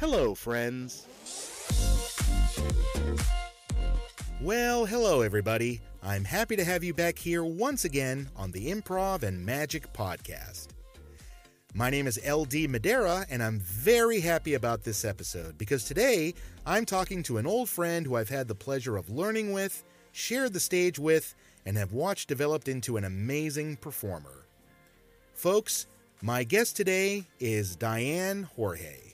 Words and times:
Hello, 0.00 0.34
friends. 0.34 1.06
Well, 4.40 4.86
hello, 4.86 5.20
everybody. 5.20 5.82
I'm 6.02 6.24
happy 6.24 6.56
to 6.56 6.64
have 6.64 6.82
you 6.82 6.94
back 6.94 7.18
here 7.18 7.44
once 7.44 7.84
again 7.84 8.30
on 8.34 8.50
the 8.50 8.70
Improv 8.70 9.24
and 9.24 9.44
Magic 9.44 9.92
Podcast. 9.92 10.68
My 11.74 11.90
name 11.90 12.06
is 12.06 12.18
LD 12.26 12.70
Madera, 12.70 13.26
and 13.28 13.42
I'm 13.42 13.60
very 13.60 14.20
happy 14.20 14.54
about 14.54 14.84
this 14.84 15.04
episode 15.04 15.58
because 15.58 15.84
today 15.84 16.32
I'm 16.64 16.86
talking 16.86 17.22
to 17.24 17.36
an 17.36 17.46
old 17.46 17.68
friend 17.68 18.06
who 18.06 18.16
I've 18.16 18.30
had 18.30 18.48
the 18.48 18.54
pleasure 18.54 18.96
of 18.96 19.10
learning 19.10 19.52
with, 19.52 19.84
shared 20.12 20.54
the 20.54 20.60
stage 20.60 20.98
with, 20.98 21.34
and 21.66 21.76
have 21.76 21.92
watched 21.92 22.26
developed 22.26 22.68
into 22.68 22.96
an 22.96 23.04
amazing 23.04 23.76
performer. 23.76 24.46
Folks, 25.34 25.88
my 26.22 26.42
guest 26.42 26.74
today 26.74 27.26
is 27.38 27.76
Diane 27.76 28.48
Jorge. 28.56 29.09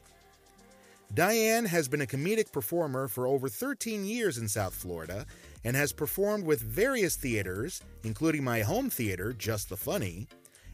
Diane 1.14 1.64
has 1.64 1.88
been 1.88 2.02
a 2.02 2.06
comedic 2.06 2.52
performer 2.52 3.08
for 3.08 3.26
over 3.26 3.48
13 3.48 4.04
years 4.04 4.38
in 4.38 4.48
South 4.48 4.74
Florida 4.74 5.24
and 5.64 5.76
has 5.76 5.92
performed 5.92 6.44
with 6.44 6.60
various 6.60 7.16
theaters, 7.16 7.80
including 8.04 8.44
my 8.44 8.60
home 8.60 8.90
theater, 8.90 9.32
Just 9.32 9.68
the 9.68 9.76
Funny, 9.76 10.26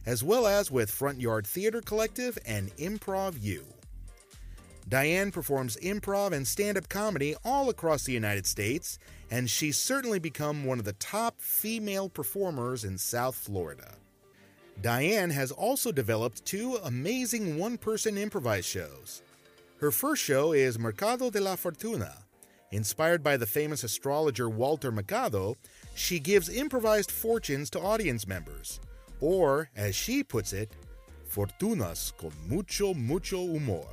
as 0.05 0.23
well 0.23 0.45
as 0.45 0.69
with 0.69 0.91
Front 0.91 1.21
Yard 1.21 1.47
Theater 1.47 1.81
Collective 1.81 2.37
and 2.45 2.75
ImprovU. 2.77 3.63
Diane 4.89 5.31
performs 5.31 5.77
improv 5.77 6.33
and 6.33 6.45
stand 6.45 6.77
up 6.77 6.89
comedy 6.89 7.35
all 7.45 7.69
across 7.69 8.03
the 8.03 8.11
United 8.11 8.45
States, 8.45 8.99
and 9.31 9.49
she's 9.49 9.77
certainly 9.77 10.19
become 10.19 10.65
one 10.65 10.77
of 10.77 10.85
the 10.85 10.93
top 10.93 11.39
female 11.39 12.09
performers 12.09 12.83
in 12.83 12.97
South 12.97 13.35
Florida. 13.35 13.95
Diane 14.81 15.29
has 15.29 15.51
also 15.51 15.91
developed 15.91 16.45
two 16.45 16.79
amazing 16.83 17.57
one 17.57 17.77
person 17.77 18.17
improvised 18.17 18.67
shows. 18.67 19.21
Her 19.79 19.91
first 19.91 20.23
show 20.23 20.53
is 20.53 20.79
Mercado 20.79 21.29
de 21.29 21.41
la 21.41 21.55
Fortuna. 21.55 22.13
Inspired 22.71 23.21
by 23.21 23.37
the 23.37 23.45
famous 23.45 23.83
astrologer 23.83 24.49
Walter 24.49 24.91
Mercado, 24.91 25.57
she 25.93 26.19
gives 26.19 26.49
improvised 26.49 27.11
fortunes 27.11 27.69
to 27.71 27.79
audience 27.79 28.27
members. 28.27 28.79
Or, 29.19 29.69
as 29.75 29.95
she 29.95 30.23
puts 30.23 30.53
it, 30.53 30.71
fortunas 31.29 32.15
con 32.17 32.31
mucho, 32.47 32.93
mucho 32.93 33.45
humor. 33.45 33.85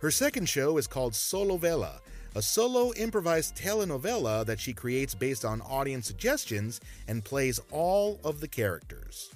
Her 0.00 0.10
second 0.10 0.48
show 0.48 0.78
is 0.78 0.86
called 0.86 1.12
Solovela, 1.12 2.00
a 2.34 2.42
solo 2.42 2.92
improvised 2.94 3.56
telenovela 3.56 4.44
that 4.46 4.58
she 4.58 4.72
creates 4.72 5.14
based 5.14 5.44
on 5.44 5.60
audience 5.62 6.06
suggestions 6.06 6.80
and 7.06 7.24
plays 7.24 7.60
all 7.70 8.18
of 8.24 8.40
the 8.40 8.48
characters. 8.48 9.30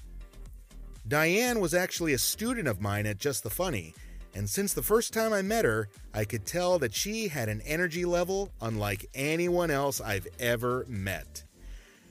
Diane 1.06 1.60
was 1.60 1.72
actually 1.72 2.14
a 2.14 2.18
student 2.18 2.66
of 2.66 2.80
mine 2.80 3.06
at 3.06 3.18
Just 3.18 3.44
the 3.44 3.50
Funny, 3.50 3.94
and 4.36 4.50
since 4.50 4.74
the 4.74 4.82
first 4.82 5.14
time 5.14 5.32
I 5.32 5.40
met 5.40 5.64
her, 5.64 5.88
I 6.12 6.26
could 6.26 6.44
tell 6.44 6.78
that 6.80 6.92
she 6.92 7.28
had 7.28 7.48
an 7.48 7.62
energy 7.62 8.04
level 8.04 8.52
unlike 8.60 9.08
anyone 9.14 9.70
else 9.70 9.98
I've 9.98 10.28
ever 10.38 10.84
met. 10.88 11.42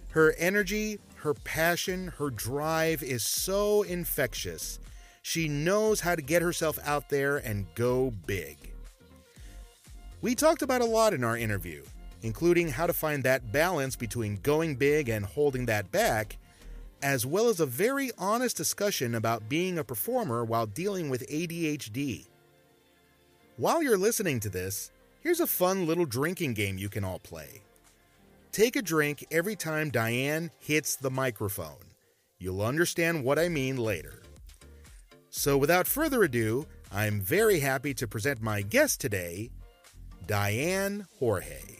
Her 0.10 0.34
energy, 0.40 0.98
her 1.18 1.36
passion, 1.36 2.08
her 2.18 2.32
drive 2.32 3.04
is 3.04 3.24
so 3.24 3.84
infectious. 3.84 4.80
She 5.22 5.48
knows 5.48 6.00
how 6.00 6.16
to 6.16 6.22
get 6.24 6.42
herself 6.42 6.80
out 6.84 7.10
there 7.10 7.38
and 7.38 7.68
go 7.76 8.12
big. 8.26 8.58
We 10.24 10.34
talked 10.34 10.64
about 10.64 10.82
a 10.82 10.86
lot 10.86 11.14
in 11.14 11.24
our 11.24 11.38
interview, 11.38 11.84
including 12.24 12.70
how 12.70 12.88
to 12.88 12.94
find 12.94 13.22
that 13.22 13.52
balance 13.52 13.96
between 13.96 14.38
going 14.38 14.78
big 14.78 15.10
and 15.10 15.24
holding 15.24 15.68
that 15.68 15.92
back, 15.92 16.38
as 17.02 17.26
well 17.26 17.50
as 17.50 17.60
a 17.60 17.66
very 17.66 18.12
honest 18.18 18.58
discussion 18.58 19.16
about 19.16 19.50
being 19.50 19.78
a 19.78 19.84
performer 19.84 20.44
while 20.44 20.66
dealing 20.66 21.10
with 21.10 21.28
ADHD. 21.30 22.28
While 23.58 23.82
you're 23.82 23.98
listening 23.98 24.40
to 24.42 24.50
this, 24.50 24.92
here's 25.22 25.40
a 25.40 25.48
fun 25.48 25.86
little 25.86 26.06
drinking 26.06 26.54
game 26.54 26.78
you 26.78 26.90
can 26.90 27.04
all 27.04 27.20
play. 27.20 27.62
Take 28.52 28.76
a 28.76 28.82
drink 28.82 29.26
every 29.32 29.56
time 29.56 29.90
Diane 29.90 30.52
hits 30.60 30.96
the 30.96 31.12
microphone. 31.12 31.84
You'll 32.40 32.62
understand 32.62 33.24
what 33.24 33.40
I 33.40 33.50
mean 33.50 33.78
later. 33.78 34.22
So, 35.30 35.58
without 35.58 35.88
further 35.88 36.24
ado, 36.24 36.66
I'm 36.92 37.20
very 37.20 37.60
happy 37.60 37.94
to 37.96 38.08
present 38.08 38.42
my 38.42 38.62
guest 38.62 39.02
today, 39.02 39.50
Diane 40.26 41.08
Jorge. 41.20 41.75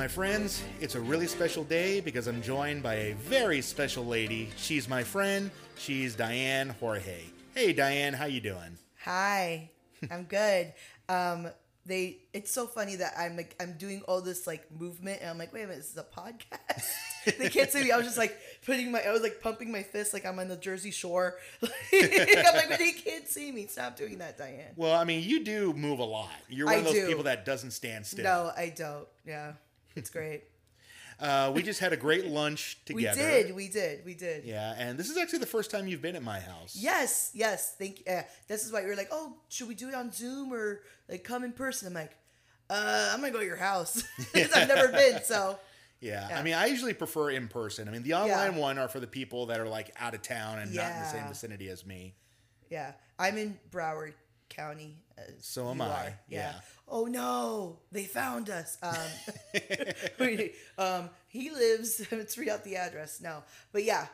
My 0.00 0.08
friends, 0.08 0.62
it's 0.80 0.94
a 0.94 1.00
really 1.00 1.26
special 1.26 1.62
day 1.62 2.00
because 2.00 2.26
I'm 2.26 2.40
joined 2.40 2.82
by 2.82 2.94
a 2.94 3.12
very 3.16 3.60
special 3.60 4.02
lady. 4.02 4.48
She's 4.56 4.88
my 4.88 5.04
friend. 5.04 5.50
She's 5.76 6.14
Diane 6.14 6.70
Jorge. 6.80 7.24
Hey 7.54 7.74
Diane, 7.74 8.14
how 8.14 8.24
you 8.24 8.40
doing? 8.40 8.78
Hi, 9.04 9.68
I'm 10.10 10.24
good. 10.24 10.72
Um, 11.10 11.48
they 11.84 12.16
it's 12.32 12.50
so 12.50 12.66
funny 12.66 12.96
that 12.96 13.12
I'm 13.18 13.36
like 13.36 13.54
I'm 13.60 13.74
doing 13.76 14.00
all 14.08 14.22
this 14.22 14.46
like 14.46 14.64
movement 14.72 15.20
and 15.20 15.28
I'm 15.28 15.36
like, 15.36 15.52
wait 15.52 15.64
a 15.64 15.66
minute, 15.66 15.82
this 15.82 15.90
is 15.90 15.98
a 15.98 16.02
podcast. 16.02 17.36
they 17.38 17.50
can't 17.50 17.70
see 17.70 17.84
me. 17.84 17.92
I 17.92 17.98
was 17.98 18.06
just 18.06 18.16
like 18.16 18.38
putting 18.64 18.90
my 18.90 19.02
I 19.06 19.12
was 19.12 19.20
like 19.20 19.42
pumping 19.42 19.70
my 19.70 19.82
fist 19.82 20.14
like 20.14 20.24
I'm 20.24 20.38
on 20.38 20.48
the 20.48 20.56
Jersey 20.56 20.92
Shore. 20.92 21.36
I'm 21.62 21.68
like, 21.92 22.70
but 22.70 22.78
they 22.78 22.92
can't 22.92 23.28
see 23.28 23.52
me. 23.52 23.66
Stop 23.66 23.98
doing 23.98 24.16
that, 24.16 24.38
Diane. 24.38 24.72
Well, 24.76 24.98
I 24.98 25.04
mean, 25.04 25.22
you 25.28 25.44
do 25.44 25.74
move 25.74 25.98
a 25.98 26.04
lot. 26.04 26.30
You're 26.48 26.68
one 26.68 26.76
I 26.76 26.78
of 26.78 26.84
those 26.84 26.94
do. 26.94 27.06
people 27.06 27.24
that 27.24 27.44
doesn't 27.44 27.72
stand 27.72 28.06
still. 28.06 28.24
No, 28.24 28.50
I 28.56 28.72
don't. 28.74 29.06
Yeah. 29.26 29.52
It's 29.96 30.10
great. 30.10 30.44
Uh, 31.20 31.52
we 31.54 31.62
just 31.62 31.80
had 31.80 31.92
a 31.92 31.98
great 31.98 32.24
lunch 32.24 32.78
together. 32.86 33.20
we 33.20 33.26
did, 33.42 33.54
we 33.54 33.68
did, 33.68 34.04
we 34.06 34.14
did. 34.14 34.42
Yeah, 34.42 34.74
and 34.78 34.98
this 34.98 35.10
is 35.10 35.18
actually 35.18 35.40
the 35.40 35.44
first 35.46 35.70
time 35.70 35.86
you've 35.86 36.00
been 36.00 36.16
at 36.16 36.22
my 36.22 36.40
house. 36.40 36.74
Yes, 36.74 37.30
yes. 37.34 37.74
Thank. 37.78 38.04
Uh, 38.08 38.22
this 38.48 38.64
is 38.64 38.72
why 38.72 38.80
we 38.82 38.86
were 38.88 38.96
like, 38.96 39.10
oh, 39.12 39.34
should 39.50 39.68
we 39.68 39.74
do 39.74 39.88
it 39.90 39.94
on 39.94 40.10
Zoom 40.12 40.50
or 40.50 40.80
like 41.10 41.22
come 41.22 41.44
in 41.44 41.52
person? 41.52 41.88
I'm 41.88 41.92
like, 41.92 42.16
uh, 42.70 43.10
I'm 43.12 43.20
gonna 43.20 43.34
go 43.34 43.40
to 43.40 43.44
your 43.44 43.56
house 43.56 44.02
because 44.32 44.50
I've 44.54 44.66
never 44.68 44.88
been. 44.92 45.22
So 45.22 45.58
Yeah. 46.00 46.26
I 46.34 46.42
mean, 46.42 46.54
I 46.54 46.64
usually 46.68 46.94
prefer 46.94 47.28
in 47.28 47.48
person. 47.48 47.86
I 47.86 47.90
mean, 47.90 48.02
the 48.02 48.14
online 48.14 48.54
Yeah. 48.54 48.58
one 48.58 48.78
are 48.78 48.88
for 48.88 48.98
the 48.98 49.06
people 49.06 49.44
that 49.46 49.60
are 49.60 49.68
like 49.68 49.90
out 50.00 50.14
of 50.14 50.22
town 50.22 50.58
and 50.58 50.74
not 50.74 50.90
in 50.90 51.00
the 51.00 51.06
same 51.08 51.28
vicinity 51.28 51.68
as 51.68 51.84
me. 51.84 52.14
yeah, 52.70 52.92
I'm 53.18 53.36
in 53.36 53.58
Broward 53.70 54.14
County. 54.48 54.96
So 55.40 55.68
am 55.68 55.82
I, 55.82 56.14
yeah. 56.30 56.54
Oh 56.90 57.04
no, 57.04 57.78
they 57.92 58.04
found 58.04 58.50
us. 58.50 58.76
Um, 58.82 58.94
wait, 60.18 60.54
um, 60.76 61.10
he 61.28 61.50
lives. 61.50 62.04
Let's 62.10 62.36
read 62.36 62.48
out 62.48 62.64
the 62.64 62.76
address. 62.76 63.20
No, 63.20 63.42
but 63.72 63.84
yeah, 63.84 64.06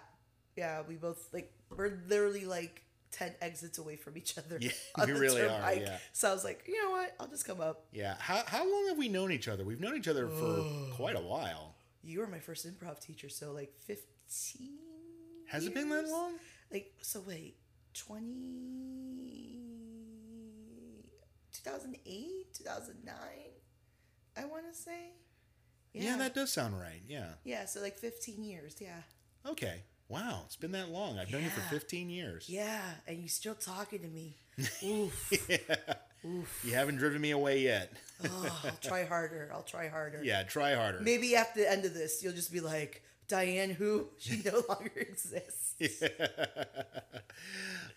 yeah. 0.56 0.82
We 0.86 0.96
both 0.96 1.28
like 1.32 1.50
we're 1.74 1.98
literally 2.06 2.44
like 2.44 2.82
ten 3.10 3.32
exits 3.40 3.78
away 3.78 3.96
from 3.96 4.18
each 4.18 4.36
other. 4.36 4.58
Yeah, 4.60 4.70
we 5.06 5.12
really 5.12 5.40
are, 5.40 5.74
yeah. 5.74 5.98
So 6.12 6.30
I 6.30 6.34
was 6.34 6.44
like, 6.44 6.64
you 6.66 6.82
know 6.82 6.90
what? 6.90 7.14
I'll 7.18 7.28
just 7.28 7.46
come 7.46 7.60
up. 7.60 7.86
Yeah. 7.92 8.16
How, 8.18 8.42
how 8.46 8.70
long 8.70 8.88
have 8.88 8.98
we 8.98 9.08
known 9.08 9.32
each 9.32 9.48
other? 9.48 9.64
We've 9.64 9.80
known 9.80 9.96
each 9.96 10.08
other 10.08 10.28
for 10.28 10.64
quite 10.94 11.16
a 11.16 11.22
while. 11.22 11.74
You 12.04 12.20
were 12.20 12.26
my 12.26 12.38
first 12.38 12.66
improv 12.66 13.00
teacher, 13.00 13.28
so 13.28 13.52
like 13.52 13.72
fifteen. 13.80 14.78
Has 15.46 15.66
it 15.66 15.74
been 15.74 15.88
that 15.90 16.08
long? 16.08 16.34
Like 16.72 16.92
so, 17.00 17.22
wait, 17.26 17.56
20... 17.94 19.55
2008, 21.66 22.54
2009, 22.54 23.14
I 24.36 24.44
want 24.44 24.64
to 24.72 24.78
say. 24.78 25.10
Yeah. 25.92 26.16
that 26.18 26.34
does 26.34 26.52
sound 26.52 26.78
right. 26.78 27.02
Yeah. 27.08 27.30
Yeah, 27.44 27.64
so 27.64 27.80
like 27.80 27.96
15 27.98 28.44
years, 28.44 28.76
yeah. 28.80 29.00
Okay. 29.44 29.82
Wow. 30.08 30.42
It's 30.44 30.54
been 30.56 30.72
that 30.72 30.90
long. 30.90 31.18
I've 31.18 31.32
known 31.32 31.42
you 31.42 31.50
for 31.50 31.62
15 31.62 32.08
years. 32.10 32.48
Yeah, 32.48 32.82
and 33.08 33.18
you're 33.18 33.28
still 33.28 33.54
talking 33.56 34.00
to 34.00 34.08
me. 34.08 34.36
Oof. 34.84 35.32
Oof. 36.24 36.60
You 36.64 36.74
haven't 36.74 36.96
driven 36.98 37.20
me 37.20 37.30
away 37.32 37.60
yet. 37.60 37.92
oh, 38.24 38.60
I'll 38.64 38.70
try 38.82 39.04
harder. 39.04 39.50
I'll 39.52 39.62
try 39.62 39.88
harder. 39.88 40.20
yeah. 40.22 40.42
Try 40.44 40.74
harder. 40.74 41.00
Maybe 41.00 41.34
after 41.34 41.60
the 41.60 41.70
end 41.70 41.84
of 41.84 41.94
this, 41.94 42.22
you'll 42.22 42.32
just 42.34 42.52
be 42.52 42.60
like, 42.60 43.02
Diane, 43.26 43.70
who? 43.70 44.06
She 44.18 44.40
no 44.44 44.62
longer 44.68 44.92
exists. 44.96 45.74
Yeah. 45.80 46.08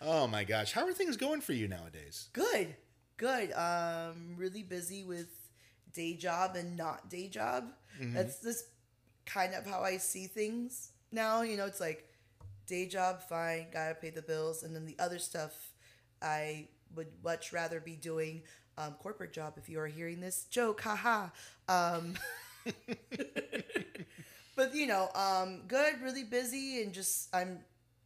oh 0.00 0.26
my 0.26 0.42
gosh. 0.44 0.72
How 0.72 0.86
are 0.86 0.92
things 0.92 1.16
going 1.16 1.40
for 1.40 1.52
you 1.52 1.68
nowadays? 1.68 2.28
Good, 2.32 2.74
good. 3.20 3.52
Um, 3.52 4.34
really 4.36 4.62
busy 4.62 5.04
with 5.04 5.28
day 5.92 6.14
job 6.14 6.56
and 6.56 6.76
not 6.76 7.10
day 7.10 7.28
job. 7.28 7.64
That's 8.14 8.38
this 8.38 8.64
kind 9.26 9.54
of 9.54 9.66
how 9.66 9.82
I 9.82 9.98
see 9.98 10.26
things 10.26 10.92
now. 11.12 11.42
You 11.42 11.58
know, 11.58 11.66
it's 11.66 11.80
like 11.80 12.08
day 12.66 12.86
job, 12.86 13.20
fine, 13.28 13.66
gotta 13.72 13.94
pay 13.94 14.08
the 14.08 14.22
bills, 14.22 14.62
and 14.62 14.74
then 14.74 14.86
the 14.86 14.96
other 14.98 15.18
stuff 15.18 15.52
I 16.22 16.68
would 16.96 17.08
much 17.22 17.52
rather 17.52 17.78
be 17.78 17.94
doing. 17.94 18.42
Um, 18.78 18.94
corporate 18.94 19.34
job. 19.34 19.54
If 19.58 19.68
you 19.68 19.78
are 19.80 19.86
hearing 19.86 20.20
this 20.20 20.44
joke, 20.44 20.80
haha. 20.80 21.28
Um, 21.68 22.14
but 24.56 24.74
you 24.74 24.86
know, 24.86 25.10
um, 25.14 25.62
good, 25.68 26.00
really 26.02 26.24
busy, 26.24 26.82
and 26.82 26.94
just 26.94 27.28
I'm. 27.34 27.58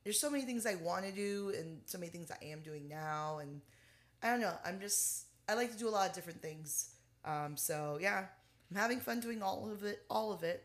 There's 0.03 0.21
so 0.21 0.29
many 0.29 0.45
things 0.45 0.67
I 0.67 0.75
want 0.75 1.07
to 1.07 1.13
do, 1.13 1.55
and 1.57 1.83
so 1.87 1.99
many 1.99 2.11
things 2.11 2.33
I 2.33 2.45
am 2.47 2.61
doing 2.63 2.89
now, 2.89 3.39
and 3.39 3.61
I 4.25 4.31
don't 4.31 4.41
know. 4.41 4.55
I'm 4.65 4.81
just 4.81 5.27
I 5.49 5.55
like 5.55 5.71
to 5.73 5.79
do 5.79 5.87
a 5.89 5.91
lot 5.91 6.09
of 6.09 6.15
different 6.15 6.41
things. 6.43 6.95
Um, 7.25 7.57
so 7.57 7.99
yeah, 8.01 8.25
I'm 8.71 8.77
having 8.77 8.99
fun 9.01 9.21
doing 9.21 9.43
all 9.43 9.71
of 9.71 9.85
it. 9.85 10.03
All 10.11 10.33
of 10.33 10.43
it. 10.43 10.65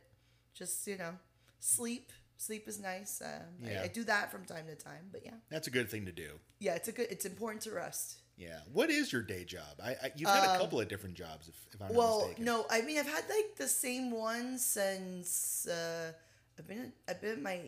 Just 0.56 0.88
you 0.88 0.97
know, 0.97 1.13
sleep. 1.59 2.11
Sleep 2.38 2.67
is 2.69 2.79
nice. 2.79 3.21
Um, 3.23 3.67
Yeah. 3.67 3.81
I, 3.81 3.83
I 3.83 3.88
do 3.89 4.03
that 4.06 4.31
from 4.31 4.45
time 4.45 4.65
to 4.67 4.75
time. 4.75 5.09
But 5.11 5.21
yeah, 5.25 5.33
That's 5.50 5.67
a 5.67 5.71
good 5.71 5.89
thing 5.91 6.06
to 6.06 6.11
do. 6.13 6.39
yeah, 6.59 6.75
it's 6.75 6.88
a 6.88 6.94
good. 6.94 7.07
It's 7.11 7.25
important 7.25 7.61
to 7.63 7.71
rest. 7.71 8.15
Yeah. 8.38 8.59
What 8.71 8.89
is 8.89 9.11
your 9.11 9.21
day 9.21 9.44
job? 9.44 9.73
I, 9.83 9.89
I 9.91 10.11
you've 10.15 10.29
had 10.29 10.56
a 10.56 10.57
couple 10.57 10.79
of 10.79 10.88
different 10.88 11.15
jobs, 11.15 11.50
if, 11.50 11.56
if 11.73 11.81
I'm 11.81 11.88
not 11.88 11.91
Um, 11.91 11.97
Well, 11.97 12.19
mistaken. 12.21 12.45
no, 12.45 12.65
I 12.69 12.81
mean 12.81 12.97
I've 12.97 13.06
had 13.17 13.25
like 13.29 13.57
the 13.57 13.67
same 13.67 14.11
one 14.11 14.57
since 14.57 15.67
uh, 15.67 16.13
I've 16.57 16.65
been 16.67 16.94
I've 17.09 17.19
been 17.19 17.31
at 17.31 17.41
my 17.41 17.59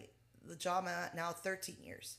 the 0.47 0.55
job 0.55 0.85
I'm 0.85 0.89
at 1.03 1.15
now 1.15 1.31
13 1.33 1.75
years. 1.83 2.15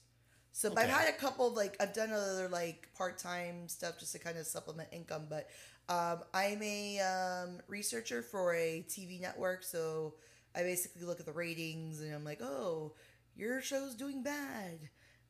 So 0.53 0.69
but 0.71 0.85
I've 0.85 0.91
had 0.91 1.09
a 1.09 1.17
couple 1.17 1.49
of 1.49 1.55
like 1.55 1.77
I've 1.81 1.95
done 1.95 2.13
other 2.13 2.49
like 2.49 2.89
part 2.97 3.19
time 3.19 3.69
stuff 3.69 3.99
just 3.99 4.13
to 4.13 4.19
kind 4.19 4.37
of 4.39 4.47
supplement 4.47 4.91
income. 4.93 5.27
But 5.29 5.49
um, 5.89 6.21
I'm 6.33 6.63
a 6.63 7.01
um, 7.01 7.61
researcher 7.69 8.23
for 8.23 8.55
a 8.55 8.85
TV 8.89 9.21
network, 9.21 9.63
so 9.63 10.15
I 10.55 10.63
basically 10.63 11.05
look 11.05 11.21
at 11.21 11.27
the 11.27 11.33
ratings 11.33 12.01
and 12.01 12.15
I'm 12.15 12.25
like, 12.25 12.41
oh, 12.43 12.93
your 13.37 13.61
show's 13.63 13.95
doing 13.95 14.23
bad. 14.23 14.79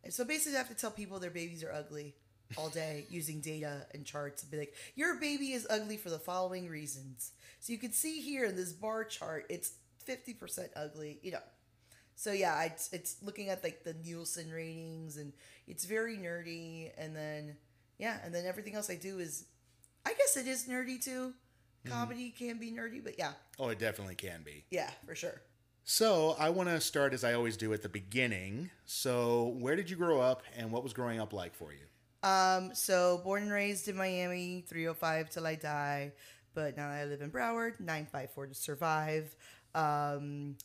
And 0.04 0.12
so 0.12 0.24
basically, 0.24 0.56
I 0.56 0.58
have 0.58 0.68
to 0.68 0.74
tell 0.74 0.90
people 0.90 1.18
their 1.18 1.30
babies 1.30 1.62
are 1.62 1.72
ugly 1.72 2.14
all 2.56 2.68
day 2.68 3.06
using 3.10 3.40
data 3.40 3.86
and 3.94 4.04
charts 4.04 4.42
and 4.42 4.50
be 4.50 4.58
like, 4.58 4.74
your 4.96 5.18
baby 5.18 5.52
is 5.52 5.66
ugly 5.70 5.96
for 5.96 6.10
the 6.10 6.18
following 6.18 6.68
reasons. 6.68 7.32
So 7.60 7.72
you 7.72 7.78
can 7.78 7.92
see 7.92 8.20
here 8.20 8.44
in 8.46 8.56
this 8.56 8.72
bar 8.72 9.04
chart, 9.04 9.46
it's 9.48 9.72
50% 10.06 10.68
ugly, 10.74 11.20
you 11.22 11.32
know. 11.32 11.38
So 12.16 12.32
yeah, 12.32 12.62
it's, 12.64 12.92
it's 12.92 13.16
looking 13.22 13.48
at 13.48 13.62
like 13.64 13.84
the 13.84 13.94
Nielsen 13.94 14.50
ratings 14.50 15.16
and 15.16 15.32
it's 15.66 15.84
very 15.84 16.16
nerdy. 16.16 16.90
And 16.96 17.14
then, 17.16 17.56
yeah, 17.98 18.18
and 18.24 18.34
then 18.34 18.46
everything 18.46 18.74
else 18.74 18.90
I 18.90 18.96
do 18.96 19.18
is, 19.18 19.46
I 20.06 20.10
guess 20.14 20.36
it 20.36 20.46
is 20.46 20.66
nerdy 20.68 21.02
too. 21.02 21.32
Comedy 21.88 22.30
can 22.30 22.58
be 22.58 22.70
nerdy, 22.70 23.02
but 23.02 23.18
yeah, 23.18 23.32
Oh, 23.58 23.68
it 23.68 23.80
definitely 23.80 24.14
can 24.14 24.42
be. 24.44 24.64
yeah, 24.70 24.90
for 25.04 25.16
sure. 25.16 25.42
So 25.82 26.36
I 26.38 26.48
want 26.50 26.68
to 26.68 26.80
start 26.80 27.12
as 27.12 27.24
I 27.24 27.32
always 27.34 27.56
do 27.56 27.72
at 27.72 27.82
the 27.82 27.88
beginning. 27.88 28.70
So 28.84 29.56
where 29.58 29.74
did 29.74 29.90
you 29.90 29.96
grow 29.96 30.20
up, 30.20 30.44
and 30.56 30.70
what 30.70 30.84
was 30.84 30.92
growing 30.92 31.18
up 31.20 31.32
like 31.32 31.56
for 31.56 31.72
you? 31.72 31.80
Um, 32.28 32.72
so 32.72 33.20
born 33.24 33.42
and 33.42 33.50
raised 33.50 33.88
in 33.88 33.96
Miami, 33.96 34.64
305 34.68 35.30
till 35.30 35.44
I 35.44 35.56
die. 35.56 36.12
But 36.54 36.76
now 36.76 36.88
I 36.88 37.04
live 37.06 37.20
in 37.20 37.32
Broward, 37.32 37.80
954 37.80 38.46
to 38.46 38.54
survive. 38.54 39.34
Um, 39.74 40.56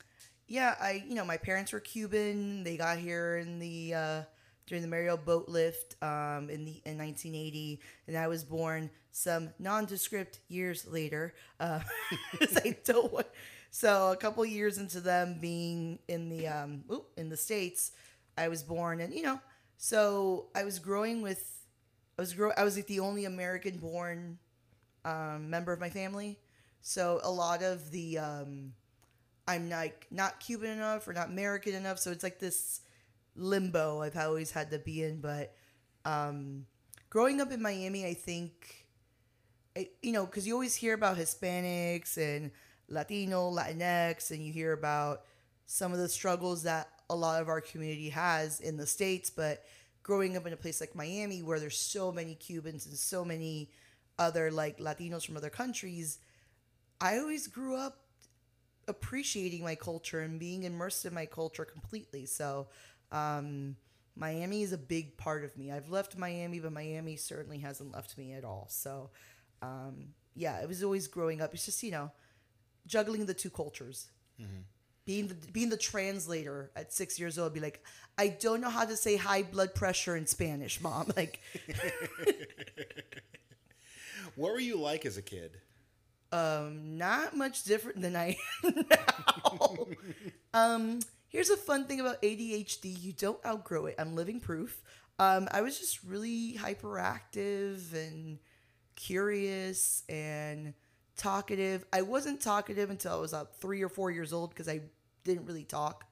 yeah, 0.47 0.75
I 0.79 1.03
you 1.07 1.15
know, 1.15 1.25
my 1.25 1.37
parents 1.37 1.71
were 1.73 1.79
Cuban. 1.79 2.63
They 2.63 2.77
got 2.77 2.97
here 2.97 3.37
in 3.37 3.59
the 3.59 3.93
uh 3.93 4.21
during 4.65 4.81
the 4.81 4.87
Mariel 4.87 5.17
boat 5.17 5.47
lift 5.49 6.01
um 6.03 6.49
in 6.49 6.65
the 6.65 6.81
in 6.85 6.97
1980 6.97 7.81
and 8.07 8.17
I 8.17 8.27
was 8.27 8.43
born 8.43 8.89
some 9.11 9.49
nondescript 9.59 10.39
years 10.47 10.85
later. 10.87 11.33
Uh 11.59 11.79
I 12.41 12.77
don't 12.85 13.11
want 13.11 13.27
so 13.71 14.11
a 14.11 14.17
couple 14.17 14.45
years 14.45 14.77
into 14.77 15.01
them 15.01 15.37
being 15.39 15.99
in 16.07 16.29
the 16.29 16.47
um 16.47 16.83
ooh, 16.91 17.05
in 17.17 17.29
the 17.29 17.37
states, 17.37 17.91
I 18.37 18.47
was 18.47 18.63
born 18.63 19.01
and 19.01 19.13
you 19.13 19.23
know, 19.23 19.39
so 19.77 20.47
I 20.55 20.63
was 20.63 20.79
growing 20.79 21.21
with 21.21 21.53
I 22.17 22.21
was 22.21 22.33
grow 22.33 22.51
I 22.57 22.63
was 22.63 22.75
like 22.75 22.87
the 22.87 22.99
only 23.01 23.25
American 23.25 23.77
born 23.77 24.39
um, 25.05 25.49
member 25.49 25.73
of 25.73 25.79
my 25.79 25.89
family. 25.89 26.39
So 26.81 27.19
a 27.23 27.31
lot 27.31 27.63
of 27.63 27.91
the 27.91 28.17
um, 28.19 28.73
I'm 29.47 29.69
like 29.69 30.07
not 30.11 30.39
Cuban 30.39 30.71
enough 30.71 31.07
or 31.07 31.13
not 31.13 31.29
American 31.29 31.73
enough. 31.73 31.99
So 31.99 32.11
it's 32.11 32.23
like 32.23 32.39
this 32.39 32.81
limbo 33.35 34.01
I've 34.01 34.17
always 34.17 34.51
had 34.51 34.71
to 34.71 34.79
be 34.79 35.03
in. 35.03 35.21
But 35.21 35.53
um, 36.05 36.65
growing 37.09 37.39
up 37.39 37.51
in 37.51 37.61
Miami, 37.61 38.05
I 38.05 38.13
think, 38.13 38.85
you 40.01 40.11
know, 40.11 40.25
because 40.25 40.45
you 40.45 40.53
always 40.53 40.75
hear 40.75 40.93
about 40.93 41.17
Hispanics 41.17 42.17
and 42.17 42.51
Latino, 42.89 43.51
Latinx, 43.51 44.31
and 44.31 44.45
you 44.45 44.51
hear 44.51 44.73
about 44.73 45.21
some 45.65 45.91
of 45.93 45.99
the 45.99 46.09
struggles 46.09 46.63
that 46.63 46.89
a 47.09 47.15
lot 47.15 47.41
of 47.41 47.47
our 47.47 47.61
community 47.61 48.09
has 48.09 48.59
in 48.59 48.75
the 48.77 48.85
States. 48.85 49.29
But 49.29 49.63
growing 50.03 50.35
up 50.35 50.45
in 50.45 50.53
a 50.53 50.57
place 50.57 50.81
like 50.81 50.95
Miami, 50.95 51.41
where 51.41 51.59
there's 51.59 51.77
so 51.77 52.11
many 52.11 52.35
Cubans 52.35 52.85
and 52.85 52.97
so 52.97 53.23
many 53.23 53.69
other 54.19 54.51
like 54.51 54.79
Latinos 54.79 55.25
from 55.25 55.37
other 55.37 55.49
countries, 55.49 56.19
I 56.99 57.19
always 57.19 57.47
grew 57.47 57.75
up 57.75 58.06
appreciating 58.87 59.63
my 59.63 59.75
culture 59.75 60.21
and 60.21 60.39
being 60.39 60.63
immersed 60.63 61.05
in 61.05 61.13
my 61.13 61.25
culture 61.25 61.65
completely. 61.65 62.25
So, 62.25 62.67
um, 63.11 63.75
Miami 64.15 64.63
is 64.63 64.73
a 64.73 64.77
big 64.77 65.17
part 65.17 65.43
of 65.43 65.55
me. 65.57 65.71
I've 65.71 65.89
left 65.89 66.17
Miami, 66.17 66.59
but 66.59 66.71
Miami 66.73 67.15
certainly 67.17 67.59
hasn't 67.59 67.93
left 67.93 68.17
me 68.17 68.33
at 68.33 68.43
all. 68.43 68.67
So, 68.69 69.11
um, 69.61 70.09
yeah, 70.35 70.59
it 70.61 70.67
was 70.67 70.83
always 70.83 71.07
growing 71.07 71.41
up. 71.41 71.53
It's 71.53 71.65
just 71.65 71.83
you 71.83 71.91
know, 71.91 72.11
juggling 72.87 73.25
the 73.25 73.33
two 73.33 73.49
cultures. 73.49 74.07
Being 75.05 75.27
the 75.27 75.35
being 75.53 75.69
the 75.69 75.77
translator 75.77 76.71
at 76.75 76.91
six 76.91 77.19
years 77.19 77.37
old, 77.39 77.53
be 77.53 77.59
like, 77.61 77.81
I 78.17 78.27
don't 78.27 78.59
know 78.59 78.69
how 78.69 78.85
to 78.85 78.97
say 78.97 79.15
high 79.15 79.43
blood 79.43 79.73
pressure 79.73 80.15
in 80.17 80.27
Spanish, 80.27 80.81
mom. 80.81 81.11
Like, 81.15 81.39
What 84.35 84.51
were 84.51 84.59
you 84.59 84.77
like 84.77 85.05
as 85.05 85.17
a 85.17 85.21
kid? 85.21 85.57
Um, 86.31 86.97
not 86.97 87.35
much 87.35 87.63
different 87.63 88.01
than 88.01 88.15
I 88.15 88.37
am 88.63 88.85
now. 88.89 89.87
um, 90.53 90.99
here's 91.29 91.49
a 91.49 91.57
fun 91.57 91.85
thing 91.85 91.99
about 91.99 92.21
ADHD: 92.21 93.01
you 93.01 93.13
don't 93.13 93.43
outgrow 93.45 93.85
it. 93.87 93.95
I'm 93.99 94.15
living 94.15 94.39
proof. 94.39 94.81
Um, 95.19 95.47
I 95.51 95.61
was 95.61 95.79
just 95.79 96.03
really 96.03 96.53
hyperactive 96.59 97.93
and 97.93 98.37
curious 98.95 100.03
and 100.09 100.73
talkative. 101.15 101.85
I 101.91 102.03
wasn't 102.03 102.41
talkative 102.41 102.89
until 102.89 103.13
I 103.13 103.17
was 103.17 103.33
about 103.33 103.55
three 103.59 103.81
or 103.81 103.89
four 103.89 104.11
years 104.11 104.33
old 104.33 104.51
because 104.51 104.69
I 104.69 104.81
didn't 105.23 105.45
really 105.45 105.63
talk 105.63 106.05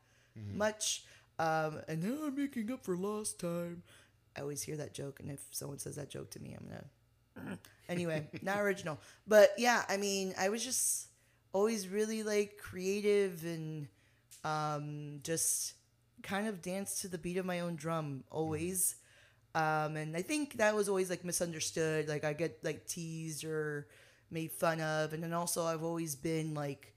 much. 0.54 1.04
Um, 1.40 1.82
and 1.88 2.04
now 2.04 2.26
I'm 2.28 2.36
making 2.36 2.72
up 2.72 2.84
for 2.84 2.96
lost 2.98 3.40
time. 3.40 3.84
I 4.38 4.42
always 4.42 4.62
hear 4.64 4.78
that 4.78 4.94
joke, 4.94 5.20
and 5.20 5.30
if 5.32 5.42
someone 5.52 5.80
says 5.80 5.96
that 5.96 6.10
joke 6.10 6.30
to 6.32 6.42
me, 6.42 6.56
I'm 6.60 6.68
gonna 6.68 7.58
anyway, 7.90 8.28
not 8.42 8.60
original. 8.60 9.00
But 9.28 9.52
yeah, 9.58 9.84
I 9.90 9.98
mean, 9.98 10.34
I 10.40 10.50
was 10.50 10.64
just 10.64 11.08
always 11.54 11.88
really 11.88 12.24
like 12.24 12.58
creative 12.58 13.44
and 13.44 13.88
um, 14.44 15.20
just 15.24 15.74
kind 16.22 16.48
of 16.48 16.62
danced 16.62 17.02
to 17.02 17.08
the 17.08 17.18
beat 17.18 17.38
of 17.38 17.46
my 17.46 17.62
own 17.62 17.76
drum 17.76 18.24
always. 18.30 18.96
Um, 19.54 19.96
and 19.96 20.18
I 20.18 20.22
think 20.22 20.58
that 20.58 20.76
was 20.76 20.90
always 20.90 21.10
like 21.10 21.24
misunderstood. 21.24 22.10
Like 22.10 22.26
I 22.26 22.34
get 22.34 22.60
like 22.64 22.86
teased 22.88 23.46
or 23.46 23.88
made 24.30 24.52
fun 24.52 24.82
of. 24.82 25.14
And 25.14 25.24
then 25.24 25.34
also 25.34 25.64
I've 25.66 25.84
always 25.84 26.16
been 26.16 26.54
like, 26.54 26.94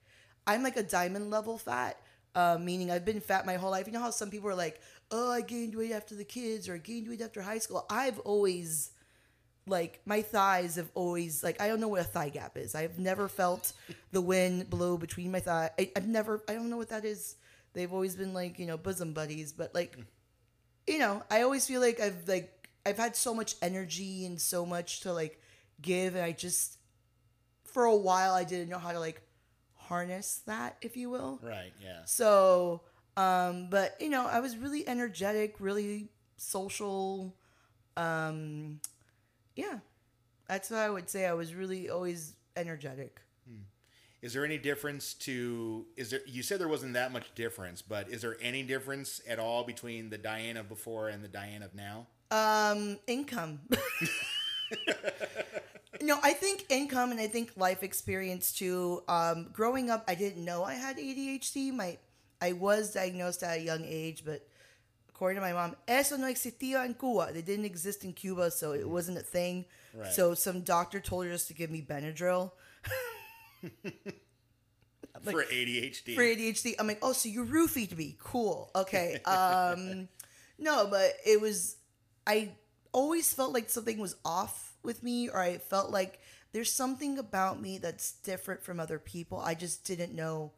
I'm 0.46 0.62
like 0.62 0.76
a 0.76 0.82
diamond 0.82 1.30
level 1.30 1.56
fat. 1.56 2.00
Uh, 2.34 2.58
meaning 2.60 2.90
I've 2.90 3.04
been 3.04 3.20
fat 3.20 3.46
my 3.46 3.54
whole 3.54 3.70
life. 3.70 3.86
You 3.86 3.92
know 3.92 4.00
how 4.00 4.10
some 4.10 4.30
people 4.30 4.48
are 4.48 4.54
like, 4.54 4.80
oh, 5.10 5.30
I 5.30 5.40
gained 5.40 5.74
weight 5.74 5.92
after 5.92 6.14
the 6.14 6.24
kids 6.24 6.68
or 6.68 6.74
I 6.74 6.78
gained 6.78 7.08
weight 7.08 7.20
after 7.20 7.42
high 7.42 7.58
school. 7.58 7.86
I've 7.90 8.18
always 8.20 8.92
like 9.68 10.00
my 10.04 10.22
thighs 10.22 10.76
have 10.76 10.90
always 10.94 11.42
like 11.42 11.60
I 11.60 11.68
don't 11.68 11.80
know 11.80 11.88
what 11.88 12.00
a 12.00 12.04
thigh 12.04 12.28
gap 12.28 12.56
is. 12.56 12.74
I've 12.74 12.98
never 12.98 13.28
felt 13.28 13.72
the 14.12 14.20
wind 14.20 14.70
blow 14.70 14.96
between 14.96 15.30
my 15.30 15.40
thigh. 15.40 15.70
I, 15.78 15.90
I've 15.96 16.08
never. 16.08 16.42
I 16.48 16.54
don't 16.54 16.70
know 16.70 16.76
what 16.76 16.90
that 16.90 17.04
is. 17.04 17.36
They've 17.74 17.92
always 17.92 18.16
been 18.16 18.32
like 18.34 18.58
you 18.58 18.66
know 18.66 18.76
bosom 18.76 19.12
buddies, 19.12 19.52
but 19.52 19.74
like 19.74 19.96
you 20.86 20.98
know 20.98 21.22
I 21.30 21.42
always 21.42 21.66
feel 21.66 21.80
like 21.80 22.00
I've 22.00 22.26
like 22.26 22.68
I've 22.84 22.98
had 22.98 23.16
so 23.16 23.34
much 23.34 23.54
energy 23.62 24.26
and 24.26 24.40
so 24.40 24.64
much 24.64 25.00
to 25.00 25.12
like 25.12 25.40
give, 25.80 26.14
and 26.14 26.24
I 26.24 26.32
just 26.32 26.78
for 27.64 27.84
a 27.84 27.96
while 27.96 28.32
I 28.32 28.44
didn't 28.44 28.68
know 28.68 28.78
how 28.78 28.92
to 28.92 29.00
like 29.00 29.22
harness 29.74 30.42
that, 30.46 30.76
if 30.82 30.96
you 30.96 31.10
will. 31.10 31.40
Right. 31.42 31.72
Yeah. 31.82 32.04
So, 32.04 32.82
um, 33.16 33.68
but 33.70 33.96
you 34.00 34.10
know, 34.10 34.26
I 34.26 34.40
was 34.40 34.56
really 34.56 34.86
energetic, 34.86 35.56
really 35.58 36.10
social. 36.36 37.34
Um, 37.96 38.80
yeah, 39.58 39.78
that's 40.48 40.70
what 40.70 40.78
I 40.78 40.88
would 40.88 41.10
say. 41.10 41.26
I 41.26 41.34
was 41.34 41.52
really 41.54 41.90
always 41.90 42.34
energetic. 42.56 43.20
Is 44.20 44.32
there 44.32 44.44
any 44.44 44.58
difference 44.58 45.14
to? 45.14 45.86
Is 45.96 46.10
there? 46.10 46.20
You 46.26 46.42
said 46.42 46.58
there 46.58 46.68
wasn't 46.68 46.94
that 46.94 47.12
much 47.12 47.32
difference, 47.36 47.82
but 47.82 48.08
is 48.08 48.22
there 48.22 48.36
any 48.40 48.64
difference 48.64 49.20
at 49.28 49.38
all 49.38 49.62
between 49.62 50.10
the 50.10 50.18
Diane 50.18 50.56
of 50.56 50.68
before 50.68 51.08
and 51.08 51.22
the 51.22 51.28
Diane 51.28 51.62
of 51.62 51.74
now? 51.74 52.08
Um, 52.32 52.98
income. 53.06 53.60
no, 56.02 56.18
I 56.22 56.32
think 56.32 56.66
income 56.68 57.12
and 57.12 57.20
I 57.20 57.28
think 57.28 57.52
life 57.56 57.84
experience 57.84 58.52
too. 58.52 59.04
Um, 59.08 59.50
growing 59.52 59.88
up, 59.88 60.04
I 60.08 60.16
didn't 60.16 60.44
know 60.44 60.64
I 60.64 60.74
had 60.74 60.98
ADHD. 60.98 61.72
My, 61.72 61.96
I 62.42 62.54
was 62.54 62.92
diagnosed 62.92 63.44
at 63.44 63.58
a 63.58 63.60
young 63.60 63.84
age, 63.86 64.24
but 64.24 64.47
according 65.18 65.34
to 65.34 65.40
my 65.40 65.52
mom, 65.52 65.74
eso 65.88 66.16
no 66.16 66.28
existía 66.28 66.84
en 66.84 66.94
Cuba. 66.94 67.32
They 67.32 67.42
didn't 67.42 67.64
exist 67.64 68.04
in 68.04 68.12
Cuba, 68.12 68.52
so 68.52 68.70
it 68.70 68.88
wasn't 68.88 69.18
a 69.18 69.22
thing. 69.22 69.64
Right. 69.92 70.12
So 70.12 70.34
some 70.34 70.60
doctor 70.60 71.00
told 71.00 71.24
her 71.24 71.32
just 71.32 71.48
to 71.48 71.54
give 71.54 71.72
me 71.72 71.82
Benadryl 71.82 72.52
for 75.24 75.42
ADHD. 75.42 76.14
for 76.14 76.22
ADHD. 76.22 76.76
I'm 76.78 76.86
like, 76.86 77.00
oh, 77.02 77.12
so 77.12 77.28
you 77.28 77.44
roofied 77.44 77.96
me. 77.96 78.16
Cool. 78.20 78.70
Okay. 78.76 79.18
Um, 79.26 80.06
no, 80.56 80.86
but 80.88 81.14
it 81.26 81.40
was, 81.40 81.78
I 82.24 82.52
always 82.92 83.34
felt 83.34 83.52
like 83.52 83.70
something 83.70 83.98
was 83.98 84.14
off 84.24 84.74
with 84.84 85.02
me, 85.02 85.28
or 85.28 85.40
I 85.40 85.58
felt 85.58 85.90
like 85.90 86.20
there's 86.52 86.72
something 86.72 87.18
about 87.18 87.60
me 87.60 87.78
that's 87.78 88.12
different 88.12 88.62
from 88.62 88.78
other 88.78 89.00
people. 89.00 89.40
I 89.40 89.54
just 89.54 89.84
didn't 89.84 90.14
know 90.14 90.52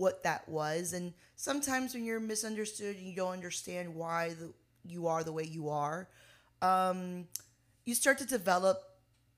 what 0.00 0.22
that 0.24 0.48
was. 0.48 0.94
And 0.94 1.12
sometimes 1.36 1.92
when 1.94 2.04
you're 2.04 2.20
misunderstood 2.20 2.96
and 2.96 3.06
you 3.06 3.14
don't 3.14 3.32
understand 3.32 3.94
why 3.94 4.30
the, 4.30 4.52
you 4.86 5.06
are 5.06 5.22
the 5.22 5.32
way 5.32 5.44
you 5.44 5.68
are, 5.68 6.08
um, 6.62 7.26
you 7.84 7.94
start 7.94 8.18
to 8.18 8.26
develop, 8.26 8.82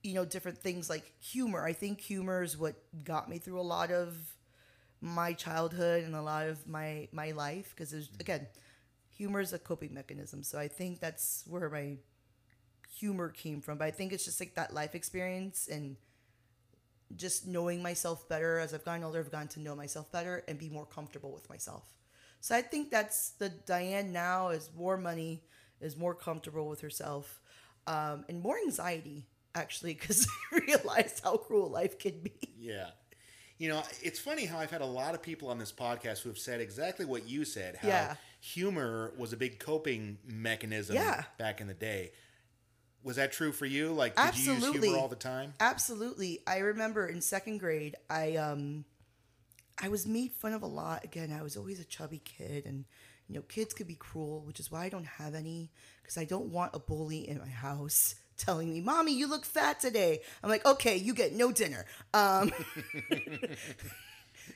you 0.03 0.13
know, 0.13 0.25
different 0.25 0.57
things 0.57 0.89
like 0.89 1.11
humor. 1.19 1.65
I 1.65 1.73
think 1.73 1.99
humor 1.99 2.43
is 2.43 2.57
what 2.57 2.75
got 3.03 3.29
me 3.29 3.39
through 3.39 3.59
a 3.59 3.61
lot 3.75 3.91
of 3.91 4.15
my 5.01 5.33
childhood 5.33 6.03
and 6.05 6.15
a 6.15 6.21
lot 6.21 6.47
of 6.47 6.65
my 6.67 7.07
my 7.11 7.31
life 7.31 7.73
because 7.75 7.91
there's 7.91 8.09
again 8.21 8.47
humor 9.17 9.41
is 9.41 9.53
a 9.53 9.59
coping 9.59 9.93
mechanism 9.93 10.43
so 10.43 10.57
i 10.57 10.67
think 10.67 10.99
that's 10.99 11.43
where 11.47 11.69
my 11.69 11.97
humor 12.99 13.29
came 13.29 13.61
from 13.61 13.77
but 13.77 13.85
i 13.85 13.91
think 13.91 14.13
it's 14.13 14.25
just 14.25 14.39
like 14.39 14.55
that 14.55 14.73
life 14.73 14.95
experience 14.95 15.67
and 15.71 15.95
just 17.17 17.47
knowing 17.47 17.81
myself 17.81 18.27
better 18.29 18.59
as 18.59 18.73
i've 18.73 18.83
gotten 18.85 19.03
older 19.03 19.19
i've 19.19 19.31
gotten 19.31 19.47
to 19.47 19.59
know 19.59 19.75
myself 19.75 20.11
better 20.11 20.43
and 20.47 20.57
be 20.59 20.69
more 20.69 20.85
comfortable 20.85 21.31
with 21.31 21.47
myself 21.49 21.85
so 22.41 22.55
i 22.55 22.61
think 22.61 22.89
that's 22.91 23.31
the 23.39 23.49
diane 23.49 24.11
now 24.11 24.49
is 24.49 24.69
more 24.75 24.97
money 24.97 25.43
is 25.81 25.95
more 25.97 26.15
comfortable 26.15 26.67
with 26.67 26.81
herself 26.81 27.41
um, 27.87 28.23
and 28.29 28.41
more 28.41 28.57
anxiety 28.65 29.25
actually 29.55 29.93
because 29.93 30.27
i 30.53 30.59
realized 30.67 31.21
how 31.23 31.37
cruel 31.37 31.69
life 31.69 31.99
can 31.99 32.19
be 32.21 32.33
Yeah. 32.57 32.87
You 33.59 33.69
know, 33.69 33.83
it's 34.01 34.19
funny 34.19 34.45
how 34.45 34.57
I've 34.57 34.71
had 34.71 34.81
a 34.81 34.85
lot 34.85 35.13
of 35.13 35.21
people 35.21 35.47
on 35.47 35.57
this 35.59 35.71
podcast 35.71 36.21
who 36.23 36.29
have 36.29 36.39
said 36.39 36.59
exactly 36.59 37.05
what 37.05 37.29
you 37.29 37.45
said. 37.45 37.77
How 37.77 37.87
Yeah. 37.87 38.15
humor 38.41 39.13
was 39.17 39.31
a 39.31 39.37
big 39.37 39.59
coping 39.59 40.17
mechanism 40.25 40.95
Yeah. 40.95 41.23
back 41.37 41.61
in 41.61 41.67
the 41.67 41.73
day. 41.75 42.11
Was 43.03 43.17
that 43.17 43.31
true 43.31 43.51
for 43.51 43.65
you? 43.65 43.91
Like, 43.91 44.15
did 44.15 44.37
you 44.37 44.53
use 44.53 44.63
Absolutely. 44.63 44.89
humor 44.89 45.01
all 45.01 45.07
the 45.07 45.15
time? 45.15 45.53
Absolutely. 45.59 46.39
I 46.47 46.59
remember 46.59 47.07
in 47.07 47.21
second 47.21 47.59
grade, 47.59 47.95
I 48.09 48.35
um 48.37 48.85
I 49.81 49.89
was 49.89 50.07
made 50.07 50.31
fun 50.33 50.53
of 50.53 50.61
a 50.61 50.67
lot. 50.67 51.03
Again, 51.03 51.35
I 51.37 51.43
was 51.43 51.57
always 51.57 51.79
a 51.79 51.85
chubby 51.85 52.21
kid 52.23 52.65
and 52.65 52.85
you 53.27 53.35
know, 53.35 53.41
kids 53.43 53.73
could 53.73 53.87
be 53.87 53.95
cruel, 53.95 54.43
which 54.45 54.59
is 54.59 54.71
why 54.71 54.83
I 54.83 54.89
don't 54.89 55.05
have 55.05 55.33
any 55.33 55.71
because 56.01 56.17
I 56.17 56.25
don't 56.25 56.47
want 56.47 56.75
a 56.75 56.79
bully 56.79 57.27
in 57.27 57.39
my 57.39 57.47
house 57.47 58.15
telling 58.37 58.71
me, 58.71 58.81
"Mommy, 58.81 59.13
you 59.13 59.27
look 59.27 59.45
fat 59.45 59.79
today." 59.79 60.21
I'm 60.41 60.49
like, 60.49 60.65
"Okay, 60.65 60.97
you 60.97 61.13
get 61.13 61.33
no 61.33 61.51
dinner." 61.51 61.85
Um 62.13 62.51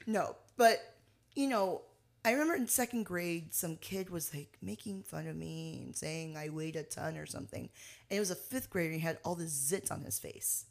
No, 0.06 0.36
but 0.58 0.80
you 1.36 1.48
know, 1.48 1.82
I 2.28 2.32
remember 2.32 2.56
in 2.56 2.68
second 2.68 3.06
grade, 3.06 3.54
some 3.54 3.78
kid 3.78 4.10
was 4.10 4.36
like 4.36 4.58
making 4.62 5.04
fun 5.04 5.28
of 5.28 5.38
me 5.38 5.80
and 5.82 5.96
saying 5.96 6.36
I 6.36 6.50
weighed 6.50 6.76
a 6.76 6.84
ton 6.84 7.16
or 7.16 7.26
something. 7.26 7.70
And 8.10 8.18
it 8.18 8.20
was 8.20 8.32
a 8.32 8.36
fifth 8.36 8.70
grader 8.70 8.92
and 8.92 9.00
he 9.00 9.00
had 9.00 9.18
all 9.24 9.36
this 9.36 9.54
zits 9.54 9.94
on 9.94 10.02
his 10.02 10.20
face. 10.20 10.66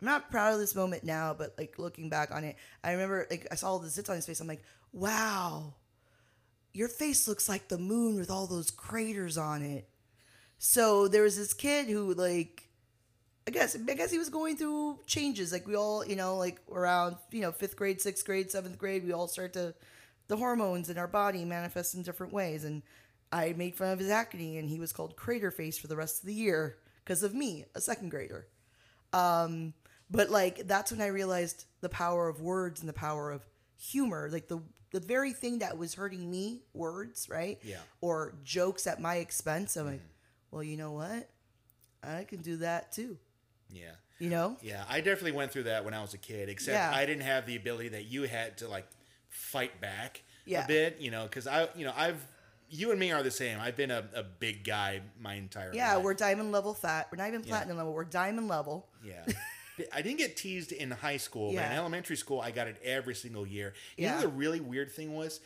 I'm 0.00 0.06
not 0.06 0.30
proud 0.30 0.54
of 0.54 0.60
this 0.60 0.76
moment 0.76 1.02
now, 1.02 1.34
but 1.34 1.56
like 1.58 1.80
looking 1.80 2.10
back 2.10 2.30
on 2.30 2.44
it, 2.44 2.54
I 2.84 2.92
remember 2.92 3.26
like 3.28 3.48
I 3.50 3.56
saw 3.56 3.70
all 3.70 3.80
the 3.80 3.88
zits 3.88 4.08
on 4.08 4.14
his 4.14 4.24
face. 4.24 4.38
I'm 4.38 4.46
like, 4.46 4.62
wow, 4.92 5.74
your 6.72 6.86
face 6.86 7.26
looks 7.26 7.48
like 7.48 7.66
the 7.66 7.76
moon 7.78 8.14
with 8.14 8.30
all 8.30 8.46
those 8.46 8.70
craters 8.70 9.36
on 9.36 9.62
it. 9.62 9.88
So 10.58 11.08
there 11.08 11.24
was 11.24 11.36
this 11.36 11.52
kid 11.52 11.88
who 11.88 12.14
like 12.14 12.68
I 13.48 13.50
guess 13.50 13.74
I 13.74 13.94
guess 13.94 14.12
he 14.12 14.18
was 14.18 14.30
going 14.30 14.56
through 14.56 15.00
changes. 15.06 15.50
Like 15.50 15.66
we 15.66 15.74
all, 15.74 16.06
you 16.06 16.14
know, 16.14 16.36
like 16.36 16.60
around 16.70 17.16
you 17.32 17.40
know 17.40 17.50
fifth 17.50 17.74
grade, 17.74 18.00
sixth 18.00 18.24
grade, 18.24 18.48
seventh 18.48 18.78
grade, 18.78 19.04
we 19.04 19.12
all 19.12 19.26
start 19.26 19.54
to 19.54 19.74
the 20.30 20.36
hormones 20.36 20.88
in 20.88 20.96
our 20.96 21.08
body 21.08 21.44
manifest 21.44 21.94
in 21.94 22.02
different 22.02 22.32
ways. 22.32 22.62
And 22.62 22.82
I 23.32 23.52
made 23.56 23.74
fun 23.74 23.88
of 23.90 23.98
his 23.98 24.10
acne, 24.10 24.58
and 24.58 24.70
he 24.70 24.78
was 24.78 24.92
called 24.92 25.16
Crater 25.16 25.50
Face 25.50 25.76
for 25.76 25.88
the 25.88 25.96
rest 25.96 26.20
of 26.20 26.26
the 26.26 26.34
year 26.34 26.78
because 27.04 27.24
of 27.24 27.34
me, 27.34 27.64
a 27.74 27.80
second 27.80 28.10
grader. 28.10 28.46
Um, 29.12 29.74
but 30.08 30.30
like 30.30 30.68
that's 30.68 30.92
when 30.92 31.00
I 31.00 31.08
realized 31.08 31.64
the 31.80 31.88
power 31.88 32.28
of 32.28 32.40
words 32.40 32.78
and 32.78 32.88
the 32.88 32.92
power 32.94 33.32
of 33.32 33.44
humor. 33.76 34.28
Like 34.32 34.46
the 34.46 34.62
the 34.92 35.00
very 35.00 35.32
thing 35.32 35.58
that 35.58 35.76
was 35.76 35.94
hurting 35.94 36.30
me, 36.30 36.62
words, 36.74 37.28
right? 37.28 37.58
Yeah. 37.64 37.78
Or 38.00 38.34
jokes 38.44 38.86
at 38.86 39.00
my 39.00 39.16
expense. 39.16 39.76
I'm 39.76 39.86
like, 39.86 40.02
well, 40.52 40.62
you 40.62 40.76
know 40.76 40.92
what? 40.92 41.28
I 42.04 42.22
can 42.22 42.40
do 42.40 42.58
that 42.58 42.92
too. 42.92 43.18
Yeah. 43.68 43.94
You 44.20 44.30
know? 44.30 44.56
Yeah, 44.62 44.84
I 44.88 44.98
definitely 44.98 45.32
went 45.32 45.50
through 45.50 45.64
that 45.64 45.84
when 45.84 45.94
I 45.94 46.02
was 46.02 46.14
a 46.14 46.18
kid. 46.18 46.48
Except 46.48 46.74
Yeah. 46.74 46.92
I 46.94 47.04
didn't 47.06 47.22
have 47.22 47.46
the 47.46 47.56
ability 47.56 47.88
that 47.90 48.04
you 48.04 48.24
had 48.24 48.58
to 48.58 48.68
like 48.68 48.86
fight 49.30 49.80
back 49.80 50.22
Yeah. 50.44 50.64
a 50.64 50.66
bit. 50.68 50.98
You 51.00 51.10
know, 51.10 51.22
because 51.24 51.46
I, 51.46 51.68
you 51.74 51.84
know, 51.86 51.92
I've 51.96 52.22
you 52.72 52.90
and 52.92 53.00
me 53.00 53.10
are 53.10 53.22
the 53.22 53.30
same. 53.32 53.58
I've 53.58 53.76
been 53.76 53.90
a, 53.90 54.04
a 54.14 54.22
big 54.22 54.62
guy 54.62 55.00
my 55.20 55.34
entire 55.34 55.72
Yeah, 55.74 55.94
life. 55.96 56.04
we're 56.04 56.14
diamond 56.14 56.52
level 56.52 56.72
fat. 56.74 57.08
We're 57.10 57.16
not 57.18 57.26
even 57.28 57.42
platinum 57.42 57.76
level. 57.78 57.92
We're 57.92 58.04
diamond 58.04 58.46
level. 58.46 58.86
Yeah. 59.04 59.24
I 59.92 60.02
didn't 60.02 60.18
get 60.18 60.36
teased 60.36 60.70
in 60.72 60.90
high 60.92 61.16
school, 61.16 61.52
but 61.54 61.64
in 61.64 61.72
elementary 61.72 62.16
school, 62.16 62.40
I 62.40 62.50
got 62.52 62.68
it 62.68 62.76
every 62.84 63.14
single 63.14 63.44
year. 63.46 63.72
You 63.96 64.06
know, 64.06 64.14
Yeah. 64.16 64.20
the 64.20 64.28
really 64.28 64.60
weird 64.60 64.92
thing 64.92 65.14
was 65.16 65.40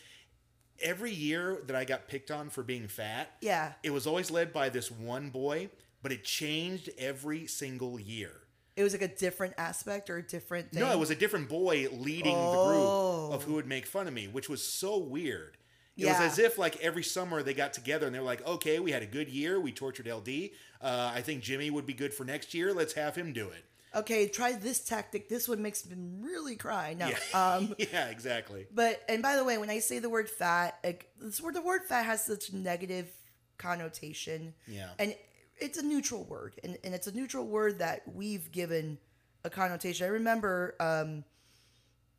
every 0.82 1.12
year 1.12 1.62
that 1.66 1.76
I 1.76 1.84
got 1.84 2.08
picked 2.08 2.30
on 2.30 2.50
for 2.50 2.62
being 2.62 2.88
fat, 2.88 3.30
Yeah. 3.40 3.72
it 3.82 3.90
was 3.90 4.06
always 4.06 4.30
led 4.30 4.52
by 4.52 4.68
this 4.68 4.90
one 4.90 5.30
boy, 5.30 5.70
but 6.02 6.12
it 6.12 6.24
changed 6.24 6.90
every 6.98 7.46
single 7.46 7.98
year. 7.98 8.32
It 8.76 8.82
was 8.82 8.92
like 8.92 9.02
a 9.02 9.08
different 9.14 9.54
aspect 9.56 10.10
or 10.10 10.16
a 10.16 10.22
different 10.22 10.72
thing. 10.72 10.80
No, 10.80 10.90
it 10.90 10.98
was 10.98 11.10
a 11.10 11.14
different 11.14 11.48
boy 11.48 11.86
leading 11.92 12.34
Oh. 12.36 12.50
the 12.50 13.28
group 13.28 13.34
of 13.40 13.44
who 13.44 13.54
would 13.54 13.66
make 13.66 13.86
fun 13.86 14.08
of 14.08 14.12
me, 14.14 14.26
which 14.26 14.48
was 14.48 14.66
so 14.66 14.98
weird. 14.98 15.56
It 15.96 16.04
Yeah. 16.06 16.20
was 16.20 16.32
as 16.32 16.38
if 16.40 16.58
like 16.58 16.80
every 16.80 17.04
summer 17.04 17.42
they 17.44 17.54
got 17.54 17.72
together 17.72 18.06
and 18.06 18.14
they 18.14 18.18
were 18.18 18.24
like, 18.24 18.44
"Okay, 18.44 18.80
we 18.80 18.90
had 18.90 19.02
a 19.02 19.06
good 19.06 19.28
year. 19.28 19.60
We 19.60 19.70
tortured 19.70 20.08
LD. 20.08 20.52
Uh, 20.80 21.12
I 21.14 21.22
think 21.22 21.42
Jimmy 21.44 21.70
would 21.70 21.86
be 21.86 21.94
good 21.94 22.12
for 22.12 22.24
next 22.24 22.52
year. 22.52 22.74
Let's 22.74 22.94
have 22.94 23.14
him 23.14 23.32
do 23.32 23.48
it." 23.50 23.64
Okay, 23.94 24.26
try 24.26 24.54
this 24.54 24.80
tactic. 24.80 25.28
This 25.28 25.46
one 25.46 25.62
makes 25.62 25.86
me 25.86 25.94
really 26.20 26.56
cry. 26.56 26.94
No. 26.94 27.06
Yeah, 27.06 27.18
Um 27.32 27.76
yeah, 27.78 28.08
exactly. 28.08 28.66
but 28.72 29.04
and 29.08 29.22
by 29.22 29.36
the 29.36 29.44
way, 29.44 29.56
when 29.56 29.70
I 29.70 29.78
say 29.78 30.00
the 30.00 30.10
word 30.10 30.28
fat, 30.28 30.80
like 30.82 31.10
this 31.20 31.40
word 31.40 31.54
the 31.54 31.60
word 31.62 31.84
fat 31.84 32.04
has 32.04 32.24
such 32.24 32.52
negative 32.52 33.08
connotation. 33.56 34.54
Yeah. 34.66 34.90
And 34.98 35.14
it's 35.58 35.78
a 35.78 35.82
neutral 35.82 36.24
word. 36.24 36.54
And, 36.64 36.78
and 36.84 36.94
it's 36.94 37.06
a 37.06 37.14
neutral 37.14 37.46
word 37.46 37.78
that 37.78 38.02
we've 38.12 38.50
given 38.52 38.98
a 39.44 39.50
connotation. 39.50 40.06
I 40.06 40.10
remember 40.10 40.74
um 40.80 41.24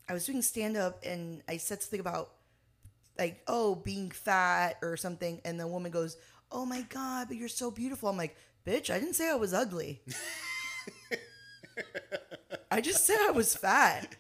I 0.07 0.13
was 0.13 0.25
doing 0.25 0.41
stand 0.41 0.77
up 0.77 1.03
and 1.03 1.41
I 1.47 1.57
said 1.57 1.81
something 1.81 1.99
about 1.99 2.31
like, 3.17 3.41
oh, 3.47 3.75
being 3.75 4.11
fat 4.11 4.77
or 4.81 4.97
something, 4.97 5.41
and 5.45 5.59
the 5.59 5.67
woman 5.67 5.91
goes, 5.91 6.17
Oh 6.51 6.65
my 6.65 6.81
god, 6.83 7.27
but 7.27 7.37
you're 7.37 7.47
so 7.47 7.71
beautiful. 7.71 8.07
I'm 8.09 8.17
like, 8.17 8.35
bitch, 8.65 8.89
I 8.89 8.99
didn't 8.99 9.15
say 9.15 9.29
I 9.29 9.35
was 9.35 9.53
ugly. 9.53 10.01
I 12.71 12.81
just 12.81 13.05
said 13.05 13.17
I 13.21 13.31
was 13.31 13.55
fat. 13.55 14.15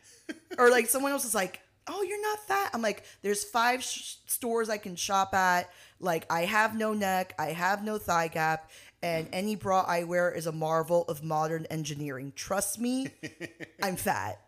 Or 0.57 0.69
like 0.69 0.87
someone 0.87 1.11
else 1.11 1.25
is 1.25 1.35
like, 1.35 1.61
"Oh, 1.87 2.01
you're 2.01 2.21
not 2.21 2.47
fat." 2.47 2.71
I'm 2.73 2.81
like, 2.81 3.03
"There's 3.21 3.43
five 3.43 3.83
sh- 3.83 4.15
stores 4.25 4.69
I 4.69 4.77
can 4.77 4.95
shop 4.95 5.33
at. 5.33 5.69
Like, 5.99 6.25
I 6.31 6.45
have 6.45 6.75
no 6.75 6.93
neck, 6.93 7.33
I 7.37 7.47
have 7.47 7.83
no 7.83 7.97
thigh 7.97 8.27
gap, 8.27 8.71
and 9.05 9.29
any 9.33 9.55
bra 9.55 9.83
I 9.87 10.03
wear 10.03 10.31
is 10.31 10.47
a 10.47 10.51
marvel 10.51 11.03
of 11.03 11.23
modern 11.23 11.65
engineering. 11.67 12.33
Trust 12.35 12.79
me, 12.79 13.09
I'm 13.83 13.95
fat." 13.95 14.41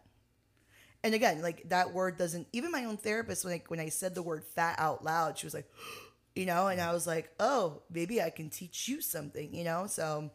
And 1.04 1.14
again, 1.14 1.42
like 1.42 1.70
that 1.70 1.94
word 1.94 2.18
doesn't. 2.18 2.48
Even 2.54 2.72
my 2.72 2.86
own 2.86 2.98
therapist, 2.98 3.46
when 3.46 3.54
I, 3.54 3.64
when 3.68 3.80
I 3.80 3.90
said 3.90 4.16
the 4.16 4.24
word 4.24 4.44
fat 4.44 4.76
out 4.80 5.04
loud, 5.04 5.38
she 5.38 5.46
was 5.46 5.54
like, 5.54 5.70
you 6.36 6.46
know, 6.46 6.68
and 6.68 6.82
I 6.82 6.92
was 6.94 7.08
like, 7.08 7.30
"Oh, 7.40 7.82
maybe 7.92 8.22
I 8.22 8.30
can 8.30 8.50
teach 8.50 8.88
you 8.88 9.02
something," 9.02 9.54
you 9.54 9.64
know. 9.64 9.88
So 9.88 10.32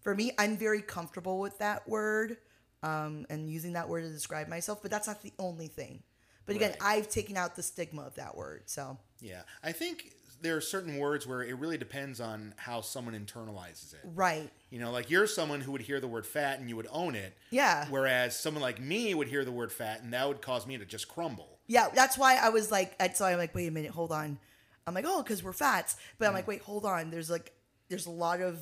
for 0.00 0.14
me, 0.14 0.32
I'm 0.38 0.56
very 0.56 0.82
comfortable 0.82 1.40
with 1.40 1.58
that 1.58 1.88
word 1.88 2.36
um, 2.82 3.26
and 3.30 3.50
using 3.50 3.72
that 3.72 3.88
word 3.88 4.02
to 4.02 4.10
describe 4.10 4.48
myself, 4.48 4.82
but 4.82 4.90
that's 4.90 5.06
not 5.06 5.22
the 5.22 5.32
only 5.38 5.68
thing. 5.68 6.02
But 6.46 6.56
again, 6.56 6.72
Right. 6.72 6.98
I've 6.98 7.08
taken 7.08 7.38
out 7.38 7.56
the 7.56 7.62
stigma 7.62 8.02
of 8.02 8.14
that 8.16 8.36
word. 8.36 8.64
So 8.66 8.98
Yeah, 9.20 9.42
I 9.62 9.72
think 9.72 10.12
there 10.44 10.56
are 10.56 10.60
certain 10.60 10.98
words 10.98 11.26
where 11.26 11.42
it 11.42 11.56
really 11.58 11.78
depends 11.78 12.20
on 12.20 12.54
how 12.56 12.80
someone 12.82 13.14
internalizes 13.14 13.94
it. 13.94 14.00
right, 14.14 14.50
You 14.70 14.78
know, 14.78 14.90
like 14.92 15.10
you're 15.10 15.26
someone 15.26 15.60
who 15.62 15.72
would 15.72 15.80
hear 15.80 16.00
the 16.00 16.06
word 16.06 16.26
fat 16.26 16.60
and 16.60 16.68
you 16.68 16.76
would 16.76 16.86
own 16.92 17.14
it. 17.14 17.36
Yeah. 17.50 17.86
Whereas 17.88 18.38
someone 18.38 18.62
like 18.62 18.80
me 18.80 19.14
would 19.14 19.28
hear 19.28 19.44
the 19.44 19.52
word 19.52 19.72
fat 19.72 20.02
and 20.02 20.12
that 20.12 20.28
would 20.28 20.42
cause 20.42 20.66
me 20.66 20.76
to 20.78 20.84
just 20.84 21.08
crumble. 21.08 21.58
yeah, 21.66 21.88
that's 21.94 22.18
why 22.18 22.36
I 22.36 22.50
was 22.50 22.70
like, 22.70 22.94
so 23.16 23.24
I'm 23.24 23.38
like, 23.38 23.54
wait 23.54 23.66
a 23.68 23.70
minute, 23.70 23.90
hold 23.90 24.12
on. 24.12 24.38
I'm 24.86 24.92
like, 24.92 25.06
oh, 25.08 25.22
because 25.22 25.42
we're 25.42 25.54
fats, 25.54 25.96
but 26.18 26.28
I'm 26.28 26.34
like, 26.34 26.46
wait, 26.46 26.60
hold 26.60 26.84
on. 26.84 27.10
There's 27.10 27.30
like, 27.30 27.52
there's 27.88 28.04
a 28.04 28.10
lot 28.10 28.42
of, 28.42 28.58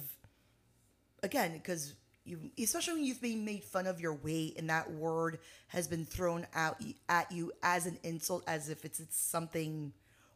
again, 1.25 1.53
because 1.53 1.95
you, 2.25 2.39
especially 2.57 2.95
when 2.95 3.05
you've 3.05 3.21
been 3.21 3.45
made 3.45 3.65
fun 3.65 3.89
of 3.89 4.01
your 4.01 4.15
weight 4.15 4.57
and 4.57 4.71
that 4.71 4.93
word 4.93 5.41
has 5.69 5.89
been 5.89 6.05
thrown 6.05 6.47
out 6.55 6.81
at 7.09 7.33
you 7.33 7.51
as 7.65 7.87
an 7.87 7.99
insult, 8.05 8.45
as 8.47 8.69
if 8.69 8.85
it's, 8.85 9.01
it's 9.01 9.19
something 9.21 9.93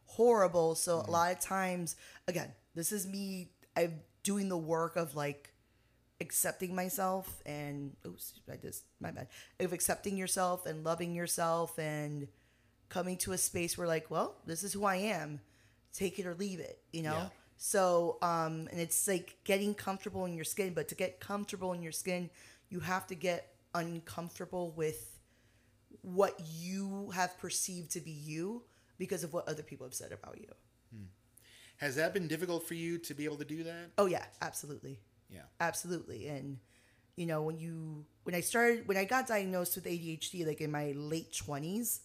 horrible. 0.07 0.75
So 0.75 1.03
a 1.07 1.11
lot 1.11 1.31
of 1.31 1.39
times, 1.39 1.95
again, 2.27 2.51
this 2.75 2.91
is 2.91 3.05
me. 3.07 3.51
I'm 3.75 4.01
doing 4.23 4.49
the 4.49 4.57
work 4.57 4.95
of 4.95 5.15
like 5.15 5.53
accepting 6.19 6.73
myself 6.73 7.41
and 7.45 7.95
oops, 8.05 8.33
I 8.51 8.55
just 8.55 8.83
my 8.99 9.11
bad 9.11 9.27
of 9.59 9.71
accepting 9.71 10.17
yourself 10.17 10.65
and 10.65 10.83
loving 10.83 11.13
yourself 11.13 11.77
and 11.77 12.27
coming 12.89 13.17
to 13.17 13.33
a 13.33 13.37
space 13.37 13.77
where 13.77 13.87
like, 13.87 14.09
well, 14.09 14.35
this 14.45 14.63
is 14.63 14.73
who 14.73 14.85
I 14.85 14.95
am. 14.95 15.39
Take 15.93 16.19
it 16.19 16.25
or 16.25 16.35
leave 16.35 16.59
it, 16.59 16.79
you 16.91 17.03
know. 17.03 17.13
Yeah. 17.13 17.29
So, 17.57 18.17
um, 18.21 18.67
and 18.71 18.79
it's 18.79 19.07
like 19.07 19.37
getting 19.43 19.73
comfortable 19.73 20.25
in 20.25 20.33
your 20.33 20.45
skin. 20.45 20.73
But 20.73 20.87
to 20.89 20.95
get 20.95 21.19
comfortable 21.19 21.73
in 21.73 21.81
your 21.81 21.91
skin, 21.91 22.29
you 22.69 22.79
have 22.81 23.07
to 23.07 23.15
get 23.15 23.55
uncomfortable 23.73 24.71
with 24.75 25.19
what 26.01 26.39
you 26.55 27.11
have 27.15 27.37
perceived 27.39 27.91
to 27.91 27.99
be 27.99 28.11
you 28.11 28.63
because 28.97 29.23
of 29.23 29.33
what 29.33 29.47
other 29.47 29.63
people 29.63 29.85
have 29.85 29.93
said 29.93 30.11
about 30.11 30.37
you. 30.39 30.47
Hmm. 30.93 31.05
Has 31.77 31.95
that 31.95 32.13
been 32.13 32.27
difficult 32.27 32.67
for 32.67 32.73
you 32.73 32.97
to 32.99 33.13
be 33.13 33.25
able 33.25 33.37
to 33.37 33.45
do 33.45 33.63
that? 33.63 33.91
Oh 33.97 34.05
yeah, 34.05 34.25
absolutely. 34.41 34.99
Yeah. 35.29 35.41
Absolutely. 35.59 36.27
And 36.27 36.57
you 37.15 37.25
know, 37.25 37.41
when 37.41 37.57
you 37.57 38.05
when 38.23 38.35
I 38.35 38.41
started 38.41 38.87
when 38.87 38.97
I 38.97 39.05
got 39.05 39.27
diagnosed 39.27 39.75
with 39.75 39.85
ADHD 39.85 40.45
like 40.45 40.61
in 40.61 40.71
my 40.71 40.93
late 40.95 41.31
20s, 41.31 41.99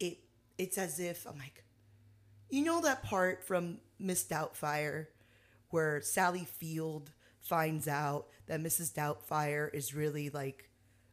it 0.00 0.18
it's 0.58 0.78
as 0.78 1.00
if 1.00 1.26
I'm 1.26 1.38
like 1.38 1.64
you 2.50 2.64
know 2.64 2.80
that 2.82 3.02
part 3.02 3.42
from 3.42 3.78
Miss 3.98 4.24
Doubtfire 4.24 5.06
where 5.70 6.02
Sally 6.02 6.44
Field 6.44 7.10
finds 7.40 7.88
out 7.88 8.26
that 8.46 8.60
Mrs. 8.60 8.92
Doubtfire 8.92 9.72
is 9.74 9.94
really 9.94 10.28
like 10.28 10.68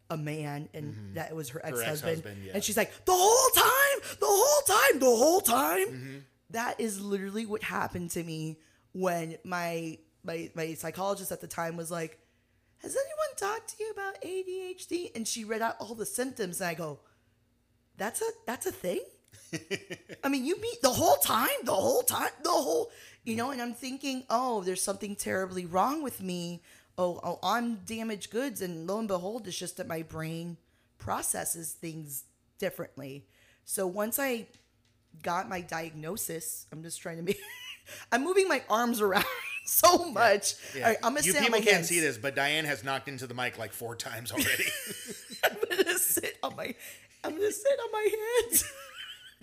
a 0.10 0.18
man 0.18 0.70
and 0.74 0.94
mm-hmm. 0.94 1.14
that 1.16 1.36
was 1.36 1.50
her 1.50 1.62
ex-husband, 1.64 2.20
ex-husband, 2.20 2.38
yeah. 2.46 2.52
and 2.56 2.64
she's 2.64 2.78
like 2.78 2.92
the 3.06 3.12
whole 3.14 3.50
time 3.56 4.18
the 4.20 4.26
whole 4.26 4.62
time 4.62 5.00
the 5.00 5.06
whole 5.06 5.42
time? 5.42 5.88
Mm-hmm. 5.88 6.18
That 6.52 6.80
is 6.80 7.00
literally 7.00 7.46
what 7.46 7.64
happened 7.64 8.12
to 8.12 8.24
me 8.24 8.60
when 8.94 9.38
my 9.44 10.00
my 10.24 10.50
my 10.56 10.74
psychologist 10.74 11.32
at 11.32 11.42
the 11.42 11.48
time 11.48 11.78
was 11.78 11.92
like 11.92 12.20
has 12.80 12.96
anyone 12.96 13.36
talked 13.38 13.78
to 13.78 13.84
you 13.84 13.92
about 13.92 14.22
ADHD 14.22 15.16
and 15.16 15.28
she 15.28 15.44
read 15.44 15.62
out 15.62 15.76
all 15.80 15.96
the 15.96 16.06
symptoms 16.06 16.62
and 16.62 16.70
I 16.70 16.74
go 16.74 17.00
that's 17.98 18.22
a 18.22 18.30
that's 18.48 18.66
a 18.66 18.72
thing? 18.72 19.02
I 20.24 20.30
mean, 20.30 20.46
you 20.46 20.60
meet 20.60 20.82
the 20.82 20.90
whole 20.90 21.18
time, 21.18 21.50
the 21.64 21.74
whole 21.74 22.02
time, 22.02 22.30
the 22.44 22.50
whole, 22.50 22.92
you 23.24 23.36
know, 23.36 23.52
and 23.52 23.62
I'm 23.62 23.74
thinking, 23.74 24.24
oh, 24.30 24.62
there's 24.62 24.82
something 24.82 25.16
terribly 25.16 25.66
wrong 25.66 26.02
with 26.04 26.22
me. 26.22 26.62
Oh, 27.00 27.18
oh, 27.24 27.40
I'm 27.42 27.76
damaged 27.86 28.30
goods. 28.30 28.62
And 28.62 28.86
lo 28.86 29.00
and 29.00 29.08
behold, 29.08 29.48
it's 29.48 29.58
just 29.58 29.78
that 29.78 29.88
my 29.88 30.02
brain 30.02 30.58
processes 30.98 31.72
things 31.72 32.26
differently. 32.58 33.26
So 33.64 33.88
once 33.88 34.20
I 34.20 34.48
got 35.24 35.48
my 35.48 35.62
diagnosis, 35.62 36.66
I'm 36.74 36.84
just 36.84 37.02
trying 37.02 37.16
to 37.16 37.24
make, 37.24 37.40
I'm 38.12 38.22
moving 38.22 38.50
my 38.50 38.62
arms 38.70 39.00
around 39.00 39.24
so 39.66 40.12
much. 40.12 40.56
All 40.76 40.82
right, 40.82 40.98
I'm 41.02 41.16
to 41.16 41.24
you 41.26 41.34
people 41.34 41.60
can't 41.60 41.70
hands. 41.70 41.88
see 41.88 42.02
this, 42.02 42.18
but 42.18 42.36
Diane 42.36 42.66
has 42.66 42.84
knocked 42.84 43.08
into 43.08 43.28
the 43.28 43.34
mic 43.34 43.58
like 43.58 43.72
four 43.72 43.96
times 43.96 44.34
already. 44.34 44.66
I'm 45.46 45.78
to 45.78 45.98
sit 45.98 46.38
on 46.44 46.54
my, 46.58 46.76
I'm 47.24 47.34
to 47.34 47.52
sit 47.54 47.80
on 47.82 47.92
my 47.94 48.10
hands. 48.44 48.74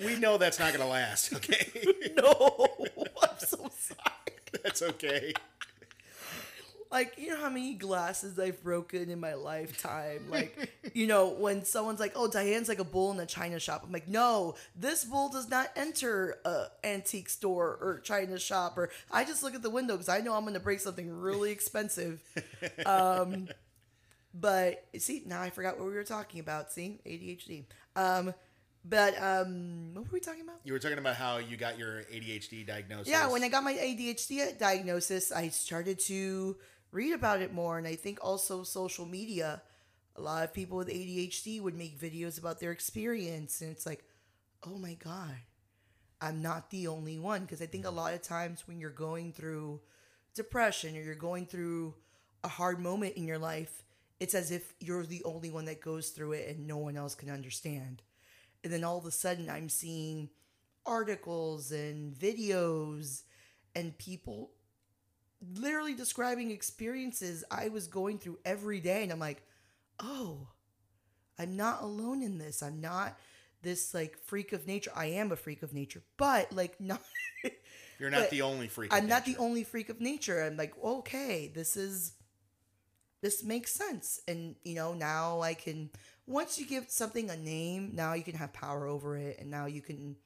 we 0.05 0.17
know 0.19 0.37
that's 0.37 0.59
not 0.59 0.75
to 0.75 0.85
last, 0.85 1.33
okay? 1.37 1.71
no, 2.19 2.69
I'm 3.23 3.39
so 3.39 3.71
sorry. 3.79 4.63
that's 4.63 4.83
okay. 4.83 5.33
Like 6.97 7.19
you 7.19 7.29
know 7.29 7.39
how 7.39 7.51
many 7.51 7.75
glasses 7.75 8.39
I've 8.39 8.63
broken 8.63 9.11
in 9.11 9.21
my 9.21 9.35
lifetime. 9.35 10.25
Like 10.31 10.71
you 10.95 11.07
know 11.07 11.29
when 11.29 11.65
someone's 11.65 12.01
like, 12.01 12.13
"Oh, 12.17 12.27
Diane's 12.27 12.69
like 12.69 12.79
a 12.79 12.85
bull 12.85 13.13
in 13.13 13.21
a 13.21 13.27
china 13.27 13.61
shop," 13.61 13.83
I'm 13.85 13.93
like, 13.93 14.09
"No, 14.09 14.55
this 14.75 15.05
bull 15.05 15.29
does 15.29 15.51
not 15.51 15.71
enter 15.77 16.39
a 16.45 16.67
antique 16.85 17.29
store 17.29 17.79
or 17.81 18.01
china 18.03 18.39
shop." 18.39 18.79
Or 18.79 18.89
I 19.11 19.25
just 19.25 19.43
look 19.43 19.55
at 19.55 19.63
the 19.63 19.71
window 19.71 19.95
because 19.95 20.09
I 20.09 20.21
know 20.21 20.33
I'm 20.35 20.43
going 20.43 20.55
to 20.55 20.61
break 20.61 20.81
something 20.81 21.11
really 21.11 21.51
expensive. 21.51 22.23
Um, 22.85 23.49
but 24.33 24.85
see, 24.99 25.23
now 25.27 25.41
I 25.41 25.51
forgot 25.51 25.79
what 25.79 25.87
we 25.89 25.95
were 25.95 26.05
talking 26.05 26.41
about. 26.41 26.71
See, 26.71 27.01
ADHD. 27.07 27.65
Um, 27.95 28.35
but 28.89 29.21
um, 29.21 29.95
what 29.95 30.05
were 30.05 30.13
we 30.13 30.21
talking 30.21 30.43
about? 30.43 30.61
You 30.65 30.73
were 30.73 30.79
talking 30.79 30.99
about 30.99 31.17
how 31.17 31.39
you 31.39 31.57
got 31.57 31.79
your 31.79 32.03
ADHD 32.05 32.65
diagnosis. 32.65 33.09
Yeah, 33.09 33.29
when 33.29 33.43
I 33.43 33.49
got 33.49 33.65
my 33.65 33.75
ADHD 33.75 34.57
diagnosis, 34.59 35.33
I 35.33 35.49
started 35.49 35.99
to 36.01 36.57
read 36.93 37.13
about 37.13 37.41
it 37.41 37.53
more. 37.53 37.79
And 37.79 37.87
I 37.87 37.95
think 37.95 38.19
also 38.23 38.63
social 38.63 39.07
media. 39.07 39.63
A 40.17 40.21
lot 40.21 40.45
of 40.45 40.55
people 40.55 40.79
with 40.79 40.89
ADHD 40.89 41.61
would 41.61 41.77
make 41.77 42.01
videos 42.01 42.39
about 42.39 42.59
their 42.59 42.73
experience. 42.73 43.61
And 43.61 43.71
it's 43.71 43.87
like, 43.87 44.05
oh 44.67 44.79
my 44.79 44.95
God, 44.95 45.37
I'm 46.21 46.41
not 46.41 46.71
the 46.71 46.87
only 46.89 47.19
one. 47.19 47.43
Because 47.43 47.61
I 47.61 47.67
think 47.67 47.85
a 47.85 47.91
lot 47.91 48.15
of 48.15 48.23
times 48.23 48.67
when 48.67 48.81
you're 48.81 48.91
going 48.91 49.33
through 49.33 49.81
depression 50.35 50.97
or 50.97 51.03
you're 51.03 51.15
going 51.15 51.47
through 51.47 51.95
a 52.45 52.49
hard 52.49 52.81
moment 52.81 53.17
in 53.17 53.27
your 53.27 53.39
life, 53.39 53.83
it's 54.19 54.35
as 54.35 54.51
if 54.51 54.75
you're 54.81 55.05
the 55.05 55.25
only 55.25 55.51
one 55.51 55.67
that 55.67 55.81
goes 55.81 56.09
through 56.11 56.33
it 56.33 56.49
and 56.49 56.67
no 56.67 56.79
one 56.79 56.97
else 56.97 57.15
can 57.15 57.29
understand. 57.29 58.03
And 58.65 58.73
then 58.73 58.85
all 58.85 58.99
of 58.99 59.05
a 59.05 59.11
sudden, 59.11 59.51
I'm 59.51 59.69
seeing 59.69 60.31
articles 60.87 61.73
and 61.73 62.15
videos 62.15 63.23
and 63.75 63.97
people 63.99 64.51
literally 65.55 65.95
describing 65.95 66.51
experiences 66.51 67.45
I 67.51 67.69
was 67.69 67.87
going 67.87 68.19
through 68.19 68.39
every 68.45 68.81
day. 68.81 69.03
And 69.03 69.13
I'm 69.13 69.19
like, 69.19 69.43
oh, 70.01 70.49
I'm 71.39 71.57
not 71.57 71.83
alone 71.83 72.23
in 72.23 72.39
this. 72.39 72.63
I'm 72.63 72.81
not 72.81 73.19
this 73.63 73.95
like 73.95 74.19
freak 74.25 74.53
of 74.53 74.67
nature. 74.67 74.91
I 74.95 75.07
am 75.07 75.33
a 75.33 75.37
freak 75.37 75.63
of 75.63 75.75
nature, 75.75 76.03
but 76.17 76.53
like 76.53 76.81
not. 76.81 77.03
You're 77.99 78.11
not 78.11 78.31
the 78.31 78.43
only 78.43 78.69
freak. 78.69 78.93
of 78.93 78.99
I'm 78.99 79.09
not 79.09 79.25
the 79.25 79.37
only 79.39 79.65
freak 79.65 79.89
of 79.89 80.01
nature. 80.01 80.43
I'm 80.43 80.57
like, 80.57 80.75
okay, 80.83 81.51
this 81.55 81.77
is 81.77 82.13
this 83.23 83.43
makes 83.43 83.73
sense. 83.73 84.21
And 84.29 84.57
you 84.65 84.75
know, 84.75 84.95
now 84.95 85.41
I 85.41 85.55
can 85.55 85.91
once 86.27 86.59
you 86.59 86.67
give 86.67 86.91
something 86.91 87.31
a 87.31 87.37
name, 87.37 87.93
now 87.95 88.13
you 88.15 88.23
can 88.23 88.35
have 88.35 88.53
power 88.53 88.87
over 88.87 89.17
it 89.17 89.39
and 89.41 89.51
now 89.51 89.67
you 89.67 89.81
can 89.81 90.17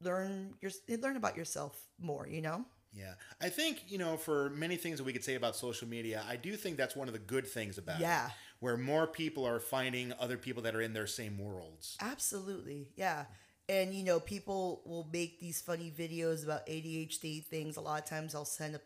learn 0.00 0.54
your 0.60 0.70
learn 0.98 1.16
about 1.16 1.36
yourself 1.36 1.78
more, 1.98 2.26
you 2.28 2.40
know? 2.42 2.64
Yeah. 2.92 3.14
I 3.40 3.48
think, 3.48 3.84
you 3.88 3.98
know, 3.98 4.16
for 4.16 4.50
many 4.50 4.76
things 4.76 4.98
that 4.98 5.04
we 5.04 5.12
could 5.12 5.24
say 5.24 5.34
about 5.36 5.54
social 5.56 5.86
media, 5.86 6.24
I 6.28 6.36
do 6.36 6.56
think 6.56 6.76
that's 6.76 6.96
one 6.96 7.06
of 7.08 7.12
the 7.12 7.20
good 7.20 7.46
things 7.46 7.78
about 7.78 8.00
Yeah. 8.00 8.26
it. 8.26 8.32
Where 8.58 8.76
more 8.76 9.06
people 9.06 9.46
are 9.46 9.60
finding 9.60 10.12
other 10.18 10.36
people 10.36 10.62
that 10.64 10.74
are 10.74 10.82
in 10.82 10.92
their 10.92 11.06
same 11.06 11.38
worlds. 11.38 11.96
Absolutely. 12.00 12.88
Yeah. 12.96 13.26
And 13.68 13.94
you 13.94 14.02
know, 14.04 14.18
people 14.20 14.82
will 14.84 15.08
make 15.12 15.38
these 15.40 15.60
funny 15.62 15.92
videos 15.96 16.44
about 16.44 16.66
ADHD 16.66 17.44
things. 17.44 17.76
A 17.76 17.80
lot 17.80 18.02
of 18.02 18.08
times 18.08 18.34
I'll 18.34 18.44
send 18.44 18.74
a, 18.74 18.80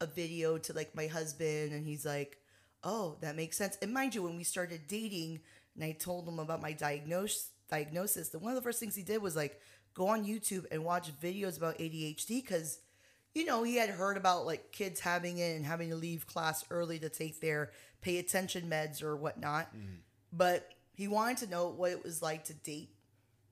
a 0.00 0.06
video 0.06 0.58
to 0.58 0.72
like 0.74 0.94
my 0.94 1.06
husband 1.06 1.72
and 1.72 1.86
he's 1.86 2.04
like, 2.04 2.36
"Oh, 2.84 3.16
that 3.22 3.34
makes 3.34 3.56
sense." 3.56 3.78
And 3.80 3.92
mind 3.94 4.14
you, 4.14 4.22
when 4.22 4.36
we 4.36 4.44
started 4.44 4.82
dating 4.86 5.40
and 5.74 5.82
I 5.82 5.92
told 5.92 6.28
him 6.28 6.38
about 6.38 6.60
my 6.60 6.72
diagnosis 6.72 7.50
diagnosis, 7.70 8.28
the 8.28 8.38
one 8.38 8.52
of 8.52 8.56
the 8.56 8.62
first 8.62 8.78
things 8.78 8.94
he 8.94 9.02
did 9.02 9.22
was 9.22 9.34
like 9.34 9.58
go 9.94 10.06
on 10.08 10.24
YouTube 10.26 10.66
and 10.70 10.84
watch 10.84 11.10
videos 11.20 11.56
about 11.56 11.78
ADHD 11.78 12.46
cuz 12.46 12.78
you 13.36 13.44
know, 13.44 13.62
he 13.64 13.76
had 13.76 13.90
heard 13.90 14.16
about 14.16 14.46
like 14.46 14.72
kids 14.72 14.98
having 14.98 15.36
it 15.36 15.56
and 15.56 15.66
having 15.66 15.90
to 15.90 15.96
leave 15.96 16.26
class 16.26 16.64
early 16.70 16.98
to 17.00 17.10
take 17.10 17.40
their 17.42 17.70
pay 18.00 18.16
attention 18.16 18.70
meds 18.70 19.02
or 19.02 19.14
whatnot. 19.14 19.68
Mm-hmm. 19.76 19.96
But 20.32 20.72
he 20.94 21.06
wanted 21.06 21.36
to 21.38 21.50
know 21.50 21.68
what 21.68 21.92
it 21.92 22.02
was 22.02 22.22
like 22.22 22.44
to 22.44 22.54
date 22.54 22.88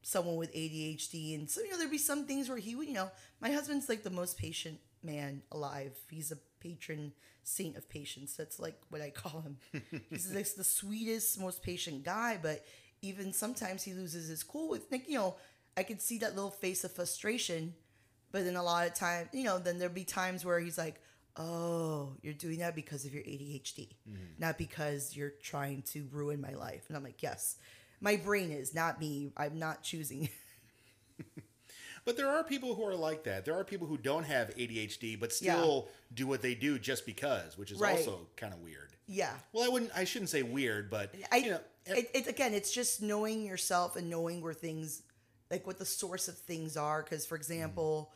someone 0.01 0.37
with 0.37 0.55
ADHD. 0.55 1.35
And 1.35 1.51
so, 1.51 1.61
you 1.61 1.70
know, 1.70 1.77
there'd 1.77 1.90
be 1.90 1.99
some 1.99 2.25
things 2.25 2.49
where 2.49 2.57
he 2.57 2.75
would, 2.75 2.88
you 2.88 2.94
know, 2.94 3.11
my 3.42 3.51
husband's 3.51 3.90
like 3.90 4.03
the 4.03 4.11
most 4.11 4.38
patient 4.38 4.79
man 5.03 5.42
alive. 5.53 5.92
He's 6.11 6.33
a 6.33 6.38
patron 6.61 7.12
saint 7.42 7.77
of 7.77 7.87
patience. 7.87 8.35
That's 8.37 8.59
like 8.59 8.81
what 8.88 9.03
I 9.03 9.11
call 9.11 9.42
him. 9.42 9.59
He's 10.11 10.33
like 10.35 10.49
the 10.55 10.64
sweetest, 10.64 11.38
most 11.38 11.62
patient 11.62 12.05
guy, 12.05 12.38
but 12.40 12.64
even 13.03 13.35
sometimes 13.35 13.83
he 13.83 13.92
loses 13.92 14.29
his 14.29 14.42
cool 14.42 14.70
with, 14.70 14.90
like, 14.90 15.07
you 15.11 15.18
know, 15.18 15.37
I 15.77 15.83
could 15.83 16.01
see 16.01 16.18
that 16.18 16.35
little 16.35 16.51
face 16.51 16.85
of 16.85 16.92
frustration. 16.92 17.75
But 18.35 18.44
then 18.44 18.57
a 18.57 18.64
lot 18.64 18.85
of 18.88 18.94
time, 18.94 19.29
you 19.33 19.44
know, 19.44 19.61
then 19.61 19.79
there'll 19.79 19.94
be 19.94 20.03
times 20.03 20.44
where 20.44 20.59
he's 20.59 20.77
like, 20.77 21.01
"Oh, 21.37 22.16
you're 22.20 22.35
doing 22.35 22.59
that 22.59 22.75
because 22.75 23.05
of 23.05 23.14
your 23.14 23.23
ADHD, 23.23 23.90
mm-hmm. 24.11 24.25
not 24.40 24.59
because 24.59 25.14
you're 25.14 25.35
trying 25.40 25.83
to 25.92 26.09
ruin 26.11 26.40
my 26.40 26.55
life." 26.55 26.87
And 26.88 26.97
I'm 26.97 27.05
like, 27.05 27.23
"Yes, 27.23 27.59
my 28.01 28.16
brain 28.16 28.51
is 28.51 28.75
not 28.75 28.99
me. 28.99 29.31
I'm 29.37 29.61
not 29.61 29.85
choosing." 29.85 30.29
But 32.05 32.18
there 32.18 32.29
are 32.29 32.44
people 32.44 32.75
who 32.75 32.85
are 32.85 32.94
like 32.94 33.25
that. 33.25 33.47
There 33.47 33.59
are 33.59 33.64
people 33.64 33.87
who 33.87 33.97
don't 33.97 34.25
have 34.25 34.55
ADHD 34.57 35.18
but 35.18 35.33
still 35.33 35.88
do 36.12 36.27
what 36.27 36.42
they 36.42 36.55
do 36.55 36.79
just 36.79 37.07
because, 37.07 37.57
which 37.57 37.70
is 37.73 37.79
Right. 37.79 37.97
also 37.97 38.27
kind 38.37 38.53
of 38.53 38.61
weird. 38.61 38.90
yeah, 39.07 39.35
Well, 39.53 39.64
I 39.64 39.68
wouldn't 39.68 39.90
I 39.94 40.05
shouldn't 40.05 40.29
say 40.29 40.42
weird, 40.42 40.90
but 40.90 41.14
I. 41.33 41.37
you 41.37 41.51
know, 41.53 41.61
it, 41.87 42.11
it 42.12 42.27
again, 42.27 42.53
it's 42.53 42.73
just 42.73 43.01
knowing 43.01 43.44
yourself 43.47 43.97
and 43.97 44.11
knowing 44.11 44.42
where 44.42 44.53
things, 44.53 45.03
like 45.51 45.66
what 45.66 45.79
the 45.79 45.87
source 45.87 46.29
of 46.29 46.37
things 46.37 46.77
are. 46.77 47.03
Because, 47.03 47.25
for 47.25 47.37
mm-hmm. 47.37 47.40
example, 47.40 48.12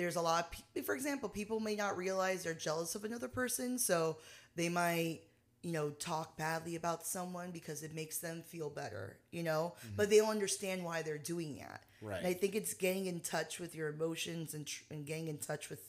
there's 0.00 0.16
a 0.16 0.22
lot. 0.22 0.52
Pe- 0.74 0.80
for 0.80 0.94
example, 0.94 1.28
people 1.28 1.60
may 1.60 1.76
not 1.76 1.96
realize 1.96 2.42
they're 2.42 2.54
jealous 2.54 2.94
of 2.94 3.04
another 3.04 3.28
person, 3.28 3.78
so 3.78 4.16
they 4.56 4.70
might, 4.70 5.20
you 5.62 5.72
know, 5.72 5.90
talk 5.90 6.38
badly 6.38 6.74
about 6.74 7.06
someone 7.06 7.50
because 7.50 7.82
it 7.82 7.94
makes 7.94 8.18
them 8.18 8.42
feel 8.42 8.70
better, 8.70 9.18
you 9.30 9.42
know. 9.42 9.74
Mm-hmm. 9.84 9.96
But 9.96 10.08
they 10.08 10.16
don't 10.16 10.30
understand 10.30 10.84
why 10.84 11.02
they're 11.02 11.18
doing 11.18 11.56
that. 11.56 11.82
Right. 12.00 12.16
And 12.16 12.26
I 12.26 12.32
think 12.32 12.54
it's 12.54 12.72
getting 12.72 13.06
in 13.06 13.20
touch 13.20 13.60
with 13.60 13.74
your 13.74 13.88
emotions 13.88 14.54
and 14.54 14.66
tr- 14.66 14.84
and 14.90 15.04
getting 15.04 15.28
in 15.28 15.36
touch 15.36 15.68
with, 15.68 15.82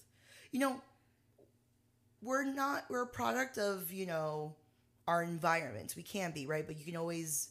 you 0.52 0.60
know, 0.60 0.82
we're 2.21 2.43
not 2.43 2.84
we're 2.89 3.04
a 3.04 3.08
product 3.08 3.58
of 3.58 3.93
you 3.93 4.06
know 4.06 4.56
our 5.08 5.24
environment. 5.24 5.93
We 5.95 6.04
can 6.04 6.32
be 6.32 6.45
right, 6.47 6.67
but 6.67 6.78
you 6.78 6.84
can 6.84 6.97
always 6.97 7.50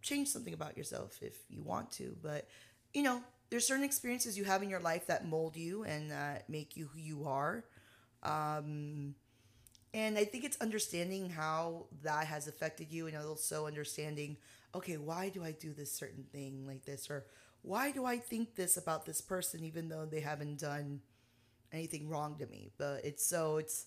change 0.00 0.28
something 0.28 0.54
about 0.54 0.76
yourself 0.76 1.18
if 1.20 1.36
you 1.50 1.62
want 1.62 1.92
to. 1.92 2.16
But 2.22 2.48
you 2.94 3.02
know, 3.02 3.22
there's 3.50 3.66
certain 3.66 3.84
experiences 3.84 4.36
you 4.38 4.44
have 4.44 4.62
in 4.62 4.70
your 4.70 4.80
life 4.80 5.06
that 5.06 5.26
mold 5.26 5.56
you 5.56 5.84
and 5.84 6.10
that 6.10 6.48
make 6.48 6.76
you 6.76 6.88
who 6.92 7.00
you 7.00 7.24
are. 7.26 7.64
Um, 8.22 9.14
And 9.94 10.18
I 10.18 10.24
think 10.24 10.44
it's 10.44 10.58
understanding 10.60 11.30
how 11.30 11.86
that 12.02 12.26
has 12.26 12.48
affected 12.48 12.92
you 12.92 13.06
and 13.06 13.16
also 13.16 13.66
understanding, 13.66 14.36
okay, 14.74 14.98
why 14.98 15.30
do 15.30 15.42
I 15.44 15.52
do 15.52 15.72
this 15.72 15.92
certain 15.92 16.24
thing 16.32 16.66
like 16.66 16.84
this? 16.84 17.10
Or 17.10 17.26
why 17.62 17.92
do 17.92 18.04
I 18.04 18.18
think 18.18 18.56
this 18.56 18.76
about 18.76 19.06
this 19.06 19.20
person 19.22 19.64
even 19.64 19.88
though 19.88 20.04
they 20.06 20.20
haven't 20.20 20.60
done 20.60 21.00
anything 21.72 22.08
wrong 22.08 22.36
to 22.38 22.46
me? 22.46 22.72
But 22.78 23.04
it's 23.04 23.26
so, 23.26 23.58
it's 23.58 23.86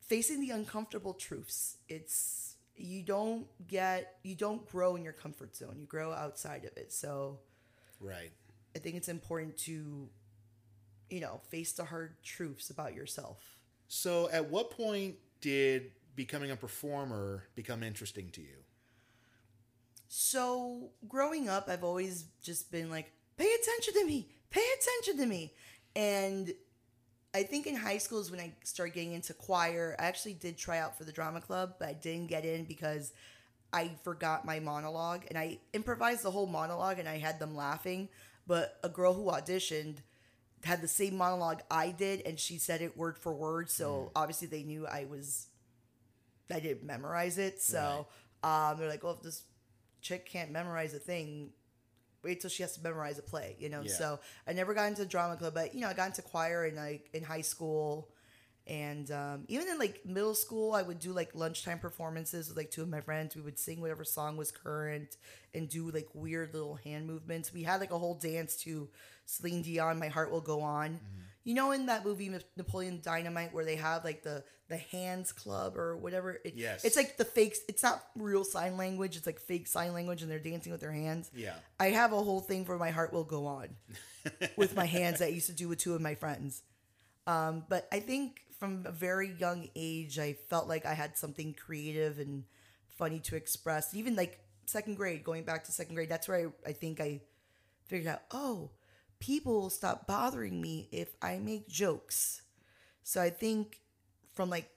facing 0.00 0.40
the 0.40 0.50
uncomfortable 0.50 1.14
truths. 1.14 1.78
It's, 1.88 2.56
you 2.76 3.02
don't 3.02 3.46
get, 3.66 4.18
you 4.22 4.34
don't 4.36 4.66
grow 4.68 4.96
in 4.96 5.04
your 5.04 5.14
comfort 5.14 5.56
zone, 5.56 5.76
you 5.78 5.86
grow 5.86 6.12
outside 6.12 6.64
of 6.64 6.76
it. 6.76 6.92
So 6.92 7.40
Right. 8.00 8.32
I 8.76 8.78
think 8.78 8.94
it's 8.94 9.08
important 9.08 9.56
to, 9.58 10.08
you 11.10 11.20
know, 11.20 11.40
face 11.48 11.72
the 11.72 11.84
hard 11.84 12.22
truths 12.22 12.70
about 12.70 12.94
yourself. 12.94 13.42
So, 13.88 14.28
at 14.30 14.50
what 14.50 14.70
point 14.70 15.16
did 15.40 15.92
becoming 16.14 16.50
a 16.50 16.56
performer 16.56 17.44
become 17.54 17.82
interesting 17.82 18.30
to 18.30 18.40
you? 18.40 18.56
So 20.08 20.90
growing 21.08 21.48
up, 21.48 21.68
I've 21.68 21.84
always 21.84 22.26
just 22.42 22.70
been 22.70 22.90
like, 22.90 23.12
pay 23.36 23.50
attention 23.60 23.94
to 23.94 24.06
me, 24.06 24.28
pay 24.50 24.64
attention 24.80 25.18
to 25.22 25.26
me. 25.26 25.52
And 25.94 26.52
I 27.34 27.42
think 27.42 27.66
in 27.66 27.76
high 27.76 27.98
school 27.98 28.20
is 28.20 28.30
when 28.30 28.40
I 28.40 28.52
started 28.64 28.94
getting 28.94 29.12
into 29.12 29.34
choir. 29.34 29.96
I 29.98 30.04
actually 30.06 30.34
did 30.34 30.56
try 30.56 30.78
out 30.78 30.96
for 30.96 31.04
the 31.04 31.12
drama 31.12 31.40
club, 31.40 31.74
but 31.78 31.88
I 31.88 31.92
didn't 31.92 32.28
get 32.28 32.44
in 32.44 32.64
because 32.64 33.12
I 33.72 33.90
forgot 34.04 34.44
my 34.44 34.60
monologue 34.60 35.24
and 35.28 35.36
I 35.36 35.58
improvised 35.72 36.22
the 36.22 36.30
whole 36.30 36.46
monologue 36.46 36.98
and 36.98 37.08
I 37.08 37.18
had 37.18 37.38
them 37.38 37.54
laughing. 37.54 38.08
But 38.46 38.78
a 38.82 38.88
girl 38.88 39.12
who 39.14 39.26
auditioned 39.26 39.96
had 40.64 40.80
the 40.80 40.88
same 40.88 41.16
monologue 41.16 41.62
I 41.70 41.90
did 41.90 42.22
and 42.26 42.38
she 42.38 42.58
said 42.58 42.80
it 42.82 42.96
word 42.96 43.18
for 43.18 43.32
word. 43.32 43.70
So 43.70 44.10
obviously 44.16 44.48
they 44.48 44.62
knew 44.62 44.86
I 44.86 45.06
was, 45.08 45.46
I 46.52 46.60
didn't 46.60 46.84
memorize 46.84 47.38
it. 47.38 47.60
So 47.60 48.06
um, 48.42 48.78
they're 48.78 48.88
like, 48.88 49.02
well, 49.02 49.14
if 49.14 49.22
this 49.22 49.42
chick 50.00 50.26
can't 50.26 50.50
memorize 50.50 50.94
a 50.94 50.98
thing, 50.98 51.50
wait 52.22 52.40
till 52.40 52.50
she 52.50 52.62
has 52.62 52.76
to 52.76 52.82
memorize 52.82 53.18
a 53.18 53.22
play, 53.22 53.56
you 53.58 53.68
know. 53.68 53.82
Yeah. 53.82 53.92
So 53.92 54.20
I 54.46 54.52
never 54.52 54.74
got 54.74 54.88
into 54.88 55.04
drama 55.04 55.36
club, 55.36 55.54
but 55.54 55.74
you 55.74 55.80
know, 55.80 55.88
I 55.88 55.94
got 55.94 56.08
into 56.08 56.22
choir 56.22 56.66
in 56.66 56.76
like 56.76 57.08
in 57.12 57.22
high 57.22 57.40
school, 57.42 58.10
and 58.66 59.10
um, 59.12 59.44
even 59.48 59.68
in 59.68 59.78
like 59.78 60.04
middle 60.04 60.34
school, 60.34 60.72
I 60.72 60.82
would 60.82 60.98
do 60.98 61.12
like 61.12 61.34
lunchtime 61.34 61.78
performances 61.78 62.48
with 62.48 62.56
like 62.56 62.70
two 62.70 62.82
of 62.82 62.88
my 62.88 63.00
friends. 63.00 63.36
We 63.36 63.42
would 63.42 63.58
sing 63.58 63.80
whatever 63.80 64.04
song 64.04 64.36
was 64.36 64.50
current 64.50 65.16
and 65.54 65.68
do 65.68 65.90
like 65.90 66.08
weird 66.14 66.52
little 66.52 66.74
hand 66.74 67.06
movements. 67.06 67.52
We 67.52 67.62
had 67.62 67.80
like 67.80 67.92
a 67.92 67.98
whole 67.98 68.14
dance 68.14 68.56
to 68.62 68.88
Celine 69.24 69.62
Dion, 69.62 69.98
"My 69.98 70.08
Heart 70.08 70.32
Will 70.32 70.40
Go 70.40 70.62
On." 70.62 70.90
Mm-hmm. 70.90 71.20
You 71.44 71.54
know, 71.54 71.70
in 71.70 71.86
that 71.86 72.04
movie 72.04 72.28
Napoleon 72.56 73.00
Dynamite, 73.04 73.54
where 73.54 73.64
they 73.64 73.76
have 73.76 74.04
like 74.04 74.24
the 74.24 74.42
the 74.68 74.78
hands 74.78 75.30
club 75.30 75.76
or 75.76 75.96
whatever. 75.96 76.40
It, 76.44 76.54
Yes. 76.56 76.84
it's 76.84 76.96
like 76.96 77.16
the 77.16 77.24
fakes. 77.24 77.60
It's 77.68 77.84
not 77.84 78.02
real 78.16 78.42
sign 78.42 78.76
language. 78.76 79.16
It's 79.16 79.26
like 79.26 79.38
fake 79.38 79.68
sign 79.68 79.92
language, 79.92 80.22
and 80.22 80.30
they're 80.30 80.40
dancing 80.40 80.72
with 80.72 80.80
their 80.80 80.90
hands. 80.90 81.30
Yeah. 81.32 81.54
I 81.78 81.90
have 81.90 82.12
a 82.12 82.20
whole 82.20 82.40
thing 82.40 82.64
for 82.64 82.76
my 82.78 82.90
heart 82.90 83.12
will 83.12 83.22
go 83.22 83.46
on 83.46 83.68
with 84.56 84.74
my 84.74 84.86
hands 84.86 85.20
that 85.20 85.26
I 85.26 85.28
used 85.28 85.46
to 85.46 85.52
do 85.52 85.68
with 85.68 85.78
two 85.78 85.94
of 85.94 86.00
my 86.00 86.16
friends. 86.16 86.64
Um, 87.28 87.64
but 87.68 87.88
I 87.92 88.00
think 88.00 88.42
from 88.58 88.84
a 88.86 88.92
very 88.92 89.32
young 89.38 89.68
age, 89.74 90.18
I 90.18 90.34
felt 90.48 90.68
like 90.68 90.86
I 90.86 90.94
had 90.94 91.16
something 91.16 91.54
creative 91.54 92.18
and 92.18 92.44
funny 92.88 93.20
to 93.20 93.36
express. 93.36 93.94
Even 93.94 94.16
like 94.16 94.40
second 94.66 94.96
grade, 94.96 95.24
going 95.24 95.44
back 95.44 95.64
to 95.64 95.72
second 95.72 95.94
grade, 95.94 96.08
that's 96.08 96.28
where 96.28 96.52
I, 96.66 96.70
I 96.70 96.72
think 96.72 97.00
I 97.00 97.20
figured 97.86 98.08
out, 98.08 98.22
oh, 98.30 98.70
people 99.20 99.60
will 99.60 99.70
stop 99.70 100.06
bothering 100.06 100.60
me 100.60 100.88
if 100.92 101.14
I 101.22 101.38
make 101.38 101.68
jokes. 101.68 102.42
So 103.02 103.20
I 103.20 103.30
think 103.30 103.80
from 104.34 104.50
like 104.50 104.70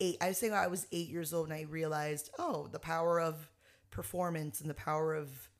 eight, 0.00 0.16
I 0.20 0.28
was 0.28 0.38
saying 0.38 0.52
I 0.52 0.66
was 0.68 0.86
eight 0.92 1.08
years 1.08 1.34
old 1.34 1.46
and 1.46 1.54
I 1.54 1.62
realized, 1.62 2.30
oh, 2.38 2.68
the 2.70 2.78
power 2.78 3.20
of 3.20 3.50
performance 3.90 4.60
and 4.60 4.70
the 4.70 4.74
power 4.74 5.14
of 5.14 5.50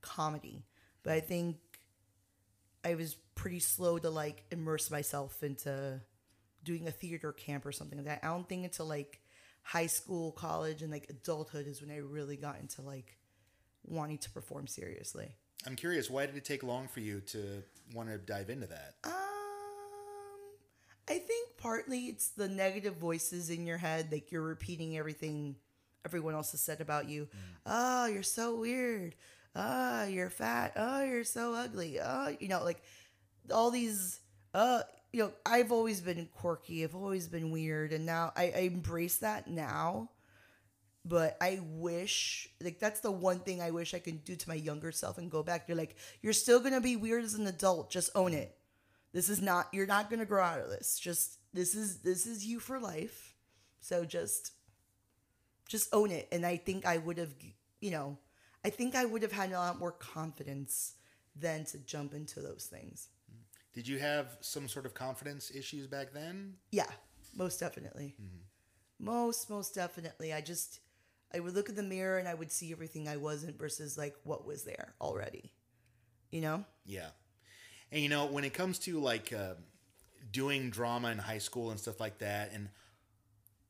comedy. 0.00 0.64
But 1.02 1.14
I 1.14 1.20
think 1.20 1.56
I 2.84 2.94
was 2.94 3.16
pretty 3.34 3.60
slow 3.60 3.98
to 3.98 4.10
like 4.10 4.44
immerse 4.50 4.90
myself 4.90 5.42
into 5.42 6.00
doing 6.64 6.86
a 6.86 6.90
theater 6.90 7.32
camp 7.32 7.66
or 7.66 7.72
something 7.72 7.98
like 7.98 8.06
that. 8.06 8.20
I 8.22 8.28
don't 8.28 8.48
think 8.48 8.64
until 8.64 8.86
like 8.86 9.20
high 9.62 9.86
school, 9.86 10.32
college, 10.32 10.82
and 10.82 10.90
like 10.90 11.06
adulthood 11.10 11.66
is 11.66 11.80
when 11.80 11.90
I 11.90 11.98
really 11.98 12.36
got 12.36 12.58
into 12.60 12.82
like 12.82 13.18
wanting 13.84 14.18
to 14.18 14.30
perform 14.30 14.66
seriously. 14.66 15.28
I'm 15.66 15.76
curious, 15.76 16.08
why 16.08 16.26
did 16.26 16.36
it 16.36 16.44
take 16.44 16.62
long 16.62 16.88
for 16.88 17.00
you 17.00 17.20
to 17.20 17.62
want 17.94 18.08
to 18.08 18.18
dive 18.18 18.48
into 18.50 18.66
that? 18.68 18.94
Um, 19.04 19.12
I 21.08 21.18
think 21.18 21.56
partly 21.56 22.06
it's 22.06 22.28
the 22.28 22.48
negative 22.48 22.96
voices 22.96 23.50
in 23.50 23.66
your 23.66 23.78
head, 23.78 24.08
like 24.12 24.30
you're 24.30 24.42
repeating 24.42 24.96
everything 24.96 25.56
everyone 26.04 26.34
else 26.34 26.52
has 26.52 26.60
said 26.60 26.80
about 26.80 27.08
you. 27.08 27.28
Oh, 27.66 28.06
you're 28.06 28.22
so 28.22 28.56
weird. 28.56 29.14
Oh, 29.54 30.04
you're 30.04 30.30
fat. 30.30 30.72
Oh, 30.76 31.02
you're 31.02 31.24
so 31.24 31.54
ugly. 31.54 31.98
Oh, 32.00 32.34
you 32.38 32.48
know, 32.48 32.62
like 32.62 32.82
all 33.52 33.70
these. 33.70 34.20
Uh, 34.54 34.82
you 35.18 35.24
know, 35.24 35.32
I've 35.44 35.72
always 35.72 36.00
been 36.00 36.28
quirky. 36.32 36.84
I've 36.84 36.94
always 36.94 37.26
been 37.26 37.50
weird, 37.50 37.92
and 37.92 38.06
now 38.06 38.32
I, 38.36 38.52
I 38.54 38.60
embrace 38.60 39.16
that 39.16 39.48
now. 39.48 40.10
But 41.04 41.36
I 41.40 41.58
wish, 41.60 42.48
like, 42.62 42.78
that's 42.78 43.00
the 43.00 43.10
one 43.10 43.40
thing 43.40 43.60
I 43.60 43.72
wish 43.72 43.94
I 43.94 43.98
could 43.98 44.22
do 44.22 44.36
to 44.36 44.48
my 44.48 44.54
younger 44.54 44.92
self 44.92 45.18
and 45.18 45.28
go 45.28 45.42
back. 45.42 45.64
You're 45.66 45.76
like, 45.76 45.96
you're 46.22 46.32
still 46.32 46.60
gonna 46.60 46.80
be 46.80 46.94
weird 46.94 47.24
as 47.24 47.34
an 47.34 47.48
adult. 47.48 47.90
Just 47.90 48.10
own 48.14 48.32
it. 48.32 48.56
This 49.12 49.28
is 49.28 49.42
not. 49.42 49.66
You're 49.72 49.88
not 49.88 50.08
gonna 50.08 50.24
grow 50.24 50.44
out 50.44 50.60
of 50.60 50.68
this. 50.68 51.00
Just 51.00 51.38
this 51.52 51.74
is 51.74 51.98
this 52.02 52.24
is 52.24 52.46
you 52.46 52.60
for 52.60 52.78
life. 52.78 53.34
So 53.80 54.04
just, 54.04 54.52
just 55.66 55.92
own 55.92 56.12
it. 56.12 56.28
And 56.30 56.46
I 56.46 56.58
think 56.58 56.86
I 56.86 56.98
would 56.98 57.18
have, 57.18 57.34
you 57.80 57.90
know, 57.90 58.18
I 58.64 58.70
think 58.70 58.94
I 58.94 59.04
would 59.04 59.22
have 59.22 59.32
had 59.32 59.50
a 59.50 59.58
lot 59.58 59.80
more 59.80 59.90
confidence 59.90 60.92
than 61.34 61.64
to 61.64 61.78
jump 61.78 62.14
into 62.14 62.40
those 62.40 62.68
things. 62.70 63.08
Did 63.78 63.86
you 63.86 64.00
have 64.00 64.38
some 64.40 64.66
sort 64.66 64.86
of 64.86 64.94
confidence 64.94 65.52
issues 65.54 65.86
back 65.86 66.12
then? 66.12 66.54
Yeah, 66.72 66.90
most 67.36 67.60
definitely. 67.60 68.16
Most, 68.98 69.48
most 69.48 69.72
definitely. 69.72 70.34
I 70.34 70.40
just, 70.40 70.80
I 71.32 71.38
would 71.38 71.54
look 71.54 71.68
in 71.68 71.76
the 71.76 71.84
mirror 71.84 72.18
and 72.18 72.26
I 72.26 72.34
would 72.34 72.50
see 72.50 72.72
everything 72.72 73.06
I 73.06 73.18
wasn't 73.18 73.56
versus 73.56 73.96
like 73.96 74.16
what 74.24 74.44
was 74.44 74.64
there 74.64 74.94
already. 75.00 75.52
You 76.32 76.40
know? 76.40 76.64
Yeah. 76.86 77.10
And 77.92 78.02
you 78.02 78.08
know, 78.08 78.26
when 78.26 78.42
it 78.42 78.52
comes 78.52 78.80
to 78.80 78.98
like 78.98 79.32
uh, 79.32 79.54
doing 80.32 80.70
drama 80.70 81.12
in 81.12 81.18
high 81.18 81.38
school 81.38 81.70
and 81.70 81.78
stuff 81.78 82.00
like 82.00 82.18
that, 82.18 82.50
and 82.52 82.70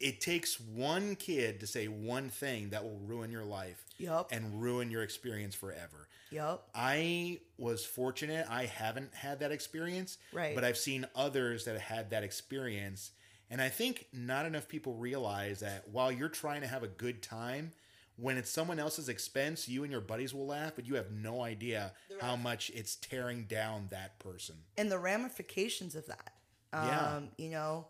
it 0.00 0.20
takes 0.20 0.60
one 0.60 1.16
kid 1.16 1.60
to 1.60 1.66
say 1.66 1.86
one 1.88 2.28
thing 2.30 2.70
that 2.70 2.84
will 2.84 2.98
ruin 3.04 3.30
your 3.32 3.44
life 3.44 3.84
Yup. 3.98 4.28
and 4.30 4.62
ruin 4.62 4.90
your 4.90 5.02
experience 5.02 5.54
forever. 5.54 6.08
Yup. 6.30 6.68
I 6.74 7.40
was 7.56 7.84
fortunate. 7.84 8.46
I 8.48 8.66
haven't 8.66 9.14
had 9.14 9.40
that 9.40 9.50
experience. 9.50 10.18
Right. 10.32 10.54
But 10.54 10.62
I've 10.64 10.76
seen 10.76 11.06
others 11.16 11.64
that 11.64 11.72
have 11.72 11.80
had 11.80 12.10
that 12.10 12.22
experience. 12.22 13.12
And 13.50 13.60
I 13.62 13.70
think 13.70 14.06
not 14.12 14.46
enough 14.46 14.68
people 14.68 14.94
realize 14.94 15.60
that 15.60 15.88
while 15.88 16.12
you're 16.12 16.28
trying 16.28 16.60
to 16.60 16.66
have 16.66 16.82
a 16.82 16.88
good 16.88 17.22
time, 17.22 17.72
when 18.16 18.36
it's 18.36 18.50
someone 18.50 18.78
else's 18.78 19.08
expense, 19.08 19.68
you 19.68 19.84
and 19.84 19.92
your 19.92 20.00
buddies 20.00 20.34
will 20.34 20.46
laugh, 20.46 20.72
but 20.74 20.86
you 20.86 20.96
have 20.96 21.10
no 21.10 21.42
idea 21.42 21.92
how 22.20 22.36
much 22.36 22.70
it's 22.74 22.96
tearing 22.96 23.44
down 23.44 23.86
that 23.90 24.18
person. 24.18 24.56
And 24.76 24.90
the 24.90 24.98
ramifications 24.98 25.94
of 25.94 26.06
that. 26.06 26.34
Um, 26.72 26.86
Yeah. 26.86 27.20
You 27.38 27.50
know, 27.50 27.86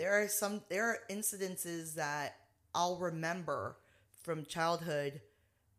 there 0.00 0.22
are 0.22 0.28
some, 0.28 0.62
there 0.70 0.84
are 0.86 0.98
incidences 1.10 1.94
that 1.94 2.36
I'll 2.74 2.96
remember 2.96 3.76
from 4.22 4.44
childhood 4.46 5.20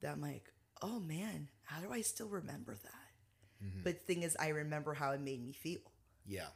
that 0.02 0.12
I'm 0.14 0.22
like, 0.22 0.44
oh 0.82 1.00
man, 1.00 1.48
how 1.64 1.82
do 1.82 1.92
I 1.92 2.02
still 2.02 2.28
remember 2.28 2.76
that? 2.84 3.66
Mm-hmm. 3.66 3.80
But 3.84 4.00
the 4.00 4.06
thing 4.14 4.24
is, 4.24 4.38
I 4.40 4.50
remember 4.50 4.94
how 4.94 5.12
it 5.12 5.22
made 5.22 5.44
me 5.44 5.54
feel. 5.54 5.80
Yeah. 6.28 6.48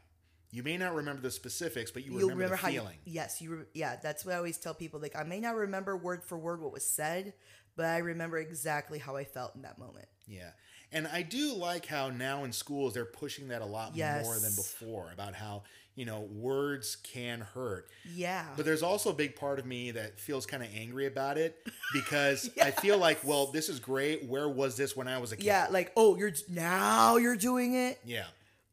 You 0.51 0.63
may 0.63 0.77
not 0.77 0.93
remember 0.95 1.21
the 1.21 1.31
specifics, 1.31 1.91
but 1.91 2.05
you 2.05 2.11
You'll 2.11 2.29
remember, 2.29 2.43
remember 2.43 2.55
the 2.55 2.61
how 2.61 2.67
you, 2.69 2.79
feeling. 2.81 2.97
yes 3.05 3.41
you 3.41 3.55
re- 3.55 3.65
yeah 3.73 3.97
that's 4.01 4.23
what 4.25 4.35
i 4.35 4.37
always 4.37 4.57
tell 4.57 4.73
people 4.73 5.01
like 5.01 5.15
i 5.15 5.23
may 5.23 5.39
not 5.41 5.55
remember 5.55 5.97
word 5.97 6.23
for 6.23 6.37
word 6.37 6.61
what 6.61 6.71
was 6.71 6.85
said 6.85 7.33
but 7.75 7.85
i 7.87 7.97
remember 7.97 8.37
exactly 8.37 8.97
how 8.99 9.17
i 9.17 9.25
felt 9.25 9.53
in 9.55 9.63
that 9.63 9.77
moment 9.77 10.07
Yeah. 10.27 10.51
And 10.91 11.07
I 11.07 11.23
do 11.23 11.53
like 11.55 11.85
how 11.87 12.09
now 12.09 12.45
in 12.45 12.53
schools 12.53 12.93
they're 12.93 13.05
pushing 13.05 13.49
that 13.49 13.61
a 13.61 13.65
lot 13.65 13.95
Yes. 13.95 14.23
more 14.23 14.39
than 14.39 14.55
before 14.55 15.09
about 15.11 15.33
how, 15.33 15.63
you 15.95 16.05
know, 16.05 16.21
words 16.31 16.97
can 17.03 17.39
hurt. 17.41 17.87
yeah 18.13 18.45
But 18.57 18.65
there's 18.65 18.83
also 18.83 19.09
a 19.11 19.13
big 19.13 19.35
part 19.35 19.59
of 19.59 19.65
me 19.65 19.91
that 19.91 20.19
feels 20.19 20.45
kind 20.45 20.61
of 20.61 20.69
angry 20.75 21.05
about 21.07 21.37
it 21.37 21.57
because 21.93 22.49
I 22.61 22.71
feel 22.71 22.97
like, 22.97 23.19
well, 23.23 23.47
this 23.47 23.69
is 23.69 23.79
great. 23.79 24.25
Where 24.27 24.49
was 24.49 24.75
this 24.75 24.95
when 24.95 25.07
I 25.07 25.17
was 25.19 25.31
a 25.31 25.37
kid? 25.37 25.45
yeah 25.45 25.67
like 25.71 25.91
oh 25.95 26.17
you're 26.17 26.33
now 26.49 27.15
you're 27.17 27.37
doing 27.37 27.75
it 27.75 27.99
Yeah. 28.05 28.25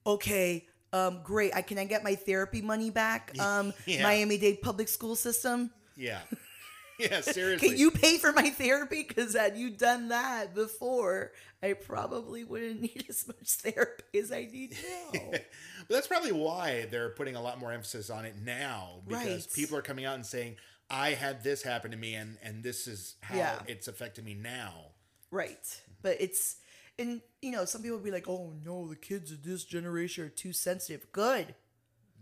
okay 0.07 0.67
um 0.93 1.21
great 1.25 1.55
i 1.55 1.63
can 1.63 1.79
i 1.79 1.85
get 1.85 2.03
my 2.05 2.15
therapy 2.15 2.61
money 2.61 2.91
back 2.91 3.33
um 3.41 3.73
Yeah. 3.87 4.03
miami-dade 4.03 4.61
public 4.61 4.89
school 4.89 5.17
system 5.17 5.71
Yeah. 5.97 6.21
yeah, 6.99 7.21
seriously. 7.21 7.69
Can 7.71 7.79
you 7.79 7.91
pay 7.91 8.19
for 8.19 8.33
my 8.33 8.51
therapy? 8.51 9.05
Because 9.07 9.35
had 9.35 9.57
you 9.57 9.71
done 9.71 10.09
that 10.09 10.55
before, 10.55 11.33
I 11.63 11.73
probably 11.75 12.45
wouldn't 12.45 12.81
need 12.83 13.05
as 13.09 13.27
much 13.27 13.49
therapy 13.49 14.19
as 14.19 14.31
I 14.33 14.49
need 14.53 14.77
now. 15.15 15.21
but 15.31 15.47
that's 15.89 16.07
probably 16.07 16.33
why 16.33 16.87
they're 16.91 17.11
putting 17.11 17.37
a 17.37 17.43
lot 17.43 17.59
more 17.59 17.73
emphasis 17.73 18.11
on 18.11 18.25
it 18.25 18.35
now 18.43 19.01
because 19.07 19.27
Right. 19.27 19.47
people 19.55 19.77
are 19.77 19.83
coming 19.83 20.05
out 20.05 20.15
and 20.15 20.25
saying, 20.27 20.57
"I 20.91 21.11
had 21.11 21.43
this 21.43 21.63
happen 21.63 21.91
to 21.91 21.97
me, 21.97 22.15
and 22.15 22.39
and 22.43 22.63
this 22.63 22.87
is 22.87 23.17
how 23.23 23.37
Yeah. 23.37 23.63
it's 23.67 23.89
affecting 23.89 24.25
me 24.25 24.35
now." 24.35 24.93
Right. 25.31 25.81
But 26.03 26.17
it's, 26.21 26.57
and 26.99 27.23
you 27.41 27.53
know, 27.53 27.65
some 27.65 27.83
people 27.83 27.99
be 27.99 28.11
like, 28.11 28.29
oh 28.29 28.53
no, 28.65 28.89
the 28.89 28.97
kids 28.97 29.31
of 29.33 29.43
this 29.43 29.65
generation 29.65 30.25
are 30.25 30.29
too 30.29 30.53
sensitive. 30.53 31.11
Good. 31.13 31.55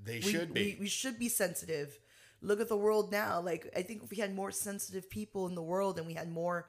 They 0.02 0.16
we, 0.16 0.33
should 0.33 0.54
be. 0.54 0.74
We, 0.74 0.80
we 0.83 0.88
should 0.88 1.18
be 1.18 1.28
sensitive. 1.28 1.98
Look 2.42 2.61
at 2.61 2.68
the 2.68 2.76
world 2.76 3.12
now. 3.12 3.40
Like, 3.40 3.70
I 3.76 3.83
think 3.83 4.03
if 4.03 4.11
we 4.11 4.16
had 4.16 4.35
more 4.35 4.50
sensitive 4.50 5.11
people 5.11 5.46
in 5.46 5.55
the 5.55 5.62
world 5.62 5.98
and 5.98 6.07
we 6.07 6.14
had 6.14 6.31
more 6.31 6.68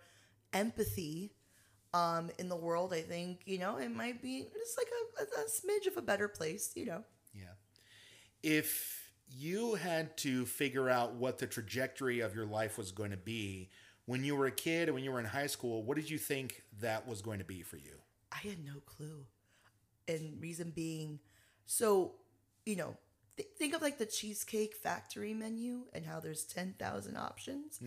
empathy 0.54 1.34
um, 1.94 2.30
in 2.40 2.50
the 2.50 2.56
world, 2.56 2.94
I 2.94 3.02
think, 3.02 3.42
you 3.46 3.58
know, 3.58 3.78
it 3.78 3.90
might 3.90 4.22
be 4.22 4.44
just 4.54 4.78
like 4.78 4.88
a, 4.88 5.22
a, 5.22 5.44
a 5.44 5.46
smidge 5.48 5.88
of 5.88 5.98
a 5.98 6.02
better 6.02 6.28
place, 6.28 6.72
you 6.76 6.86
know. 6.86 7.04
yeah. 7.34 7.54
If 8.44 9.12
you 9.30 9.76
had 9.76 10.18
to 10.18 10.46
figure 10.46 10.90
out 10.90 11.14
what 11.14 11.38
the 11.38 11.48
trajectory 11.48 12.20
of 12.20 12.36
your 12.36 12.46
life 12.46 12.78
was 12.78 12.92
going 12.92 13.12
to 13.12 13.18
be 13.18 13.70
when 14.06 14.24
you 14.24 14.36
were 14.36 14.48
a 14.48 14.52
kid 14.52 14.90
and 14.90 14.96
when 14.96 15.04
you 15.04 15.12
were 15.12 15.20
in 15.20 15.26
high 15.26 15.48
school, 15.48 15.84
what 15.84 15.96
did 15.96 16.10
you 16.10 16.18
think 16.18 16.64
that 16.82 17.08
was 17.08 17.22
going 17.22 17.40
to 17.40 17.46
be 17.46 17.62
for 17.62 17.78
you? 17.78 17.98
I 18.32 18.48
had 18.48 18.64
no 18.66 18.82
clue. 18.86 19.26
And 20.08 20.42
reason 20.42 20.72
being, 20.72 21.20
so, 21.66 22.16
you 22.66 22.76
know, 22.76 22.98
th- 23.38 23.50
think 23.58 23.74
of 23.74 23.82
like 23.82 23.98
the 23.98 24.06
Cheesecake 24.06 24.76
Factory 24.76 25.34
menu 25.34 25.82
and 25.94 26.06
how 26.06 26.20
there's 26.20 26.44
10,000 26.46 27.18
options. 27.18 27.80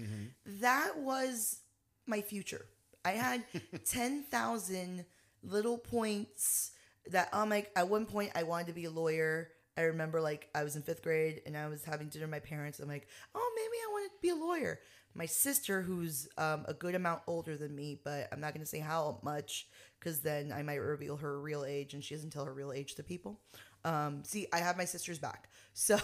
That 0.46 0.98
was 0.98 1.60
my 2.06 2.20
future. 2.20 2.66
I 3.04 3.12
had 3.12 3.44
10,000 3.86 5.04
little 5.42 5.78
points 5.78 6.72
that 7.10 7.28
I'm 7.32 7.50
like, 7.50 7.70
at 7.76 7.88
one 7.88 8.06
point, 8.06 8.32
I 8.34 8.44
wanted 8.44 8.68
to 8.68 8.72
be 8.72 8.84
a 8.86 8.90
lawyer. 8.90 9.48
I 9.76 9.82
remember 9.82 10.20
like 10.20 10.48
I 10.54 10.62
was 10.62 10.76
in 10.76 10.82
fifth 10.82 11.02
grade 11.02 11.42
and 11.46 11.56
I 11.56 11.66
was 11.68 11.84
having 11.84 12.08
dinner 12.08 12.24
with 12.26 12.30
my 12.30 12.38
parents. 12.38 12.78
I'm 12.78 12.88
like, 12.88 13.08
oh, 13.34 13.52
maybe 13.56 13.76
I 13.82 13.92
want 13.92 14.10
to 14.10 14.18
be 14.22 14.28
a 14.30 14.34
lawyer. 14.34 14.78
My 15.16 15.26
sister, 15.26 15.82
who's 15.82 16.28
um, 16.38 16.64
a 16.66 16.74
good 16.74 16.94
amount 16.94 17.22
older 17.26 17.56
than 17.56 17.74
me, 17.74 18.00
but 18.04 18.28
I'm 18.32 18.40
not 18.40 18.52
going 18.52 18.64
to 18.64 18.68
say 18.68 18.80
how 18.80 19.20
much 19.22 19.68
because 19.98 20.20
then 20.20 20.52
I 20.52 20.62
might 20.62 20.76
reveal 20.76 21.16
her 21.18 21.40
real 21.40 21.64
age 21.64 21.94
and 21.94 22.02
she 22.02 22.14
doesn't 22.14 22.30
tell 22.30 22.44
her 22.44 22.52
real 22.52 22.72
age 22.72 22.94
to 22.96 23.02
people. 23.02 23.40
Um, 23.84 24.24
see, 24.24 24.46
I 24.52 24.58
have 24.58 24.76
my 24.76 24.84
sister's 24.84 25.18
back. 25.18 25.48
So, 25.74 25.98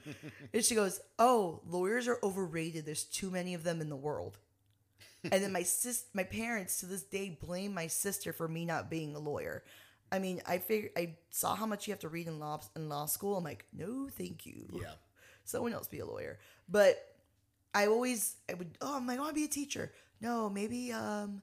and 0.52 0.64
she 0.64 0.74
goes, 0.74 1.00
oh, 1.18 1.60
lawyers 1.66 2.08
are 2.08 2.18
overrated. 2.22 2.84
There's 2.84 3.04
too 3.04 3.30
many 3.30 3.54
of 3.54 3.64
them 3.64 3.80
in 3.80 3.88
the 3.88 3.96
world. 3.96 4.38
and 5.24 5.42
then 5.42 5.52
my 5.52 5.62
sis, 5.62 6.04
my 6.12 6.24
parents 6.24 6.80
to 6.80 6.86
this 6.86 7.02
day 7.02 7.38
blame 7.40 7.72
my 7.72 7.86
sister 7.86 8.32
for 8.32 8.48
me 8.48 8.64
not 8.64 8.90
being 8.90 9.14
a 9.14 9.20
lawyer. 9.20 9.62
I 10.10 10.18
mean, 10.18 10.42
I 10.46 10.58
figured 10.58 10.92
I 10.96 11.14
saw 11.30 11.54
how 11.54 11.64
much 11.64 11.86
you 11.86 11.92
have 11.92 12.00
to 12.00 12.08
read 12.08 12.26
in 12.26 12.38
law 12.38 12.60
in 12.76 12.88
law 12.88 13.06
school. 13.06 13.36
I'm 13.36 13.44
like, 13.44 13.64
no, 13.72 14.08
thank 14.10 14.44
you. 14.44 14.66
Yeah. 14.70 14.92
someone 15.44 15.72
else 15.72 15.88
be 15.88 16.00
a 16.00 16.06
lawyer. 16.06 16.38
But 16.68 16.98
I 17.74 17.86
always 17.86 18.36
I 18.50 18.54
would 18.54 18.76
oh 18.80 18.96
I'm 18.96 19.06
like, 19.06 19.18
I 19.18 19.22
want 19.22 19.34
to 19.34 19.40
be 19.40 19.44
a 19.44 19.48
teacher. 19.48 19.92
No, 20.20 20.50
maybe 20.50 20.92
um 20.92 21.42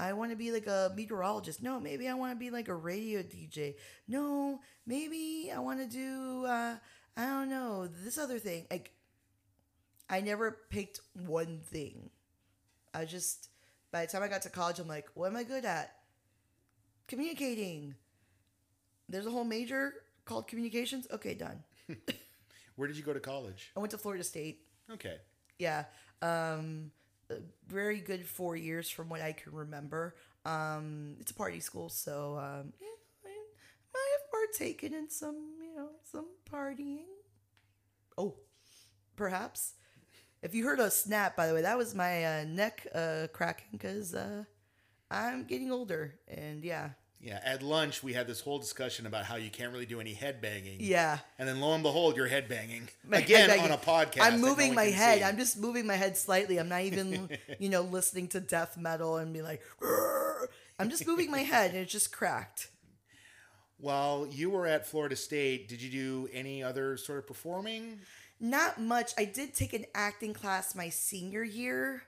I 0.00 0.14
want 0.14 0.30
to 0.30 0.36
be 0.36 0.50
like 0.50 0.66
a 0.66 0.92
meteorologist. 0.96 1.62
No, 1.62 1.78
maybe 1.78 2.08
I 2.08 2.14
want 2.14 2.32
to 2.32 2.36
be 2.36 2.50
like 2.50 2.68
a 2.68 2.74
radio 2.74 3.22
DJ. 3.22 3.74
No, 4.08 4.60
maybe 4.86 5.52
I 5.54 5.58
want 5.58 5.80
to 5.80 5.86
do 5.86 6.46
uh 6.46 6.76
I 7.16 7.26
don't 7.26 7.50
know, 7.50 7.86
this 7.86 8.16
other 8.16 8.38
thing. 8.38 8.66
Like 8.70 8.92
I 10.08 10.22
never 10.22 10.58
picked 10.70 11.00
one 11.14 11.60
thing. 11.62 12.08
I 12.94 13.04
just 13.04 13.50
by 13.92 14.06
the 14.06 14.12
time 14.12 14.22
I 14.22 14.28
got 14.28 14.42
to 14.42 14.50
college 14.50 14.78
I'm 14.78 14.88
like, 14.88 15.08
what 15.14 15.26
am 15.26 15.36
I 15.36 15.44
good 15.44 15.66
at? 15.66 15.92
Communicating. 17.06 17.94
There's 19.08 19.26
a 19.26 19.30
whole 19.30 19.44
major 19.44 19.92
called 20.24 20.48
communications. 20.48 21.08
Okay, 21.12 21.34
done. 21.34 21.62
Where 22.76 22.88
did 22.88 22.96
you 22.96 23.02
go 23.02 23.12
to 23.12 23.20
college? 23.20 23.70
I 23.76 23.80
went 23.80 23.90
to 23.90 23.98
Florida 23.98 24.24
State. 24.24 24.62
Okay. 24.90 25.16
Yeah. 25.58 25.84
Um, 26.22 26.90
very 27.66 28.00
good 28.00 28.26
four 28.26 28.56
years 28.56 28.88
from 28.90 29.08
what 29.08 29.20
I 29.20 29.32
can 29.32 29.52
remember. 29.52 30.14
Um, 30.44 31.16
it's 31.20 31.30
a 31.30 31.34
party 31.34 31.60
school, 31.60 31.88
so 31.88 32.36
um, 32.38 32.72
yeah, 32.80 32.88
I 33.24 33.28
might 33.92 34.12
have 34.18 34.30
partaken 34.30 34.94
in 34.94 35.10
some, 35.10 35.54
you 35.62 35.74
know, 35.76 35.90
some 36.04 36.26
partying. 36.50 37.06
Oh, 38.18 38.36
perhaps. 39.16 39.74
If 40.42 40.54
you 40.54 40.64
heard 40.64 40.80
a 40.80 40.90
snap, 40.90 41.36
by 41.36 41.46
the 41.46 41.54
way, 41.54 41.62
that 41.62 41.78
was 41.78 41.94
my 41.94 42.24
uh, 42.24 42.44
neck 42.44 42.86
uh, 42.94 43.28
cracking 43.32 43.68
because 43.72 44.14
uh, 44.14 44.44
I'm 45.10 45.44
getting 45.44 45.72
older, 45.72 46.14
and 46.28 46.64
yeah, 46.64 46.90
Yeah. 47.22 47.40
At 47.44 47.62
lunch, 47.62 48.02
we 48.02 48.14
had 48.14 48.26
this 48.26 48.40
whole 48.40 48.58
discussion 48.58 49.06
about 49.06 49.24
how 49.24 49.36
you 49.36 49.50
can't 49.50 49.72
really 49.72 49.86
do 49.86 50.00
any 50.00 50.14
head 50.14 50.40
banging. 50.40 50.78
yeah. 50.80 51.18
And 51.38 51.48
then 51.48 51.60
lo 51.60 51.74
and 51.74 51.82
behold, 51.82 52.16
you're 52.16 52.26
head 52.26 52.48
banging 52.48 52.88
My 53.06 53.18
again 53.18 53.50
head 53.50 53.60
on 53.60 53.70
a 53.70 53.76
podcast. 53.76 54.22
I'm 54.22 54.34
that 54.34 54.40
no 54.40 54.48
moving 54.48 54.74
my 54.74 54.84
head. 54.84 55.18
see. 55.18 55.24
I'm 55.24 55.36
just 55.36 55.58
moving 55.58 55.86
my 55.86 55.96
head 55.96 56.16
slightly. 56.16 56.58
I'm 56.58 56.68
not 56.68 56.82
even, 56.82 57.28
you 57.58 57.68
know, 57.68 57.82
listening 57.82 58.28
to 58.28 58.40
death 58.40 58.76
metal 58.78 59.16
and 59.18 59.32
be 59.32 59.42
like, 59.42 59.62
"Grr." 59.80 60.46
I'm 60.78 60.88
just 60.88 61.06
moving 61.06 61.30
my 61.30 61.40
head 61.40 61.72
and 61.72 61.80
it 61.80 61.88
just 61.90 62.10
cracked. 62.10 62.68
While 63.76 64.26
you 64.30 64.48
were 64.50 64.66
at 64.66 64.86
Florida 64.86 65.16
State, 65.16 65.68
did 65.68 65.82
you 65.82 65.90
do 65.90 66.28
any 66.32 66.62
other 66.62 66.96
sort 66.96 67.18
of 67.18 67.26
performing? 67.26 68.00
Not 68.40 68.80
much. 68.80 69.12
I 69.18 69.26
did 69.26 69.54
take 69.54 69.74
an 69.74 69.84
acting 69.94 70.32
class 70.32 70.74
my 70.74 70.88
senior 70.88 71.42
year, 71.42 72.02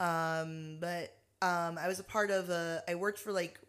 um, 0.00 0.78
but 0.80 1.16
um, 1.40 1.78
I 1.78 1.86
was 1.86 2.00
a 2.00 2.04
part 2.04 2.30
of 2.32 2.50
a. 2.50 2.82
I 2.88 2.96
worked 2.96 3.20
for 3.20 3.30
like 3.30 3.60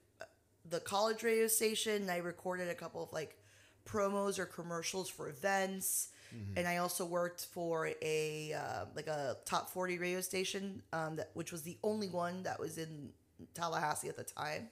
the 0.69 0.79
college 0.79 1.23
radio 1.23 1.47
station. 1.47 2.03
And 2.03 2.11
I 2.11 2.17
recorded 2.17 2.69
a 2.69 2.75
couple 2.75 3.03
of 3.03 3.11
like 3.13 3.37
promos 3.85 4.37
or 4.39 4.45
commercials 4.45 5.09
for 5.09 5.29
events, 5.29 6.09
and 6.57 6.67
I 6.67 6.77
also 6.77 7.05
worked 7.05 7.45
for 7.45 7.89
a 8.01 8.53
uh, 8.53 8.85
like 8.95 9.07
a 9.07 9.37
top 9.45 9.69
forty 9.69 9.97
radio 9.97 10.21
station, 10.21 10.81
um, 10.93 11.15
that 11.17 11.31
which 11.33 11.51
was 11.51 11.63
the 11.63 11.77
only 11.83 12.09
one 12.09 12.43
that 12.43 12.59
was 12.59 12.77
in 12.77 13.09
Tallahassee 13.53 14.09
at 14.09 14.17
the 14.17 14.23
time, 14.23 14.69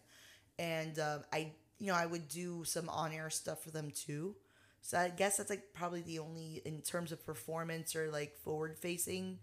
and 0.59 0.99
um, 0.99 1.23
I 1.31 1.53
you 1.79 1.87
know 1.87 1.95
I 1.95 2.05
would 2.05 2.27
do 2.27 2.63
some 2.65 2.89
on 2.89 3.13
air 3.13 3.29
stuff 3.29 3.63
for 3.63 3.71
them 3.71 3.91
too. 3.91 4.35
So 4.81 4.99
I 4.99 5.09
guess 5.09 5.37
that's 5.37 5.49
like 5.49 5.73
probably 5.73 6.01
the 6.01 6.19
only 6.19 6.61
in 6.65 6.81
terms 6.81 7.11
of 7.11 7.25
performance 7.25 7.95
or 7.95 8.11
like 8.11 8.35
forward 8.37 8.77
facing 8.77 9.39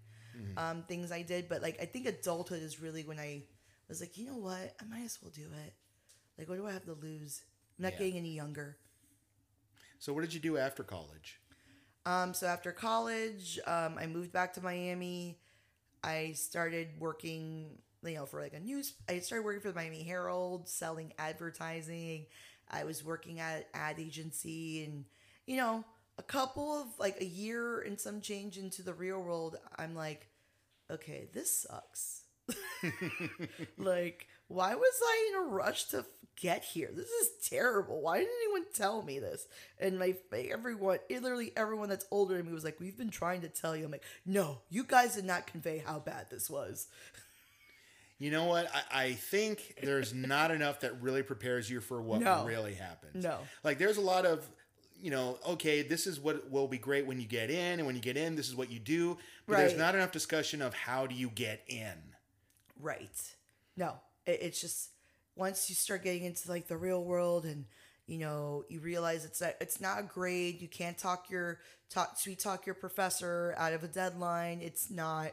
um, 0.56 0.84
things 0.86 1.10
I 1.10 1.22
did. 1.22 1.48
But 1.48 1.62
like 1.62 1.80
I 1.80 1.86
think 1.86 2.06
adulthood 2.06 2.62
is 2.62 2.80
really 2.80 3.02
when 3.04 3.18
I 3.18 3.42
was 3.88 4.00
like, 4.00 4.16
you 4.16 4.26
know 4.26 4.36
what, 4.36 4.74
I 4.80 4.84
might 4.88 5.04
as 5.04 5.18
well 5.22 5.32
do 5.34 5.48
it. 5.66 5.74
Like, 6.38 6.48
what 6.48 6.56
do 6.56 6.66
I 6.66 6.72
have 6.72 6.84
to 6.86 6.94
lose? 6.94 7.42
I'm 7.78 7.84
not 7.84 7.92
Yeah. 7.92 7.98
getting 7.98 8.16
any 8.18 8.34
younger. 8.34 8.78
So 9.98 10.12
what 10.12 10.20
did 10.22 10.34
you 10.34 10.40
do 10.40 10.58
after 10.58 10.82
college? 10.84 11.40
Um, 12.04 12.34
so 12.34 12.46
after 12.46 12.72
college, 12.72 13.58
um, 13.66 13.96
I 13.98 14.06
moved 14.06 14.32
back 14.32 14.52
to 14.54 14.60
Miami. 14.62 15.38
I 16.04 16.32
started 16.32 16.88
working, 16.98 17.78
you 18.04 18.14
know, 18.14 18.26
for 18.26 18.40
like 18.40 18.54
a 18.54 18.60
news. 18.60 18.94
I 19.08 19.20
started 19.20 19.44
working 19.44 19.62
for 19.62 19.70
the 19.70 19.74
Miami 19.76 20.02
Herald, 20.04 20.68
selling 20.68 21.12
advertising. 21.18 22.26
I 22.70 22.84
was 22.84 23.04
working 23.04 23.40
at 23.40 23.58
an 23.58 23.64
ad 23.74 24.00
agency, 24.00 24.84
and 24.84 25.04
you 25.46 25.56
know, 25.56 25.84
a 26.18 26.22
couple 26.22 26.72
of 26.80 26.88
like 26.98 27.20
a 27.20 27.24
year 27.26 27.80
and 27.82 28.00
some 28.00 28.20
change 28.20 28.58
into 28.58 28.82
the 28.82 28.94
real 28.94 29.22
world. 29.22 29.58
I'm 29.78 29.94
like, 29.94 30.28
okay, 30.90 31.28
this 31.32 31.62
sucks. 31.62 32.22
like, 33.78 34.26
why 34.52 34.74
was 34.74 35.00
I 35.02 35.30
in 35.32 35.44
a 35.44 35.48
rush 35.54 35.84
to 35.86 36.04
get 36.40 36.64
here? 36.64 36.90
This 36.94 37.08
is 37.10 37.28
terrible. 37.48 38.00
Why 38.00 38.18
didn't 38.18 38.32
anyone 38.44 38.66
tell 38.74 39.02
me 39.02 39.18
this? 39.18 39.46
And 39.78 39.98
my 39.98 40.14
everyone, 40.32 40.98
eh, 41.10 41.18
literally 41.20 41.52
everyone 41.56 41.88
that's 41.88 42.06
older 42.10 42.36
than 42.36 42.46
me 42.46 42.52
was 42.52 42.64
like, 42.64 42.80
we've 42.80 42.96
been 42.96 43.10
trying 43.10 43.42
to 43.42 43.48
tell 43.48 43.76
you. 43.76 43.84
I'm 43.84 43.90
like, 43.90 44.04
no, 44.26 44.60
you 44.70 44.84
guys 44.84 45.14
did 45.14 45.24
not 45.24 45.46
convey 45.46 45.78
how 45.84 45.98
bad 45.98 46.26
this 46.30 46.48
was. 46.50 46.88
You 48.18 48.30
know 48.30 48.44
what? 48.44 48.70
I, 48.92 49.04
I 49.04 49.12
think 49.14 49.76
there's 49.82 50.14
not 50.14 50.50
enough 50.52 50.80
that 50.80 51.00
really 51.02 51.22
prepares 51.24 51.68
you 51.68 51.80
for 51.80 52.00
what 52.00 52.20
No. 52.20 52.44
really 52.44 52.74
happens. 52.74 53.24
No. 53.24 53.38
Like 53.64 53.78
there's 53.78 53.96
a 53.96 54.00
lot 54.02 54.26
of, 54.26 54.48
you 55.00 55.10
know, 55.10 55.38
okay, 55.48 55.82
this 55.82 56.06
is 56.06 56.20
what 56.20 56.48
will 56.48 56.68
be 56.68 56.78
great 56.78 57.04
when 57.04 57.18
you 57.20 57.26
get 57.26 57.50
in, 57.50 57.80
and 57.80 57.86
when 57.86 57.96
you 57.96 58.00
get 58.00 58.16
in, 58.16 58.36
this 58.36 58.46
is 58.48 58.54
what 58.54 58.70
you 58.70 58.78
do. 58.78 59.18
But 59.48 59.56
there's 59.56 59.76
not 59.76 59.96
enough 59.96 60.12
discussion 60.12 60.62
of 60.62 60.72
how 60.72 61.08
do 61.08 61.16
you 61.16 61.30
get 61.30 61.64
in. 61.66 61.94
Right. 62.80 63.10
No, 63.76 63.96
it's 64.26 64.60
just 64.60 64.90
once 65.36 65.68
you 65.68 65.74
start 65.74 66.04
getting 66.04 66.24
into 66.24 66.48
like 66.50 66.68
the 66.68 66.76
real 66.76 67.02
world 67.04 67.44
and 67.44 67.64
you 68.06 68.18
know 68.18 68.64
you 68.68 68.80
realize 68.80 69.24
it's 69.24 69.40
not, 69.40 69.54
it's 69.60 69.80
not 69.80 70.00
a 70.00 70.02
grade. 70.02 70.60
You 70.60 70.68
can't 70.68 70.98
talk 70.98 71.30
your 71.30 71.60
talk 71.90 72.18
sweet 72.18 72.38
talk 72.38 72.66
your 72.66 72.74
professor 72.74 73.54
out 73.58 73.72
of 73.72 73.84
a 73.84 73.88
deadline. 73.88 74.60
It's 74.62 74.90
not 74.90 75.32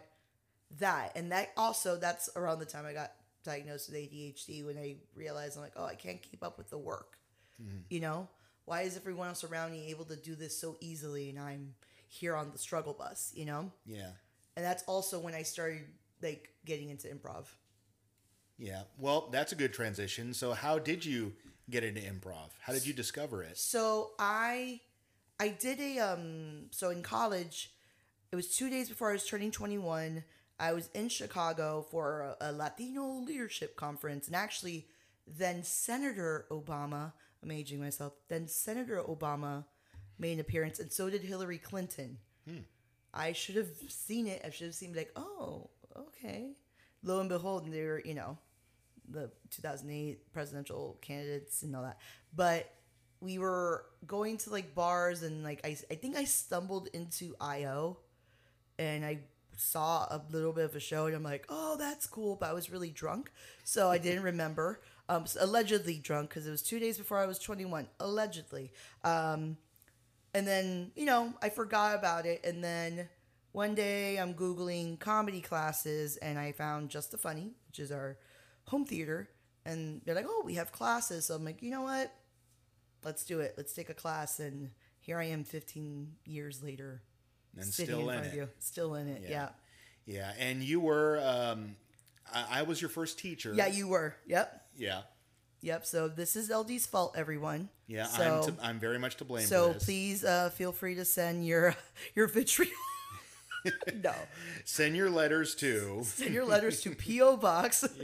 that. 0.79 1.11
And 1.15 1.31
that 1.31 1.49
also 1.57 1.97
that's 1.97 2.29
around 2.35 2.59
the 2.59 2.65
time 2.65 2.85
I 2.85 2.93
got 2.93 3.11
diagnosed 3.43 3.89
with 3.89 3.97
ADHD 3.97 4.65
when 4.65 4.77
I 4.77 4.97
realized 5.15 5.55
I'm 5.57 5.63
like, 5.63 5.73
oh, 5.75 5.85
I 5.85 5.95
can't 5.95 6.21
keep 6.21 6.43
up 6.43 6.57
with 6.57 6.69
the 6.69 6.77
work. 6.77 7.17
Mm-hmm. 7.61 7.79
You 7.89 7.99
know, 8.01 8.27
why 8.65 8.81
is 8.81 8.95
everyone 8.97 9.29
else 9.29 9.43
around 9.43 9.71
me 9.71 9.87
able 9.89 10.05
to 10.05 10.15
do 10.15 10.35
this 10.35 10.57
so 10.57 10.77
easily 10.81 11.29
and 11.29 11.39
I'm 11.39 11.73
here 12.07 12.35
on 12.35 12.51
the 12.51 12.57
struggle 12.57 12.93
bus? 12.93 13.31
You 13.35 13.45
know 13.45 13.71
Yeah. 13.85 14.11
and 14.55 14.65
that's 14.65 14.83
also 14.83 15.19
when 15.19 15.33
I 15.33 15.43
started 15.43 15.83
like 16.21 16.49
getting 16.65 16.89
into 16.89 17.07
improv. 17.07 17.45
Yeah. 18.59 18.81
Well, 18.99 19.29
that's 19.31 19.53
a 19.53 19.55
good 19.55 19.73
transition. 19.73 20.33
So, 20.33 20.51
how 20.51 20.77
did 20.77 21.05
you 21.05 21.33
get 21.69 21.83
into 21.83 22.01
improv? 22.01 22.49
How 22.61 22.73
did 22.73 22.85
you 22.85 22.93
discover 22.93 23.43
it? 23.43 23.57
So 23.57 24.11
I 24.19 24.81
I 25.39 25.49
did 25.49 25.79
a 25.79 25.99
um 25.99 26.65
so 26.71 26.89
in 26.89 27.01
college 27.03 27.71
it 28.31 28.35
was 28.35 28.55
2 28.55 28.69
days 28.69 28.89
before 28.89 29.09
I 29.09 29.13
was 29.13 29.25
turning 29.25 29.51
21. 29.51 30.23
I 30.59 30.73
was 30.73 30.89
in 30.93 31.09
Chicago 31.09 31.85
for 31.89 32.35
a, 32.41 32.49
a 32.49 32.51
Latino 32.51 33.19
leadership 33.19 33.75
conference 33.75 34.27
and 34.27 34.35
actually 34.35 34.87
then 35.25 35.63
Senator 35.63 36.45
Obama, 36.51 37.13
I'm 37.41 37.51
aging 37.51 37.79
myself. 37.79 38.13
Then 38.27 38.47
Senator 38.47 39.01
Obama 39.07 39.65
made 40.17 40.33
an 40.33 40.39
appearance 40.39 40.79
and 40.79 40.91
so 40.91 41.09
did 41.09 41.21
Hillary 41.21 41.57
Clinton. 41.57 42.17
I 43.11 43.33
should 43.33 43.55
have 43.55 43.69
seen 43.87 44.27
it. 44.27 44.41
I 44.45 44.51
should 44.51 44.67
have 44.67 44.75
seen 44.75 44.93
like, 44.93 45.11
"Oh, 45.15 45.69
okay." 45.97 46.53
Lo 47.01 47.19
and 47.19 47.29
behold, 47.29 47.65
they 47.71 47.83
were, 47.83 48.01
you 48.05 48.13
know, 48.13 48.37
the 49.11 49.31
2008 49.51 50.31
presidential 50.31 50.97
candidates 51.01 51.63
and 51.63 51.75
all 51.75 51.83
that. 51.83 51.99
But 52.35 52.73
we 53.21 53.37
were 53.37 53.85
going 54.07 54.37
to 54.37 54.49
like 54.49 54.73
bars 54.73 55.23
and 55.23 55.43
like 55.43 55.61
I, 55.65 55.77
I 55.91 55.95
think 55.95 56.15
I 56.15 56.23
stumbled 56.23 56.87
into 56.93 57.35
IO 57.41 57.97
and 58.77 59.05
I 59.05 59.19
saw 59.57 60.05
a 60.05 60.21
little 60.31 60.53
bit 60.53 60.65
of 60.65 60.75
a 60.75 60.79
show 60.79 61.05
and 61.07 61.15
I'm 61.15 61.23
like, 61.23 61.45
oh, 61.49 61.75
that's 61.77 62.07
cool. 62.07 62.35
But 62.35 62.49
I 62.49 62.53
was 62.53 62.71
really 62.71 62.89
drunk. 62.89 63.31
So 63.63 63.89
I 63.89 63.97
didn't 63.97 64.23
remember. 64.23 64.81
Um, 65.09 65.25
allegedly 65.39 65.97
drunk 65.97 66.29
because 66.29 66.47
it 66.47 66.51
was 66.51 66.61
two 66.61 66.79
days 66.79 66.97
before 66.97 67.17
I 67.17 67.25
was 67.25 67.39
21. 67.39 67.87
Allegedly. 67.99 68.71
Um, 69.03 69.57
and 70.33 70.47
then, 70.47 70.91
you 70.95 71.05
know, 71.05 71.33
I 71.41 71.49
forgot 71.49 71.95
about 71.95 72.25
it. 72.25 72.41
And 72.43 72.63
then 72.63 73.09
one 73.51 73.75
day 73.75 74.17
I'm 74.17 74.33
Googling 74.33 74.99
comedy 74.99 75.41
classes 75.41 76.17
and 76.17 76.37
I 76.37 76.51
found 76.51 76.89
Just 76.89 77.11
the 77.11 77.17
Funny, 77.17 77.51
which 77.67 77.79
is 77.79 77.91
our 77.91 78.17
home 78.69 78.85
theater. 78.85 79.29
And 79.65 80.01
they're 80.05 80.15
like, 80.15 80.25
oh, 80.27 80.43
we 80.45 80.55
have 80.55 80.71
classes. 80.71 81.25
So 81.25 81.35
I'm 81.35 81.43
like, 81.43 81.61
you 81.61 81.71
know 81.71 81.81
what? 81.81 82.13
Let's 83.03 83.25
do 83.25 83.39
it. 83.39 83.53
Let's 83.57 83.73
take 83.73 83.89
a 83.89 83.93
class. 83.93 84.39
And 84.39 84.71
here 84.99 85.19
I 85.19 85.25
am 85.25 85.43
15 85.43 86.13
years 86.25 86.63
later. 86.63 87.01
And 87.55 87.65
sitting 87.65 87.95
still 87.95 88.09
in 88.09 88.15
front 88.15 88.27
of 88.27 88.33
it. 88.33 88.37
you. 88.37 88.49
Still 88.59 88.95
in 88.95 89.07
it. 89.07 89.23
Yeah. 89.27 89.49
Yeah. 90.05 90.31
And 90.39 90.63
you 90.63 90.79
were, 90.79 91.21
um, 91.23 91.75
I, 92.33 92.59
I 92.59 92.61
was 92.63 92.81
your 92.81 92.89
first 92.89 93.19
teacher. 93.19 93.53
Yeah, 93.53 93.67
you 93.67 93.87
were. 93.87 94.15
Yep. 94.27 94.65
Yeah. 94.77 95.01
Yep. 95.61 95.85
So 95.85 96.07
this 96.07 96.35
is 96.35 96.49
LD's 96.49 96.85
fault, 96.85 97.15
everyone. 97.17 97.69
Yeah. 97.87 98.05
So, 98.05 98.43
I'm, 98.47 98.55
to, 98.55 98.65
I'm 98.65 98.79
very 98.79 98.99
much 98.99 99.17
to 99.17 99.25
blame 99.25 99.45
so 99.45 99.73
please 99.73 100.23
uh, 100.23 100.49
feel 100.51 100.71
free 100.71 100.95
to 100.95 101.05
send 101.05 101.45
your 101.45 101.75
your 102.15 102.27
vitriol. 102.27 102.71
no, 104.03 104.13
Send 104.65 104.95
your 104.95 105.09
letters 105.09 105.55
to. 105.55 106.01
send 106.03 106.33
your 106.33 106.45
letters 106.45 106.81
to 106.81 106.95
PO 106.95 107.37
Box. 107.37 107.85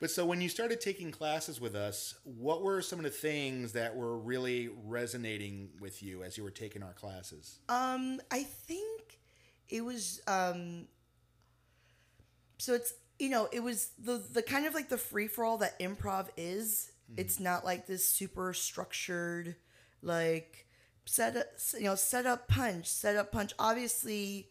But 0.00 0.10
so 0.10 0.24
when 0.24 0.40
you 0.40 0.48
started 0.48 0.80
taking 0.80 1.10
classes 1.10 1.60
with 1.60 1.74
us, 1.74 2.14
what 2.24 2.62
were 2.62 2.80
some 2.80 2.98
of 2.98 3.04
the 3.04 3.10
things 3.10 3.72
that 3.72 3.94
were 3.94 4.16
really 4.16 4.70
resonating 4.86 5.68
with 5.78 6.02
you 6.02 6.22
as 6.22 6.38
you 6.38 6.42
were 6.42 6.50
taking 6.50 6.82
our 6.82 6.94
classes? 6.94 7.58
Um, 7.68 8.18
I 8.30 8.44
think 8.44 9.18
it 9.68 9.84
was 9.84 10.22
um. 10.26 10.86
So 12.56 12.72
it's 12.72 12.94
you 13.18 13.28
know 13.28 13.48
it 13.52 13.62
was 13.62 13.90
the 14.02 14.16
the 14.32 14.42
kind 14.42 14.64
of 14.64 14.72
like 14.72 14.88
the 14.88 14.96
free 14.96 15.28
for 15.28 15.44
all 15.44 15.58
that 15.58 15.78
improv 15.78 16.28
is. 16.36 16.90
It's 17.18 17.38
not 17.38 17.64
like 17.64 17.86
this 17.86 18.08
super 18.08 18.54
structured, 18.54 19.56
like 20.00 20.66
set 21.10 21.36
up 21.36 21.46
you 21.76 21.86
know 21.86 21.96
set 21.96 22.24
up 22.24 22.46
punch 22.46 22.86
set 22.86 23.16
up 23.16 23.32
punch. 23.32 23.52
Obviously, 23.58 24.48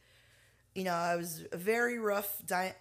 you 0.75 0.83
know 0.83 0.93
I 0.93 1.15
was 1.15 1.45
a 1.53 1.57
very 1.57 1.97
rough, 1.99 2.41
di- 2.45 2.75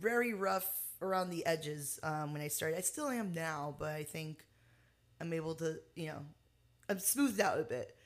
very 0.00 0.32
rough 0.32 0.70
around 1.02 1.30
the 1.30 1.44
edges 1.44 1.98
um, 2.04 2.32
when 2.32 2.40
I 2.40 2.48
started. 2.48 2.78
I 2.78 2.82
still 2.82 3.08
am 3.08 3.32
now, 3.32 3.74
but 3.78 3.92
I 3.92 4.04
think 4.04 4.44
I'm 5.20 5.32
able 5.32 5.56
to 5.56 5.80
you 5.96 6.06
know 6.06 6.20
I'm 6.88 7.00
smoothed 7.00 7.40
out 7.40 7.58
a 7.58 7.64
bit. 7.64 7.96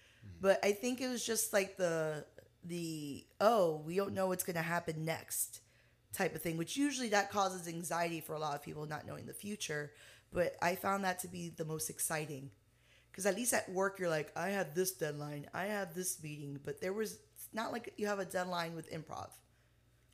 But 0.41 0.65
I 0.65 0.73
think 0.73 1.03
it 1.03 1.09
was 1.09 1.25
just 1.25 1.53
like 1.53 1.77
the 1.77 2.25
the 2.65 3.27
oh 3.43 3.83
we 3.85 3.97
don't 3.97 4.15
know 4.15 4.29
what's 4.29 4.45
going 4.45 4.57
to 4.57 4.63
happen 4.63 5.05
next 5.05 5.61
type 6.15 6.35
of 6.35 6.41
thing, 6.41 6.57
which 6.57 6.79
usually 6.79 7.11
that 7.11 7.31
causes 7.31 7.69
anxiety 7.69 8.21
for 8.21 8.33
a 8.33 8.39
lot 8.39 8.55
of 8.55 8.63
people 8.63 8.87
not 8.87 9.07
knowing 9.07 9.27
the 9.27 9.35
future. 9.35 9.93
But 10.33 10.57
I 10.63 10.77
found 10.77 11.05
that 11.05 11.19
to 11.21 11.29
be 11.29 11.51
the 11.55 11.65
most 11.67 11.91
exciting 11.91 12.51
because 13.15 13.27
at 13.27 13.37
least 13.37 13.55
at 13.55 13.71
work 13.71 14.01
you're 14.01 14.11
like 14.11 14.33
I 14.37 14.49
have 14.49 14.75
this 14.75 14.91
deadline, 14.91 15.47
I 15.55 15.67
have 15.67 15.95
this 15.95 16.21
meeting, 16.21 16.59
but 16.65 16.81
there 16.81 16.93
was 16.93 17.13
it's 17.37 17.49
not 17.53 17.71
like 17.71 17.95
you 17.97 18.09
have 18.09 18.19
a 18.19 18.25
deadline 18.25 18.75
with 18.75 18.91
improv. 18.91 19.31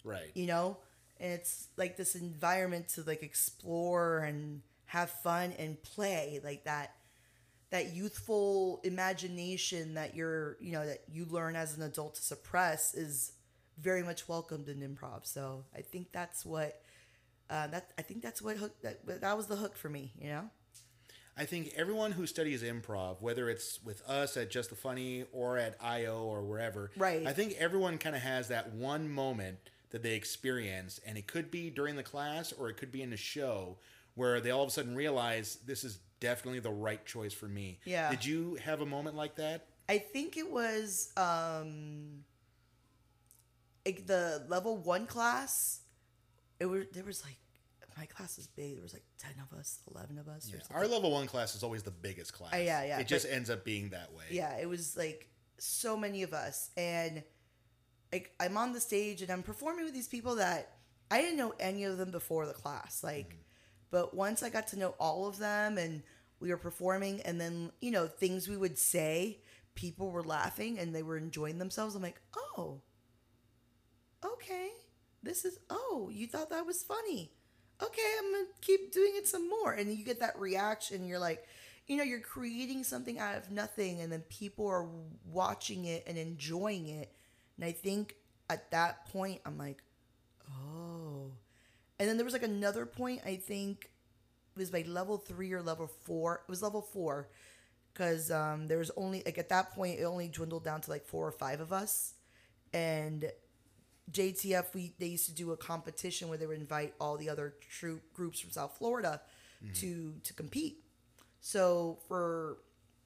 Right. 0.05 0.31
you 0.35 0.47
know? 0.47 0.77
And 1.19 1.33
it's 1.33 1.69
like 1.77 1.97
this 1.97 2.15
environment 2.15 2.89
to 2.91 3.03
like 3.03 3.23
explore 3.23 4.19
and 4.19 4.61
have 4.85 5.09
fun 5.11 5.55
and 5.59 5.83
play 5.83 6.41
like 6.45 6.65
that 6.65 6.95
that 7.71 7.95
youthful 7.95 8.81
imagination 8.85 9.95
that 9.95 10.15
you're 10.15 10.59
you 10.61 10.73
know 10.73 10.85
that 10.85 11.03
you 11.11 11.25
learn 11.25 11.57
as 11.57 11.77
an 11.77 11.83
adult 11.83 12.17
to 12.17 12.23
suppress 12.23 12.95
is 12.95 13.33
very 13.79 14.03
much 14.03 14.29
welcomed 14.29 14.69
in 14.69 14.81
improv. 14.81 15.25
So 15.25 15.65
i 15.75 15.81
think 15.81 16.13
that's 16.13 16.45
what 16.45 16.83
uh, 17.49 17.67
that 17.69 17.93
i 17.99 18.03
think 18.03 18.23
that's 18.23 18.43
what 18.43 18.57
hook 18.57 18.75
that 18.83 19.21
that 19.23 19.37
was 19.37 19.47
the 19.47 19.57
hook 19.57 19.77
for 19.77 19.89
me 19.89 20.13
you 20.21 20.29
know 20.29 20.51
I 21.41 21.47
think 21.47 21.73
everyone 21.75 22.13
who 22.13 22.27
studies 22.27 22.63
improv, 22.63 23.23
whether 23.23 23.49
it's 23.49 23.83
with 23.83 24.07
us 24.07 24.37
at 24.37 24.51
Just 24.51 24.69
the 24.69 24.77
Funny 24.77 25.25
or 25.33 25.57
at 25.57 25.75
IO 25.81 26.25
or 26.25 26.43
wherever, 26.43 26.91
Right. 26.99 27.27
I 27.27 27.33
think 27.33 27.55
everyone 27.59 27.97
kind 27.97 28.15
of 28.15 28.21
has 28.21 28.49
that 28.49 28.75
one 28.75 29.09
moment 29.09 29.57
that 29.89 30.03
they 30.03 30.17
experience, 30.17 31.01
and 31.07 31.17
it 31.17 31.27
could 31.27 31.51
be 31.51 31.71
during 31.71 31.97
the 31.97 32.03
class 32.03 32.53
or 32.53 32.69
it 32.69 32.77
could 32.77 32.93
be 32.93 33.01
in 33.01 33.15
a 33.15 33.17
show 33.17 33.79
where 34.17 34.43
they 34.43 34.51
all 34.51 34.63
of 34.65 34.69
a 34.69 34.71
sudden 34.71 34.95
realize 34.95 35.57
this 35.65 35.83
is 35.83 35.99
definitely 36.21 36.61
the 36.61 36.71
right 36.71 37.07
choice 37.07 37.33
for 37.33 37.49
me. 37.49 37.79
Yeah. 37.87 38.11
Did 38.11 38.27
you 38.27 38.57
have 38.57 38.83
a 38.83 38.87
moment 38.87 39.17
like 39.17 39.37
that? 39.37 39.65
I 39.89 39.97
think 39.97 40.37
it 40.37 40.51
was 40.51 41.11
um 41.17 42.25
the 43.87 44.45
level 44.47 44.77
one 44.77 45.07
class. 45.07 45.81
It 46.61 46.67
was 46.67 46.85
there 46.93 47.05
was 47.05 47.25
like 47.25 47.39
my 47.97 48.07
class 48.07 48.39
is 48.39 48.47
big. 48.47 48.75
There 48.75 48.83
was 48.83 48.93
like 48.93 49.05
ten 49.19 49.33
of 49.43 49.59
us, 49.59 49.81
eleven 49.95 50.19
of 50.19 50.29
us. 50.29 50.49
Or 50.49 50.59
something. 50.61 50.77
Our 50.77 50.87
level 50.87 51.11
one 51.11 51.27
class 51.27 51.55
is 51.55 51.63
always 51.63 51.83
the 51.83 51.91
biggest 51.91 52.33
class. 52.33 52.55
Uh, 52.55 52.59
yeah, 52.59 52.85
yeah, 52.85 52.99
It 53.01 53.07
just 53.07 53.27
but- 53.27 53.35
ends 53.35 53.51
up 53.51 53.65
being 53.65 53.91
that 53.91 54.13
way. 54.13 54.25
yeah, 54.31 54.57
it 54.59 54.69
was 54.69 54.97
like 54.97 55.29
so 55.59 55.97
many 55.97 56.23
of 56.23 56.33
us, 56.33 56.71
and 56.77 57.23
like 58.13 58.33
I'm 58.41 58.57
on 58.57 58.73
the 58.73 58.81
stage 58.81 59.23
and 59.23 59.31
I'm 59.31 59.43
performing 59.43 59.85
with 59.85 59.95
these 59.95 60.09
people 60.09 60.37
that 60.37 60.77
I 61.11 61.21
didn't 61.23 61.37
know 61.37 61.55
any 61.61 61.85
of 61.85 61.99
them 61.99 62.11
before 62.11 62.47
the 62.47 62.53
class. 62.55 63.03
Like, 63.05 63.37
but 63.91 64.15
once 64.15 64.43
I 64.43 64.49
got 64.51 64.69
to 64.69 64.79
know 64.79 64.95
all 64.99 65.27
of 65.29 65.39
them 65.39 65.79
and 65.79 66.03
we 66.41 66.49
were 66.51 66.57
performing, 66.57 67.21
and 67.23 67.41
then 67.41 67.71
you 67.81 67.91
know 67.91 68.07
things 68.07 68.49
we 68.49 68.57
would 68.57 68.79
say, 68.79 69.41
people 69.75 70.11
were 70.11 70.23
laughing 70.25 70.79
and 70.79 70.95
they 70.95 71.03
were 71.03 71.17
enjoying 71.17 71.59
themselves. 71.59 71.95
I'm 71.95 72.03
like, 72.03 72.21
oh, 72.57 72.81
okay, 74.25 74.69
this 75.23 75.45
is 75.45 75.59
oh, 75.69 76.09
you 76.13 76.27
thought 76.27 76.51
that 76.51 76.67
was 76.67 76.83
funny. 76.83 77.33
Okay, 77.83 78.03
I'm 78.19 78.33
gonna 78.33 78.45
keep 78.61 78.93
doing 78.93 79.13
it 79.17 79.27
some 79.27 79.49
more, 79.49 79.73
and 79.73 79.91
you 79.93 80.05
get 80.05 80.21
that 80.21 80.39
reaction. 80.39 81.07
You're 81.07 81.19
like, 81.19 81.47
you 81.87 81.97
know, 81.97 82.05
you're 82.05 82.21
creating 82.21 82.85
something 82.85 83.19
out 83.19 83.37
of 83.37 83.51
nothing, 83.51 84.01
and 84.01 84.13
then 84.13 84.21
people 84.29 84.67
are 84.67 84.87
watching 85.25 85.87
it 85.87 86.05
and 86.07 86.19
enjoying 86.19 86.89
it. 86.89 87.11
And 87.57 87.65
I 87.65 87.73
think 87.73 88.17
at 88.51 88.71
that 88.73 89.07
point, 89.11 89.41
I'm 89.47 89.57
like, 89.57 89.83
oh. 90.51 91.33
And 91.99 92.09
then 92.09 92.17
there 92.17 92.25
was 92.25 92.35
like 92.35 92.43
another 92.43 92.87
point. 92.87 93.23
I 93.27 93.37
think 93.37 93.91
it 94.57 94.59
was 94.59 94.73
like 94.73 94.89
level 94.89 95.19
three 95.19 95.53
or 95.53 95.63
level 95.63 95.87
four. 95.87 96.43
It 96.49 96.51
was 96.51 96.63
level 96.63 96.83
four 96.83 97.29
because 97.93 98.31
um, 98.31 98.69
there 98.69 98.79
was 98.79 98.91
only 98.97 99.23
like 99.27 99.39
at 99.39 99.51
that 99.51 99.73
point 99.75 100.01
it 100.01 100.05
only 100.05 100.29
dwindled 100.29 100.65
down 100.65 100.81
to 100.83 100.91
like 100.91 101.07
four 101.07 101.27
or 101.27 101.33
five 101.33 101.61
of 101.61 101.73
us, 101.73 102.15
and 102.73 103.31
JTF 104.13 104.75
we 104.75 104.93
they 104.99 105.07
used 105.07 105.27
to 105.27 105.35
do 105.35 105.53
a 105.53 105.57
competition 105.57 106.29
where 106.29 106.39
they 106.39 106.47
would 106.47 106.59
invite 106.59 106.95
all 107.01 107.17
the 107.17 107.29
other 107.29 107.55
troupe 107.69 108.13
groups 108.13 108.41
from 108.41 108.51
South 108.51 108.77
Florida 108.79 109.21
to 109.75 110.15
to 110.25 110.35
compete. 110.35 110.85
So 111.41 111.99
for 112.09 112.59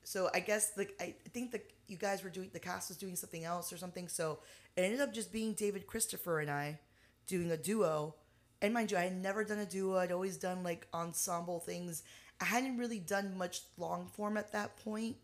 so 0.03 0.31
I 0.35 0.41
guess 0.41 0.73
like 0.77 0.95
I 1.01 1.15
think 1.33 1.53
that 1.53 1.65
you 1.87 1.97
guys 1.97 2.23
were 2.23 2.31
doing 2.31 2.51
the 2.53 2.61
cast 2.61 2.89
was 2.89 2.97
doing 2.97 3.17
something 3.17 3.45
else 3.45 3.73
or 3.73 3.77
something. 3.77 4.09
So 4.09 4.39
it 4.77 4.83
ended 4.83 5.01
up 5.01 5.13
just 5.13 5.33
being 5.33 5.55
David 5.55 5.87
Christopher 5.87 6.41
and 6.41 6.51
I 6.51 6.81
doing 7.27 7.51
a 7.51 7.57
duo. 7.57 8.15
And 8.63 8.73
mind 8.73 8.91
you, 8.91 8.97
I 8.97 9.03
had 9.03 9.17
never 9.21 9.45
done 9.45 9.59
a 9.59 9.67
duo. 9.67 9.99
I'd 9.99 10.13
always 10.13 10.37
done 10.37 10.63
like 10.63 10.87
ensemble 10.95 11.61
things. 11.61 12.03
I 12.41 12.47
hadn't 12.47 12.79
really 12.79 12.99
done 12.99 13.37
much 13.37 13.61
long 13.77 14.07
form 14.07 14.37
at 14.37 14.53
that 14.53 14.77
point. 14.79 15.17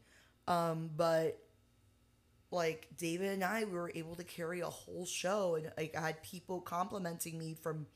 Um, 0.46 0.90
but 0.96 1.38
like 2.50 2.88
David 2.96 3.30
and 3.30 3.44
I, 3.44 3.64
we 3.64 3.72
were 3.72 3.92
able 3.94 4.16
to 4.16 4.24
carry 4.24 4.60
a 4.60 4.66
whole 4.66 5.06
show, 5.06 5.54
and 5.54 5.70
like 5.76 5.96
I 5.96 6.00
had 6.00 6.22
people 6.22 6.60
complimenting 6.60 7.38
me 7.38 7.54
from 7.60 7.86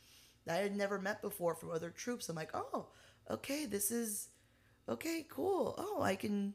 that 0.46 0.58
I 0.58 0.62
had 0.62 0.76
never 0.76 0.98
met 1.00 1.22
before 1.22 1.54
from 1.54 1.70
other 1.70 1.90
troupes. 1.90 2.28
I'm 2.28 2.36
like, 2.36 2.50
oh, 2.54 2.86
okay, 3.30 3.66
this 3.66 3.90
is 3.90 4.28
okay, 4.88 5.26
cool. 5.28 5.74
Oh, 5.78 6.02
I 6.02 6.14
can, 6.16 6.54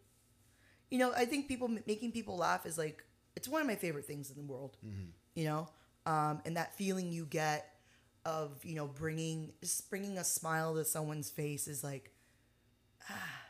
you 0.89 0.99
know, 0.99 1.11
I 1.15 1.25
think 1.25 1.47
people 1.47 1.67
making 1.67 2.11
people 2.11 2.37
laugh 2.37 2.65
is 2.65 2.77
like 2.77 3.03
it's 3.35 3.47
one 3.47 3.61
of 3.61 3.67
my 3.67 3.75
favorite 3.75 4.05
things 4.05 4.29
in 4.29 4.37
the 4.37 4.43
world. 4.43 4.77
You 5.35 5.45
know, 5.45 5.69
um, 6.05 6.41
and 6.45 6.57
that 6.57 6.75
feeling 6.75 7.11
you 7.11 7.25
get 7.25 7.73
of 8.25 8.63
you 8.63 8.75
know 8.75 8.87
bringing 8.87 9.53
just 9.61 9.89
bringing 9.89 10.17
a 10.17 10.23
smile 10.23 10.75
to 10.75 10.85
someone's 10.85 11.29
face 11.29 11.67
is 11.67 11.83
like, 11.83 12.11
ah, 13.09 13.41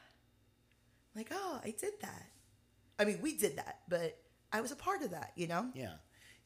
like 1.16 1.30
oh, 1.32 1.60
I 1.64 1.74
did 1.78 1.94
that. 2.02 2.26
I 2.98 3.06
mean, 3.06 3.20
we 3.22 3.38
did 3.38 3.58
that, 3.58 3.80
but 3.88 4.18
I 4.52 4.62
was 4.62 4.72
a 4.72 4.76
part 4.76 5.02
of 5.02 5.12
that. 5.12 5.32
You 5.36 5.48
know. 5.48 5.70
Yeah, 5.74 5.94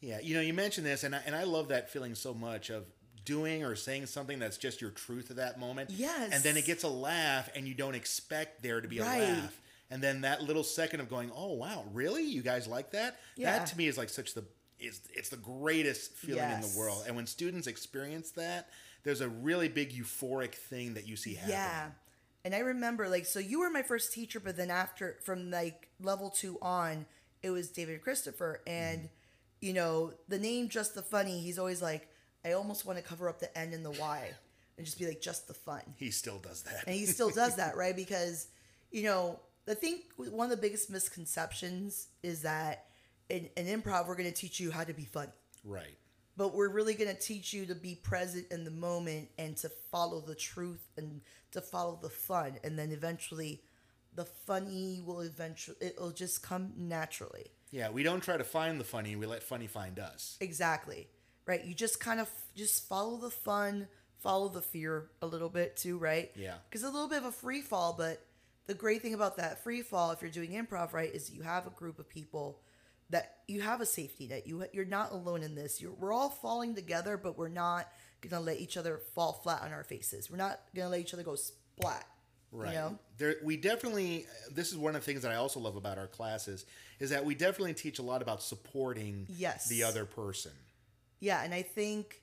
yeah. 0.00 0.20
You 0.20 0.34
know, 0.34 0.40
you 0.40 0.52
mentioned 0.54 0.86
this, 0.86 1.04
and 1.04 1.14
I, 1.14 1.20
and 1.26 1.34
I 1.34 1.44
love 1.44 1.68
that 1.68 1.90
feeling 1.90 2.14
so 2.14 2.34
much 2.34 2.70
of 2.70 2.84
doing 3.24 3.64
or 3.64 3.74
saying 3.74 4.06
something 4.06 4.38
that's 4.38 4.58
just 4.58 4.80
your 4.80 4.90
truth 4.90 5.30
at 5.30 5.36
that 5.36 5.58
moment. 5.58 5.90
Yes. 5.90 6.30
And 6.32 6.42
then 6.42 6.56
it 6.56 6.66
gets 6.66 6.82
a 6.84 6.88
laugh, 6.88 7.48
and 7.54 7.66
you 7.66 7.74
don't 7.74 7.94
expect 7.94 8.62
there 8.62 8.80
to 8.80 8.88
be 8.88 9.00
Right. 9.00 9.16
a 9.16 9.32
laugh. 9.32 9.60
And 9.90 10.02
then 10.02 10.22
that 10.22 10.42
little 10.42 10.64
second 10.64 11.00
of 11.00 11.08
going, 11.08 11.30
"Oh 11.34 11.52
wow, 11.54 11.84
really? 11.92 12.24
You 12.24 12.42
guys 12.42 12.66
like 12.66 12.90
that?" 12.92 13.18
Yeah. 13.36 13.58
That 13.58 13.66
to 13.68 13.76
me 13.78 13.86
is 13.86 13.96
like 13.98 14.08
such 14.08 14.34
the 14.34 14.44
is 14.80 15.00
it's 15.14 15.28
the 15.28 15.36
greatest 15.36 16.12
feeling 16.14 16.50
in 16.50 16.60
the 16.60 16.74
world. 16.76 17.04
And 17.06 17.16
when 17.16 17.26
students 17.26 17.66
experience 17.66 18.32
that, 18.32 18.68
there's 19.04 19.20
a 19.20 19.28
really 19.28 19.68
big 19.68 19.92
euphoric 19.92 20.54
thing 20.54 20.94
that 20.94 21.06
you 21.06 21.16
see 21.16 21.34
happen. 21.34 21.50
Yeah. 21.50 21.90
And 22.44 22.54
I 22.54 22.58
remember 22.58 23.08
like 23.08 23.24
so 23.24 23.38
you 23.38 23.60
were 23.60 23.70
my 23.70 23.82
first 23.82 24.12
teacher, 24.12 24.40
but 24.40 24.56
then 24.56 24.70
after 24.70 25.18
from 25.22 25.50
like 25.50 25.88
level 26.00 26.28
two 26.30 26.58
on, 26.60 27.06
it 27.44 27.50
was 27.50 27.70
David 27.70 28.02
Christopher. 28.02 28.62
And 28.66 29.00
mm-hmm. 29.00 29.06
you 29.60 29.72
know, 29.74 30.12
the 30.28 30.38
name 30.38 30.68
Just 30.68 30.94
the 30.94 31.02
Funny, 31.02 31.40
he's 31.40 31.58
always 31.58 31.82
like, 31.82 32.08
I 32.44 32.52
almost 32.52 32.86
want 32.86 32.98
to 32.98 33.04
cover 33.04 33.28
up 33.28 33.38
the 33.38 33.56
N 33.56 33.72
and 33.72 33.84
the 33.84 33.92
Y 33.92 34.30
and 34.76 34.84
just 34.84 34.98
be 34.98 35.06
like 35.06 35.20
just 35.20 35.46
the 35.46 35.54
fun. 35.54 35.82
He 35.96 36.10
still 36.10 36.38
does 36.38 36.62
that. 36.62 36.84
And 36.86 36.96
he 36.96 37.06
still 37.06 37.30
does 37.30 37.56
that, 37.56 37.76
right? 37.76 37.94
Because, 37.94 38.48
you 38.90 39.04
know, 39.04 39.38
I 39.68 39.74
think 39.74 40.04
one 40.16 40.50
of 40.50 40.50
the 40.50 40.60
biggest 40.60 40.90
misconceptions 40.90 42.08
is 42.22 42.42
that 42.42 42.86
in, 43.28 43.48
in 43.56 43.66
improv 43.66 44.06
we're 44.06 44.16
gonna 44.16 44.30
teach 44.30 44.60
you 44.60 44.70
how 44.70 44.84
to 44.84 44.92
be 44.92 45.04
funny 45.04 45.32
right. 45.64 45.96
but 46.36 46.54
we're 46.54 46.68
really 46.68 46.94
going 46.94 47.14
to 47.14 47.20
teach 47.20 47.52
you 47.52 47.66
to 47.66 47.74
be 47.74 47.94
present 47.94 48.46
in 48.50 48.64
the 48.64 48.70
moment 48.70 49.28
and 49.38 49.56
to 49.56 49.70
follow 49.90 50.20
the 50.20 50.34
truth 50.34 50.86
and 50.96 51.20
to 51.52 51.60
follow 51.60 51.98
the 52.02 52.10
fun 52.10 52.58
and 52.64 52.78
then 52.78 52.92
eventually 52.92 53.62
the 54.14 54.24
funny 54.24 55.00
will 55.04 55.20
eventually 55.20 55.76
it'll 55.80 56.10
just 56.10 56.42
come 56.42 56.72
naturally. 56.76 57.46
Yeah, 57.70 57.90
we 57.90 58.02
don't 58.04 58.22
try 58.22 58.36
to 58.36 58.44
find 58.44 58.78
the 58.78 58.84
funny, 58.84 59.16
we 59.16 59.26
let 59.26 59.42
funny 59.42 59.66
find 59.66 59.98
us. 59.98 60.36
exactly 60.40 61.08
right? 61.46 61.64
You 61.64 61.74
just 61.74 62.00
kind 62.00 62.20
of 62.20 62.30
just 62.54 62.88
follow 62.88 63.16
the 63.18 63.30
fun 63.30 63.88
follow 64.18 64.48
the 64.48 64.62
fear 64.62 65.10
a 65.20 65.26
little 65.26 65.50
bit 65.50 65.76
too 65.76 65.98
right? 65.98 66.30
Yeah. 66.34 66.54
because 66.68 66.82
a 66.82 66.88
little 66.90 67.08
bit 67.08 67.18
of 67.18 67.26
a 67.26 67.32
free 67.32 67.60
fall 67.60 67.94
but 67.96 68.24
the 68.66 68.72
great 68.74 69.02
thing 69.02 69.12
about 69.12 69.36
that 69.36 69.62
free 69.62 69.82
fall 69.82 70.12
if 70.12 70.22
you're 70.22 70.30
doing 70.30 70.52
improv 70.52 70.94
right 70.94 71.14
is 71.14 71.30
you 71.30 71.42
have 71.42 71.66
a 71.66 71.70
group 71.70 71.98
of 71.98 72.08
people 72.08 72.60
that 73.10 73.40
you 73.46 73.60
have 73.60 73.82
a 73.82 73.86
safety 73.86 74.26
net. 74.26 74.46
You 74.46 74.64
you're 74.72 74.86
not 74.86 75.12
alone 75.12 75.42
in 75.42 75.54
this. 75.54 75.80
You're, 75.80 75.92
we're 75.92 76.12
all 76.12 76.30
falling 76.30 76.74
together 76.74 77.18
but 77.18 77.36
we're 77.36 77.48
not 77.48 77.86
gonna 78.22 78.40
let 78.42 78.58
each 78.58 78.78
other 78.78 79.02
fall 79.14 79.34
flat 79.34 79.60
on 79.60 79.72
our 79.72 79.84
faces. 79.84 80.30
We're 80.30 80.38
not 80.38 80.60
gonna 80.74 80.88
let 80.88 81.00
each 81.00 81.12
other 81.12 81.22
go 81.22 81.34
splat 81.34 82.06
Right. 82.54 82.68
you 82.72 82.78
know 82.78 82.98
There, 83.18 83.34
we 83.42 83.56
definitely. 83.56 84.26
This 84.50 84.70
is 84.70 84.78
one 84.78 84.94
of 84.94 85.02
the 85.02 85.04
things 85.04 85.22
that 85.22 85.32
I 85.32 85.36
also 85.36 85.58
love 85.60 85.76
about 85.76 85.98
our 85.98 86.06
classes 86.06 86.64
is 87.00 87.10
that 87.10 87.24
we 87.24 87.34
definitely 87.34 87.74
teach 87.74 87.98
a 87.98 88.02
lot 88.02 88.22
about 88.22 88.42
supporting 88.42 89.26
Yes. 89.28 89.68
the 89.68 89.82
other 89.82 90.04
person. 90.04 90.52
yeah 91.20 91.42
and 91.42 91.52
i 91.54 91.62
think 91.62 92.20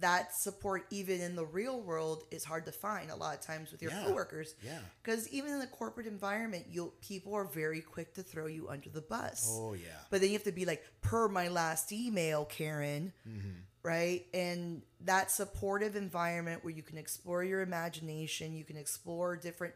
that 0.00 0.34
support 0.34 0.86
even 0.90 1.20
in 1.20 1.36
the 1.36 1.44
real 1.44 1.78
world 1.80 2.24
is 2.30 2.44
hard 2.44 2.64
to 2.66 2.72
find 2.72 3.10
a 3.10 3.14
lot 3.16 3.34
of 3.34 3.40
times 3.42 3.70
with 3.72 3.82
your 3.82 3.90
Yeah. 3.92 4.04
coworkers 4.04 4.54
Yeah. 4.62 4.78
because 5.02 5.28
even 5.28 5.52
in 5.52 5.58
the 5.58 5.66
corporate 5.66 6.06
environment 6.06 6.66
you'll 6.70 6.94
people 7.00 7.34
are 7.34 7.44
very 7.44 7.80
quick 7.82 8.14
to 8.14 8.22
throw 8.22 8.46
you 8.46 8.68
under 8.70 8.88
the 8.88 9.02
bus 9.02 9.46
Oh 9.50 9.74
yeah. 9.74 9.88
But 10.10 10.20
then 10.20 10.30
you 10.30 10.34
have 10.36 10.44
to 10.44 10.52
be 10.52 10.64
like, 10.64 10.82
per 11.02 11.28
my 11.28 11.48
last 11.48 11.92
email, 11.92 12.44
Karen, 12.46 13.12
mm-hmm. 13.28 13.50
Right? 13.82 14.26
And 14.32 14.82
that 15.00 15.30
supportive 15.30 15.96
environment 15.96 16.64
where 16.64 16.72
you 16.72 16.82
can 16.82 16.98
explore 16.98 17.42
your 17.42 17.62
imagination, 17.62 18.54
you 18.54 18.64
can 18.64 18.76
explore 18.76 19.36
different 19.36 19.74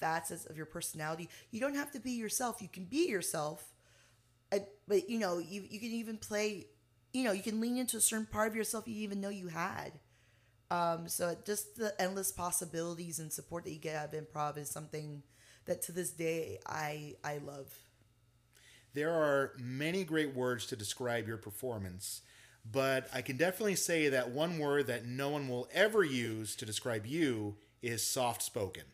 facets 0.00 0.46
of 0.46 0.56
your 0.56 0.66
personality. 0.66 1.28
You 1.50 1.60
don't 1.60 1.76
have 1.76 1.92
to 1.92 2.00
be 2.00 2.12
yourself. 2.12 2.60
You 2.60 2.68
can 2.68 2.84
be 2.84 3.08
yourself, 3.08 3.64
but 4.50 5.08
you 5.08 5.18
know, 5.18 5.38
you 5.38 5.64
you 5.68 5.80
can 5.80 5.90
even 5.90 6.16
play. 6.16 6.66
You 7.12 7.22
know, 7.24 7.32
you 7.32 7.42
can 7.42 7.60
lean 7.60 7.76
into 7.76 7.96
a 7.96 8.00
certain 8.00 8.26
part 8.26 8.48
of 8.48 8.56
yourself 8.56 8.88
you 8.88 8.94
didn't 8.94 9.04
even 9.04 9.20
know 9.20 9.28
you 9.28 9.46
had. 9.46 9.92
Um, 10.70 11.06
so 11.06 11.36
just 11.46 11.76
the 11.76 11.94
endless 12.00 12.32
possibilities 12.32 13.20
and 13.20 13.32
support 13.32 13.64
that 13.64 13.72
you 13.72 13.78
get 13.78 13.94
out 13.94 14.12
of 14.12 14.20
improv 14.20 14.58
is 14.58 14.68
something 14.68 15.22
that 15.66 15.82
to 15.82 15.92
this 15.92 16.10
day 16.10 16.58
I 16.66 17.14
I 17.22 17.38
love. 17.38 17.72
There 18.94 19.10
are 19.10 19.52
many 19.58 20.04
great 20.04 20.34
words 20.34 20.66
to 20.66 20.76
describe 20.76 21.26
your 21.26 21.36
performance, 21.36 22.22
but 22.70 23.08
I 23.12 23.20
can 23.22 23.36
definitely 23.36 23.76
say 23.76 24.08
that 24.08 24.30
one 24.30 24.58
word 24.58 24.86
that 24.86 25.04
no 25.04 25.28
one 25.28 25.48
will 25.48 25.68
ever 25.72 26.02
use 26.02 26.56
to 26.56 26.66
describe 26.66 27.06
you 27.06 27.56
is 27.82 28.04
soft 28.04 28.42
spoken. 28.42 28.84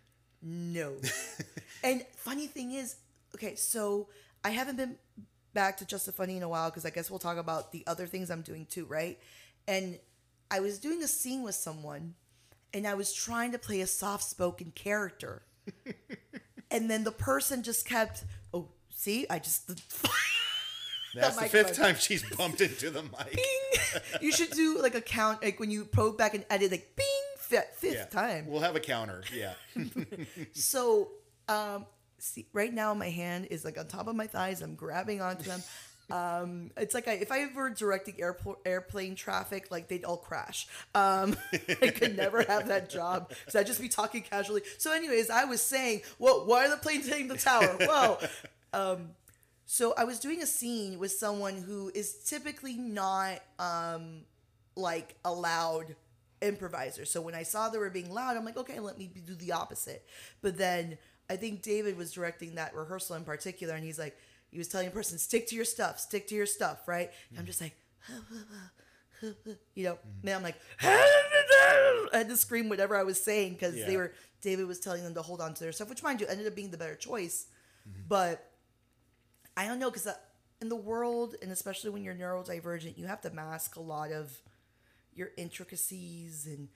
No. 0.43 0.97
and 1.85 2.05
funny 2.17 2.47
thing 2.47 2.73
is, 2.73 2.97
okay, 3.35 3.55
so 3.55 4.09
I 4.45 4.51
haven't 4.51 4.77
been 4.77 4.97
back 5.55 5.77
to 5.79 5.87
Just 5.87 6.07
the 6.07 6.13
Funny 6.13 6.37
in 6.37 6.43
a 6.43 6.49
while 6.49 6.71
because 6.71 6.85
I 6.85 6.91
guess 6.91 7.11
we'll 7.11 7.19
talk 7.19 7.37
about 7.37 7.73
the 7.73 7.85
other 7.87 8.07
things 8.07 8.31
I'm 8.31 8.43
doing 8.43 8.67
too, 8.67 8.87
right? 8.87 9.19
And 9.69 9.99
I 10.51 10.61
was 10.61 10.79
doing 10.79 11.03
a 11.03 11.09
scene 11.09 11.43
with 11.43 11.55
someone 11.55 12.15
and 12.73 12.87
I 12.87 12.95
was 12.95 13.13
trying 13.13 13.53
to 13.53 13.59
play 13.59 13.81
a 13.81 13.87
soft 13.87 14.25
spoken 14.25 14.73
character. 14.75 15.43
and 16.71 16.91
then 16.91 17.05
the 17.05 17.13
person 17.13 17.63
just 17.63 17.87
kept, 17.87 18.25
oh, 18.53 18.69
see, 18.91 19.27
I 19.29 19.39
just. 19.39 19.71
That's 21.15 21.37
the, 21.37 21.43
mic 21.43 21.51
fifth 21.51 21.77
time 21.77 21.97
she's 21.99 22.23
bumped 22.37 22.61
into 22.61 22.91
the 22.91 23.03
mic. 23.03 23.35
Bing. 23.35 24.03
you 24.21 24.33
should 24.33 24.51
do 24.51 24.81
like 24.81 24.95
a 24.95 25.01
count, 25.01 25.43
like 25.43 25.59
when 25.61 25.71
you 25.71 25.85
probe 25.85 26.17
back 26.19 26.35
and 26.35 26.45
edit, 26.51 26.71
like 26.71 26.95
bing, 26.97 27.07
fifth, 27.39 27.77
fifth 27.79 27.95
Yeah. 27.95 28.05
time. 28.07 28.47
We'll 28.47 28.61
have 28.63 28.77
a 28.77 28.81
counter. 28.81 29.23
Yeah. 29.35 29.55
So, 30.53 31.11
um, 31.49 31.87
see, 32.19 32.47
right 32.53 32.73
now 32.73 32.95
my 32.95 33.11
hand 33.11 33.49
is 33.51 33.65
like 33.65 33.79
on 33.79 33.87
top 33.87 34.07
of 34.07 34.15
my 34.17 34.27
thighs. 34.27 34.63
I'm 34.63 34.75
grabbing 34.75 35.21
onto 35.21 35.45
them. 35.45 35.63
Um, 36.13 36.73
it's 36.77 36.93
like 36.93 37.07
I, 37.07 37.13
if 37.13 37.31
I 37.31 37.47
were 37.55 37.71
directing 37.71 38.21
airport 38.21 38.59
airplane 38.67 39.15
traffic, 39.15 39.71
like 39.71 39.87
they'd 39.87 40.03
all 40.05 40.17
crash. 40.17 40.67
Um, 40.93 41.37
I 41.53 41.87
could 41.87 42.17
never 42.17 42.43
have 42.43 42.67
that 42.67 42.91
job 42.91 43.33
so 43.49 43.61
I'd 43.61 43.69
just 43.69 43.81
be 43.81 43.89
talking 43.89 44.23
casually. 44.23 44.63
So, 44.79 44.91
anyways, 44.93 45.31
I 45.31 45.45
was 45.45 45.63
saying, 45.63 46.01
"Well, 46.19 46.47
why 46.47 46.67
are 46.67 46.69
the 46.69 46.79
planes 46.79 47.07
hitting 47.07 47.29
the 47.29 47.37
tower?" 47.39 47.77
Whoa. 47.81 48.19
Um, 48.73 49.11
so 49.73 49.95
I 49.97 50.03
was 50.03 50.19
doing 50.19 50.43
a 50.43 50.47
scene 50.47 50.99
with 50.99 51.13
someone 51.13 51.55
who 51.55 51.93
is 51.95 52.25
typically 52.25 52.75
not 52.77 53.39
um, 53.61 54.23
like 54.75 55.15
a 55.25 55.33
loud 55.33 55.95
improviser. 56.43 57.05
So 57.05 57.21
when 57.21 57.37
I 57.37 57.45
saw 57.45 57.69
they 57.69 57.79
were 57.79 57.89
being 57.89 58.11
loud, 58.11 58.37
I'm 58.37 58.45
like, 58.45 58.57
okay, 58.57 58.81
let 58.81 58.99
me 58.99 59.09
do 59.25 59.37
the 59.37 59.53
opposite. 59.53 60.05
But 60.43 60.59
then 60.59 60.99
I 61.31 61.37
think 61.37 61.63
David 61.63 61.97
was 61.97 62.11
directing 62.11 62.57
that 62.57 62.75
rehearsal 62.75 63.15
in 63.15 63.23
particular, 63.23 63.75
and 63.75 63.85
he's 63.85 63.97
like, 63.97 64.17
he 64.51 64.59
was 64.59 64.67
telling 64.67 64.87
the 64.89 64.93
person, 64.93 65.19
stick 65.19 65.47
to 65.51 65.55
your 65.55 65.65
stuff, 65.65 66.01
stick 66.01 66.27
to 66.27 66.35
your 66.35 66.47
stuff, 66.47 66.89
right? 66.89 67.13
And 67.31 67.39
I'm 67.39 67.47
just 67.47 67.61
like, 67.61 67.77
you 69.77 69.85
know, 69.85 69.99
man, 70.25 70.39
I'm 70.39 70.43
like, 70.43 70.57
I 70.81 72.09
had 72.13 72.29
to 72.29 72.37
scream 72.37 72.69
whatever 72.69 72.97
I 72.97 73.05
was 73.05 73.23
saying 73.23 73.53
because 73.53 73.77
Yeah. 73.77 73.87
they 73.87 73.97
were, 73.97 74.13
David 74.41 74.67
was 74.67 74.81
telling 74.81 75.05
them 75.05 75.15
to 75.15 75.23
hold 75.23 75.41
on 75.41 75.55
to 75.55 75.61
their 75.63 75.71
stuff, 75.71 75.89
which 75.89 76.03
mind 76.03 76.21
you, 76.21 76.27
ended 76.27 76.49
up 76.49 76.57
being 76.57 76.73
the 76.73 76.77
better 76.77 76.97
choice. 76.97 77.47
But 78.09 78.50
I 79.61 79.67
don't 79.67 79.79
know 79.79 79.91
because 79.91 80.07
uh, 80.07 80.15
in 80.63 80.71
the 80.71 80.77
world, 80.77 81.35
and 81.43 81.53
especially 81.53 81.91
when 81.91 82.03
you're 82.03 82.15
neurodivergent, 82.15 82.97
you 82.97 83.07
have 83.07 83.21
to 83.21 83.31
mask 83.31 83.77
a 83.77 83.81
lot 83.81 84.11
of 84.11 84.33
your 85.15 85.29
intricacies, 85.37 86.47
and 86.47 86.69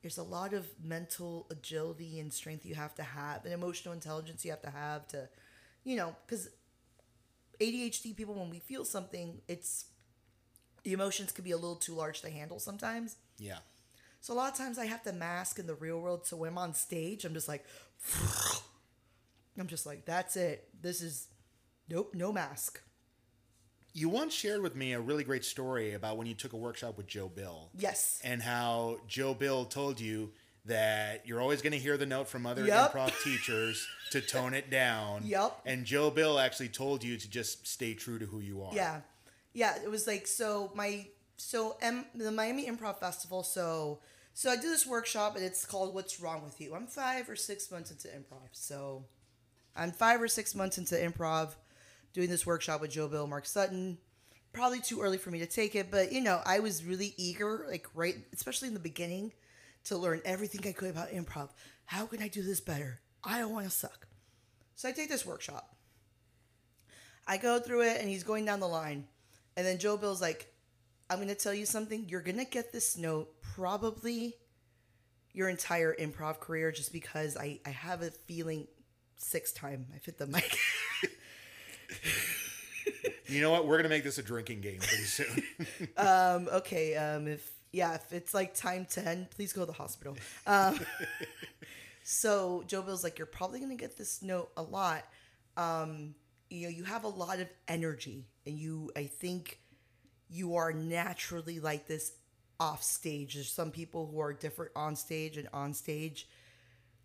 there's 0.00 0.18
a 0.18 0.24
lot 0.24 0.52
of 0.52 0.66
mental 0.82 1.46
agility 1.52 2.18
and 2.18 2.32
strength 2.32 2.66
you 2.66 2.74
have 2.74 2.96
to 2.96 3.04
have, 3.04 3.44
and 3.44 3.54
emotional 3.54 3.94
intelligence 3.94 4.44
you 4.44 4.50
have 4.50 4.62
to 4.62 4.70
have 4.70 5.06
to, 5.08 5.28
you 5.84 5.94
know, 5.94 6.16
because 6.26 6.48
ADHD 7.60 8.16
people, 8.16 8.34
when 8.34 8.50
we 8.50 8.58
feel 8.58 8.84
something, 8.84 9.40
it's 9.46 9.84
the 10.82 10.92
emotions 10.92 11.30
could 11.30 11.44
be 11.44 11.52
a 11.52 11.56
little 11.56 11.76
too 11.76 11.94
large 11.94 12.22
to 12.22 12.30
handle 12.30 12.58
sometimes. 12.58 13.18
Yeah. 13.38 13.58
So 14.20 14.34
a 14.34 14.36
lot 14.36 14.50
of 14.50 14.58
times 14.58 14.80
I 14.80 14.86
have 14.86 15.04
to 15.04 15.12
mask 15.12 15.60
in 15.60 15.68
the 15.68 15.76
real 15.76 16.00
world. 16.00 16.26
So 16.26 16.36
when 16.36 16.50
I'm 16.50 16.58
on 16.58 16.74
stage, 16.74 17.24
I'm 17.24 17.34
just 17.34 17.46
like, 17.46 17.64
I'm 19.56 19.68
just 19.68 19.86
like, 19.86 20.04
that's 20.06 20.36
it. 20.36 20.68
This 20.80 21.02
is, 21.02 21.28
nope, 21.88 22.14
no 22.14 22.32
mask. 22.32 22.80
You 23.94 24.08
once 24.08 24.32
shared 24.32 24.62
with 24.62 24.74
me 24.74 24.92
a 24.94 25.00
really 25.00 25.22
great 25.24 25.44
story 25.44 25.92
about 25.92 26.16
when 26.16 26.26
you 26.26 26.34
took 26.34 26.54
a 26.54 26.56
workshop 26.56 26.96
with 26.96 27.06
Joe 27.06 27.28
Bill. 27.28 27.68
Yes. 27.76 28.20
And 28.24 28.42
how 28.42 29.00
Joe 29.06 29.34
Bill 29.34 29.66
told 29.66 30.00
you 30.00 30.32
that 30.64 31.26
you're 31.26 31.40
always 31.40 31.60
going 31.60 31.72
to 31.72 31.78
hear 31.78 31.96
the 31.98 32.06
note 32.06 32.28
from 32.28 32.46
other 32.46 32.64
Yep. 32.64 32.92
improv 32.92 33.22
teachers 33.22 33.86
to 34.12 34.20
tone 34.26 34.54
it 34.54 34.70
down. 34.70 35.22
Yep. 35.26 35.60
And 35.66 35.84
Joe 35.84 36.10
Bill 36.10 36.38
actually 36.38 36.68
told 36.70 37.04
you 37.04 37.18
to 37.18 37.28
just 37.28 37.66
stay 37.66 37.92
true 37.94 38.18
to 38.18 38.24
who 38.24 38.40
you 38.40 38.62
are. 38.62 38.72
Yeah, 38.74 39.00
yeah. 39.52 39.76
It 39.82 39.90
was 39.90 40.06
like 40.06 40.26
so 40.26 40.70
my 40.74 41.06
so 41.36 41.76
M, 41.82 42.06
the 42.14 42.30
Miami 42.30 42.66
Improv 42.66 42.98
Festival. 42.98 43.42
So 43.42 43.98
so 44.32 44.48
I 44.50 44.56
do 44.56 44.70
this 44.70 44.86
workshop 44.86 45.36
and 45.36 45.44
it's 45.44 45.66
called 45.66 45.92
"What's 45.94 46.18
Wrong 46.20 46.42
with 46.44 46.60
You." 46.60 46.74
I'm 46.74 46.86
five 46.86 47.28
or 47.28 47.36
six 47.36 47.70
months 47.70 47.90
into 47.90 48.08
improv. 48.08 48.48
So 48.52 49.04
I'm 49.76 49.90
five 49.90 50.22
or 50.22 50.28
six 50.28 50.54
months 50.54 50.78
into 50.78 50.94
improv, 50.94 51.56
doing 52.12 52.28
this 52.28 52.46
workshop 52.46 52.80
with 52.80 52.90
Joe 52.90 53.08
Bill, 53.08 53.26
Mark 53.26 53.46
Sutton, 53.46 53.98
probably 54.52 54.80
too 54.80 55.00
early 55.00 55.18
for 55.18 55.30
me 55.30 55.38
to 55.38 55.46
take 55.46 55.74
it, 55.74 55.90
but 55.90 56.12
you 56.12 56.20
know, 56.20 56.40
I 56.44 56.60
was 56.60 56.84
really 56.84 57.14
eager, 57.16 57.66
like 57.68 57.86
right, 57.94 58.16
especially 58.32 58.68
in 58.68 58.74
the 58.74 58.80
beginning, 58.80 59.32
to 59.84 59.96
learn 59.96 60.20
everything 60.24 60.60
I 60.68 60.72
could 60.72 60.90
about 60.90 61.10
improv. 61.10 61.50
How 61.86 62.06
can 62.06 62.22
I 62.22 62.28
do 62.28 62.42
this 62.42 62.60
better? 62.60 63.00
I 63.24 63.38
don't 63.38 63.52
want 63.52 63.66
to 63.66 63.70
suck. 63.70 64.06
So 64.74 64.88
I 64.88 64.92
take 64.92 65.08
this 65.08 65.26
workshop. 65.26 65.74
I 67.26 67.36
go 67.36 67.58
through 67.58 67.82
it, 67.82 68.00
and 68.00 68.08
he's 68.08 68.24
going 68.24 68.44
down 68.44 68.60
the 68.60 68.68
line, 68.68 69.06
and 69.56 69.66
then 69.66 69.78
Joe 69.78 69.96
Bill's 69.96 70.20
like, 70.20 70.52
"I'm 71.08 71.18
going 71.18 71.28
to 71.28 71.34
tell 71.34 71.54
you 71.54 71.66
something. 71.66 72.06
You're 72.08 72.20
going 72.20 72.38
to 72.38 72.44
get 72.44 72.72
this 72.72 72.96
note 72.96 73.28
probably." 73.40 74.34
Your 75.34 75.48
entire 75.48 75.94
improv 75.94 76.40
career, 76.40 76.70
just 76.72 76.92
because 76.92 77.38
I, 77.38 77.58
I 77.64 77.70
have 77.70 78.02
a 78.02 78.10
feeling 78.10 78.66
sixth 79.16 79.54
time 79.54 79.86
I've 79.94 80.04
hit 80.04 80.18
the 80.18 80.26
mic. 80.26 80.58
You 83.32 83.40
know 83.40 83.50
what? 83.50 83.66
We're 83.66 83.78
gonna 83.78 83.88
make 83.88 84.04
this 84.04 84.18
a 84.18 84.22
drinking 84.22 84.60
game 84.60 84.78
pretty 84.78 85.04
soon. 85.04 85.42
Um, 85.96 86.48
okay, 86.52 86.94
um, 86.96 87.26
if 87.26 87.50
yeah, 87.72 87.94
if 87.94 88.12
it's 88.12 88.34
like 88.34 88.54
time 88.54 88.86
ten, 88.88 89.26
please 89.34 89.52
go 89.52 89.62
to 89.62 89.66
the 89.66 89.72
hospital. 89.72 90.16
Um, 90.46 90.78
so 92.02 92.62
Joe 92.66 92.82
Bill's 92.82 93.02
like, 93.04 93.18
you're 93.18 93.26
probably 93.26 93.60
gonna 93.60 93.76
get 93.76 93.96
this 93.96 94.22
note 94.22 94.50
a 94.56 94.62
lot. 94.62 95.04
Um, 95.56 96.14
you 96.50 96.64
know, 96.64 96.68
you 96.68 96.84
have 96.84 97.04
a 97.04 97.08
lot 97.08 97.40
of 97.40 97.48
energy, 97.68 98.26
and 98.46 98.58
you, 98.58 98.90
I 98.96 99.04
think, 99.04 99.58
you 100.28 100.56
are 100.56 100.72
naturally 100.72 101.60
like 101.60 101.86
this 101.86 102.12
off 102.60 102.82
stage. 102.82 103.34
There's 103.34 103.50
some 103.50 103.70
people 103.70 104.06
who 104.06 104.20
are 104.20 104.32
different 104.32 104.72
on 104.76 104.94
stage 104.96 105.36
and 105.36 105.48
on 105.52 105.72
stage. 105.74 106.28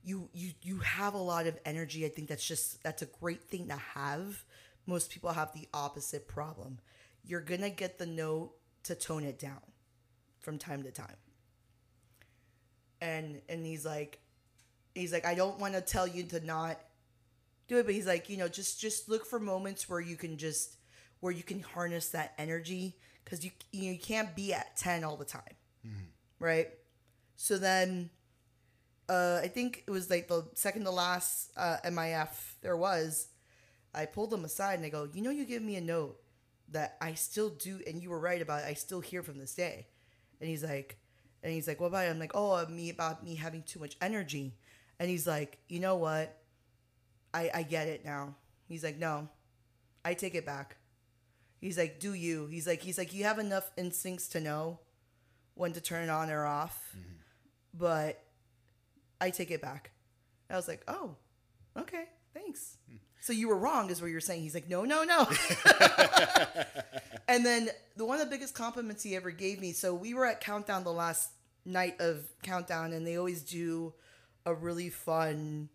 You 0.04 0.30
you 0.34 0.52
you 0.62 0.80
have 0.80 1.14
a 1.14 1.18
lot 1.20 1.48
of 1.48 1.58
energy. 1.66 2.06
I 2.06 2.10
think 2.10 2.28
that's 2.28 2.46
just 2.48 2.84
that's 2.84 3.02
a 3.02 3.08
great 3.08 3.44
thing 3.44 3.68
to 3.70 3.76
have. 3.76 4.44
Most 4.88 5.12
people 5.12 5.32
have 5.32 5.54
the 5.54 5.68
opposite 5.74 6.28
problem. 6.28 6.80
You're 7.24 7.42
gonna 7.42 7.70
get 7.70 8.00
the 8.00 8.08
note 8.08 8.54
to 8.84 8.96
tone 8.96 9.24
it 9.24 9.38
down 9.38 9.62
from 10.40 10.58
time 10.58 10.84
to 10.84 10.92
time. 10.92 11.18
And 13.02 13.42
and 13.48 13.66
he's 13.66 13.86
like 13.86 14.20
he's 14.96 15.14
like, 15.14 15.26
I 15.26 15.36
don't 15.36 15.60
want 15.60 15.76
to 15.76 15.82
tell 15.82 16.08
you 16.08 16.24
to 16.24 16.40
not 16.40 16.80
do 17.68 17.78
it, 17.78 17.86
but 17.86 17.94
he's 17.94 18.08
like, 18.08 18.30
you 18.30 18.38
know, 18.38 18.48
just 18.48 18.80
just 18.80 19.08
look 19.08 19.26
for 19.26 19.40
moments 19.40 19.88
where 19.88 20.00
you 20.00 20.16
can 20.16 20.38
just 20.38 20.78
where 21.20 21.34
you 21.34 21.44
can 21.44 21.62
harness 21.62 22.10
that 22.10 22.34
energy 22.38 22.96
because 23.24 23.44
you 23.44 23.52
you, 23.72 23.88
know, 23.88 23.92
you 23.92 24.00
can't 24.00 24.36
be 24.36 24.54
at 24.54 24.78
10 24.78 25.04
all 25.04 25.18
the 25.18 25.26
time 25.26 25.42
right 26.40 26.70
so 27.36 27.58
then 27.58 28.10
uh 29.10 29.40
i 29.44 29.48
think 29.48 29.84
it 29.88 29.92
was 29.92 30.10
like 30.10 30.28
the 30.28 30.46
second 30.54 30.84
to 30.84 30.92
last 30.92 31.52
uh 31.58 31.78
mif 31.86 32.56
there 32.62 32.78
was 32.78 33.28
i 33.94 34.06
pulled 34.06 34.30
them 34.30 34.46
aside 34.46 34.76
and 34.76 34.86
i 34.86 34.90
go 34.90 35.08
you 35.14 35.22
know 35.22 35.30
you 35.30 35.46
give 35.46 35.62
me 35.62 35.76
a 35.76 35.82
note 35.82 36.20
that 36.70 36.98
i 37.02 37.14
still 37.14 37.50
do 37.50 37.80
and 37.88 38.02
you 38.02 38.10
were 38.10 38.20
right 38.20 38.42
about 38.42 38.64
it 38.64 38.68
i 38.68 38.74
still 38.74 39.02
hear 39.02 39.24
from 39.24 39.38
this 39.40 39.54
day. 39.54 39.88
And 40.40 40.50
he's 40.50 40.64
like 40.64 40.98
and 41.42 41.52
he's 41.52 41.68
like 41.68 41.80
what 41.80 41.88
about 41.88 42.06
it 42.06 42.10
i'm 42.10 42.20
like 42.20 42.36
oh 42.36 42.52
uh, 42.52 42.66
me 42.70 42.90
about 42.90 43.24
me 43.24 43.36
having 43.36 43.64
too 43.64 43.80
much 43.80 43.96
energy. 44.02 44.56
And 45.00 45.10
he's 45.10 45.28
like 45.28 45.60
you 45.68 45.80
know 45.80 45.96
what? 45.96 46.38
I 47.34 47.50
i 47.54 47.64
get 47.64 47.88
it 47.88 48.04
now. 48.06 48.36
He's 48.68 48.84
like 48.84 48.98
no 48.98 49.30
i 50.04 50.14
take 50.14 50.36
it 50.36 50.46
back. 50.46 50.78
He's 51.60 51.78
like, 51.78 52.00
"Do 52.00 52.14
you?" 52.14 52.48
He's 52.48 52.68
like, 52.68 52.82
"He's 52.82 52.98
like, 52.98 53.14
you 53.14 53.24
have 53.24 53.40
enough 53.40 53.72
instincts 53.78 54.28
to 54.30 54.40
know 54.40 54.80
when 55.56 55.74
to 55.74 55.82
turn 55.82 56.04
it 56.04 56.10
on 56.10 56.30
or 56.30 56.46
off, 56.46 56.80
mm-hmm. 56.92 57.16
but 57.74 58.24
I 59.20 59.32
take 59.32 59.52
it 59.52 59.62
back." 59.62 59.92
I 60.50 60.56
was 60.56 60.68
like, 60.68 60.84
"Oh, 60.88 61.16
okay, 61.76 62.06
thanks." 62.34 62.78
Hmm. 62.88 62.98
So 63.20 63.34
you 63.34 63.48
were 63.48 63.58
wrong, 63.58 63.90
is 63.90 64.02
what 64.02 64.12
you're 64.12 64.22
saying. 64.22 64.42
He's 64.42 64.54
like, 64.54 64.70
"No, 64.70 64.84
no, 64.84 65.04
no." 65.04 65.28
and 67.28 67.46
then 67.46 67.70
the 67.96 68.06
one 68.06 68.20
of 68.20 68.26
the 68.26 68.32
biggest 68.32 68.54
compliments 68.54 69.04
he 69.04 69.16
ever 69.16 69.32
gave 69.32 69.60
me. 69.60 69.74
So 69.74 69.94
we 69.94 70.14
were 70.14 70.26
at 70.26 70.40
Countdown 70.42 70.84
the 70.84 70.94
last 70.94 71.32
night 71.66 72.00
of 72.00 72.26
Countdown, 72.44 72.94
and 72.94 73.06
they 73.06 73.18
always 73.18 73.42
do 73.42 73.94
a 74.46 74.54
really 74.54 74.90
fun. 74.90 75.70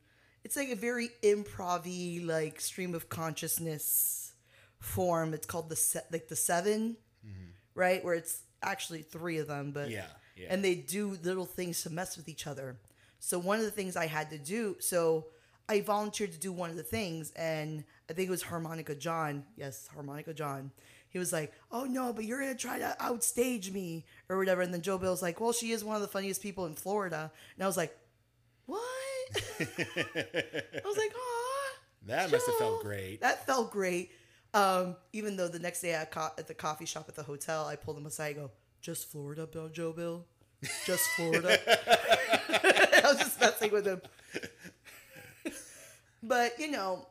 It's 0.45 0.57
like 0.57 0.71
a 0.71 0.77
very 0.77 1.11
improv 1.23 2.27
like 2.27 2.61
stream 2.61 2.95
of 2.95 3.09
consciousness 3.09 4.33
form. 4.79 5.35
It's 5.35 5.47
called 5.47 5.69
the 5.69 5.77
set, 5.77 6.07
like 6.11 6.29
the 6.29 6.37
7 6.37 6.97
mm-hmm. 7.25 7.31
right? 7.75 8.05
Where 8.05 8.15
it's 8.15 8.43
actually 8.63 9.03
three 9.03 9.39
of 9.39 9.47
them, 9.47 9.71
but 9.73 9.91
Yeah, 9.91 10.07
yeah. 10.37 10.49
and 10.51 10.65
they 10.65 10.75
do 10.75 11.19
little 11.23 11.47
things 11.47 11.83
to 11.83 11.91
mess 11.91 12.17
with 12.17 12.29
each 12.29 12.47
other. 12.47 12.77
So 13.21 13.39
one 13.39 13.59
of 13.59 13.65
the 13.65 13.71
things 13.71 13.97
I 13.97 14.07
had 14.07 14.31
to 14.31 14.39
do, 14.39 14.77
so 14.81 15.27
I 15.69 15.81
volunteered 15.81 16.33
to 16.33 16.39
do 16.39 16.53
one 16.53 16.71
of 16.71 16.77
the 16.77 16.83
things, 16.83 17.33
and 17.33 17.85
I 18.11 18.13
think 18.13 18.29
it 18.29 18.31
was 18.31 18.43
Harmonica 18.43 18.95
John. 18.95 19.45
Yes, 19.57 19.89
Harmonica 19.95 20.35
John. 20.35 20.71
He 21.09 21.19
was 21.19 21.33
like, 21.33 21.53
"Oh 21.71 21.85
no, 21.85 22.13
but 22.13 22.25
you're 22.25 22.41
gonna 22.41 22.55
try 22.55 22.79
to 22.79 22.97
outstage 23.01 23.71
me 23.73 24.05
or 24.29 24.39
whatever." 24.39 24.63
And 24.63 24.73
then 24.73 24.83
Joe 24.83 24.99
Bill's 24.99 25.23
like, 25.23 25.41
"Well, 25.41 25.53
she 25.53 25.73
is 25.73 25.85
one 25.85 25.97
of 25.97 26.03
the 26.03 26.09
funniest 26.09 26.43
people 26.43 26.67
in 26.67 26.75
Florida," 26.75 27.31
and 27.55 27.65
I 27.65 27.67
was 27.67 27.77
like, 27.77 27.97
"What?" 28.67 28.81
I 29.61 30.83
was 30.85 30.97
like, 30.97 31.13
"Ah." 31.17 31.53
That 32.07 32.33
must 32.33 32.47
have 32.47 32.57
felt 32.57 32.83
great. 32.83 33.21
That 33.21 33.47
felt 33.47 33.71
great. 33.71 34.11
Um, 34.55 34.97
even 35.13 35.37
though 35.37 35.49
the 35.49 35.59
next 35.59 35.81
day 35.81 35.93
at, 35.95 36.11
the 36.47 36.55
coffee 36.55 36.85
shop 36.85 37.07
at 37.09 37.15
the 37.15 37.23
hotel, 37.23 37.67
I 37.67 37.77
pulled 37.77 37.97
him 37.97 38.07
aside. 38.07 38.37
and 38.37 38.47
go, 38.47 38.51
just 38.81 39.11
Florida, 39.11 39.47
Bill 39.47 39.69
Joe 39.69 39.93
Bill, 39.93 40.27
just 40.85 41.05
Florida. 41.17 41.59
I 42.49 43.01
was 43.05 43.19
just 43.19 43.41
messing 43.41 43.71
with 43.71 43.87
him. 43.87 44.03
But 46.23 46.59
you 46.59 46.71
know, 46.71 47.07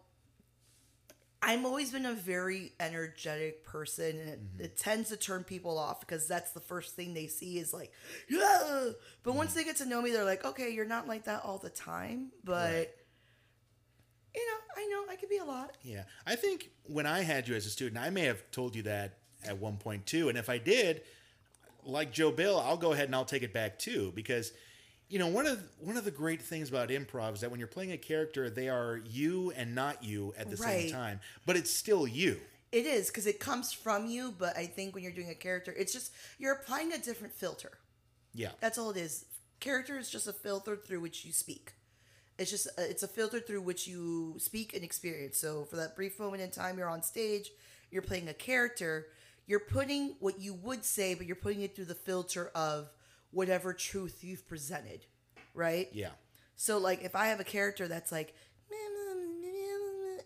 I've 1.42 1.66
always 1.66 1.92
been 1.92 2.06
a 2.06 2.14
very 2.14 2.74
energetic 2.80 3.64
person, 3.64 4.20
and 4.20 4.30
it, 4.30 4.40
mm-hmm. 4.40 4.64
it 4.64 4.78
tends 4.78 5.10
to 5.10 5.18
turn 5.18 5.44
people 5.44 5.78
off 5.78 6.00
because 6.00 6.28
that's 6.28 6.52
the 6.52 6.60
first 6.60 6.96
thing 6.96 7.14
they 7.14 7.28
see 7.28 7.58
is 7.58 7.74
like, 7.74 7.92
yeah. 8.30 8.90
But 9.24 9.34
once 9.34 9.52
mm-hmm. 9.52 9.60
they 9.60 9.64
get 9.66 9.78
to 9.78 9.86
know 9.86 10.02
me, 10.02 10.12
they're 10.12 10.26
like, 10.26 10.46
okay, 10.46 10.70
you're 10.70 10.86
not 10.86 11.08
like 11.08 11.26
that 11.26 11.44
all 11.44 11.58
the 11.58 11.70
time, 11.70 12.32
but. 12.44 12.74
Right. 12.74 12.90
You 14.34 14.48
know, 14.48 14.82
I 14.82 14.88
know 14.88 15.12
I 15.12 15.18
could 15.18 15.28
be 15.28 15.40
a 15.40 15.44
lot. 15.44 15.76
Yeah. 15.82 16.04
I 16.26 16.38
think 16.38 16.70
when 16.84 17.06
I 17.06 17.20
had 17.20 17.50
you 17.50 17.56
as 17.56 17.66
a 17.66 17.70
student, 17.70 18.02
I 18.02 18.12
may 18.12 18.22
have 18.22 18.50
told 18.52 18.78
you 18.78 18.84
that 18.84 19.18
at 19.46 19.58
one 19.58 19.76
point 19.76 20.06
too. 20.06 20.30
And 20.30 20.38
if 20.38 20.50
I 20.50 20.58
did, 20.58 21.02
like 21.84 22.12
Joe 22.14 22.32
Bill, 22.32 22.60
I'll 22.60 22.78
go 22.78 22.94
ahead 22.94 23.06
and 23.06 23.16
I'll 23.16 23.26
take 23.26 23.44
it 23.44 23.54
back 23.54 23.80
too 23.80 24.12
because 24.16 24.54
you 25.12 25.20
know, 25.20 25.28
one 25.28 25.46
of 25.46 25.62
one 25.80 25.98
of 25.98 26.06
the 26.06 26.12
great 26.12 26.42
things 26.42 26.70
about 26.70 26.90
improv 26.90 27.34
is 27.34 27.42
that 27.42 27.52
when 27.52 27.60
you're 27.60 27.68
playing 27.68 27.92
a 27.92 27.98
character, 27.98 28.50
they 28.50 28.70
are 28.70 29.02
you 29.10 29.52
and 29.58 29.76
not 29.76 30.04
you 30.04 30.34
at 30.38 30.50
the 30.50 30.56
Right. 30.56 30.84
same 30.84 30.92
time, 30.92 31.20
but 31.46 31.58
it's 31.58 31.70
still 31.72 32.08
you. 32.08 32.40
It 32.72 32.86
is 32.86 33.08
because 33.08 33.28
it 33.28 33.40
comes 33.40 33.74
from 33.74 34.06
you, 34.06 34.34
but 34.38 34.56
I 34.56 34.66
think 34.66 34.96
when 34.96 35.04
you're 35.04 35.12
doing 35.12 35.30
a 35.30 35.36
character, 35.36 35.74
it's 35.78 35.92
just 35.92 36.14
you're 36.40 36.54
applying 36.54 36.94
a 36.94 36.98
different 36.98 37.34
filter. 37.34 37.72
Yeah. 38.34 38.52
That's 38.62 38.78
all 38.78 38.92
it 38.92 38.98
is. 38.98 39.26
Character 39.60 40.00
is 40.00 40.10
just 40.10 40.28
a 40.28 40.34
filter 40.34 40.78
through 40.78 41.02
which 41.02 41.26
you 41.26 41.34
speak. 41.34 41.74
It's 42.38 42.50
just 42.50 42.68
uh, 42.68 42.84
it's 42.84 43.04
a 43.04 43.08
filter 43.10 43.42
through 43.42 43.62
which 43.64 43.88
you 43.88 44.36
speak 44.40 44.74
and 44.74 44.84
experience. 44.84 45.38
So 45.38 45.66
for 45.66 45.76
that 45.76 45.96
brief 45.98 46.20
moment 46.20 46.42
in 46.42 46.50
time, 46.52 46.78
you're 46.78 46.90
on 46.90 47.04
stage, 47.04 47.52
you're 47.92 48.02
playing 48.02 48.30
a 48.30 48.34
character. 48.34 49.08
You're 49.48 49.60
putting 49.60 50.16
what 50.20 50.40
you 50.40 50.54
would 50.54 50.86
say, 50.86 51.14
but 51.14 51.26
you're 51.26 51.36
putting 51.36 51.62
it 51.62 51.76
through 51.76 51.86
the 51.86 51.96
filter 51.96 52.50
of 52.56 52.90
whatever 53.32 53.74
truth 53.74 54.24
you've 54.24 54.48
presented, 54.48 55.06
right? 55.54 55.90
Yeah. 55.92 56.12
So 56.56 56.78
like 56.78 57.04
if 57.04 57.16
I 57.16 57.28
have 57.28 57.40
a 57.40 57.46
character 57.46 57.88
that's 57.88 58.12
like 58.12 58.36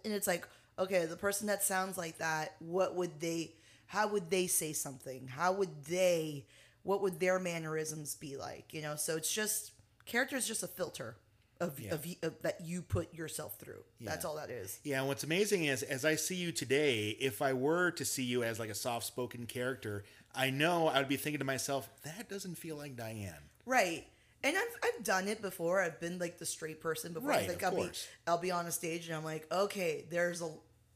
and 0.04 0.14
it's 0.14 0.28
like, 0.28 0.48
okay, 0.78 1.06
the 1.06 1.18
person 1.18 1.48
that 1.48 1.64
sounds 1.64 1.98
like 1.98 2.20
that, 2.20 2.56
what 2.60 2.96
would 2.96 3.20
they 3.20 3.56
how 3.88 4.08
would 4.08 4.30
they 4.30 4.48
say 4.48 4.74
something? 4.74 5.28
How 5.28 5.54
would 5.54 5.86
they 5.86 6.46
what 6.84 7.02
would 7.02 7.20
their 7.20 7.40
mannerisms 7.40 8.16
be 8.16 8.38
like? 8.38 8.74
You 8.74 8.82
know, 8.82 8.96
so 8.96 9.18
it's 9.18 9.34
just 9.34 9.72
character 10.06 10.36
is 10.36 10.48
just 10.48 10.64
a 10.64 10.68
filter 10.68 11.18
of, 11.60 11.80
Yeah. 11.80 11.94
of, 11.94 12.06
of 12.22 12.42
that 12.42 12.62
you 12.62 12.82
put 12.82 13.14
yourself 13.14 13.58
through. 13.60 13.84
That's 14.02 14.26
all 14.26 14.36
that 14.36 14.50
is. 14.50 14.80
Yeah, 14.84 15.00
and 15.00 15.08
what's 15.08 15.24
amazing 15.24 15.66
is 15.66 15.84
as 15.84 16.06
I 16.06 16.16
see 16.16 16.36
you 16.36 16.52
today, 16.52 17.10
if 17.20 17.42
I 17.42 17.54
were 17.54 17.92
to 17.92 18.06
see 18.06 18.24
you 18.24 18.44
as 18.44 18.60
like 18.60 18.70
a 18.70 18.76
soft 18.76 19.06
spoken 19.06 19.46
character, 19.46 20.04
I 20.36 20.50
know 20.50 20.88
I 20.88 21.00
would 21.00 21.08
be 21.08 21.18
thinking 21.18 21.40
to 21.40 21.46
myself, 21.46 21.90
that 22.04 22.30
doesn't 22.30 22.56
feel 22.56 22.76
like 22.76 22.96
Diane. 22.96 23.34
Right. 23.66 24.06
And 24.44 24.56
I've, 24.56 24.78
I've 24.84 25.04
done 25.04 25.28
it 25.28 25.42
before. 25.42 25.82
I've 25.82 26.00
been 26.00 26.20
like 26.20 26.38
the 26.38 26.46
straight 26.46 26.80
person 26.82 27.14
before. 27.14 27.30
Right, 27.30 27.48
like 27.48 27.64
of 27.64 27.64
I'll 27.64 27.72
be 27.80 27.84
course. 27.84 28.08
I'll 28.28 28.38
be 28.38 28.52
on 28.52 28.68
a 28.68 28.72
stage 28.72 29.08
and 29.08 29.16
I'm 29.16 29.24
like, 29.24 29.48
okay, 29.52 30.06
there's 30.10 30.42
a 30.42 30.50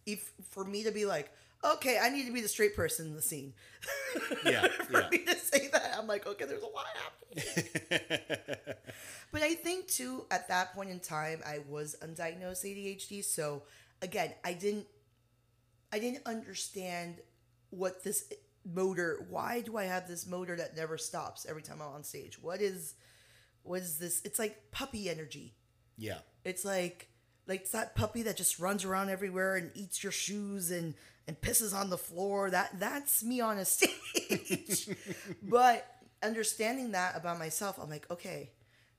if 0.05 0.32
for 0.51 0.64
me 0.64 0.84
to 0.84 0.91
be 0.91 1.05
like, 1.05 1.32
okay, 1.64 1.99
I 2.01 2.10
need 2.10 2.26
to 2.26 2.32
be 2.32 2.41
the 2.41 2.47
straight 2.47 2.76
person 2.76 3.07
in 3.07 3.16
the 3.16 3.22
scene. 3.22 3.53
Yeah, 4.45 4.68
for 4.89 5.01
yeah. 5.01 5.10
me 5.10 5.18
to 5.20 5.36
say 5.36 5.70
that, 5.72 5.95
I'm 5.97 6.07
like, 6.07 6.26
okay, 6.28 6.45
there's 6.45 6.64
a 6.64 6.68
lot 6.68 6.86
happening. 6.95 8.57
but 9.32 9.41
I 9.41 9.55
think 9.55 9.88
too, 9.88 10.26
at 10.32 10.47
that 10.47 10.74
point 10.74 10.89
in 10.89 10.99
time, 10.99 11.41
I 11.45 11.60
was 11.68 11.95
undiagnosed 12.03 12.64
ADHD. 12.66 13.24
So 13.24 13.64
again, 14.01 14.34
I 14.43 14.53
didn't 14.53 14.88
I 15.91 15.99
didn't 15.99 16.26
understand 16.26 17.18
what 17.72 18.03
this 18.03 18.32
motor 18.66 19.26
why 19.30 19.62
do 19.62 19.78
I 19.78 19.86
have 19.86 20.07
this 20.07 20.28
motor 20.28 20.55
that 20.57 20.76
never 20.76 20.97
stops 20.97 21.45
every 21.47 21.62
time 21.62 21.82
I'm 21.82 21.93
on 21.93 22.03
stage? 22.03 22.41
What 22.41 22.62
is 22.62 22.95
what 23.64 23.82
is 23.82 23.97
this? 23.97 24.22
It's 24.24 24.39
like 24.39 24.72
puppy 24.72 25.10
energy. 25.10 25.55
Yeah. 25.97 26.20
It's 26.43 26.66
like 26.66 27.10
like 27.47 27.62
it's 27.62 27.72
that 27.72 27.95
puppy 27.95 28.24
that 28.24 28.38
just 28.38 28.60
runs 28.60 28.86
around 28.86 29.10
everywhere 29.10 29.55
and 29.55 29.72
eats 29.74 30.03
your 30.03 30.12
shoes 30.12 30.72
and 30.72 30.93
and 31.30 31.40
pisses 31.40 31.76
on 31.76 31.92
the 31.92 31.98
floor. 31.98 32.50
That 32.50 32.80
that's 32.80 33.24
me 33.24 33.40
on 33.40 33.60
a 33.60 33.66
stage. 33.76 34.90
but 35.44 35.86
understanding 36.24 36.92
that 36.92 37.16
about 37.16 37.38
myself, 37.38 37.80
I'm 37.82 37.90
like, 37.90 38.10
okay, 38.10 38.50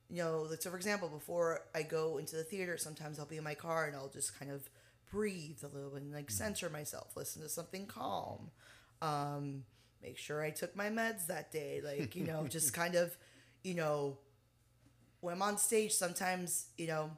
you 0.08 0.18
know, 0.18 0.46
like, 0.48 0.62
so 0.62 0.70
for 0.70 0.76
example, 0.76 1.08
before 1.08 1.62
I 1.74 1.82
go 1.82 2.18
into 2.18 2.36
the 2.36 2.44
theater, 2.44 2.78
sometimes 2.78 3.18
I'll 3.18 3.26
be 3.26 3.36
in 3.36 3.44
my 3.44 3.54
car 3.54 3.86
and 3.86 3.96
I'll 3.96 4.08
just 4.08 4.38
kind 4.38 4.52
of 4.52 4.70
breathe 5.10 5.58
a 5.64 5.66
little 5.66 5.96
and 5.96 6.14
like 6.14 6.30
censor 6.30 6.70
myself, 6.70 7.16
listen 7.16 7.42
to 7.42 7.48
something 7.48 7.86
calm, 7.86 8.52
um, 9.02 9.64
make 10.00 10.16
sure 10.16 10.40
I 10.40 10.50
took 10.50 10.76
my 10.76 10.88
meds 10.88 11.26
that 11.26 11.50
day, 11.50 11.82
like 11.84 12.14
you 12.14 12.24
know, 12.24 12.46
just 12.46 12.72
kind 12.82 12.94
of, 12.94 13.16
you 13.64 13.74
know, 13.74 14.18
when 15.20 15.34
I'm 15.34 15.42
on 15.42 15.58
stage, 15.58 15.92
sometimes 15.94 16.66
you 16.78 16.86
know, 16.86 17.10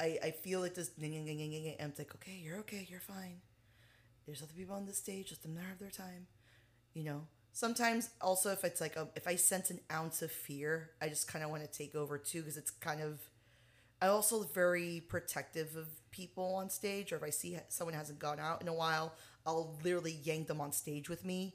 I 0.00 0.18
I 0.20 0.30
feel 0.32 0.58
like 0.58 0.74
this, 0.74 0.90
and 0.98 1.14
I'm 1.80 1.92
like, 1.96 2.12
okay, 2.16 2.40
you're 2.42 2.58
okay, 2.58 2.88
you're 2.90 2.98
fine. 2.98 3.40
There's 4.26 4.42
other 4.42 4.52
people 4.56 4.76
on 4.76 4.86
the 4.86 4.92
stage, 4.92 5.30
let 5.30 5.42
them 5.42 5.56
have 5.56 5.78
their 5.78 5.90
time, 5.90 6.26
you 6.94 7.04
know? 7.04 7.22
Sometimes 7.52 8.08
also 8.20 8.50
if 8.50 8.64
it's 8.64 8.80
like 8.80 8.96
a, 8.96 9.08
if 9.14 9.28
i 9.28 9.36
sense 9.36 9.70
an 9.70 9.80
ounce 9.92 10.22
of 10.22 10.32
fear 10.32 10.90
i 11.02 11.08
just 11.08 11.28
kind 11.28 11.44
of 11.44 11.50
want 11.50 11.62
to 11.62 11.68
take 11.78 11.94
over 11.94 12.16
too 12.16 12.40
because 12.40 12.56
it's 12.56 12.70
kind 12.70 13.02
of 13.02 13.20
i'm 14.00 14.10
also 14.10 14.42
very 14.42 15.02
protective 15.06 15.76
of 15.76 15.86
people 16.10 16.54
on 16.54 16.70
stage 16.70 17.12
or 17.12 17.16
if 17.16 17.22
i 17.22 17.28
see 17.28 17.58
someone 17.68 17.94
hasn't 17.94 18.18
gone 18.18 18.40
out 18.40 18.62
in 18.62 18.68
a 18.68 18.72
while 18.72 19.12
i'll 19.44 19.78
literally 19.84 20.18
yank 20.22 20.46
them 20.46 20.60
on 20.60 20.72
stage 20.72 21.08
with 21.08 21.24
me. 21.24 21.54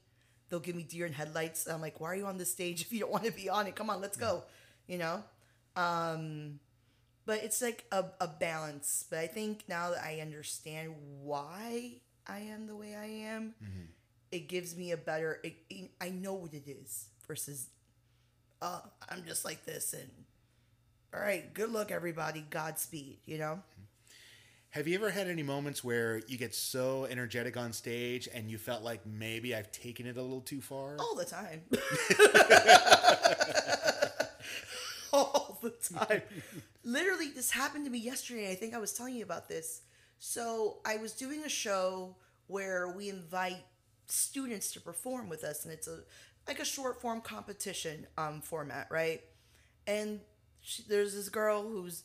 They'll 0.49 0.61
give 0.61 0.75
me 0.75 0.83
deer 0.83 1.07
in 1.07 1.13
headlights 1.13 1.67
i'm 1.67 1.81
like 1.81 1.99
why 1.99 2.11
are 2.11 2.15
you 2.15 2.25
on 2.27 2.37
the 2.37 2.45
stage 2.45 2.81
if 2.81 2.93
you 2.93 2.99
don't 2.99 3.11
want 3.11 3.25
to 3.25 3.31
be 3.31 3.49
on 3.49 3.65
it? 3.65 3.75
Come 3.75 3.89
on 3.89 3.99
let's 3.99 4.17
go 4.17 4.43
you 4.87 4.97
know? 4.97 5.23
Um 5.75 6.59
but 7.25 7.43
it's 7.43 7.61
like 7.61 7.85
a, 7.91 8.05
a 8.21 8.27
balance 8.27 9.05
but 9.09 9.19
i 9.19 9.27
think 9.27 9.63
now 9.67 9.89
that 9.89 10.03
i 10.03 10.19
understand 10.21 10.93
why 11.21 12.01
i 12.27 12.39
am 12.39 12.67
the 12.67 12.75
way 12.75 12.95
i 12.95 13.05
am 13.05 13.53
mm-hmm. 13.63 13.85
it 14.31 14.47
gives 14.47 14.75
me 14.75 14.91
a 14.91 14.97
better 14.97 15.39
it, 15.43 15.55
it, 15.69 15.91
i 16.01 16.09
know 16.09 16.33
what 16.33 16.53
it 16.53 16.67
is 16.67 17.05
versus 17.27 17.67
uh, 18.61 18.79
i'm 19.09 19.23
just 19.25 19.45
like 19.45 19.65
this 19.65 19.93
and 19.93 20.09
all 21.13 21.21
right 21.21 21.53
good 21.53 21.71
luck 21.71 21.91
everybody. 21.91 22.45
Godspeed 22.49 23.17
you 23.25 23.37
know? 23.37 23.59
Have 24.71 24.87
you 24.87 24.95
ever 24.95 25.09
had 25.09 25.27
any 25.27 25.43
moments 25.43 25.83
where 25.83 26.21
you 26.27 26.37
get 26.37 26.53
so 26.53 27.05
energetic 27.05 27.57
on 27.57 27.73
stage 27.73 28.27
and 28.33 28.51
you 28.51 28.57
felt 28.57 28.83
like 28.83 29.05
maybe 29.05 29.55
i've 29.55 29.71
taken 29.71 30.05
it 30.05 30.17
a 30.17 30.21
little 30.21 30.41
too 30.41 30.61
far? 30.61 30.97
All 30.99 31.15
the 31.15 31.25
time. 31.25 31.61
All 35.13 35.57
the 35.61 35.69
time. 35.69 36.21
Literally 36.83 37.29
this 37.29 37.51
happened 37.51 37.85
to 37.85 37.91
me 37.91 37.99
yesterday 37.99 38.51
i 38.51 38.55
think 38.55 38.73
i 38.73 38.77
was 38.77 38.93
telling 38.93 39.15
you 39.15 39.23
about 39.23 39.47
this 39.47 39.81
so 40.19 40.77
i 40.85 40.97
was 40.97 41.13
doing 41.13 41.43
a 41.43 41.49
show 41.49 42.15
where 42.47 42.89
we 42.89 43.09
invite 43.09 43.63
students 44.07 44.71
to 44.71 44.81
perform 44.81 45.29
with 45.29 45.43
us, 45.43 45.65
and 45.65 45.73
it's 45.73 45.87
a 45.87 45.99
like 46.47 46.59
a 46.59 46.65
short 46.65 47.01
form 47.01 47.21
competition 47.21 48.07
um, 48.17 48.41
format, 48.41 48.87
right? 48.89 49.21
And 49.85 50.21
she, 50.61 50.83
there's 50.87 51.13
this 51.13 51.29
girl 51.29 51.63
who's 51.63 52.03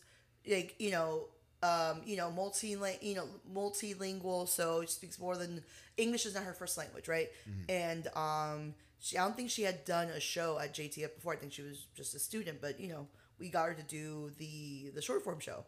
like 0.48 0.74
you 0.78 0.90
know 0.90 1.28
um, 1.62 2.02
you 2.04 2.16
know 2.16 2.30
multi 2.30 2.76
you 3.00 3.14
know 3.14 3.28
multilingual, 3.52 4.48
so 4.48 4.82
she 4.82 4.88
speaks 4.88 5.18
more 5.18 5.36
than 5.36 5.62
English 5.96 6.26
is 6.26 6.34
not 6.34 6.44
her 6.44 6.54
first 6.54 6.76
language, 6.76 7.08
right? 7.08 7.28
Mm-hmm. 7.48 7.70
And 7.70 8.08
um, 8.16 8.74
she 9.00 9.16
I 9.16 9.22
don't 9.22 9.36
think 9.36 9.50
she 9.50 9.62
had 9.62 9.84
done 9.84 10.08
a 10.08 10.20
show 10.20 10.58
at 10.58 10.74
JTF 10.74 11.14
before. 11.14 11.32
I 11.32 11.36
think 11.36 11.52
she 11.52 11.62
was 11.62 11.86
just 11.94 12.14
a 12.14 12.18
student, 12.18 12.60
but 12.60 12.80
you 12.80 12.88
know 12.88 13.06
we 13.38 13.48
got 13.48 13.68
her 13.68 13.74
to 13.74 13.82
do 13.82 14.30
the 14.38 14.90
the 14.94 15.02
short 15.02 15.22
form 15.22 15.40
show. 15.40 15.64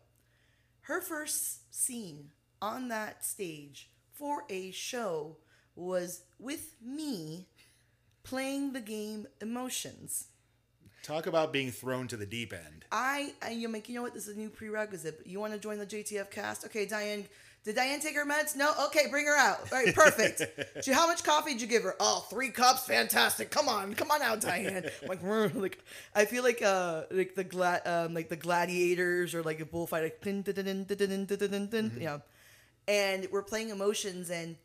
Her 0.85 1.01
first 1.01 1.75
scene 1.75 2.29
on 2.61 2.89
that 2.89 3.25
stage 3.25 3.89
for 4.13 4.45
a 4.51 4.71
show 4.71 5.39
was 5.75 6.25
with 6.39 6.75
me 6.85 7.47
playing 8.23 8.75
the 8.75 8.83
game 8.83 9.27
Emotions. 9.41 10.29
Talk 11.03 11.27
about 11.27 11.55
being 11.55 11.71
thrown 11.71 12.07
to 12.09 12.19
the 12.19 12.27
deep 12.27 12.53
end. 12.53 12.85
I, 12.93 13.33
I 13.43 13.51
you 13.51 13.69
like, 13.69 13.89
you 13.89 13.95
know 13.95 14.03
what? 14.03 14.13
This 14.13 14.29
is 14.29 14.37
a 14.37 14.39
new 14.39 14.51
prerequisite. 14.51 15.23
You 15.25 15.41
want 15.41 15.55
to 15.55 15.59
join 15.59 15.79
the 15.79 15.87
JTF 15.87 16.31
cast? 16.31 16.67
Okay, 16.67 16.85
Diane. 16.85 17.25
Did 17.65 17.77
Diane 17.77 18.01
take 18.01 18.15
her 18.15 18.27
meds? 18.27 18.55
No. 18.55 18.73
Okay, 18.87 19.07
bring 19.11 19.25
her 19.25 19.37
out. 19.37 19.73
All 19.73 19.79
right, 19.83 19.95
perfect. 19.95 20.43
how 20.93 21.07
much 21.07 21.25
coffee 21.25 21.53
did 21.53 21.63
you 21.63 21.67
give 21.67 21.83
her? 21.83 21.97
Oh, 21.99 22.27
three 22.29 22.51
cups. 22.51 22.87
Fantastic. 22.87 23.51
Come 23.51 23.71
on, 23.71 23.95
come 23.95 24.11
on 24.11 24.21
out, 24.21 24.43
Diane. 24.43 24.85
like, 25.09 25.23
like 25.55 25.79
I 26.15 26.27
feel 26.27 26.43
like 26.43 26.61
uh 26.61 27.05
like 27.11 27.35
the 27.35 27.45
glad 27.45 27.87
um 27.87 28.13
like 28.13 28.29
the 28.29 28.37
gladiators 28.37 29.35
or 29.35 29.43
like 29.43 29.61
a 29.61 29.65
bullfight 29.65 30.03
like 30.03 30.21
mm-hmm. 30.23 32.01
yeah. 32.01 32.19
And 32.87 33.27
we're 33.33 33.43
playing 33.43 33.71
emotions 33.71 34.29
and 34.29 34.57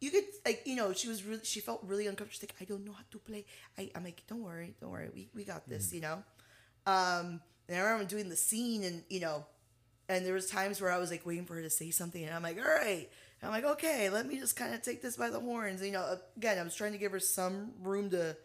you 0.00 0.10
could 0.10 0.24
like 0.44 0.62
you 0.64 0.76
know 0.76 0.92
she 0.92 1.08
was 1.08 1.24
really 1.24 1.44
she 1.44 1.60
felt 1.60 1.82
really 1.84 2.06
uncomfortable 2.06 2.32
she's 2.32 2.42
like 2.42 2.54
i 2.60 2.64
don't 2.64 2.84
know 2.84 2.92
how 2.92 3.04
to 3.10 3.18
play 3.18 3.44
I, 3.76 3.90
i'm 3.94 4.04
like 4.04 4.22
don't 4.28 4.42
worry 4.42 4.74
don't 4.80 4.90
worry 4.90 5.08
we, 5.12 5.28
we 5.34 5.44
got 5.44 5.68
this 5.68 5.88
mm. 5.88 5.94
you 5.94 6.00
know 6.02 6.22
um 6.86 7.40
and 7.68 7.76
i 7.76 7.80
remember 7.80 8.04
doing 8.04 8.28
the 8.28 8.36
scene 8.36 8.84
and 8.84 9.02
you 9.08 9.20
know 9.20 9.44
and 10.08 10.24
there 10.24 10.34
was 10.34 10.46
times 10.46 10.80
where 10.80 10.90
i 10.90 10.98
was 10.98 11.10
like 11.10 11.24
waiting 11.26 11.44
for 11.44 11.54
her 11.54 11.62
to 11.62 11.70
say 11.70 11.90
something 11.90 12.24
and 12.24 12.34
i'm 12.34 12.42
like 12.42 12.58
all 12.58 12.64
right. 12.64 13.08
And 13.40 13.48
i'm 13.48 13.50
like 13.50 13.64
okay 13.76 14.10
let 14.10 14.26
me 14.26 14.38
just 14.38 14.56
kind 14.56 14.74
of 14.74 14.82
take 14.82 15.02
this 15.02 15.16
by 15.16 15.30
the 15.30 15.40
horns. 15.40 15.82
You 15.82 15.92
know 15.92 16.00
uh, 16.02 16.16
again 16.36 16.58
i 16.58 16.62
was 16.62 16.74
trying 16.74 16.92
to 16.92 16.98
give 16.98 17.12
her 17.12 17.20
some 17.20 17.72
room 17.82 18.10
to 18.10 18.36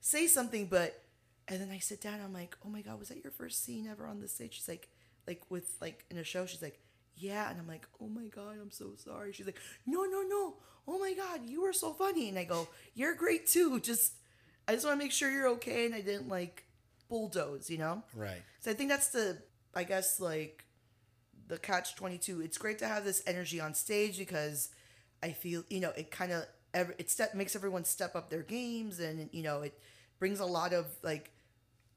say 0.00 0.26
something 0.26 0.66
but 0.66 1.02
and 1.48 1.60
then 1.60 1.70
i 1.70 1.78
sit 1.78 2.00
down 2.00 2.20
i'm 2.24 2.32
like 2.32 2.56
oh 2.64 2.68
my 2.68 2.80
god 2.82 2.98
was 2.98 3.08
that 3.08 3.22
your 3.22 3.30
first 3.32 3.64
scene 3.64 3.86
ever 3.90 4.06
on 4.06 4.20
the 4.20 4.28
stage? 4.28 4.54
She's 4.54 4.68
like 4.68 4.88
like 5.26 5.42
with 5.48 5.76
like 5.80 6.04
in 6.10 6.18
a 6.18 6.24
show 6.24 6.46
she's 6.46 6.62
like 6.62 6.78
yeah. 7.16 7.50
And 7.50 7.60
i'm 7.60 7.68
like 7.68 7.86
oh 8.00 8.08
my 8.08 8.26
god 8.26 8.56
i'm 8.60 8.70
so 8.70 8.92
sorry. 8.96 9.32
She's 9.32 9.46
like 9.46 9.58
no 9.86 10.02
no 10.04 10.22
no. 10.22 10.54
Oh 10.88 10.98
my 10.98 11.14
god 11.14 11.40
you 11.46 11.62
were 11.62 11.72
so 11.72 11.92
funny. 11.92 12.28
And 12.28 12.38
i 12.38 12.44
go 12.44 12.68
you're 12.94 13.14
great 13.14 13.46
too. 13.46 13.78
Just 13.80 14.14
i 14.66 14.72
just 14.72 14.84
want 14.84 14.98
to 14.98 15.04
make 15.04 15.12
sure 15.12 15.30
you're 15.30 15.48
okay 15.50 15.86
and 15.86 15.94
i 15.94 16.00
didn't 16.00 16.28
like 16.28 16.64
bulldoze 17.08 17.68
you 17.70 17.78
know? 17.78 18.02
Right. 18.14 18.42
So 18.60 18.70
i 18.70 18.74
think 18.74 18.90
that's 18.90 19.08
the 19.08 19.38
i 19.74 19.84
guess 19.84 20.18
like 20.20 20.64
the 21.52 21.58
catch 21.58 21.94
22 21.96 22.40
it's 22.40 22.58
great 22.58 22.78
to 22.78 22.88
have 22.88 23.04
this 23.04 23.22
energy 23.26 23.60
on 23.60 23.74
stage 23.74 24.18
because 24.18 24.70
i 25.22 25.30
feel 25.30 25.62
you 25.68 25.80
know 25.80 25.92
it 25.96 26.10
kind 26.10 26.32
of 26.32 26.44
it 26.74 27.10
step 27.10 27.34
makes 27.34 27.54
everyone 27.54 27.84
step 27.84 28.16
up 28.16 28.30
their 28.30 28.42
games 28.42 28.98
and 28.98 29.28
you 29.32 29.42
know 29.42 29.60
it 29.60 29.78
brings 30.18 30.40
a 30.40 30.46
lot 30.46 30.72
of 30.72 30.86
like 31.02 31.30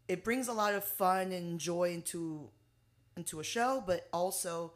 it 0.07 0.23
brings 0.23 0.47
a 0.47 0.53
lot 0.53 0.73
of 0.73 0.83
fun 0.83 1.31
and 1.31 1.59
joy 1.59 1.91
into 1.91 2.49
into 3.15 3.39
a 3.39 3.43
show 3.43 3.81
but 3.85 4.09
also 4.11 4.73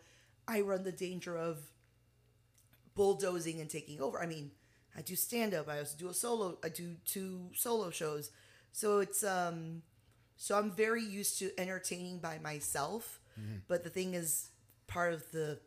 i 0.48 0.62
run 0.62 0.84
the 0.84 0.92
danger 0.92 1.38
of 1.38 1.58
bulldozing 3.00 3.62
and 3.62 3.70
taking 3.70 4.02
over. 4.02 4.22
I 4.22 4.26
mean, 4.26 4.52
I 4.94 5.02
do 5.02 5.16
stand 5.16 5.54
up. 5.54 5.70
I 5.70 5.80
also 5.80 5.96
do 5.98 6.10
a 6.10 6.14
solo. 6.14 6.58
I 6.62 6.68
do 6.68 6.98
two 7.06 7.50
solo 7.56 7.92
shows. 7.92 8.30
So 8.74 9.00
it's 9.00 9.24
um, 9.24 9.84
so 10.36 10.58
I'm 10.58 10.72
very 10.72 11.02
used 11.02 11.40
to 11.40 11.50
entertaining 11.58 12.20
by 12.20 12.40
myself. 12.40 13.22
Mm-hmm. 13.40 13.60
But 13.70 13.86
the 13.86 13.90
thing 13.90 14.16
is, 14.16 14.50
part 14.90 15.14
of 15.14 15.32
the 15.32 15.60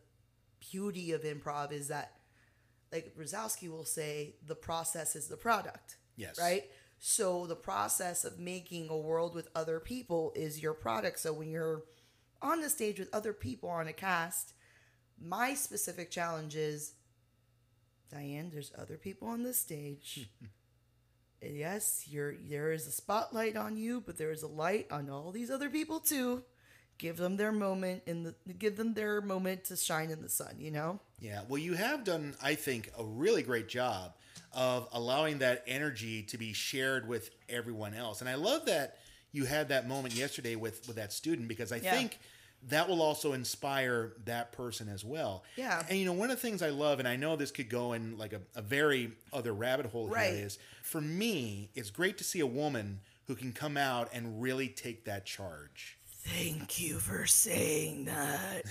beauty 0.71 1.11
of 1.13 1.23
improv 1.23 1.71
is 1.71 1.87
that, 1.87 2.11
like 2.91 3.15
Brzezowski 3.17 3.69
will 3.69 3.85
say, 3.85 4.35
the 4.45 4.55
process 4.55 5.15
is 5.15 5.27
the 5.27 5.37
product. 5.37 5.97
Yes. 6.15 6.39
Right. 6.39 6.65
So 6.99 7.47
the 7.47 7.55
process 7.55 8.23
of 8.23 8.39
making 8.39 8.89
a 8.89 8.97
world 8.97 9.33
with 9.33 9.49
other 9.55 9.79
people 9.79 10.31
is 10.35 10.61
your 10.61 10.73
product. 10.73 11.19
So 11.19 11.33
when 11.33 11.49
you're 11.49 11.83
on 12.41 12.61
the 12.61 12.69
stage 12.69 12.99
with 12.99 13.13
other 13.13 13.33
people 13.33 13.69
on 13.69 13.87
a 13.87 13.93
cast, 13.93 14.53
my 15.19 15.53
specific 15.53 16.11
challenge 16.11 16.55
is 16.55 16.93
Diane, 18.11 18.51
there's 18.53 18.71
other 18.77 18.97
people 18.97 19.27
on 19.27 19.43
the 19.43 19.53
stage. 19.53 20.29
yes, 21.41 22.05
you're 22.07 22.35
there 22.47 22.71
is 22.71 22.85
a 22.87 22.91
spotlight 22.91 23.57
on 23.57 23.75
you, 23.75 24.01
but 24.05 24.17
there 24.17 24.31
is 24.31 24.43
a 24.43 24.47
light 24.47 24.87
on 24.91 25.09
all 25.09 25.31
these 25.31 25.49
other 25.49 25.69
people 25.69 25.99
too. 25.99 26.43
Give 27.03 27.17
them 27.17 27.35
their 27.35 27.51
moment 27.51 28.03
in 28.05 28.23
the 28.23 28.33
give 28.53 28.77
them 28.77 28.93
their 28.93 29.19
moment 29.19 29.65
to 29.65 29.75
shine 29.75 30.09
in 30.09 30.21
the 30.21 30.29
sun, 30.29 30.55
you 30.57 30.71
know? 30.71 31.01
Yeah. 31.19 31.41
Well, 31.49 31.57
you 31.57 31.73
have 31.73 32.05
done, 32.05 32.33
I 32.41 32.55
think, 32.55 32.89
a 32.97 33.03
really 33.03 33.43
great 33.43 33.67
job 33.67 34.13
of 34.53 34.87
allowing 34.93 35.39
that 35.39 35.65
energy 35.67 36.23
to 36.23 36.37
be 36.37 36.53
shared 36.53 37.05
with 37.05 37.29
everyone 37.49 37.93
else. 37.93 38.21
And 38.21 38.29
I 38.29 38.35
love 38.35 38.67
that 38.67 38.99
you 39.33 39.43
had 39.43 39.67
that 39.67 39.85
moment 39.85 40.15
yesterday 40.15 40.55
with 40.55 40.87
with 40.87 40.95
that 40.95 41.11
student 41.11 41.49
because 41.49 41.73
I 41.73 41.81
yeah. 41.83 41.91
think 41.91 42.19
that 42.69 42.87
will 42.87 43.01
also 43.01 43.33
inspire 43.33 44.13
that 44.23 44.53
person 44.53 44.87
as 44.87 45.03
well. 45.03 45.43
Yeah. 45.57 45.83
And 45.89 45.99
you 45.99 46.05
know, 46.05 46.13
one 46.13 46.31
of 46.31 46.37
the 46.37 46.41
things 46.41 46.61
I 46.61 46.69
love, 46.69 46.99
and 46.99 47.07
I 47.07 47.17
know 47.17 47.35
this 47.35 47.51
could 47.51 47.69
go 47.69 47.91
in 47.91 48.17
like 48.17 48.31
a, 48.31 48.39
a 48.55 48.61
very 48.61 49.11
other 49.33 49.53
rabbit 49.53 49.87
hole 49.87 50.07
right. 50.07 50.33
here, 50.33 50.45
is 50.45 50.57
for 50.83 51.01
me, 51.01 51.69
it's 51.75 51.89
great 51.89 52.17
to 52.19 52.23
see 52.23 52.39
a 52.39 52.47
woman 52.47 53.01
who 53.27 53.35
can 53.35 53.51
come 53.51 53.75
out 53.75 54.09
and 54.13 54.41
really 54.41 54.69
take 54.69 55.03
that 55.03 55.25
charge. 55.25 55.97
Thank 56.25 56.79
you 56.79 56.99
for 56.99 57.25
saying 57.25 58.05
that. 58.05 58.63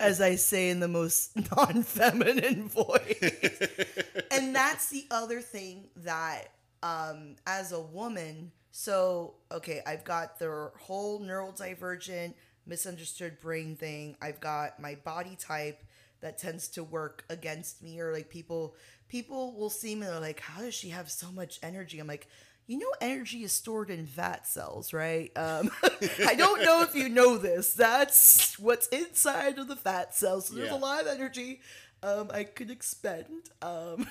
As 0.00 0.20
I 0.20 0.34
say 0.34 0.70
in 0.70 0.80
the 0.80 0.88
most 0.88 1.30
non 1.56 1.84
feminine 1.84 2.68
voice. 2.68 3.22
and 4.30 4.54
that's 4.54 4.88
the 4.88 5.06
other 5.10 5.40
thing 5.40 5.84
that, 5.96 6.48
um, 6.82 7.36
as 7.46 7.70
a 7.72 7.80
woman, 7.80 8.50
so, 8.72 9.34
okay, 9.50 9.80
I've 9.86 10.04
got 10.04 10.38
the 10.38 10.70
whole 10.78 11.20
neurodivergent 11.20 12.34
misunderstood 12.66 13.40
brain 13.40 13.76
thing. 13.76 14.16
I've 14.20 14.40
got 14.40 14.80
my 14.80 14.96
body 14.96 15.36
type 15.38 15.82
that 16.20 16.38
tends 16.38 16.68
to 16.68 16.82
work 16.82 17.24
against 17.30 17.82
me 17.82 18.00
or 18.00 18.12
like 18.12 18.28
people 18.28 18.74
people 19.08 19.52
will 19.54 19.70
see 19.70 19.94
me 19.94 20.02
and 20.02 20.12
they're 20.14 20.20
like, 20.20 20.40
How 20.40 20.62
does 20.62 20.74
she 20.74 20.90
have 20.90 21.10
so 21.10 21.30
much 21.30 21.58
energy? 21.62 21.98
I'm 21.98 22.06
like, 22.06 22.26
you 22.68 22.78
know 22.78 22.92
energy 23.00 23.44
is 23.44 23.52
stored 23.52 23.90
in 23.90 24.06
fat 24.06 24.46
cells, 24.46 24.92
right? 24.94 25.32
Um, 25.36 25.70
I 26.26 26.36
don't 26.36 26.62
know 26.64 26.82
if 26.82 26.94
you 26.94 27.08
know 27.10 27.38
this. 27.38 27.74
That's 27.74 28.58
what's 28.60 28.88
inside 28.88 29.58
of 29.58 29.68
the 29.68 29.76
fat 29.76 30.14
cells. 30.14 30.48
So 30.48 30.56
there's 30.56 30.70
Yeah. 30.70 30.76
a 30.76 30.78
lot 30.78 31.02
of 31.02 31.08
energy 31.08 31.60
um, 32.04 32.30
I 32.32 32.44
could 32.44 32.70
expend. 32.70 33.50
Um, 33.62 34.06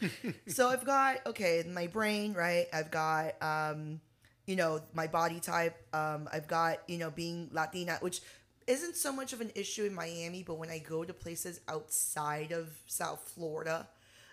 so 0.48 0.68
I've 0.68 0.84
got 0.84 1.26
okay, 1.26 1.64
my 1.68 1.86
brain, 1.88 2.34
right? 2.34 2.66
I've 2.72 2.90
got 2.90 3.40
um, 3.42 4.00
you 4.46 4.56
know, 4.56 4.80
my 4.94 5.06
body 5.06 5.40
type. 5.40 5.76
Um, 5.94 6.28
I've 6.32 6.48
got 6.48 6.78
you 6.88 6.98
know 6.98 7.10
being 7.10 7.50
Latina, 7.52 7.98
which 8.00 8.20
isn't 8.66 8.96
so 8.96 9.12
much 9.12 9.32
of 9.32 9.40
an 9.40 9.50
issue 9.54 9.84
in 9.84 9.94
Miami, 9.94 10.42
but 10.42 10.54
when 10.54 10.70
I 10.70 10.78
go 10.78 11.04
to 11.04 11.14
places 11.14 11.60
outside 11.68 12.52
of 12.52 12.68
South 12.86 13.30
Florida, 13.34 13.88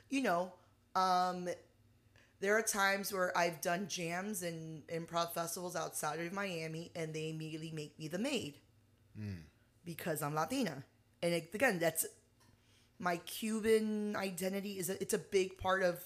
you 0.10 0.22
know, 0.22 0.54
um, 0.96 1.50
there 2.40 2.58
are 2.58 2.62
times 2.62 3.14
where 3.14 3.36
I've 3.38 3.62
done 3.62 3.88
jams 3.88 4.44
and 4.44 4.86
improv 4.88 5.34
festivals 5.34 5.76
outside 5.76 6.20
of 6.20 6.34
Miami, 6.34 6.92
and 6.96 7.14
they 7.14 7.30
immediately 7.30 7.72
make 7.72 7.98
me 7.98 8.08
the 8.08 8.20
maid 8.20 8.56
hmm. 9.18 9.42
because 9.84 10.22
I'm 10.22 10.36
Latina. 10.36 10.84
And 11.24 11.34
it, 11.34 11.50
again, 11.54 11.80
that's 11.80 12.06
my 13.00 13.18
Cuban 13.18 14.16
identity. 14.16 14.78
Is 14.78 14.90
a, 14.90 15.02
it's 15.02 15.14
a 15.14 15.20
big 15.20 15.58
part 15.58 15.82
of 15.84 16.04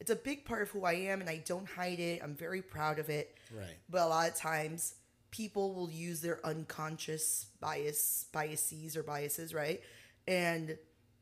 it's 0.00 0.10
a 0.10 0.16
big 0.16 0.44
part 0.44 0.62
of 0.62 0.70
who 0.70 0.84
I 0.84 0.92
am, 0.92 1.20
and 1.20 1.30
I 1.30 1.42
don't 1.46 1.66
hide 1.66 2.00
it. 2.00 2.20
I'm 2.22 2.34
very 2.34 2.62
proud 2.62 2.98
of 2.98 3.08
it. 3.08 3.36
Right. 3.54 3.76
But 3.88 4.02
a 4.02 4.06
lot 4.06 4.28
of 4.28 4.34
times, 4.34 4.94
people 5.30 5.74
will 5.74 5.90
use 5.90 6.20
their 6.20 6.44
unconscious 6.44 7.46
bias, 7.60 8.26
biases 8.32 8.96
or 8.96 9.02
biases, 9.02 9.54
right? 9.54 9.80
And 10.28 10.76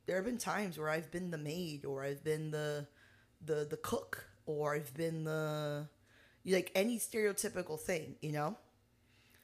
there 0.07 0.17
have 0.17 0.25
been 0.25 0.39
times 0.39 0.79
where 0.79 0.89
I've 0.89 1.11
been 1.11 1.31
the 1.31 1.39
maid, 1.39 1.85
or 1.85 2.03
I've 2.03 2.25
been 2.25 2.51
the 2.51 2.87
the 3.45 3.67
the 3.69 3.77
cook, 3.77 4.27
or 4.59 4.75
I've 4.75 4.93
been 4.95 5.25
the 5.25 5.87
like 6.45 6.71
any 6.75 6.99
stereotypical 6.99 7.79
thing, 7.79 8.17
you 8.21 8.33
know. 8.33 8.57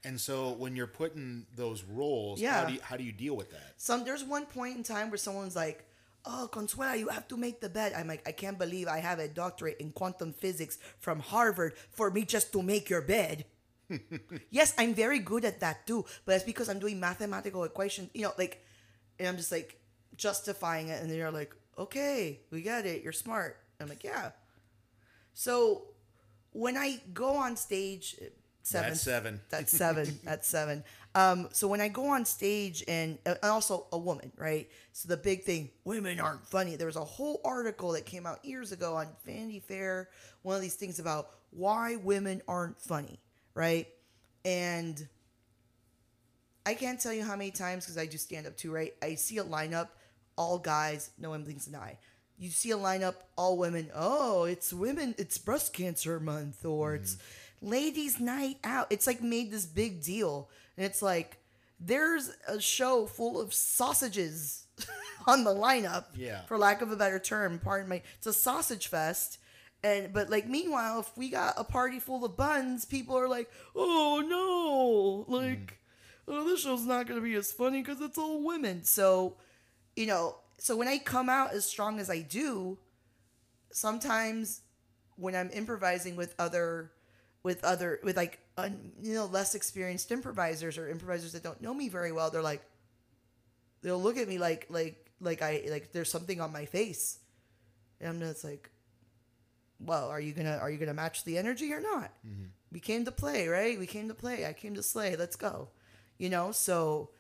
And 0.04 0.20
so 0.20 0.52
when 0.52 0.76
you're 0.76 0.86
putting 0.86 1.46
those 1.56 1.82
roles, 1.84 2.40
how 2.40 2.46
Yeah. 2.46 2.66
do 2.66 2.72
you, 2.74 2.80
how 2.82 2.96
do 2.96 3.04
you 3.04 3.12
deal 3.12 3.36
with 3.36 3.50
that? 3.50 3.74
Some 3.76 4.04
there's 4.04 4.24
one 4.24 4.46
point 4.46 4.76
in 4.76 4.82
time 4.82 5.11
where 5.11 5.18
someone's 5.18 5.56
like, 5.56 5.84
"Oh, 6.24 6.48
Consuela, 6.52 6.98
you 6.98 7.09
have 7.09 7.26
to 7.28 7.36
make 7.36 7.61
the 7.61 7.68
bed." 7.68 7.92
I'm 7.94 8.06
like, 8.06 8.26
"I 8.26 8.32
can't 8.32 8.59
believe 8.59 8.86
I 8.88 8.98
have 8.98 9.18
a 9.18 9.28
doctorate 9.28 9.78
in 9.80 9.90
quantum 9.92 10.32
physics 10.32 10.78
from 11.00 11.18
Harvard 11.20 11.74
for 11.90 12.11
me 12.11 12.24
just 12.24 12.52
to 12.52 12.62
make 12.62 12.88
your 12.88 13.02
bed." 13.02 13.44
yes, 14.50 14.74
I'm 14.78 14.94
very 14.94 15.18
good 15.18 15.44
at 15.44 15.61
that 15.61 15.86
too, 15.86 16.04
but 16.24 16.34
it's 16.36 16.44
because 16.44 16.68
I'm 16.68 16.78
doing 16.78 17.00
mathematical 17.00 17.64
equations, 17.64 18.11
you 18.14 18.22
know, 18.22 18.32
like, 18.38 18.64
and 19.18 19.26
I'm 19.28 19.36
just 19.36 19.50
like 19.52 19.80
justifying 20.16 20.88
it, 20.88 21.02
and 21.02 21.11
they're 21.11 21.30
like, 21.32 21.54
"Okay, 21.76 22.40
we 22.50 22.62
get 22.62 22.86
it. 22.86 23.02
You're 23.02 23.12
smart." 23.12 23.56
I'm 23.80 23.88
like, 23.88 24.04
"Yeah." 24.04 24.30
So 25.39 25.82
when 26.51 26.76
I 26.76 27.01
go 27.14 27.36
on 27.36 27.57
stage, 27.57 28.16
seven, 28.64 28.89
That's 28.89 29.01
seven. 29.01 29.41
that's 29.49 29.70
seven. 29.84 30.18
That's 30.24 30.49
seven. 30.49 30.82
Um, 31.14 31.49
so 31.53 31.68
when 31.68 31.80
I 31.80 31.86
go 31.86 32.09
on 32.09 32.24
stage 32.24 32.82
and, 32.89 33.18
and 33.24 33.39
also 33.45 33.86
a 33.93 33.99
woman, 33.99 34.32
right? 34.36 34.68
So 34.93 35.07
the 35.07 35.16
big 35.16 35.45
thing, 35.45 35.70
women 35.84 36.18
aren't 36.18 36.45
funny. 36.45 36.74
There 36.74 36.89
was 36.89 36.97
a 36.97 37.05
whole 37.05 37.41
article 37.45 37.93
that 37.93 38.05
came 38.05 38.26
out 38.26 38.45
years 38.45 38.72
ago 38.72 38.97
on 38.97 39.07
Vanity 39.24 39.61
Fair, 39.61 40.09
one 40.43 40.57
of 40.57 40.61
these 40.61 40.74
things 40.74 40.99
about 40.99 41.28
why 41.51 41.95
women 41.95 42.43
aren't 42.49 42.80
funny, 42.80 43.20
right? 43.55 43.86
And 44.45 45.07
I 46.66 46.74
can't 46.74 46.99
tell 47.01 47.12
you 47.12 47.22
how 47.22 47.36
many 47.36 47.53
times 47.53 47.84
because 47.84 47.97
I 47.97 48.07
do 48.07 48.18
stand 48.18 48.49
up 48.49 48.57
too, 48.57 48.72
right? 48.72 48.93
I 49.01 49.14
see 49.14 49.39
a 49.39 49.45
lineup, 49.45 49.91
all 50.36 50.59
guys, 50.59 51.11
no 51.16 51.30
one 51.30 51.45
blinks 51.45 51.68
an 51.68 51.76
eye. 51.76 51.97
You 52.39 52.51
see 52.51 52.70
a 52.70 52.76
lineup, 52.76 53.16
all 53.36 53.59
women. 53.59 53.91
Oh, 53.95 54.45
it's 54.45 54.72
women. 54.72 55.14
It's 55.18 55.39
breast 55.39 55.72
cancer 55.72 56.20
month, 56.20 56.64
or 56.64 56.93
mm-hmm. 56.93 57.03
it's 57.03 57.16
ladies' 57.61 58.20
night 58.20 58.59
out. 58.62 58.86
It's 58.91 59.07
like 59.07 59.22
made 59.22 59.51
this 59.51 59.66
big 59.66 60.03
deal, 60.03 60.49
and 60.76 60.86
it's 60.86 61.03
like 61.03 61.39
there's 61.80 62.30
a 62.47 62.61
show 62.61 63.07
full 63.07 63.41
of 63.41 63.53
sausages 63.53 64.66
on 65.26 65.43
the 65.43 65.55
lineup. 65.55 66.07
Yeah. 66.14 66.43
For 66.43 66.57
lack 66.57 66.80
of 66.80 66.93
a 66.93 66.97
better 66.97 67.18
term, 67.18 67.59
pardon 67.59 67.89
me. 67.89 68.03
It's 68.18 68.26
a 68.26 68.32
sausage 68.32 68.86
fest. 68.86 69.39
And 69.82 70.12
but 70.12 70.30
like 70.30 70.49
meanwhile, 70.49 71.01
if 71.01 71.16
we 71.16 71.30
got 71.30 71.55
a 71.57 71.64
party 71.64 72.01
full 72.01 72.24
of 72.24 72.36
buns, 72.36 72.84
people 72.84 73.16
are 73.16 73.28
like, 73.28 73.51
"Oh 73.76 74.22
no!" 74.26 75.32
Like, 75.32 75.78
mm-hmm. 76.28 76.32
oh, 76.32 76.45
this 76.45 76.62
show's 76.62 76.84
not 76.84 77.07
gonna 77.07 77.20
be 77.20 77.34
as 77.34 77.53
funny 77.53 77.82
because 77.82 78.01
it's 78.01 78.18
all 78.18 78.45
women. 78.45 78.82
So, 78.82 79.36
you 79.95 80.07
know, 80.07 80.36
so 80.59 80.76
when 80.76 80.88
I 80.88 80.98
come 80.98 81.28
out 81.28 81.52
as 81.52 81.64
strong 81.64 81.98
as 82.00 82.11
I 82.11 82.20
do, 82.20 82.78
sometimes 83.70 84.61
when 85.16 85.34
I'm 85.34 85.50
improvising 85.50 86.16
with 86.16 86.34
other, 86.38 86.92
with 87.42 87.64
other, 87.64 88.00
with 88.02 88.16
like, 88.16 88.40
un, 88.56 88.92
you 89.02 89.14
know, 89.14 89.26
less 89.26 89.54
experienced 89.54 90.11
improvisers 90.11 90.76
or 90.76 90.88
improvisers 90.88 91.32
that 91.32 91.42
don't 91.42 91.61
know 91.61 91.72
me 91.72 91.88
very 91.88 92.12
well, 92.12 92.30
they're 92.30 92.42
like, 92.42 92.62
they'll 93.82 94.02
look 94.02 94.16
at 94.16 94.28
me 94.28 94.38
like, 94.38 94.66
like, 94.68 95.11
like 95.20 95.42
I, 95.42 95.64
like 95.70 95.92
there's 95.92 96.11
something 96.11 96.40
on 96.40 96.52
my 96.52 96.64
face, 96.64 97.18
and 98.00 98.09
I'm 98.09 98.20
just 98.20 98.44
like, 98.44 98.70
well, 99.80 100.09
are 100.09 100.20
you 100.20 100.32
gonna, 100.32 100.59
are 100.61 100.70
you 100.70 100.78
gonna 100.78 100.94
match 100.94 101.24
the 101.24 101.38
energy 101.38 101.72
or 101.72 101.80
not? 101.80 102.12
Mm-hmm. 102.26 102.46
We 102.72 102.80
came 102.80 103.04
to 103.04 103.12
play, 103.12 103.48
right? 103.48 103.78
We 103.78 103.86
came 103.86 104.09
to 104.09 104.14
play. 104.14 104.44
I 104.44 104.52
came 104.52 104.74
to 104.74 104.82
slay. 104.82 105.16
Let's 105.16 105.36
go. 105.36 105.68
You 106.18 106.28
know, 106.28 106.52
so 106.52 107.11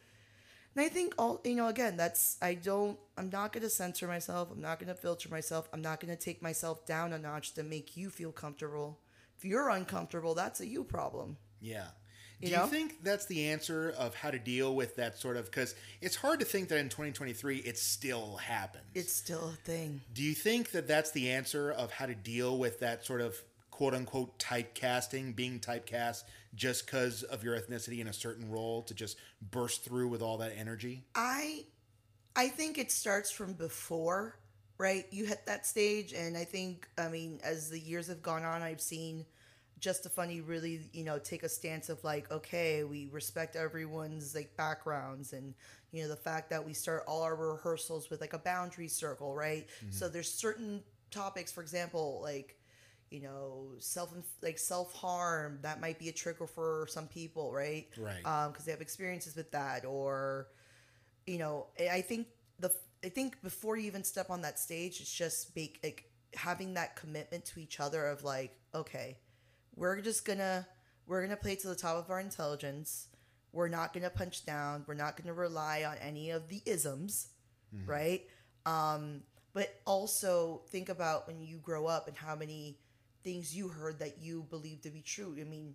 and 0.78 0.86
I 0.86 0.88
think 0.88 1.12
all 1.18 1.40
you 1.44 1.56
know, 1.56 1.66
again, 1.66 1.96
that's 1.96 2.36
I 2.40 2.54
don't 2.54 2.96
I'm 3.16 3.30
not 3.30 3.52
gonna 3.52 3.68
censor 3.68 4.06
myself, 4.06 4.48
I'm 4.52 4.60
not 4.60 4.78
gonna 4.78 4.94
filter 4.94 5.28
myself, 5.28 5.68
I'm 5.72 5.82
not 5.82 5.98
gonna 5.98 6.14
take 6.14 6.40
myself 6.40 6.86
down 6.86 7.12
a 7.12 7.18
notch 7.18 7.54
to 7.54 7.64
make 7.64 7.96
you 7.96 8.10
feel 8.10 8.30
comfortable. 8.30 9.00
If 9.36 9.44
you're 9.44 9.70
uncomfortable, 9.70 10.34
that's 10.34 10.60
a 10.60 10.66
you 10.66 10.84
problem. 10.84 11.36
Yeah. 11.60 11.86
You 12.40 12.46
Do 12.46 12.52
you 12.52 12.58
know? 12.58 12.66
think 12.66 13.02
that's 13.02 13.26
the 13.26 13.48
answer 13.48 13.92
of 13.98 14.14
how 14.14 14.30
to 14.30 14.38
deal 14.38 14.76
with 14.76 14.94
that 14.96 15.18
sort 15.18 15.36
of? 15.36 15.46
Because 15.46 15.74
it's 16.00 16.14
hard 16.14 16.38
to 16.38 16.46
think 16.46 16.68
that 16.68 16.78
in 16.78 16.88
2023 16.88 17.56
it 17.58 17.76
still 17.76 18.36
happens. 18.36 18.84
It's 18.94 19.12
still 19.12 19.48
a 19.48 19.56
thing. 19.64 20.00
Do 20.14 20.22
you 20.22 20.34
think 20.34 20.70
that 20.70 20.86
that's 20.86 21.10
the 21.10 21.30
answer 21.30 21.72
of 21.72 21.90
how 21.90 22.06
to 22.06 22.14
deal 22.14 22.56
with 22.56 22.78
that 22.78 23.04
sort 23.04 23.20
of 23.20 23.36
quote 23.78 23.94
unquote 23.94 24.36
typecasting, 24.40 25.36
being 25.36 25.60
typecast 25.60 26.24
just 26.52 26.84
because 26.84 27.22
of 27.22 27.44
your 27.44 27.56
ethnicity 27.56 28.00
in 28.00 28.08
a 28.08 28.12
certain 28.12 28.50
role 28.50 28.82
to 28.82 28.92
just 28.92 29.16
burst 29.52 29.84
through 29.84 30.08
with 30.08 30.20
all 30.20 30.38
that 30.38 30.52
energy? 30.58 31.04
I 31.14 31.64
I 32.34 32.48
think 32.48 32.76
it 32.76 32.90
starts 32.90 33.30
from 33.30 33.52
before, 33.52 34.36
right? 34.78 35.06
You 35.12 35.26
hit 35.26 35.46
that 35.46 35.64
stage 35.64 36.12
and 36.12 36.36
I 36.36 36.42
think 36.42 36.88
I 36.98 37.06
mean 37.06 37.38
as 37.44 37.70
the 37.70 37.78
years 37.78 38.08
have 38.08 38.20
gone 38.20 38.44
on 38.44 38.62
I've 38.62 38.80
seen 38.80 39.24
just 39.78 40.06
a 40.06 40.08
funny 40.08 40.40
really, 40.40 40.80
you 40.92 41.04
know, 41.04 41.20
take 41.20 41.44
a 41.44 41.48
stance 41.48 41.88
of 41.88 42.02
like, 42.02 42.32
okay, 42.32 42.82
we 42.82 43.06
respect 43.12 43.54
everyone's 43.54 44.34
like 44.34 44.56
backgrounds 44.56 45.32
and 45.32 45.54
you 45.92 46.02
know, 46.02 46.08
the 46.08 46.16
fact 46.16 46.50
that 46.50 46.66
we 46.66 46.72
start 46.72 47.04
all 47.06 47.22
our 47.22 47.36
rehearsals 47.36 48.10
with 48.10 48.20
like 48.20 48.32
a 48.32 48.38
boundary 48.38 48.88
circle, 48.88 49.36
right? 49.36 49.68
Mm-hmm. 49.68 49.92
So 49.92 50.08
there's 50.08 50.32
certain 50.32 50.82
topics, 51.12 51.52
for 51.52 51.62
example, 51.62 52.18
like 52.24 52.57
you 53.10 53.20
know, 53.22 53.70
self 53.78 54.14
like 54.42 54.58
self 54.58 54.92
harm 54.92 55.58
that 55.62 55.80
might 55.80 55.98
be 55.98 56.08
a 56.08 56.12
trigger 56.12 56.46
for 56.46 56.86
some 56.88 57.08
people, 57.08 57.52
right? 57.52 57.88
Right. 57.96 58.24
Um, 58.24 58.52
because 58.52 58.64
they 58.64 58.72
have 58.72 58.80
experiences 58.80 59.36
with 59.36 59.50
that, 59.52 59.84
or 59.84 60.48
you 61.26 61.38
know, 61.38 61.66
I 61.78 62.00
think 62.00 62.26
the 62.58 62.70
I 63.04 63.08
think 63.08 63.40
before 63.42 63.76
you 63.76 63.86
even 63.86 64.04
step 64.04 64.30
on 64.30 64.42
that 64.42 64.58
stage, 64.58 65.00
it's 65.00 65.12
just 65.12 65.54
make 65.56 65.78
like 65.82 66.04
having 66.34 66.74
that 66.74 66.96
commitment 66.96 67.44
to 67.46 67.60
each 67.60 67.80
other 67.80 68.06
of 68.06 68.24
like, 68.24 68.58
okay, 68.74 69.18
we're 69.76 70.00
just 70.00 70.24
gonna 70.24 70.66
we're 71.06 71.22
gonna 71.22 71.36
play 71.36 71.56
to 71.56 71.68
the 71.68 71.74
top 71.74 71.96
of 71.96 72.10
our 72.10 72.20
intelligence. 72.20 73.08
We're 73.52 73.68
not 73.68 73.92
gonna 73.94 74.10
punch 74.10 74.44
down. 74.44 74.84
We're 74.86 74.94
not 74.94 75.16
gonna 75.16 75.34
rely 75.34 75.84
on 75.84 75.96
any 75.98 76.30
of 76.30 76.48
the 76.48 76.60
isms, 76.66 77.28
right? 77.86 78.26
Um, 78.66 79.22
but 79.54 79.80
also 79.86 80.62
think 80.68 80.88
about 80.88 81.26
when 81.26 81.40
you 81.40 81.56
grow 81.58 81.86
up 81.86 82.06
and 82.08 82.16
how 82.16 82.36
many 82.36 82.78
things 83.24 83.54
you 83.56 83.68
heard 83.68 83.98
that 84.00 84.18
you 84.20 84.44
believe 84.50 84.82
to 84.82 84.90
be 84.90 85.02
true. 85.02 85.36
I 85.40 85.44
mean, 85.44 85.74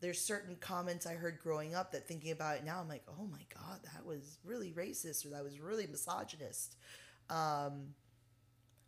there's 0.00 0.20
certain 0.20 0.56
comments 0.56 1.06
I 1.06 1.14
heard 1.14 1.38
growing 1.40 1.74
up 1.74 1.92
that 1.92 2.08
thinking 2.08 2.32
about 2.32 2.56
it 2.56 2.64
now, 2.64 2.80
I'm 2.80 2.88
like, 2.88 3.04
oh 3.08 3.26
my 3.26 3.44
God, 3.54 3.80
that 3.94 4.04
was 4.04 4.38
really 4.44 4.72
racist 4.72 5.24
or 5.24 5.30
that 5.30 5.44
was 5.44 5.60
really 5.60 5.86
misogynist. 5.86 6.76
Um, 7.30 7.94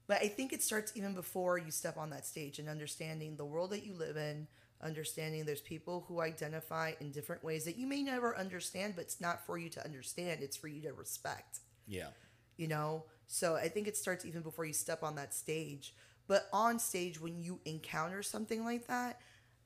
but 0.07 0.23
I 0.23 0.29
think 0.29 0.53
it 0.53 0.63
starts 0.63 0.93
even 0.97 1.15
before 1.15 1.59
you 1.59 1.71
step 1.71 1.97
on 1.97 2.11
that 2.11 2.27
stage 2.27 2.59
and 2.59 2.69
understanding 2.69 3.37
the 3.37 3.45
world 3.47 3.71
that 3.71 3.85
you 3.87 3.95
live 3.95 4.17
in, 4.17 4.47
understanding 4.83 5.47
there's 5.47 5.63
people 5.63 6.05
who 6.09 6.21
identify 6.21 6.93
in 7.01 7.11
different 7.11 7.43
ways 7.43 7.65
that 7.65 7.77
you 7.77 7.87
may 7.87 8.03
never 8.03 8.37
understand, 8.37 8.95
but 8.97 9.03
it's 9.03 9.21
not 9.21 9.47
for 9.47 9.57
you 9.57 9.71
to 9.71 9.85
understand, 9.85 10.43
it's 10.43 10.57
for 10.57 10.69
you 10.69 10.83
to 10.83 10.93
respect 10.93 11.61
Yeah. 11.87 12.09
you 12.57 12.69
know 12.69 13.05
so 13.27 13.57
i 13.57 13.69
think 13.69 13.89
it 13.89 13.97
starts 13.97 14.25
even 14.25 14.43
before 14.43 14.65
you 14.65 14.73
step 14.73 15.03
on 15.03 15.15
that 15.17 15.35
stage 15.35 15.95
but 16.27 16.49
on 16.53 16.79
stage 16.79 17.21
when 17.21 17.39
you 17.39 17.61
encounter 17.65 18.23
something 18.23 18.65
like 18.65 18.87
that 18.87 19.21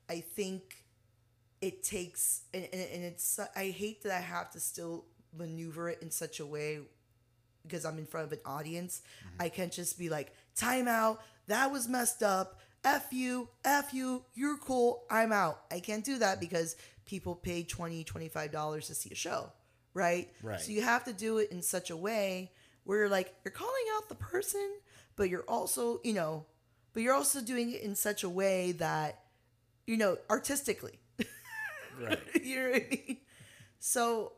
i 0.09 0.19
think 0.19 0.83
it 1.61 1.83
takes 1.83 2.43
and, 2.53 2.67
and, 2.71 3.03
it's 3.03 3.39
I 3.55 3.69
hate 3.69 4.03
that 4.03 4.13
I 4.13 4.21
have 4.21 4.49
to 4.51 4.59
still 4.59 5.05
maneuver 5.37 5.89
it 5.89 6.01
in 6.01 6.11
such 6.11 6.39
a 6.39 6.45
way 6.45 6.79
because 7.63 7.85
I'm 7.85 7.97
in 7.97 8.05
front 8.05 8.27
of 8.27 8.33
an 8.33 8.39
audience. 8.45 9.01
Mm-hmm. 9.19 9.41
I 9.41 9.49
can't 9.49 9.71
just 9.71 9.99
be 9.99 10.09
like, 10.09 10.33
time 10.55 10.87
out, 10.87 11.21
that 11.47 11.71
was 11.71 11.87
messed 11.87 12.23
up. 12.23 12.59
F 12.83 13.11
you, 13.11 13.49
F 13.65 13.93
you, 13.93 14.23
you're 14.35 14.57
cool, 14.57 15.03
I'm 15.11 15.33
out. 15.33 15.61
I 15.69 15.81
can't 15.81 16.03
do 16.03 16.17
that 16.19 16.39
because 16.39 16.77
people 17.05 17.35
pay 17.35 17.63
20 17.63 18.05
$25 18.05 18.87
to 18.87 18.95
see 18.95 19.09
a 19.11 19.15
show, 19.15 19.51
right? 19.93 20.29
Right. 20.41 20.61
So 20.61 20.71
you 20.71 20.81
have 20.81 21.03
to 21.05 21.13
do 21.13 21.39
it 21.39 21.51
in 21.51 21.61
such 21.61 21.89
a 21.89 21.97
way 21.97 22.51
where 22.85 22.99
you're 22.99 23.09
like, 23.09 23.35
you're 23.43 23.51
calling 23.51 23.73
out 23.97 24.07
the 24.07 24.15
person, 24.15 24.71
but 25.19 25.29
you're 25.29 25.43
also, 25.49 25.99
you 26.05 26.13
know, 26.13 26.45
but 26.93 27.03
you're 27.03 27.13
also 27.13 27.41
doing 27.41 27.73
it 27.73 27.81
in 27.81 27.93
such 27.93 28.23
a 28.23 28.29
way 28.29 28.71
that, 28.71 29.19
you 29.85 29.97
know, 29.97 30.17
artistically. 30.29 30.97
Right. 32.01 32.17
you 32.41 32.55
know 32.55 32.71
what 32.71 32.81
I 32.81 32.87
mean? 32.89 33.17
So 33.79 34.31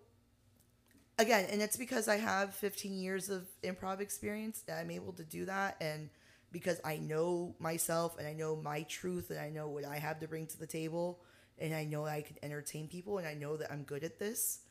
again, 1.19 1.45
and 1.51 1.61
it's 1.61 1.77
because 1.77 2.07
I 2.07 2.17
have 2.17 2.55
15 2.55 2.97
years 2.97 3.29
of 3.29 3.45
improv 3.63 3.99
experience 3.99 4.61
that 4.61 4.79
I'm 4.79 4.89
able 4.89 5.13
to 5.13 5.23
do 5.23 5.45
that 5.45 5.77
and 5.79 6.09
because 6.51 6.81
I 6.83 6.97
know 6.97 7.53
myself 7.59 8.17
and 8.17 8.27
I 8.27 8.33
know 8.33 8.55
my 8.55 8.81
truth 8.81 9.29
and 9.29 9.39
I 9.39 9.49
know 9.49 9.69
what 9.69 9.85
I 9.85 9.99
have 9.99 10.19
to 10.21 10.27
bring 10.27 10.47
to 10.47 10.57
the 10.57 10.65
table 10.65 11.21
and 11.59 11.75
I 11.75 11.85
know 11.85 12.07
I 12.07 12.23
can 12.23 12.37
entertain 12.41 12.87
people 12.87 13.19
and 13.19 13.27
I 13.27 13.35
know 13.35 13.55
that 13.57 13.71
I'm 13.71 13.83
good 13.83 14.03
at 14.03 14.17
this. 14.17 14.61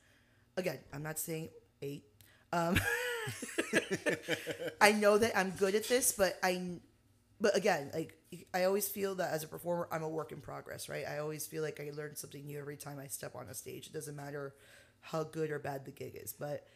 Again, 0.57 0.81
I'm 0.93 1.05
not 1.05 1.21
saying 1.21 1.51
eight. 1.81 2.10
Um, 2.53 2.79
I 4.81 4.93
know 4.93 5.19
that 5.19 5.37
I'm 5.37 5.51
good 5.51 5.75
at 5.75 5.89
this, 5.89 6.13
but 6.13 6.39
I, 6.43 6.81
but 7.41 7.57
again, 7.57 7.91
like 7.95 8.15
I 8.55 8.65
always 8.65 8.89
feel 8.89 9.17
that 9.17 9.33
as 9.33 9.45
a 9.45 9.49
performer, 9.49 9.89
I'm 9.93 10.03
a 10.03 10.09
work 10.09 10.33
in 10.33 10.41
progress, 10.41 10.89
right? 10.89 11.05
I 11.09 11.19
always 11.19 11.47
feel 11.47 11.63
like 11.63 11.81
I 11.81 11.91
learn 11.97 12.17
something 12.17 12.47
new 12.47 12.59
every 12.59 12.77
time 12.77 12.99
I 12.99 13.09
step 13.09 13.35
on 13.37 13.49
a 13.49 13.55
stage. 13.55 13.87
It 13.89 13.93
doesn't 13.93 14.17
matter 14.17 14.55
how 15.01 15.25
good 15.25 15.51
or 15.51 15.59
bad 15.59 15.85
the 15.85 15.91
gig 15.91 16.19
is, 16.23 16.33
but 16.33 16.67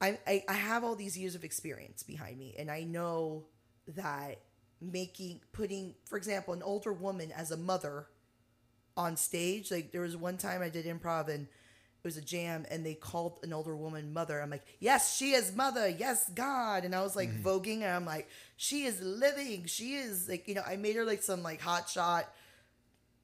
I, 0.00 0.18
I, 0.26 0.44
I 0.48 0.52
have 0.54 0.84
all 0.84 0.96
these 0.96 1.16
years 1.16 1.34
of 1.34 1.44
experience 1.44 2.02
behind 2.02 2.38
me, 2.38 2.54
and 2.58 2.70
I 2.70 2.82
know 2.82 3.46
that 3.88 4.40
making 4.80 5.40
putting, 5.52 5.94
for 6.04 6.16
example, 6.18 6.52
an 6.52 6.62
older 6.62 6.92
woman 6.92 7.32
as 7.32 7.50
a 7.50 7.56
mother 7.56 8.06
on 8.96 9.16
stage. 9.16 9.70
Like 9.70 9.92
there 9.92 10.02
was 10.02 10.16
one 10.16 10.38
time 10.38 10.62
I 10.62 10.68
did 10.68 10.86
improv 10.86 11.28
and 11.28 11.48
it 12.04 12.08
was 12.08 12.18
a 12.18 12.22
jam 12.22 12.66
and 12.70 12.84
they 12.84 12.92
called 12.92 13.38
an 13.42 13.54
older 13.54 13.74
woman 13.74 14.12
mother. 14.12 14.42
I'm 14.42 14.50
like, 14.50 14.66
yes, 14.78 15.16
she 15.16 15.32
is 15.32 15.56
mother. 15.56 15.88
Yes, 15.88 16.30
God. 16.34 16.84
And 16.84 16.94
I 16.94 17.00
was 17.00 17.16
like 17.16 17.30
mm-hmm. 17.30 17.48
voguing 17.48 17.76
and 17.76 17.92
I'm 17.92 18.04
like, 18.04 18.28
she 18.58 18.84
is 18.84 19.00
living. 19.00 19.64
She 19.64 19.94
is 19.94 20.28
like, 20.28 20.46
you 20.46 20.54
know, 20.54 20.62
I 20.66 20.76
made 20.76 20.96
her 20.96 21.04
like 21.06 21.22
some 21.22 21.42
like 21.42 21.62
hot 21.62 21.88
shot, 21.88 22.28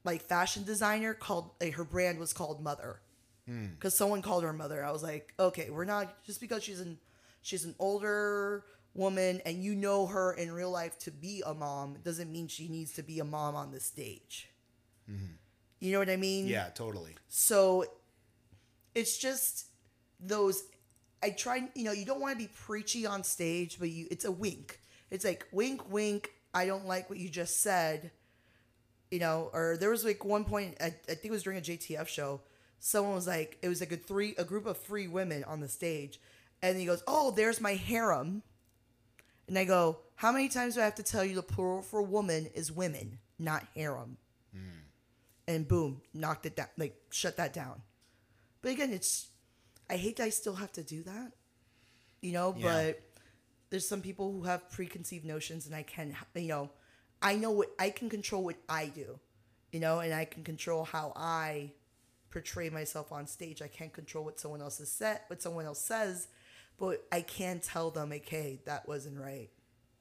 like 0.03 0.23
fashion 0.23 0.63
designer 0.63 1.13
called, 1.13 1.51
like 1.61 1.75
her 1.75 1.83
brand 1.83 2.17
was 2.17 2.33
called 2.33 2.63
mother 2.63 2.99
mm. 3.47 3.69
because 3.75 3.95
someone 3.95 4.23
called 4.23 4.43
her 4.43 4.53
mother. 4.53 4.83
I 4.83 4.89
was 4.89 5.03
like, 5.03 5.31
okay, 5.39 5.69
we're 5.69 5.85
not 5.85 6.23
just 6.25 6.41
because 6.41 6.63
she's 6.63 6.79
an, 6.79 6.97
she's 7.43 7.65
an 7.65 7.75
older 7.77 8.65
woman 8.95 9.43
and 9.45 9.63
you 9.63 9.75
know 9.75 10.07
her 10.07 10.33
in 10.33 10.51
real 10.51 10.71
life 10.71 10.97
to 10.99 11.11
be 11.11 11.43
a 11.45 11.53
mom 11.53 11.97
doesn't 12.03 12.31
mean 12.31 12.47
she 12.47 12.67
needs 12.67 12.93
to 12.93 13.03
be 13.03 13.19
a 13.19 13.25
mom 13.25 13.55
on 13.55 13.71
the 13.71 13.79
stage. 13.79 14.49
Mm-hmm. 15.07 15.33
You 15.81 15.91
know 15.91 15.99
what 15.99 16.09
I 16.09 16.15
mean? 16.15 16.47
Yeah, 16.47 16.69
totally. 16.69 17.15
So 17.27 17.85
it's 18.95 19.17
just 19.17 19.65
those 20.19 20.63
I 21.23 21.31
try 21.31 21.69
you 21.75 21.83
know, 21.83 21.91
you 21.91 22.05
don't 22.05 22.19
want 22.19 22.33
to 22.33 22.37
be 22.37 22.49
preachy 22.53 23.05
on 23.05 23.23
stage, 23.23 23.77
but 23.79 23.89
you 23.89 24.07
it's 24.11 24.25
a 24.25 24.31
wink. 24.31 24.79
It's 25.09 25.25
like 25.25 25.45
wink 25.51 25.91
wink, 25.91 26.31
I 26.53 26.65
don't 26.65 26.85
like 26.85 27.09
what 27.09 27.19
you 27.19 27.29
just 27.29 27.61
said. 27.61 28.11
You 29.09 29.19
know, 29.19 29.49
or 29.53 29.75
there 29.77 29.89
was 29.89 30.05
like 30.05 30.23
one 30.23 30.45
point 30.45 30.77
I, 30.79 30.85
I 30.85 31.13
think 31.15 31.25
it 31.25 31.31
was 31.31 31.43
during 31.43 31.59
a 31.59 31.61
JTF 31.61 32.07
show, 32.07 32.41
someone 32.79 33.15
was 33.15 33.27
like 33.27 33.57
it 33.61 33.67
was 33.67 33.79
like 33.79 33.91
a 33.91 33.97
three 33.97 34.35
a 34.37 34.43
group 34.43 34.65
of 34.65 34.77
three 34.77 35.07
women 35.07 35.43
on 35.43 35.59
the 35.59 35.67
stage 35.67 36.19
and 36.61 36.77
he 36.77 36.85
goes, 36.85 37.03
"Oh, 37.07 37.31
there's 37.31 37.59
my 37.61 37.75
harem." 37.75 38.43
And 39.47 39.57
I 39.57 39.65
go, 39.65 39.99
"How 40.15 40.31
many 40.31 40.47
times 40.49 40.75
do 40.75 40.81
I 40.81 40.85
have 40.85 40.95
to 40.95 41.03
tell 41.03 41.25
you 41.25 41.35
the 41.35 41.43
plural 41.43 41.81
for 41.81 42.01
woman 42.01 42.47
is 42.53 42.71
women, 42.71 43.19
not 43.39 43.67
harem?" 43.75 44.17
Hmm. 44.53 44.81
and 45.47 45.67
boom, 45.67 46.01
knocked 46.13 46.45
it 46.45 46.55
down, 46.55 46.67
like 46.77 46.95
shut 47.09 47.37
that 47.37 47.53
down. 47.53 47.81
But 48.61 48.71
again, 48.71 48.91
it's 48.91 49.29
I 49.89 49.97
hate 49.97 50.17
that 50.17 50.23
I 50.23 50.29
still 50.29 50.55
have 50.55 50.71
to 50.73 50.83
do 50.83 51.03
that, 51.03 51.31
you 52.21 52.31
know. 52.31 52.55
Yeah. 52.57 52.71
But 52.71 53.01
there's 53.69 53.87
some 53.87 54.01
people 54.01 54.31
who 54.31 54.43
have 54.43 54.69
preconceived 54.69 55.25
notions, 55.25 55.65
and 55.65 55.75
I 55.75 55.83
can, 55.83 56.15
you 56.35 56.47
know, 56.47 56.69
I 57.21 57.35
know 57.35 57.51
what 57.51 57.69
I 57.79 57.89
can 57.89 58.09
control 58.09 58.43
what 58.43 58.57
I 58.69 58.87
do, 58.87 59.19
you 59.71 59.79
know, 59.79 59.99
and 59.99 60.13
I 60.13 60.25
can 60.25 60.43
control 60.43 60.83
how 60.83 61.13
I 61.15 61.71
portray 62.29 62.69
myself 62.69 63.11
on 63.11 63.27
stage. 63.27 63.61
I 63.61 63.67
can't 63.67 63.93
control 63.93 64.23
what 64.25 64.39
someone 64.39 64.61
else 64.61 64.77
has 64.79 64.91
said, 64.91 65.21
what 65.27 65.41
someone 65.41 65.65
else 65.65 65.81
says, 65.81 66.27
but 66.77 67.03
I 67.11 67.21
can 67.21 67.59
tell 67.59 67.91
them, 67.91 68.09
like, 68.09 68.27
hey, 68.27 68.61
that 68.65 68.87
wasn't 68.87 69.19
right 69.19 69.49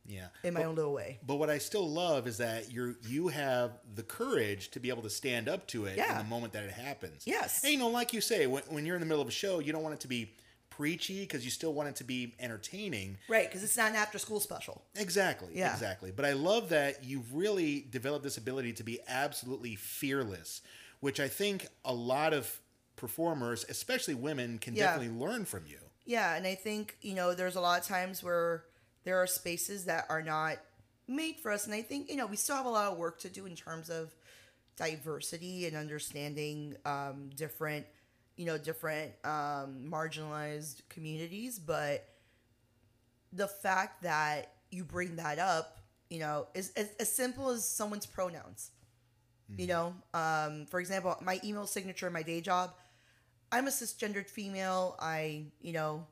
Yeah. 0.07 0.29
in 0.43 0.55
my 0.55 0.61
But- 0.61 0.67
own 0.69 0.75
little 0.77 0.93
way. 0.93 1.19
But 1.25 1.37
what 1.37 1.51
I 1.51 1.59
still 1.59 1.89
love 1.89 2.27
is 2.27 2.39
that 2.39 2.71
you're 2.71 2.97
you 3.07 3.29
have 3.29 3.79
the 3.95 4.03
courage 4.03 4.71
to 4.73 4.81
be 4.81 4.89
able 4.89 5.03
to 5.03 5.11
stand 5.11 5.49
up 5.49 5.67
to 5.69 5.87
it 5.87 5.99
in 5.99 6.19
the 6.19 6.25
moment 6.25 6.53
that 6.55 6.65
it 6.65 6.73
happens. 6.73 7.23
Yes. 7.27 7.63
And 7.63 7.73
you 7.73 7.79
know, 7.79 7.89
like 7.89 8.13
you 8.13 8.21
say, 8.21 8.47
when, 8.47 8.63
when 8.69 8.85
you're 8.87 8.97
in 8.97 9.01
the 9.01 9.07
middle 9.07 9.23
of 9.23 9.29
a 9.29 9.33
show, 9.33 9.59
you 9.61 9.73
don't 9.73 9.83
want 9.83 9.95
it 9.95 10.01
to 10.01 10.09
be 10.09 10.35
preachy 10.71 11.21
because 11.21 11.45
you 11.45 11.51
still 11.51 11.75
want 11.75 11.89
it 11.91 11.97
to 11.97 12.05
be 12.05 12.35
entertaining. 12.39 13.19
Right, 13.29 13.47
because 13.49 13.63
it's 13.63 13.77
not 13.77 13.91
an 13.91 13.97
after 13.97 14.19
school 14.19 14.41
special. 14.41 14.83
Exactly. 14.95 15.51
Yeah. 15.55 15.73
Exactly. 15.73 16.11
But 16.11 16.25
I 16.25 16.33
love 16.33 16.71
that 16.71 17.05
you've 17.05 17.35
really 17.35 17.87
developed 17.91 18.25
this 18.25 18.37
ability 18.39 18.73
to 18.75 18.83
be 18.85 18.99
absolutely 19.09 19.75
fearless, 19.77 20.63
which 21.01 21.21
I 21.21 21.29
think 21.29 21.67
a 21.85 21.93
lot 21.93 22.33
of 22.33 22.61
performers, 22.97 23.65
especially 23.69 24.15
women, 24.15 24.59
can 24.59 24.75
Yeah. 24.75 24.87
definitely 24.87 25.19
learn 25.19 25.45
from 25.45 25.67
you. 25.67 25.79
Yeah, 26.07 26.35
and 26.35 26.47
I 26.47 26.55
think, 26.55 26.97
you 27.03 27.15
know, 27.15 27.35
there's 27.35 27.57
a 27.57 27.61
lot 27.61 27.81
of 27.81 27.87
times 27.87 28.23
where 28.23 28.65
there 29.05 29.19
are 29.19 29.27
spaces 29.27 29.85
that 29.87 30.07
are 30.09 30.23
not 30.23 30.59
made 31.09 31.37
for 31.41 31.51
us. 31.51 31.67
And 31.67 31.75
I 31.75 31.83
think, 31.83 32.11
you 32.11 32.17
know, 32.17 32.27
we 32.27 32.37
still 32.37 32.57
have 32.57 32.67
a 32.67 32.71
lot 32.71 32.93
of 32.93 32.99
work 32.99 33.19
to 33.21 33.29
do 33.29 33.47
in 33.47 33.57
terms 33.57 33.91
of 33.91 34.15
diversity 34.77 35.67
and 35.67 35.77
understanding 35.77 36.77
um, 36.85 37.31
different, 37.35 37.87
you 38.37 38.47
know, 38.47 38.59
different 38.59 39.13
um, 39.25 39.89
marginalized 39.91 40.83
communities. 40.89 41.59
But 41.59 42.07
the 43.33 43.49
fact 43.49 44.03
that 44.03 44.53
you 44.71 44.85
bring 44.85 45.17
that 45.17 45.39
up, 45.39 45.79
you 46.09 46.21
know, 46.21 46.47
is 46.55 46.73
as, 46.77 46.91
as 46.99 47.13
simple 47.13 47.51
as 47.51 47.69
someone's 47.69 48.07
pronouns. 48.07 48.71
You 49.57 49.67
know, 49.67 49.95
um, 50.15 50.67
for 50.67 50.79
example, 50.79 51.17
my 51.23 51.41
email 51.43 51.67
signature, 51.67 52.09
my 52.09 52.23
day 52.23 52.41
job, 52.41 52.73
I'm 53.51 53.67
a 53.67 53.71
cisgendered 53.71 54.29
female. 54.31 54.95
I, 55.01 55.47
you 55.61 55.73
know, 55.73 56.07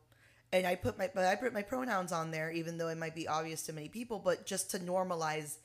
and 0.53 0.67
I 0.67 0.75
put 0.75 0.99
my 0.99 1.11
but 1.15 1.25
I 1.25 1.35
put 1.35 1.53
my 1.53 1.63
pronouns 1.63 2.13
on 2.13 2.31
there, 2.31 2.51
even 2.51 2.79
though 2.79 2.89
it 2.89 2.99
might 2.99 3.15
be 3.15 3.29
obvious 3.29 3.63
to 3.65 3.73
many 3.73 3.89
people, 3.89 4.19
but 4.19 4.47
just 4.47 4.71
to 4.73 4.79
normalize 4.79 5.57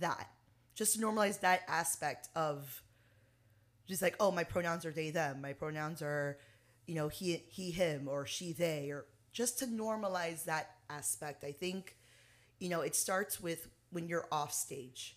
that, 0.00 0.28
just 0.74 0.94
to 0.94 1.00
normalize 1.00 1.40
that 1.40 1.62
aspect 1.68 2.28
of, 2.34 2.82
just 3.86 4.02
like 4.02 4.16
oh, 4.20 4.30
my 4.30 4.44
pronouns 4.44 4.86
are 4.86 4.90
they 4.90 5.10
them, 5.10 5.40
my 5.40 5.52
pronouns 5.52 6.02
are, 6.02 6.38
you 6.86 6.94
know, 6.94 7.08
he 7.08 7.42
he 7.48 7.70
him 7.70 8.08
or 8.08 8.26
she 8.26 8.52
they, 8.52 8.90
or 8.90 9.06
just 9.32 9.58
to 9.58 9.66
normalize 9.66 10.44
that 10.44 10.70
aspect. 10.88 11.44
I 11.44 11.52
think, 11.52 11.96
you 12.58 12.68
know, 12.68 12.80
it 12.80 12.94
starts 12.94 13.40
with 13.40 13.68
when 13.90 14.08
you're 14.08 14.26
off 14.32 14.52
stage. 14.52 15.16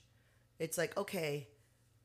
It's 0.59 0.77
like 0.77 0.97
okay, 0.97 1.47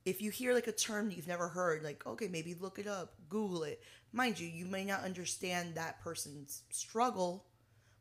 if 0.05 0.23
you 0.23 0.31
hear 0.31 0.55
like 0.55 0.67
a 0.67 0.73
term 0.73 1.11
you've 1.11 1.29
never 1.29 1.49
heard, 1.49 1.83
like 1.83 2.07
okay, 2.07 2.29
maybe 2.29 2.55
look 2.55 2.79
it 2.79 2.87
up, 2.87 3.15
Google 3.29 3.65
it. 3.65 3.83
Mind 4.13 4.39
you, 4.41 4.49
you 4.49 4.67
may 4.67 4.85
not 4.85 5.05
understand 5.05 5.75
that 5.75 6.01
person's 6.01 6.63
struggle, 6.71 7.45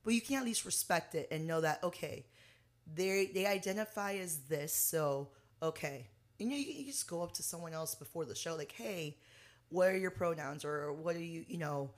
but 0.03 0.13
you 0.13 0.21
can 0.21 0.37
at 0.37 0.45
least 0.45 0.65
respect 0.65 1.15
it 1.15 1.27
and 1.31 1.45
know 1.45 1.61
that 1.61 1.83
okay, 1.83 2.25
they 2.95 3.29
they 3.33 3.45
identify 3.45 4.13
as 4.13 4.37
this, 4.49 4.73
so 4.73 5.29
okay. 5.61 6.07
You 6.37 6.47
know, 6.47 6.55
you, 6.55 6.65
you 6.71 6.85
just 6.85 7.07
go 7.09 7.21
up 7.21 7.33
to 7.33 7.43
someone 7.43 7.73
else 7.73 7.95
before 7.95 8.23
the 8.23 8.33
show, 8.33 8.55
like, 8.55 8.71
hey, 8.71 9.17
what 9.69 9.89
are 9.89 9.97
your 9.97 10.11
pronouns, 10.11 10.63
or 10.63 10.93
what 10.93 11.17
are 11.17 11.23
you, 11.23 11.43
you 11.49 11.57
know, 11.57 11.91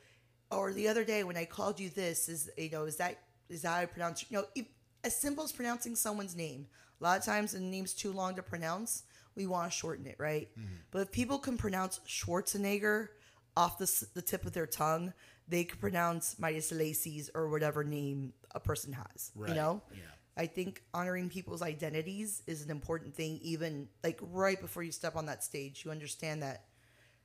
or 0.49 0.73
the 0.73 0.87
other 0.87 1.03
day 1.03 1.23
when 1.23 1.37
I 1.37 1.45
called 1.45 1.79
you 1.79 1.89
this, 1.89 2.27
is 2.27 2.49
you 2.57 2.71
know, 2.71 2.85
is 2.85 2.97
that 2.97 3.19
is 3.49 3.61
that 3.61 3.69
how 3.69 3.81
I 3.81 3.85
pronounce? 3.85 4.25
You 4.29 4.39
know, 4.39 4.45
if, 4.55 4.65
as 5.03 5.15
simple 5.15 5.43
as 5.43 5.51
pronouncing 5.51 5.95
someone's 5.95 6.35
name. 6.35 6.67
A 6.99 7.03
lot 7.03 7.17
of 7.17 7.25
times, 7.25 7.53
the 7.53 7.59
name's 7.59 7.93
too 7.93 8.11
long 8.11 8.35
to 8.35 8.43
pronounce. 8.43 9.03
We 9.35 9.47
want 9.47 9.71
to 9.71 9.77
shorten 9.77 10.05
it, 10.05 10.15
right? 10.19 10.49
Mm-hmm. 10.57 10.73
But 10.91 10.99
if 11.03 11.11
people 11.11 11.39
can 11.39 11.57
pronounce 11.57 11.99
Schwarzenegger 12.07 13.09
off 13.55 13.77
the, 13.77 14.05
the 14.13 14.21
tip 14.21 14.45
of 14.45 14.53
their 14.53 14.67
tongue, 14.67 15.13
they 15.47 15.63
can 15.63 15.79
pronounce 15.79 16.39
Midas 16.39 16.71
Lacey's 16.71 17.29
or 17.33 17.49
whatever 17.49 17.83
name 17.83 18.33
a 18.53 18.59
person 18.59 18.93
has. 18.93 19.31
Right, 19.35 19.49
You 19.49 19.55
know? 19.55 19.81
yeah. 19.93 19.99
I 20.37 20.47
think 20.47 20.81
honoring 20.93 21.29
people's 21.29 21.61
identities 21.61 22.41
is 22.47 22.63
an 22.63 22.71
important 22.71 23.13
thing, 23.15 23.39
even 23.41 23.89
like 24.03 24.19
right 24.21 24.59
before 24.59 24.81
you 24.81 24.91
step 24.91 25.15
on 25.15 25.25
that 25.25 25.43
stage. 25.43 25.83
You 25.83 25.91
understand 25.91 26.41
that 26.41 26.65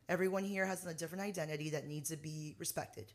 everyone 0.09 0.45
here 0.45 0.67
has 0.67 0.85
a 0.87 0.93
different 0.93 1.23
identity 1.23 1.71
that 1.71 1.87
needs 1.87 2.11
to 2.11 2.17
be 2.17 2.57
respected. 2.59 3.13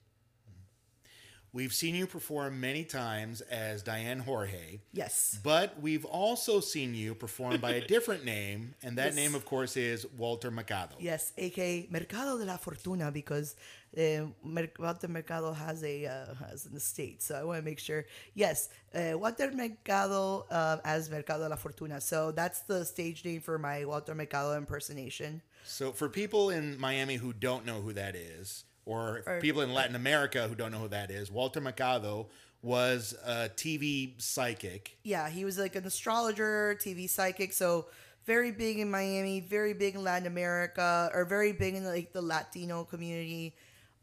We've 1.54 1.74
seen 1.74 1.96
you 1.96 2.08
perform 2.08 2.60
many 2.60 2.84
times 2.84 3.42
as 3.42 3.84
Diane 3.84 4.20
Jorge, 4.20 4.80
Yes. 4.94 5.38
but 5.44 5.80
we've 5.82 6.06
also 6.06 6.60
seen 6.60 6.94
you 6.96 7.14
perform 7.16 7.60
by 7.60 7.72
a 7.72 7.88
different 7.96 8.24
name, 8.26 8.76
and 8.84 8.98
that 8.98 9.08
Yes. 9.08 9.16
name, 9.16 9.36
of 9.36 9.46
course, 9.46 9.76
is 9.78 10.06
Walter 10.18 10.50
Mercado. 10.52 10.96
Yes, 11.00 11.34
aka 11.38 11.88
Mercado 11.90 12.38
de 12.38 12.46
la 12.46 12.58
Fortuna, 12.58 13.12
because 13.12 13.56
uh, 13.98 14.28
Mer- 14.44 14.72
Walter 14.80 15.10
Mercado 15.10 15.52
has 15.52 15.84
a 15.84 16.06
uh, 16.06 16.34
has 16.48 16.66
an 16.66 16.76
estate. 16.78 17.22
So 17.22 17.36
I 17.36 17.44
want 17.44 17.60
to 17.60 17.66
make 17.66 17.80
sure. 17.80 18.06
Yes, 18.34 18.70
uh, 18.96 19.18
Walter 19.18 19.52
Mercado 19.52 20.46
uh, 20.50 20.78
as 20.86 21.10
Mercado 21.10 21.44
de 21.44 21.50
la 21.50 21.58
Fortuna. 21.58 22.00
So 22.00 22.32
that's 22.32 22.62
the 22.62 22.86
stage 22.86 23.26
name 23.26 23.42
for 23.42 23.58
my 23.58 23.84
Walter 23.84 24.16
Mercado 24.16 24.56
impersonation. 24.58 25.42
So, 25.66 25.92
for 25.92 26.08
people 26.10 26.50
in 26.50 26.80
Miami 26.80 27.18
who 27.18 27.34
don't 27.34 27.66
know 27.66 27.82
who 27.82 27.94
that 27.94 28.16
is, 28.16 28.64
or 28.86 29.24
Or- 29.26 29.40
people 29.40 29.62
in 29.62 29.74
Latin 29.74 29.96
America 29.96 30.48
who 30.48 30.56
don't 30.56 30.72
know 30.72 30.80
who 30.80 30.88
that 30.90 31.12
is, 31.12 31.32
Walter 31.32 31.62
Mercado 31.62 32.28
was 32.62 33.16
a 33.26 33.50
TV 33.50 34.14
psychic. 34.22 34.96
Yeah, 35.04 35.30
he 35.30 35.46
was 35.46 35.58
like 35.58 35.76
an 35.76 35.86
astrologer, 35.86 36.76
TV 36.80 37.10
psychic. 37.10 37.54
So 37.54 37.88
very 38.26 38.52
big 38.52 38.78
in 38.80 38.92
Miami, 38.92 39.40
very 39.40 39.74
big 39.74 39.96
in 39.96 40.04
Latin 40.04 40.28
America, 40.28 41.10
or 41.14 41.26
very 41.26 41.54
big 41.54 41.74
in 41.76 41.84
like 41.86 42.14
the 42.14 42.22
Latino 42.22 42.84
community. 42.84 43.56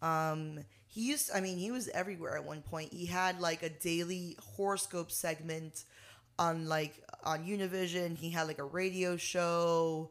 Um, 0.03 0.61
he 0.89 1.03
used, 1.03 1.31
I 1.33 1.41
mean, 1.41 1.59
he 1.59 1.71
was 1.71 1.89
everywhere 1.89 2.37
at 2.37 2.45
one 2.45 2.63
point. 2.63 2.93
He 2.93 3.07
had 3.07 3.41
like 3.41 3.63
a 3.63 3.69
daily 3.69 4.37
horoscope 4.57 5.13
segment 5.13 5.85
on 6.39 6.67
like 6.67 7.01
on 7.23 7.45
Univision. 7.45 8.17
He 8.17 8.31
had 8.31 8.49
like 8.49 8.59
a 8.59 8.65
radio 8.65 9.17
show. 9.17 10.11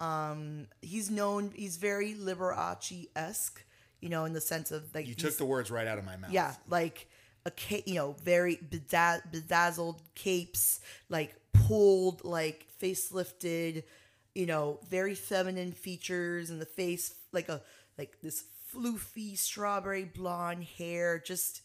Um, 0.00 0.66
he's 0.82 1.10
known. 1.10 1.52
He's 1.54 1.76
very 1.78 2.12
Liberace 2.14 3.08
esque, 3.16 3.62
you 4.06 4.10
know, 4.10 4.24
in 4.24 4.32
the 4.32 4.40
sense 4.40 4.70
of 4.70 4.94
like 4.94 5.08
You 5.08 5.16
took 5.16 5.36
the 5.36 5.44
words 5.44 5.68
right 5.68 5.88
out 5.88 5.98
of 5.98 6.04
my 6.04 6.16
mouth. 6.16 6.30
yeah, 6.30 6.54
like 6.68 7.08
a 7.44 7.50
ca- 7.50 7.82
you 7.86 7.94
know, 7.96 8.14
very 8.22 8.56
bedaz- 8.56 9.28
bedazzled 9.32 10.00
capes, 10.14 10.78
like 11.08 11.34
pulled, 11.52 12.24
like 12.24 12.68
facelifted, 12.80 13.82
you 14.32 14.46
know, 14.46 14.78
very 14.88 15.16
feminine 15.16 15.72
features 15.72 16.50
in 16.50 16.60
the 16.60 16.66
face, 16.66 17.14
like 17.32 17.48
a 17.48 17.60
like 17.98 18.20
this 18.22 18.44
floofy 18.72 19.36
strawberry 19.36 20.04
blonde 20.04 20.62
hair, 20.78 21.18
just 21.18 21.62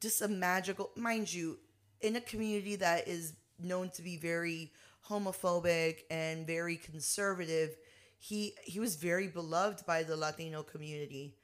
just 0.00 0.22
a 0.22 0.28
magical, 0.28 0.90
mind 0.96 1.30
you, 1.30 1.58
in 2.00 2.16
a 2.16 2.22
community 2.22 2.76
that 2.76 3.06
is 3.06 3.34
known 3.58 3.90
to 3.90 4.00
be 4.00 4.16
very 4.16 4.72
homophobic 5.10 6.04
and 6.10 6.46
very 6.46 6.76
conservative, 6.76 7.76
he 8.18 8.54
he 8.64 8.80
was 8.80 8.96
very 8.96 9.28
beloved 9.28 9.84
by 9.86 10.02
the 10.02 10.16
Latino 10.16 10.62
community. 10.62 11.36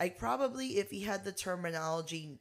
I 0.00 0.08
probably, 0.08 0.78
if 0.78 0.90
he 0.90 1.02
had 1.02 1.24
the 1.24 1.32
terminology 1.32 2.40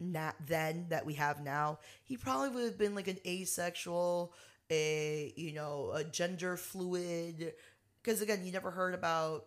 not 0.00 0.34
then 0.46 0.86
that 0.90 1.06
we 1.06 1.14
have 1.14 1.42
now, 1.42 1.78
he 2.04 2.16
probably 2.16 2.50
would 2.50 2.64
have 2.64 2.78
been 2.78 2.94
like 2.94 3.08
an 3.08 3.18
asexual, 3.26 4.32
a 4.70 5.32
you 5.36 5.52
know, 5.54 5.92
a 5.94 6.04
gender 6.04 6.56
fluid. 6.56 7.54
Because 8.02 8.20
again, 8.20 8.44
you 8.44 8.52
never 8.52 8.70
heard 8.70 8.94
about 8.94 9.46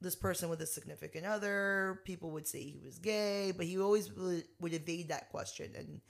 this 0.00 0.16
person 0.16 0.48
with 0.48 0.60
a 0.62 0.66
significant 0.66 1.26
other. 1.26 2.00
People 2.04 2.30
would 2.30 2.46
say 2.46 2.60
he 2.62 2.80
was 2.84 2.98
gay, 2.98 3.52
but 3.56 3.66
he 3.66 3.78
always 3.78 4.12
would, 4.12 4.44
would 4.60 4.72
evade 4.72 5.08
that 5.08 5.30
question. 5.30 5.72
And 5.76 6.00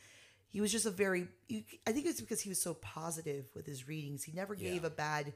he 0.49 0.61
was 0.61 0.73
just 0.73 0.87
a 0.87 0.91
very, 0.91 1.27
I 1.87 1.93
think 1.93 2.07
it's 2.07 2.21
because 2.21 2.41
he 2.41 2.49
was 2.49 2.61
so 2.63 2.75
positive 2.75 3.47
with 3.55 3.67
his 3.67 3.89
readings. 3.89 4.25
He 4.25 4.33
never 4.33 4.55
gave 4.55 4.83
Yeah. 4.83 4.89
a 4.89 4.91
bad 4.91 5.33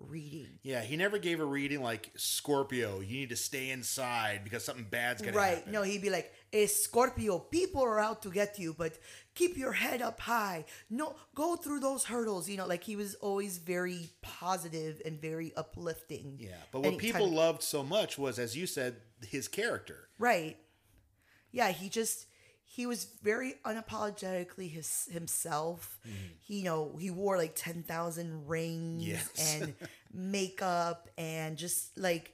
reading. 0.00 0.58
Yeah, 0.62 0.80
he 0.82 0.96
never 0.96 1.18
gave 1.18 1.40
a 1.40 1.44
reading 1.44 1.82
like 1.82 2.10
Scorpio, 2.16 3.00
you 3.00 3.18
need 3.20 3.28
to 3.30 3.36
stay 3.36 3.70
inside 3.70 4.40
because 4.44 4.64
something 4.64 4.86
bad's 4.90 5.22
gonna 5.22 5.36
Right. 5.36 5.58
happen. 5.58 5.72
No, 5.72 5.82
he'd 5.82 6.02
be 6.02 6.10
like, 6.10 6.32
hey, 6.50 6.66
Scorpio, 6.66 7.38
people 7.38 7.82
are 7.82 8.00
out 8.00 8.22
to 8.22 8.30
get 8.30 8.58
you, 8.58 8.74
but 8.74 8.98
keep 9.34 9.56
your 9.56 9.72
head 9.72 10.02
up 10.02 10.20
high. 10.20 10.64
No, 10.88 11.16
go 11.34 11.56
through 11.56 11.80
those 11.80 12.04
hurdles. 12.04 12.48
You 12.48 12.56
know, 12.56 12.66
like 12.66 12.84
he 12.84 12.96
was 12.96 13.14
always 13.16 13.58
very 13.58 14.10
positive 14.22 15.00
and 15.04 15.20
very 15.20 15.52
uplifting. 15.56 16.36
Yeah, 16.40 16.56
but 16.72 16.80
what 16.80 16.98
people 16.98 17.28
loved 17.28 17.62
so 17.62 17.82
much 17.82 18.18
was, 18.18 18.38
as 18.38 18.56
you 18.56 18.66
said, 18.66 18.96
his 19.26 19.48
character. 19.48 20.08
Right. 20.18 20.56
Yeah, 21.52 21.70
he 21.72 21.88
just 21.88 22.26
he 22.80 22.86
was 22.86 23.04
very 23.22 23.54
unapologetically 23.64 24.70
his 24.70 25.06
himself. 25.12 25.98
Mm-hmm. 26.08 26.16
He 26.40 26.58
you 26.60 26.64
know, 26.64 26.96
he 26.98 27.10
wore 27.10 27.36
like 27.36 27.52
10,000 27.54 28.48
rings 28.48 29.06
Yes. 29.06 29.54
and 29.60 29.74
makeup 30.14 31.08
and 31.18 31.58
just 31.58 31.96
like 31.98 32.32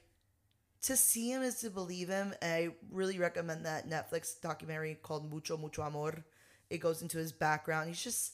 to 0.83 0.95
see 0.95 1.29
him 1.31 1.41
is 1.41 1.55
to 1.59 1.69
believe 1.69 2.07
him. 2.07 2.33
And 2.41 2.51
I 2.53 2.75
really 2.91 3.19
recommend 3.19 3.65
that 3.65 3.89
Netflix 3.89 4.39
documentary 4.41 4.95
called 4.95 5.29
Mucho 5.29 5.57
Mucho 5.57 5.83
Amor. 5.83 6.23
It 6.69 6.77
goes 6.77 7.01
into 7.01 7.17
his 7.17 7.31
background. 7.33 7.89
He's 7.89 8.01
just 8.03 8.33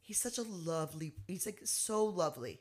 he's 0.00 0.20
such 0.20 0.38
a 0.38 0.42
lovely 0.42 1.14
he's 1.26 1.44
like 1.46 1.60
so 1.64 2.04
lovely. 2.06 2.60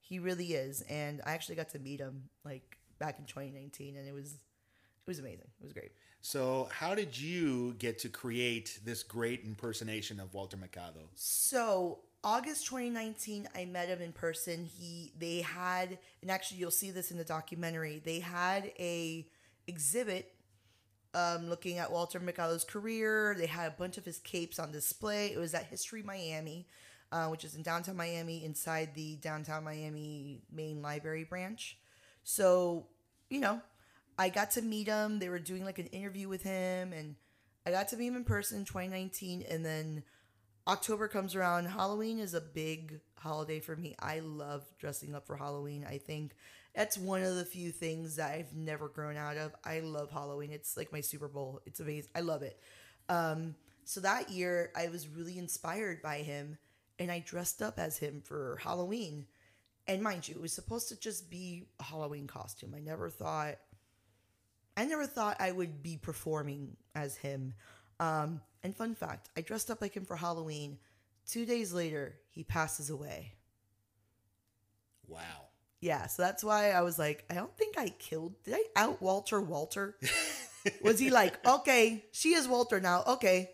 He 0.00 0.18
really 0.18 0.54
is. 0.54 0.82
And 0.82 1.20
I 1.24 1.32
actually 1.34 1.54
got 1.54 1.68
to 1.70 1.78
meet 1.78 2.00
him 2.00 2.24
like 2.44 2.78
back 2.98 3.20
in 3.20 3.26
2019 3.26 3.96
and 3.96 4.08
it 4.08 4.12
was 4.12 4.32
it 4.32 5.06
was 5.06 5.20
amazing. 5.20 5.48
It 5.60 5.64
was 5.64 5.72
great. 5.72 5.92
So, 6.22 6.68
how 6.70 6.94
did 6.94 7.18
you 7.18 7.74
get 7.78 7.98
to 8.00 8.08
create 8.08 8.78
this 8.84 9.02
great 9.02 9.44
impersonation 9.44 10.20
of 10.20 10.34
Walter 10.34 10.56
Mercado? 10.56 11.00
So 11.14 12.00
August 12.22 12.66
2019, 12.66 13.48
I 13.54 13.64
met 13.64 13.88
him 13.88 14.02
in 14.02 14.12
person. 14.12 14.66
He 14.66 15.12
they 15.18 15.40
had, 15.40 15.98
and 16.20 16.30
actually 16.30 16.58
you'll 16.58 16.70
see 16.70 16.90
this 16.90 17.10
in 17.10 17.16
the 17.16 17.24
documentary. 17.24 18.02
They 18.04 18.20
had 18.20 18.72
a 18.78 19.26
exhibit 19.66 20.34
um, 21.14 21.48
looking 21.48 21.78
at 21.78 21.90
Walter 21.90 22.20
Mercado's 22.20 22.64
career. 22.64 23.34
They 23.36 23.46
had 23.46 23.68
a 23.68 23.74
bunch 23.74 23.96
of 23.96 24.04
his 24.04 24.18
capes 24.18 24.58
on 24.58 24.70
display. 24.70 25.32
It 25.32 25.38
was 25.38 25.54
at 25.54 25.64
History 25.66 26.02
Miami, 26.02 26.66
uh, 27.10 27.28
which 27.28 27.44
is 27.44 27.54
in 27.54 27.62
downtown 27.62 27.96
Miami, 27.96 28.44
inside 28.44 28.94
the 28.94 29.16
downtown 29.16 29.64
Miami 29.64 30.42
main 30.52 30.82
library 30.82 31.24
branch. 31.24 31.78
So 32.24 32.86
you 33.30 33.40
know, 33.40 33.62
I 34.20 34.28
got 34.28 34.50
to 34.52 34.62
meet 34.62 34.86
him. 34.86 35.18
They 35.18 35.30
were 35.30 35.38
doing 35.38 35.64
like 35.64 35.78
an 35.78 35.86
interview 35.86 36.28
with 36.28 36.42
him, 36.42 36.92
and 36.92 37.16
I 37.64 37.70
got 37.70 37.88
to 37.88 37.96
meet 37.96 38.08
him 38.08 38.16
in 38.16 38.24
person 38.24 38.58
in 38.58 38.64
2019. 38.66 39.46
And 39.48 39.64
then 39.64 40.02
October 40.68 41.08
comes 41.08 41.34
around. 41.34 41.64
Halloween 41.64 42.18
is 42.18 42.34
a 42.34 42.40
big 42.42 43.00
holiday 43.16 43.60
for 43.60 43.74
me. 43.74 43.96
I 43.98 44.18
love 44.18 44.62
dressing 44.78 45.14
up 45.14 45.26
for 45.26 45.36
Halloween. 45.36 45.86
I 45.88 45.96
think 45.96 46.32
that's 46.74 46.98
one 46.98 47.22
of 47.22 47.36
the 47.36 47.46
few 47.46 47.72
things 47.72 48.16
that 48.16 48.30
I've 48.32 48.54
never 48.54 48.88
grown 48.90 49.16
out 49.16 49.38
of. 49.38 49.54
I 49.64 49.80
love 49.80 50.10
Halloween. 50.10 50.50
It's 50.52 50.76
like 50.76 50.92
my 50.92 51.00
Super 51.00 51.26
Bowl. 51.26 51.62
It's 51.64 51.80
amazing. 51.80 52.10
I 52.14 52.20
love 52.20 52.42
it. 52.42 52.60
Um, 53.08 53.54
so 53.84 54.00
that 54.00 54.28
year, 54.28 54.70
I 54.76 54.88
was 54.88 55.08
really 55.08 55.38
inspired 55.38 56.02
by 56.02 56.18
him, 56.18 56.58
and 56.98 57.10
I 57.10 57.20
dressed 57.20 57.62
up 57.62 57.78
as 57.78 57.96
him 57.96 58.20
for 58.22 58.58
Halloween. 58.62 59.28
And 59.86 60.02
mind 60.02 60.28
you, 60.28 60.34
it 60.34 60.42
was 60.42 60.52
supposed 60.52 60.90
to 60.90 61.00
just 61.00 61.30
be 61.30 61.68
a 61.80 61.84
Halloween 61.84 62.26
costume. 62.26 62.74
I 62.76 62.80
never 62.80 63.08
thought 63.08 63.56
I 64.80 64.86
never 64.86 65.06
thought 65.06 65.36
I 65.40 65.52
would 65.52 65.82
be 65.82 65.98
performing 65.98 66.76
as 66.94 67.16
him. 67.16 67.52
Um, 67.98 68.40
and 68.62 68.74
fun 68.74 68.94
fact, 68.94 69.28
I 69.36 69.42
dressed 69.42 69.70
up 69.70 69.80
like 69.82 69.94
him 69.94 70.06
for 70.06 70.16
Halloween. 70.16 70.78
Two 71.28 71.44
days 71.44 71.72
later, 71.72 72.14
he 72.30 72.44
passes 72.44 72.88
away. 72.88 73.34
Wow. 75.06 75.48
Yeah, 75.80 76.06
so 76.06 76.22
that's 76.22 76.42
why 76.44 76.70
I 76.70 76.80
was 76.82 76.98
like, 76.98 77.24
I 77.30 77.34
don't 77.34 77.54
think 77.56 77.78
I 77.78 77.88
killed. 77.90 78.34
Did 78.44 78.54
I 78.54 78.64
out 78.76 79.00
Walter 79.02 79.40
Walter? 79.40 79.96
was 80.82 80.98
he 80.98 81.10
like, 81.10 81.46
okay, 81.46 82.04
she 82.12 82.34
is 82.34 82.48
Walter 82.48 82.80
now, 82.80 83.02
okay, 83.06 83.50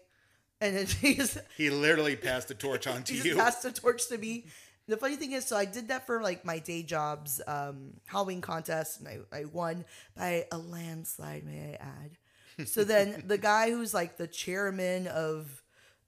and 0.61 0.77
then 0.77 0.87
he 1.01 1.15
just 1.15 1.39
He 1.57 1.71
literally 1.71 2.17
passed 2.17 2.49
the 2.49 2.55
torch 2.55 2.87
on 2.87 3.03
to 3.05 3.15
you. 3.15 3.37
passed 3.37 3.63
the 3.63 3.73
torch 3.73 4.09
to 4.09 4.19
me. 4.19 4.47
The 4.89 4.97
funny 4.97 5.17
thing 5.17 5.33
is, 5.33 5.45
so 5.47 5.57
I 5.57 5.65
did 5.65 5.89
that 5.89 6.07
for 6.07 6.23
like 6.23 6.45
my 6.45 6.59
day 6.59 6.83
jobs, 6.83 7.41
um, 7.47 7.95
Halloween 8.07 8.41
contest, 8.41 9.01
and 9.01 9.09
I, 9.09 9.19
I 9.37 9.45
won 9.47 9.85
by 10.17 10.47
a 10.53 10.59
landslide, 10.59 11.45
may 11.45 11.77
I 11.81 11.85
add. 11.85 12.67
So 12.69 12.85
then 12.85 13.25
the 13.27 13.39
guy 13.39 13.71
who's 13.71 13.93
like 13.93 14.17
the 14.17 14.29
chairman 14.29 15.09
of 15.09 15.63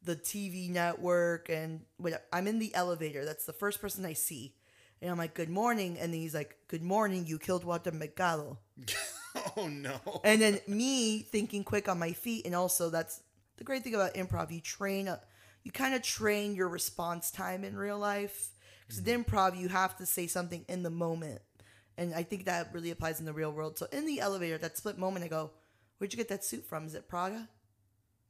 the 0.05 0.15
TV 0.15 0.71
network, 0.71 1.49
and 1.49 1.81
when 1.97 2.17
I'm 2.33 2.47
in 2.47 2.59
the 2.61 2.75
elevator, 2.75 3.25
that's 3.25 3.47
the 3.47 3.53
first 3.53 3.81
person 3.81 4.07
I 4.07 4.13
see. 4.13 4.55
And 5.01 5.11
I'm 5.11 5.19
like, 5.19 5.35
good 5.35 5.51
morning. 5.51 5.99
And 5.99 6.13
then 6.13 6.21
he's 6.21 6.35
like, 6.35 6.57
good 6.67 6.83
morning, 6.83 7.25
you 7.27 7.39
killed 7.39 7.65
Walter 7.65 7.93
Mercado. 7.93 8.59
oh 9.57 9.69
no. 9.69 10.21
And 10.25 10.41
then 10.41 10.61
me 10.67 11.21
thinking 11.21 11.65
quick 11.65 11.89
on 11.89 11.99
my 11.99 12.13
feet, 12.13 12.47
and 12.47 12.55
also 12.55 12.91
that's 12.91 13.21
the 13.57 13.65
great 13.65 13.83
thing 13.83 13.95
about 13.95 14.15
improv. 14.15 14.51
You 14.51 14.61
train, 14.61 15.09
a, 15.09 15.21
you 15.65 15.73
kind 15.73 15.95
of 15.95 16.03
train 16.03 16.55
your 16.55 16.69
response 16.69 17.31
time 17.31 17.65
in 17.65 17.77
real 17.77 17.99
life. 17.99 18.51
Because 18.89 19.07
in 19.07 19.25
improv, 19.25 19.59
you 19.59 19.69
have 19.69 19.97
to 19.99 20.07
say 20.07 20.27
something 20.27 20.65
in 20.69 20.83
the 20.83 20.91
moment, 20.91 21.43
and 21.97 22.15
I 22.15 22.23
think 22.25 22.47
that 22.47 22.73
really 22.73 22.91
applies 22.91 23.21
in 23.21 23.27
the 23.27 23.33
real 23.35 23.53
world. 23.53 23.79
So 23.79 23.87
in 23.93 24.07
the 24.07 24.21
elevator, 24.21 24.59
that 24.59 24.79
split 24.79 24.99
moment, 24.99 25.25
I 25.25 25.29
go, 25.29 25.51
"Where'd 25.99 26.13
you 26.13 26.17
get 26.17 26.29
that 26.29 26.45
suit 26.45 26.65
from? 26.65 26.87
Is 26.87 26.95
it 26.95 27.09
Praga? 27.09 27.49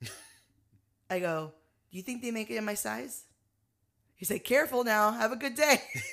I 1.10 1.20
go, 1.20 1.52
"Do 1.90 1.96
you 1.96 2.02
think 2.02 2.22
they 2.22 2.30
make 2.32 2.50
it 2.50 2.56
in 2.56 2.64
my 2.64 2.74
size?" 2.74 3.24
He's 4.16 4.30
like, 4.30 4.44
"Careful 4.44 4.84
now. 4.84 5.12
Have 5.12 5.32
a 5.32 5.36
good 5.36 5.54
day." 5.54 5.80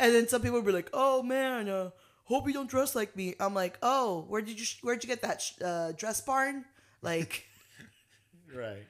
and 0.00 0.14
then 0.14 0.28
some 0.28 0.42
people 0.42 0.58
would 0.58 0.66
be 0.66 0.72
like, 0.72 0.90
"Oh 0.92 1.22
man, 1.22 1.68
uh, 1.68 1.90
hope 2.30 2.46
you 2.46 2.52
don't 2.52 2.70
dress 2.70 2.94
like 2.94 3.16
me. 3.16 3.34
I'm 3.40 3.54
like, 3.54 3.76
oh, 3.82 4.24
where 4.28 4.40
did 4.40 4.58
you 4.58 4.66
where'd 4.82 5.02
you 5.02 5.08
get 5.08 5.22
that 5.22 5.42
sh- 5.42 5.60
uh, 5.62 5.92
dress 5.92 6.20
barn? 6.20 6.64
Like, 7.02 7.46
Right. 8.54 8.86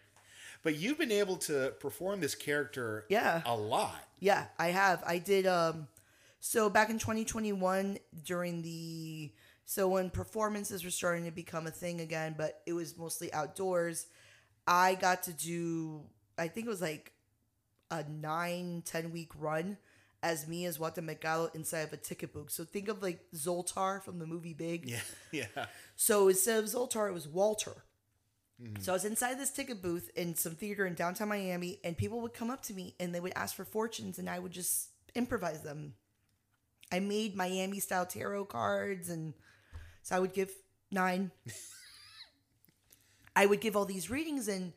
But 0.62 0.76
you've 0.76 0.98
been 0.98 1.12
able 1.12 1.36
to 1.38 1.72
perform 1.80 2.20
this 2.20 2.34
character 2.34 3.06
Yeah. 3.08 3.42
a 3.46 3.56
lot. 3.56 3.96
yeah, 4.18 4.46
I 4.58 4.68
have. 4.68 5.02
I 5.06 5.18
did. 5.18 5.46
Um, 5.46 5.88
so 6.40 6.68
back 6.68 6.90
in 6.90 6.98
2021, 6.98 7.98
during 8.24 8.62
the 8.62 9.32
so 9.64 9.88
when 9.88 10.10
performances 10.10 10.84
were 10.84 10.90
starting 10.90 11.24
to 11.24 11.30
become 11.30 11.66
a 11.66 11.70
thing 11.70 12.00
again, 12.00 12.34
but 12.36 12.60
it 12.66 12.72
was 12.72 12.96
mostly 12.98 13.32
outdoors. 13.32 14.06
I 14.66 14.94
got 14.96 15.22
to 15.24 15.32
do. 15.32 16.02
I 16.36 16.48
think 16.48 16.66
it 16.66 16.70
was 16.70 16.82
like 16.82 17.12
a 17.90 18.04
nine, 18.08 18.82
ten 18.84 19.12
week 19.12 19.30
run 19.38 19.78
as 20.22 20.46
me 20.46 20.66
as 20.66 20.78
Walter 20.78 21.00
Mercado 21.00 21.50
inside 21.54 21.80
of 21.80 21.92
a 21.94 21.96
ticket 21.96 22.32
booth. 22.34 22.50
So 22.50 22.64
think 22.64 22.88
of 22.88 23.02
like 23.02 23.20
Zoltar 23.34 24.02
from 24.02 24.18
the 24.18 24.26
movie 24.26 24.52
Big. 24.54 24.88
Yeah. 24.90 25.00
Yeah. 25.32 25.66
So 25.96 26.28
instead 26.28 26.58
of 26.58 26.66
Zoltar, 26.66 27.08
it 27.08 27.14
was 27.14 27.26
Walter. 27.28 27.84
Mm-hmm. 28.62 28.82
So 28.82 28.92
I 28.92 28.94
was 28.94 29.04
inside 29.04 29.38
this 29.38 29.50
ticket 29.50 29.80
booth 29.82 30.10
in 30.16 30.34
some 30.34 30.54
theater 30.54 30.86
in 30.86 30.94
downtown 30.94 31.28
Miami, 31.28 31.78
and 31.82 31.96
people 31.96 32.20
would 32.20 32.34
come 32.34 32.50
up 32.50 32.62
to 32.64 32.74
me 32.74 32.94
and 33.00 33.14
they 33.14 33.20
would 33.20 33.32
ask 33.34 33.54
for 33.54 33.64
fortunes, 33.64 34.18
and 34.18 34.28
I 34.28 34.38
would 34.38 34.52
just 34.52 34.88
improvise 35.14 35.62
them. 35.62 35.94
I 36.92 37.00
made 37.00 37.36
Miami 37.36 37.80
style 37.80 38.06
tarot 38.06 38.46
cards, 38.46 39.08
and 39.08 39.34
so 40.02 40.16
I 40.16 40.18
would 40.18 40.34
give 40.34 40.50
nine. 40.90 41.30
I 43.36 43.46
would 43.46 43.60
give 43.60 43.76
all 43.76 43.84
these 43.84 44.10
readings, 44.10 44.48
and 44.48 44.72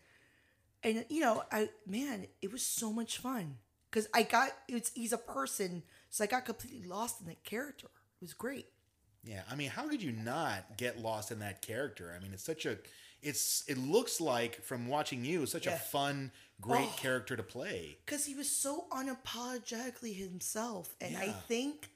and 0.83 1.05
you 1.09 1.21
know, 1.21 1.43
I 1.51 1.69
man, 1.85 2.27
it 2.41 2.51
was 2.51 2.65
so 2.65 2.93
much 2.93 3.17
fun 3.17 3.57
because 3.89 4.07
I 4.13 4.23
got 4.23 4.51
it's 4.69 4.91
he's 4.93 5.11
a 5.11 5.17
person, 5.17 5.83
so 6.09 6.23
I 6.23 6.27
got 6.27 6.45
completely 6.45 6.87
lost 6.87 7.19
in 7.19 7.27
that 7.27 7.43
character. 7.43 7.87
It 7.87 8.21
was 8.21 8.33
great. 8.33 8.67
Yeah, 9.25 9.41
I 9.49 9.55
mean, 9.55 9.69
how 9.69 9.87
could 9.87 10.03
you 10.03 10.11
not 10.11 10.77
get 10.77 10.99
lost 10.99 11.31
in 11.31 11.39
that 11.39 11.61
character? 11.61 12.13
I 12.15 12.21
mean, 12.21 12.33
it's 12.33 12.43
such 12.43 12.65
a, 12.65 12.77
it's 13.23 13.63
it 13.67 13.77
looks 13.77 14.19
like 14.21 14.61
from 14.63 14.87
watching 14.87 15.23
you, 15.25 15.45
such 15.45 15.67
a 15.67 15.71
fun, 15.71 16.31
great 16.61 16.87
Oh. 16.89 16.95
character 16.97 17.35
to 17.35 17.43
play. 17.43 17.97
because 18.05 18.25
he 18.25 18.35
was 18.35 18.49
so 18.49 18.85
unapologetically 18.91 20.15
himself 20.15 20.95
and 21.01 21.17
i 21.17 21.29
think 21.47 21.89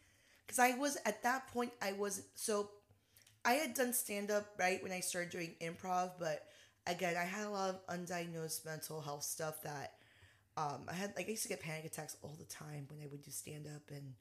because 0.46 0.60
i 0.60 0.72
was 0.78 0.98
at 1.06 1.24
that 1.24 1.48
point 1.54 1.72
i 1.82 1.92
wasn't 1.94 2.26
so 2.36 2.70
i 3.46 3.54
had 3.54 3.74
done 3.74 3.94
stand-up 3.94 4.46
right 4.60 4.82
when 4.84 4.92
i 4.92 5.00
started 5.00 5.30
doing 5.32 5.54
improv 5.62 6.12
but 6.20 6.48
again 6.86 7.16
i 7.18 7.24
had 7.24 7.46
a 7.46 7.50
lot 7.50 7.70
of 7.70 7.88
undiagnosed 7.88 8.66
mental 8.66 9.00
health 9.02 9.24
stuff 9.24 9.62
that 9.62 9.94
um, 10.58 10.82
i 10.90 10.94
had 10.94 11.14
like 11.16 11.28
i 11.28 11.32
used 11.32 11.44
to 11.44 11.50
get 11.50 11.62
panic 11.62 11.86
attacks 11.86 12.18
all 12.24 12.36
the 12.40 12.46
time 12.46 12.86
when 12.90 13.00
i 13.02 13.08
would 13.10 13.24
do 13.24 13.32
stand-up 13.32 13.84
and 13.90 14.14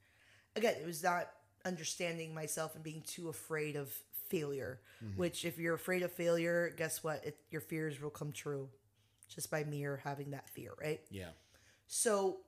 again 0.55 0.75
it 0.79 0.85
was 0.85 1.03
not 1.03 1.29
understanding 1.65 2.33
myself 2.33 2.75
and 2.75 2.83
being 2.83 3.01
too 3.05 3.27
afraid 3.27 3.75
of 3.75 3.91
failure 4.29 4.79
mm-hmm. 5.03 5.17
which 5.19 5.45
if 5.45 5.57
you're 5.57 5.75
afraid 5.75 6.03
of 6.03 6.11
failure 6.11 6.73
guess 6.77 7.03
what 7.03 7.23
it, 7.25 7.37
your 7.49 7.61
fears 7.61 8.01
will 8.01 8.09
come 8.09 8.31
true 8.31 8.69
just 9.27 9.51
by 9.51 9.63
mere 9.63 10.01
having 10.03 10.31
that 10.31 10.49
fear 10.49 10.71
right 10.79 11.01
Yeah. 11.09 11.29
so 11.87 12.39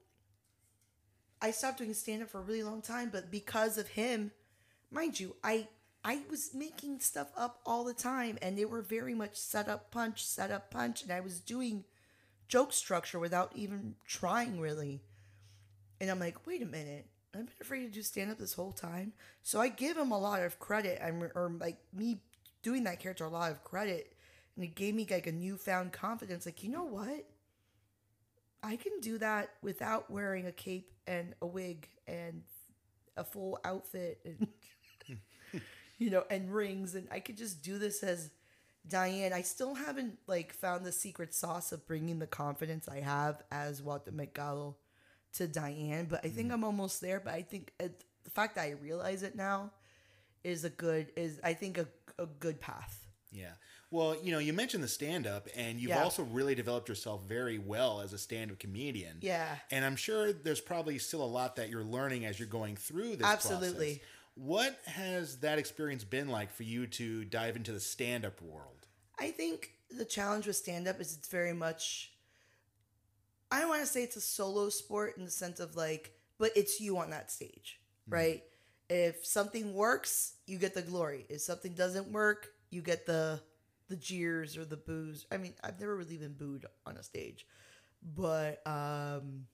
I 1.41 1.51
stopped 1.51 1.77
doing 1.77 1.93
stand 1.93 2.21
up 2.21 2.29
for 2.29 2.39
a 2.39 2.43
really 2.43 2.63
long 2.63 2.81
time, 2.81 3.09
but 3.11 3.31
because 3.31 3.77
of 3.77 3.87
him, 3.89 4.31
mind 4.91 5.19
you, 5.19 5.35
I 5.43 5.67
I 6.03 6.21
was 6.29 6.51
making 6.53 6.99
stuff 6.99 7.29
up 7.35 7.59
all 7.65 7.83
the 7.83 7.93
time 7.93 8.37
and 8.41 8.57
they 8.57 8.65
were 8.65 8.81
very 8.81 9.13
much 9.13 9.35
set 9.35 9.67
up 9.67 9.91
punch, 9.91 10.25
set 10.25 10.51
up 10.51 10.71
punch, 10.71 11.03
and 11.03 11.11
I 11.11 11.19
was 11.19 11.39
doing 11.39 11.85
joke 12.47 12.73
structure 12.73 13.19
without 13.19 13.51
even 13.55 13.95
trying 14.05 14.59
really. 14.59 15.01
And 16.01 16.09
I'm 16.09 16.19
like, 16.19 16.45
wait 16.47 16.61
a 16.61 16.65
minute. 16.65 17.07
I've 17.33 17.45
been 17.45 17.49
afraid 17.61 17.85
to 17.85 17.91
do 17.91 18.01
stand 18.01 18.31
up 18.31 18.37
this 18.37 18.53
whole 18.53 18.71
time. 18.71 19.13
So 19.43 19.59
I 19.59 19.69
give 19.69 19.97
him 19.97 20.11
a 20.11 20.17
lot 20.17 20.41
of 20.41 20.59
credit. 20.59 20.99
I'm 21.03 21.21
or 21.35 21.51
like 21.59 21.77
me 21.93 22.21
doing 22.63 22.83
that 22.85 22.99
character 22.99 23.25
a 23.25 23.29
lot 23.29 23.51
of 23.51 23.63
credit. 23.63 24.13
And 24.55 24.65
it 24.65 24.75
gave 24.75 24.95
me 24.95 25.07
like 25.09 25.27
a 25.27 25.31
newfound 25.31 25.91
confidence. 25.91 26.45
Like, 26.45 26.63
you 26.63 26.69
know 26.69 26.83
what? 26.83 27.25
I 28.61 28.75
can 28.75 28.99
do 28.99 29.17
that 29.19 29.51
without 29.61 30.09
wearing 30.09 30.47
a 30.47 30.51
cape 30.51 30.91
and 31.07 31.33
a 31.41 31.47
wig 31.47 31.87
and 32.07 32.43
a 33.15 33.23
full 33.23 33.59
outfit 33.63 34.19
and 34.25 34.47
you 35.97 36.09
know 36.09 36.23
and 36.29 36.53
rings 36.53 36.95
and 36.95 37.07
I 37.11 37.19
could 37.19 37.37
just 37.37 37.61
do 37.63 37.77
this 37.77 38.03
as 38.03 38.31
Diane. 38.87 39.33
I 39.33 39.41
still 39.41 39.75
haven't 39.75 40.17
like 40.27 40.53
found 40.53 40.85
the 40.85 40.91
secret 40.91 41.33
sauce 41.33 41.71
of 41.71 41.85
bringing 41.87 42.19
the 42.19 42.27
confidence 42.27 42.87
I 42.87 43.01
have 43.01 43.43
as 43.51 43.81
Walter 43.81 44.11
Mercado 44.11 44.75
to 45.33 45.47
Diane, 45.47 46.07
but 46.09 46.21
I 46.25 46.29
think 46.29 46.51
I'm 46.51 46.63
almost 46.63 47.01
there. 47.01 47.19
But 47.19 47.33
I 47.33 47.41
think 47.41 47.71
uh, 47.79 47.87
the 48.23 48.29
fact 48.29 48.55
that 48.55 48.63
I 48.63 48.71
realize 48.71 49.23
it 49.23 49.35
now 49.35 49.71
is 50.43 50.63
a 50.63 50.69
good 50.69 51.11
is 51.15 51.39
I 51.43 51.53
think 51.53 51.77
a, 51.77 51.87
a 52.17 52.25
good 52.25 52.59
path. 52.59 53.05
Yeah. 53.31 53.51
Well, 53.91 54.15
you 54.23 54.31
know, 54.31 54.39
you 54.39 54.53
mentioned 54.53 54.83
the 54.83 54.87
stand 54.87 55.25
up, 55.25 55.47
and 55.55 55.79
you've 55.79 55.89
Yeah. 55.89 56.03
also 56.03 56.23
really 56.23 56.53
developed 56.55 56.89
yourself 56.89 57.23
very 57.23 57.57
well 57.57 58.01
as 58.01 58.13
a 58.13 58.17
stand 58.19 58.51
up 58.51 58.59
comedian. 58.59 59.17
Yeah. 59.21 59.47
And 59.71 59.83
I'm 59.83 59.95
sure 59.95 60.31
there's 60.31 60.61
probably 60.61 60.99
still 60.99 61.23
a 61.23 61.25
lot 61.25 61.55
that 61.55 61.69
you're 61.69 61.83
learning 61.83 62.25
as 62.25 62.39
you're 62.39 62.47
going 62.47 62.75
through 62.75 63.15
this 63.17 63.27
Absolutely. 63.27 63.95
process. 63.95 64.03
What 64.35 64.79
has 64.85 65.37
that 65.39 65.57
experience 65.59 66.03
been 66.03 66.29
like 66.29 66.51
for 66.51 66.63
you 66.63 66.87
to 66.87 67.25
dive 67.25 67.55
into 67.55 67.71
the 67.71 67.79
stand 67.79 68.25
up 68.25 68.41
world? 68.41 68.85
I 69.19 69.31
think 69.31 69.73
the 69.91 70.05
challenge 70.05 70.47
with 70.47 70.55
stand 70.55 70.87
up 70.87 71.01
is 71.01 71.17
it's 71.17 71.27
very 71.27 71.53
much 71.53 72.11
I 73.51 73.59
don't 73.59 73.69
want 73.69 73.81
to 73.81 73.87
say 73.87 74.03
it's 74.03 74.15
a 74.15 74.21
solo 74.21 74.69
sport 74.69 75.17
in 75.17 75.25
the 75.25 75.31
sense 75.31 75.59
of 75.59 75.75
like, 75.75 76.11
but 76.37 76.51
it's 76.55 76.79
you 76.79 76.97
on 76.97 77.09
that 77.11 77.31
stage, 77.31 77.79
right? 78.07 78.43
If 78.89 79.25
something 79.25 79.73
works, 79.73 80.33
you 80.47 80.57
get 80.57 80.73
the 80.73 80.81
glory. 80.81 81.25
If 81.29 81.41
something 81.41 81.73
doesn't 81.73 82.11
work, 82.11 82.49
you 82.69 82.81
get 82.81 83.05
the 83.05 83.41
the 83.87 83.95
jeers 83.95 84.55
or 84.55 84.65
the 84.65 84.77
boos. 84.77 85.25
I 85.31 85.37
mean, 85.37 85.53
I've 85.63 85.79
never 85.79 85.95
really 85.95 86.17
been 86.17 86.33
booed 86.33 86.65
on 86.85 86.97
a 86.97 87.03
stage, 87.03 87.45
but 88.15 88.65
um 88.67 89.47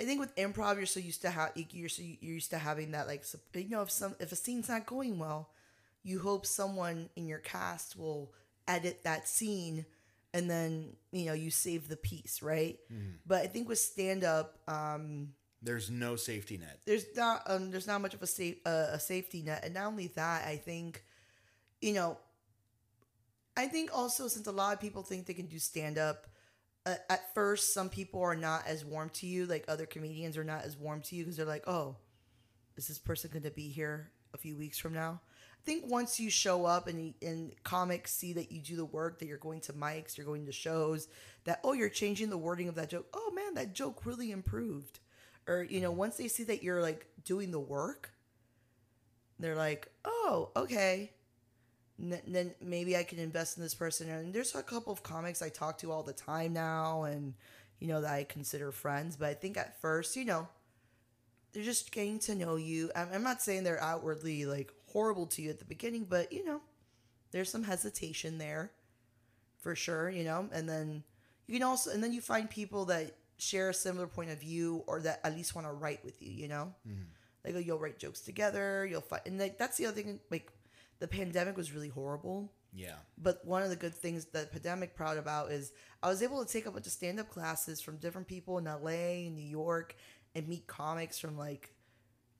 I 0.00 0.04
think 0.04 0.20
with 0.20 0.34
improv, 0.36 0.76
you're 0.76 0.86
so 0.86 1.00
used 1.00 1.22
to 1.22 1.30
how 1.30 1.50
you're 1.54 1.88
so 1.88 2.02
you're 2.02 2.34
used 2.34 2.50
to 2.50 2.58
having 2.58 2.92
that 2.92 3.06
like 3.06 3.24
you 3.54 3.68
know 3.68 3.82
if 3.82 3.90
some 3.90 4.16
if 4.20 4.32
a 4.32 4.36
scene's 4.36 4.68
not 4.68 4.86
going 4.86 5.18
well, 5.18 5.50
you 6.02 6.20
hope 6.20 6.46
someone 6.46 7.08
in 7.16 7.26
your 7.28 7.38
cast 7.38 7.96
will 7.96 8.32
edit 8.66 9.04
that 9.04 9.28
scene 9.28 9.86
and 10.34 10.48
then 10.50 10.96
you 11.12 11.26
know 11.26 11.32
you 11.34 11.50
save 11.50 11.88
the 11.88 11.96
piece 11.96 12.42
right? 12.42 12.78
But 13.26 13.42
i 13.42 13.46
think 13.46 13.68
with 13.68 13.78
stand 13.78 14.24
up 14.24 14.58
um 14.68 15.34
There's 15.62 15.90
no 15.90 16.16
safety 16.16 16.56
net. 16.58 16.80
there's 16.86 17.04
not 17.16 17.42
um 17.46 17.70
there's 17.70 17.86
not 17.86 18.00
much 18.00 18.14
of 18.14 18.22
a 18.22 18.26
safe 18.26 18.56
uh, 18.66 18.88
a 18.92 18.98
safety 19.00 19.42
net. 19.42 19.64
And 19.64 19.74
not 19.74 19.86
only 19.86 20.08
that 20.16 20.46
i 20.46 20.56
think 20.56 21.04
you 21.80 21.92
know 21.92 22.18
i 23.56 23.66
think 23.66 23.90
also 23.96 24.28
since 24.28 24.46
a 24.46 24.52
lot 24.52 24.72
of 24.74 24.80
people 24.80 25.02
think 25.02 25.26
they 25.26 25.34
can 25.34 25.46
do 25.46 25.58
stand 25.58 25.98
up 25.98 26.26
uh, 26.86 26.94
at 27.08 27.32
first 27.34 27.74
some 27.74 27.88
people 27.88 28.20
are 28.22 28.34
not 28.34 28.66
as 28.66 28.84
warm 28.84 29.08
to 29.10 29.26
you 29.26 29.46
like 29.46 29.64
other 29.68 29.86
comedians 29.86 30.36
are 30.36 30.44
not 30.44 30.64
as 30.64 30.76
warm 30.76 31.00
to 31.02 31.14
you 31.16 31.22
because 31.24 31.36
they're 31.36 31.46
like 31.46 31.66
oh 31.68 31.94
is 32.76 32.88
this 32.88 32.98
person 32.98 33.30
going 33.32 33.42
to 33.42 33.50
be 33.50 33.68
here 33.68 34.10
a 34.34 34.38
few 34.38 34.56
weeks 34.56 34.78
from 34.78 34.92
now 34.94 35.20
think 35.64 35.84
once 35.86 36.18
you 36.18 36.30
show 36.30 36.64
up 36.64 36.86
and 36.86 37.14
and 37.22 37.52
comics 37.64 38.12
see 38.12 38.32
that 38.32 38.50
you 38.50 38.60
do 38.60 38.76
the 38.76 38.84
work 38.84 39.18
that 39.18 39.26
you're 39.26 39.38
going 39.38 39.60
to 39.60 39.72
mics 39.72 40.16
you're 40.16 40.26
going 40.26 40.46
to 40.46 40.52
shows 40.52 41.08
that 41.44 41.60
oh 41.64 41.72
you're 41.72 41.88
changing 41.88 42.30
the 42.30 42.38
wording 42.38 42.68
of 42.68 42.74
that 42.74 42.90
joke. 42.90 43.06
Oh 43.14 43.32
man 43.34 43.54
that 43.54 43.74
joke 43.74 44.04
really 44.04 44.30
improved. 44.30 45.00
Or 45.46 45.62
you 45.62 45.80
know 45.80 45.90
once 45.90 46.16
they 46.16 46.28
see 46.28 46.44
that 46.44 46.62
you're 46.62 46.82
like 46.82 47.06
doing 47.24 47.50
the 47.50 47.60
work 47.60 48.10
they're 49.38 49.56
like 49.56 49.88
oh 50.04 50.50
okay. 50.56 51.12
Then 51.98 52.54
maybe 52.60 52.96
i 52.96 53.04
can 53.04 53.18
invest 53.18 53.56
in 53.56 53.62
this 53.62 53.74
person. 53.74 54.08
And 54.08 54.32
there's 54.32 54.54
a 54.54 54.62
couple 54.62 54.92
of 54.92 55.02
comics 55.02 55.42
i 55.42 55.48
talk 55.48 55.78
to 55.78 55.92
all 55.92 56.02
the 56.02 56.12
time 56.12 56.52
now 56.52 57.04
and 57.04 57.34
you 57.78 57.88
know 57.88 58.00
that 58.00 58.12
i 58.12 58.24
consider 58.24 58.70
friends 58.70 59.16
but 59.16 59.28
i 59.28 59.34
think 59.34 59.56
at 59.56 59.80
first 59.80 60.14
you 60.14 60.24
know 60.24 60.46
they're 61.52 61.62
just 61.62 61.92
getting 61.92 62.18
to 62.20 62.34
know 62.34 62.56
you. 62.56 62.90
I'm 62.96 63.22
not 63.22 63.42
saying 63.42 63.64
they're 63.64 63.82
outwardly 63.82 64.46
like 64.46 64.72
horrible 64.92 65.26
to 65.26 65.42
you 65.42 65.50
at 65.50 65.58
the 65.58 65.64
beginning 65.64 66.04
but 66.08 66.32
you 66.32 66.44
know 66.44 66.60
there's 67.32 67.50
some 67.50 67.64
hesitation 67.64 68.38
there 68.38 68.70
for 69.58 69.74
sure 69.74 70.10
you 70.10 70.24
know? 70.24 70.48
And 70.52 70.68
then 70.68 71.02
you 71.46 71.58
can 71.58 71.66
also 71.66 71.90
and 71.90 72.02
then 72.02 72.12
you 72.12 72.20
find 72.20 72.48
people 72.48 72.84
that 72.86 73.16
share 73.38 73.70
a 73.70 73.74
similar 73.74 74.06
point 74.06 74.30
of 74.30 74.40
view 74.40 74.84
or 74.86 75.00
that 75.00 75.20
at 75.24 75.34
least 75.34 75.54
want 75.54 75.66
to 75.66 75.72
write 75.72 76.04
with 76.04 76.20
you 76.22 76.30
you 76.30 76.48
know? 76.48 76.74
Mm-hmm. 76.86 77.02
Like 77.44 77.54
oh, 77.56 77.58
you'll 77.58 77.78
write 77.78 77.98
jokes 77.98 78.20
together 78.20 78.86
you'll 78.86 79.00
find 79.00 79.22
and 79.26 79.38
like 79.38 79.58
that's 79.58 79.76
the 79.78 79.86
other 79.86 79.96
thing 80.00 80.20
like 80.30 80.52
the 81.00 81.08
pandemic 81.08 81.56
was 81.56 81.72
really 81.72 81.88
horrible. 81.88 82.52
Yeah. 82.74 82.94
but 83.18 83.44
one 83.44 83.62
of 83.62 83.68
the 83.68 83.76
good 83.76 83.94
things 83.94 84.24
that 84.32 84.50
pandemic 84.50 84.96
proud 84.96 85.18
about 85.18 85.52
is 85.52 85.72
I 86.02 86.08
was 86.08 86.22
able 86.22 86.42
to 86.42 86.50
take 86.50 86.64
a 86.64 86.70
bunch 86.70 86.86
of 86.86 86.92
stand 86.92 87.20
up 87.20 87.28
classes 87.28 87.82
from 87.82 87.98
different 87.98 88.26
people 88.26 88.56
in 88.56 88.64
LA 88.64 89.26
and 89.26 89.36
New 89.36 89.46
York 89.46 89.94
and 90.34 90.48
meet 90.48 90.66
comics 90.66 91.18
from 91.18 91.36
like 91.36 91.74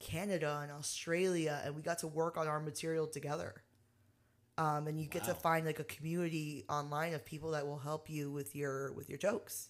Canada 0.03 0.59
and 0.61 0.71
Australia 0.71 1.61
and 1.65 1.75
we 1.75 1.81
got 1.81 1.99
to 1.99 2.07
work 2.07 2.37
on 2.37 2.47
our 2.47 2.59
material 2.59 3.07
together. 3.07 3.63
Um, 4.57 4.87
and 4.87 4.99
you 4.99 5.07
get 5.07 5.23
to 5.23 5.33
find 5.33 5.65
like 5.65 5.79
a 5.79 5.83
community 5.83 6.63
online 6.69 7.15
of 7.15 7.25
people 7.25 7.51
that 7.51 7.65
will 7.65 7.79
help 7.79 8.09
you 8.09 8.29
with 8.31 8.55
your 8.55 8.93
with 8.93 9.09
your 9.09 9.17
jokes. 9.17 9.69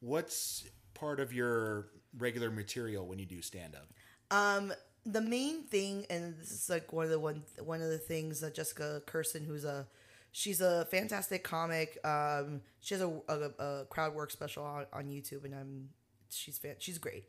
What's 0.00 0.68
part 0.92 1.18
of 1.18 1.32
your 1.32 1.88
regular 2.18 2.50
material 2.50 3.06
when 3.06 3.18
you 3.18 3.24
do 3.24 3.40
stand 3.40 3.74
up? 3.74 3.88
Um, 4.30 4.72
the 5.06 5.22
main 5.22 5.62
thing, 5.64 6.04
and 6.10 6.38
this 6.38 6.50
is 6.50 6.68
like 6.68 6.92
one 6.92 7.04
of 7.04 7.10
the 7.10 7.18
one 7.18 7.42
one 7.58 7.80
of 7.80 7.88
the 7.88 7.98
things 7.98 8.40
that 8.40 8.54
Jessica 8.54 9.02
Kirson, 9.06 9.46
who's 9.46 9.64
a 9.64 9.86
she's 10.32 10.60
a 10.60 10.84
fantastic 10.90 11.42
comic. 11.42 11.98
Um, 12.04 12.60
she 12.80 12.94
has 12.94 13.02
a, 13.02 13.10
a, 13.28 13.64
a 13.64 13.84
crowd 13.86 14.14
work 14.14 14.30
special 14.30 14.64
on, 14.64 14.86
on 14.92 15.06
YouTube, 15.06 15.44
and 15.44 15.54
I'm 15.54 15.88
she's 16.30 16.58
fan, 16.58 16.76
she's 16.78 16.98
great. 16.98 17.24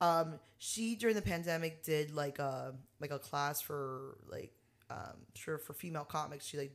Um, 0.00 0.38
she 0.58 0.94
during 0.96 1.16
the 1.16 1.22
pandemic 1.22 1.82
did 1.82 2.14
like 2.14 2.38
a 2.38 2.74
like 3.00 3.10
a 3.10 3.18
class 3.18 3.60
for 3.60 4.18
like 4.30 4.52
um 4.90 5.16
sure 5.34 5.58
for 5.58 5.72
female 5.72 6.04
comics. 6.04 6.44
She 6.46 6.58
like, 6.58 6.72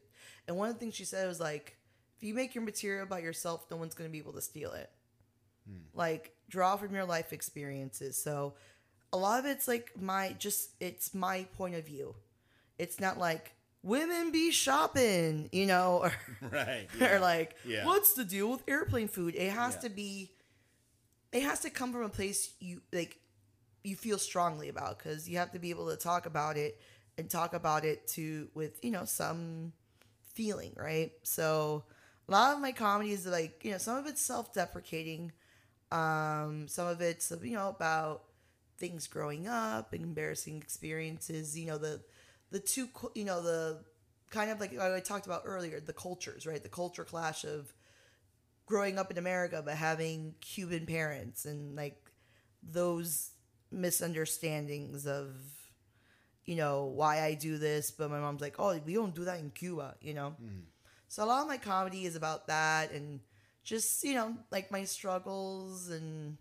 and 0.47 0.57
one 0.57 0.69
of 0.69 0.75
the 0.75 0.79
things 0.79 0.95
she 0.95 1.05
said 1.05 1.27
was 1.27 1.39
like, 1.39 1.77
if 2.17 2.23
you 2.23 2.33
make 2.33 2.55
your 2.55 2.63
material 2.63 3.03
about 3.03 3.21
yourself, 3.23 3.65
no 3.69 3.77
one's 3.77 3.93
gonna 3.93 4.09
be 4.09 4.17
able 4.17 4.33
to 4.33 4.41
steal 4.41 4.71
it. 4.73 4.89
Like 5.93 6.33
draw 6.49 6.75
from 6.75 6.93
your 6.93 7.05
life 7.05 7.31
experiences. 7.31 8.17
So 8.21 8.55
a 9.13 9.17
lot 9.17 9.39
of 9.39 9.45
it's 9.45 9.67
like 9.67 9.91
my 9.99 10.35
just 10.39 10.71
it's 10.79 11.13
my 11.13 11.45
point 11.55 11.75
of 11.75 11.85
view. 11.85 12.15
It's 12.77 12.99
not 12.99 13.17
like 13.17 13.53
women 13.83 14.31
be 14.31 14.51
shopping, 14.51 15.49
you 15.51 15.65
know, 15.67 15.99
or 16.03 16.13
Right. 16.51 16.87
or 17.01 17.19
like 17.19 17.55
Yeah. 17.65 17.85
what's 17.85 18.13
the 18.13 18.25
deal 18.25 18.49
with 18.51 18.63
airplane 18.67 19.07
food? 19.07 19.35
It 19.35 19.51
has 19.51 19.75
Yeah. 19.75 19.81
to 19.81 19.89
be 19.89 20.31
it 21.31 21.43
has 21.43 21.61
to 21.61 21.69
come 21.69 21.91
from 21.91 22.03
a 22.03 22.09
place 22.09 22.53
you 22.59 22.81
like 22.91 23.17
you 23.83 23.95
feel 23.95 24.17
strongly 24.19 24.69
about 24.69 24.99
because 24.99 25.29
you 25.29 25.37
have 25.37 25.51
to 25.51 25.59
be 25.59 25.69
able 25.69 25.89
to 25.89 25.97
talk 25.97 26.25
about 26.25 26.57
it 26.57 26.79
and 27.17 27.29
talk 27.29 27.53
about 27.53 27.85
it 27.85 28.07
to 28.07 28.49
with 28.53 28.83
you 28.83 28.91
know 28.91 29.05
some 29.05 29.73
feeling 30.33 30.73
right? 30.77 31.11
So 31.23 31.83
a 32.27 32.31
lot 32.31 32.55
of 32.55 32.61
my 32.61 32.71
comedy 32.71 33.11
is 33.11 33.25
like 33.25 33.63
you 33.63 33.71
know 33.71 33.77
some 33.77 33.97
of 33.97 34.07
it's 34.07 34.21
self-deprecating 34.21 35.31
um 35.91 36.67
some 36.67 36.87
of 36.87 37.01
it's 37.01 37.31
you 37.43 37.53
know 37.55 37.69
about 37.69 38.23
things 38.77 39.07
growing 39.07 39.47
up 39.47 39.93
embarrassing 39.93 40.57
experiences 40.57 41.57
you 41.57 41.67
know 41.67 41.77
the 41.77 42.01
the 42.51 42.59
two 42.59 42.89
you 43.15 43.25
know 43.25 43.41
the 43.41 43.79
kind 44.29 44.49
of 44.49 44.59
like 44.59 44.77
i 44.79 44.99
talked 44.99 45.25
about 45.25 45.43
earlier 45.45 45.79
the 45.79 45.93
cultures 45.93 46.47
right? 46.47 46.63
The 46.63 46.69
culture 46.69 47.03
clash 47.03 47.43
of 47.43 47.73
growing 48.65 48.97
up 48.97 49.11
in 49.11 49.17
america 49.17 49.61
but 49.63 49.75
having 49.75 50.33
cuban 50.41 50.85
parents 50.85 51.45
and 51.45 51.75
like 51.75 52.11
those 52.63 53.31
misunderstandings 53.71 55.07
of 55.07 55.35
you 56.45 56.55
know 56.55 56.85
why 56.85 57.21
i 57.21 57.33
do 57.33 57.57
this 57.57 57.91
but 57.91 58.09
my 58.09 58.19
mom's 58.19 58.41
like 58.41 58.55
oh 58.59 58.77
we 58.85 58.93
don't 58.93 59.15
do 59.15 59.25
that 59.25 59.39
in 59.39 59.49
cuba 59.51 59.95
you 60.01 60.13
know? 60.13 60.35
Mm-hmm. 60.41 60.59
So 61.07 61.23
a 61.23 61.25
lot 61.25 61.41
of 61.41 61.47
my 61.47 61.57
comedy 61.57 62.05
is 62.05 62.15
about 62.15 62.47
that 62.47 62.91
and 62.91 63.19
just 63.63 64.03
you 64.03 64.13
know 64.13 64.35
like 64.51 64.71
my 64.71 64.83
struggles 64.83 65.89
and 65.89 66.37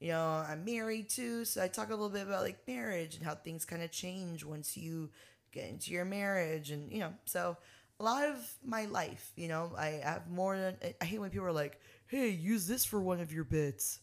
you 0.00 0.08
know 0.08 0.44
i'm 0.48 0.64
married 0.64 1.08
too 1.08 1.44
so 1.44 1.62
i 1.62 1.68
talk 1.68 1.88
a 1.88 1.92
little 1.92 2.08
bit 2.08 2.26
about 2.26 2.42
like 2.42 2.58
marriage 2.66 3.16
and 3.16 3.24
how 3.24 3.34
things 3.34 3.64
kind 3.64 3.82
of 3.82 3.90
change 3.90 4.44
once 4.44 4.76
you 4.76 5.10
get 5.52 5.68
into 5.68 5.92
your 5.92 6.04
marriage 6.04 6.70
and 6.70 6.90
you 6.90 7.00
know 7.00 7.12
so 7.24 7.56
a 8.00 8.02
lot 8.04 8.24
of 8.24 8.36
my 8.64 8.84
life 8.86 9.32
you 9.36 9.48
know 9.48 9.72
i 9.76 9.86
have 10.02 10.28
more 10.30 10.56
than 10.58 10.76
i 11.00 11.04
hate 11.04 11.20
when 11.20 11.30
people 11.30 11.46
are 11.46 11.52
like 11.52 11.80
hey 12.06 12.28
use 12.28 12.66
this 12.66 12.84
for 12.84 13.00
one 13.00 13.20
of 13.20 13.32
your 13.32 13.44
bits 13.44 14.00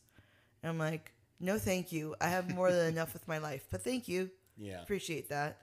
and 0.64 0.70
i'm 0.70 0.78
like 0.80 1.12
no 1.40 1.58
thank 1.58 1.92
you 1.92 2.16
i 2.22 2.28
have 2.28 2.50
more 2.50 2.72
than 2.72 2.88
enough 2.94 3.14
with 3.14 3.28
my 3.28 3.38
life 3.38 3.68
but 3.72 3.82
thank 3.84 4.08
you 4.08 4.30
Yeah. 4.58 4.82
appreciate 4.82 5.30
that 5.30 5.58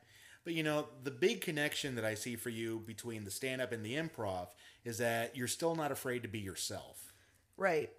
But 0.44 0.54
you 0.54 0.62
know, 0.62 0.86
the 1.04 1.10
big 1.10 1.40
connection 1.42 1.94
that 1.96 2.04
I 2.06 2.14
see 2.14 2.36
for 2.36 2.48
you 2.48 2.80
between 2.86 3.24
the 3.24 3.30
stand 3.30 3.60
up 3.60 3.70
and 3.72 3.84
the 3.84 3.94
improv 3.96 4.48
is 4.84 4.96
that 4.98 5.36
you're 5.36 5.46
still 5.48 5.74
not 5.74 5.92
afraid 5.92 6.22
to 6.22 6.28
be 6.28 6.38
yourself. 6.38 7.12
right 7.56 7.90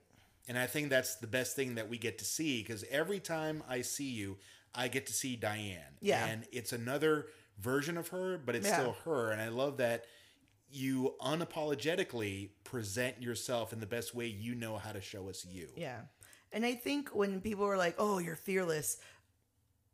And 0.47 0.57
I 0.57 0.65
think 0.67 0.89
that's 0.89 1.15
the 1.15 1.27
best 1.27 1.55
thing 1.55 1.75
that 1.75 1.89
we 1.89 1.97
get 1.97 2.17
to 2.19 2.25
see 2.25 2.61
because 2.61 2.83
every 2.89 3.19
time 3.19 3.61
I 3.69 3.81
see 3.81 4.09
you, 4.09 4.37
I 4.73 4.87
get 4.87 5.05
to 5.07 5.13
see 5.13 5.35
Diane. 5.35 5.97
Yeah. 6.01 6.25
And 6.25 6.45
it's 6.51 6.73
another 6.73 7.27
version 7.59 7.97
of 7.97 8.07
her, 8.09 8.37
but 8.43 8.55
it's 8.55 8.67
Yeah. 8.67 8.79
still 8.79 8.95
her. 9.05 9.31
And 9.31 9.41
I 9.41 9.49
love 9.49 9.77
that 9.77 10.05
you 10.71 11.15
unapologetically 11.21 12.49
present 12.63 13.21
yourself 13.21 13.73
in 13.73 13.79
the 13.79 13.85
best 13.85 14.13
way 14.13 14.27
you 14.27 14.55
know 14.55 14.77
how 14.77 14.91
to 14.91 15.01
show 15.01 15.29
us 15.29 15.45
you. 15.49 15.67
Yeah. 15.75 16.01
And 16.51 16.65
I 16.65 16.75
think 16.75 17.09
when 17.09 17.41
people 17.41 17.65
are 17.65 17.77
like, 17.77 17.95
oh, 17.97 18.19
you're 18.19 18.35
fearless, 18.35 18.97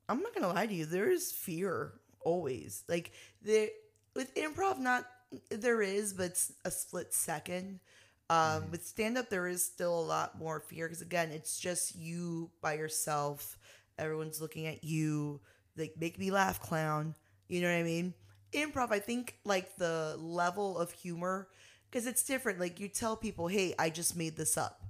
I'm 0.08 0.22
not 0.22 0.34
going 0.34 0.48
to 0.48 0.54
lie 0.54 0.68
to 0.68 0.74
you. 0.74 0.86
There 0.86 1.10
is 1.10 1.32
fear 1.32 1.94
always. 2.22 2.84
Like, 2.88 3.12
there, 3.42 3.70
with 4.16 4.34
improv, 4.36 4.80
not, 4.80 5.06
there 5.50 5.82
is, 5.82 6.14
but 6.14 6.28
it's 6.28 6.54
a 6.64 6.72
split 6.72 7.14
second. 7.14 7.80
Um, 8.30 8.72
With 8.72 8.86
stand 8.86 9.18
up, 9.18 9.30
there 9.30 9.48
is 9.48 9.64
still 9.64 10.00
a 10.00 10.02
lot 10.02 10.40
more 10.40 10.60
fear 10.60 10.88
because, 10.88 11.02
again, 11.02 11.32
it's 11.32 11.60
just 11.60 11.96
you 11.96 12.50
by 12.62 12.74
yourself. 12.74 13.58
Everyone's 14.00 14.42
looking 14.42 14.66
at 14.66 14.84
you. 14.84 15.42
Like, 15.78 15.94
make 16.00 16.18
me 16.18 16.32
laugh, 16.32 16.60
clown. 16.60 17.16
You 17.48 17.62
know 17.62 17.70
what 17.70 17.78
I 17.78 17.84
mean? 17.84 18.14
Improv, 18.56 18.92
I 18.92 19.00
think, 19.00 19.38
like, 19.44 19.78
the 19.78 20.16
level 20.18 20.78
of 20.78 20.92
humor, 20.92 21.50
because 21.90 22.08
it's 22.08 22.24
different. 22.24 22.60
Like, 22.60 22.80
you 22.80 22.88
tell 22.88 23.16
people, 23.16 23.48
hey, 23.48 23.76
I 23.78 23.90
just 23.90 24.16
made 24.16 24.36
this 24.36 24.58
up. 24.58 24.82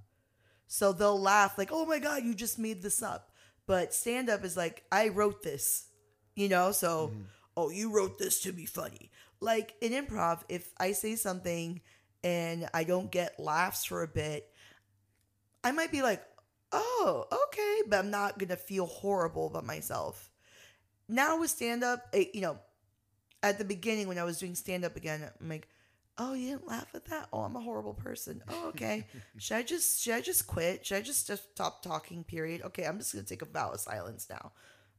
So 0.67 0.93
they'll 0.93 1.19
laugh 1.19 1.57
like, 1.57 1.69
"Oh 1.71 1.85
my 1.85 1.99
god, 1.99 2.23
you 2.23 2.33
just 2.33 2.59
made 2.59 2.81
this 2.81 3.01
up." 3.03 3.31
But 3.67 3.93
stand 3.93 4.29
up 4.29 4.43
is 4.43 4.57
like, 4.57 4.83
"I 4.91 5.09
wrote 5.09 5.43
this." 5.43 5.87
You 6.35 6.49
know, 6.49 6.71
so 6.71 7.09
mm-hmm. 7.09 7.21
oh, 7.55 7.69
you 7.69 7.91
wrote 7.91 8.17
this 8.17 8.41
to 8.41 8.51
be 8.51 8.65
funny. 8.65 9.11
Like 9.39 9.75
in 9.81 9.91
improv, 9.93 10.41
if 10.49 10.73
I 10.77 10.91
say 10.91 11.15
something 11.15 11.81
and 12.23 12.67
I 12.73 12.83
don't 12.83 13.11
get 13.11 13.39
laughs 13.39 13.85
for 13.85 14.03
a 14.03 14.07
bit, 14.07 14.49
I 15.63 15.71
might 15.71 15.91
be 15.91 16.01
like, 16.01 16.23
"Oh, 16.71 17.25
okay," 17.47 17.83
but 17.87 17.99
I'm 17.99 18.11
not 18.11 18.37
going 18.39 18.49
to 18.49 18.57
feel 18.57 18.87
horrible 18.87 19.47
about 19.47 19.65
myself. 19.65 20.31
Now 21.07 21.39
with 21.39 21.51
stand 21.51 21.83
up, 21.83 22.13
you 22.33 22.41
know, 22.41 22.57
at 23.49 23.57
the 23.57 23.65
beginning 23.65 24.07
when 24.07 24.17
I 24.17 24.23
was 24.23 24.39
doing 24.39 24.55
stand 24.55 24.85
up 24.85 24.95
again, 24.95 25.29
I'm 25.39 25.49
like, 25.49 25.67
oh, 26.17 26.33
you 26.33 26.49
didn't 26.49 26.67
laugh 26.67 26.87
at 26.93 27.05
that? 27.05 27.27
Oh, 27.31 27.41
I'm 27.41 27.55
a 27.55 27.61
horrible 27.61 27.93
person. 27.93 28.43
Oh, 28.49 28.69
okay. 28.69 29.05
should 29.37 29.57
I 29.57 29.63
just 29.63 30.01
should 30.01 30.13
I 30.13 30.21
just 30.21 30.47
quit? 30.47 30.85
Should 30.85 30.97
I 30.97 31.01
just, 31.01 31.27
just 31.27 31.51
stop 31.51 31.81
talking? 31.81 32.23
Period. 32.23 32.61
Okay, 32.63 32.85
I'm 32.85 32.97
just 32.97 33.13
gonna 33.13 33.25
take 33.25 33.41
a 33.41 33.45
vow 33.45 33.71
of 33.71 33.79
silence 33.79 34.27
now. 34.29 34.51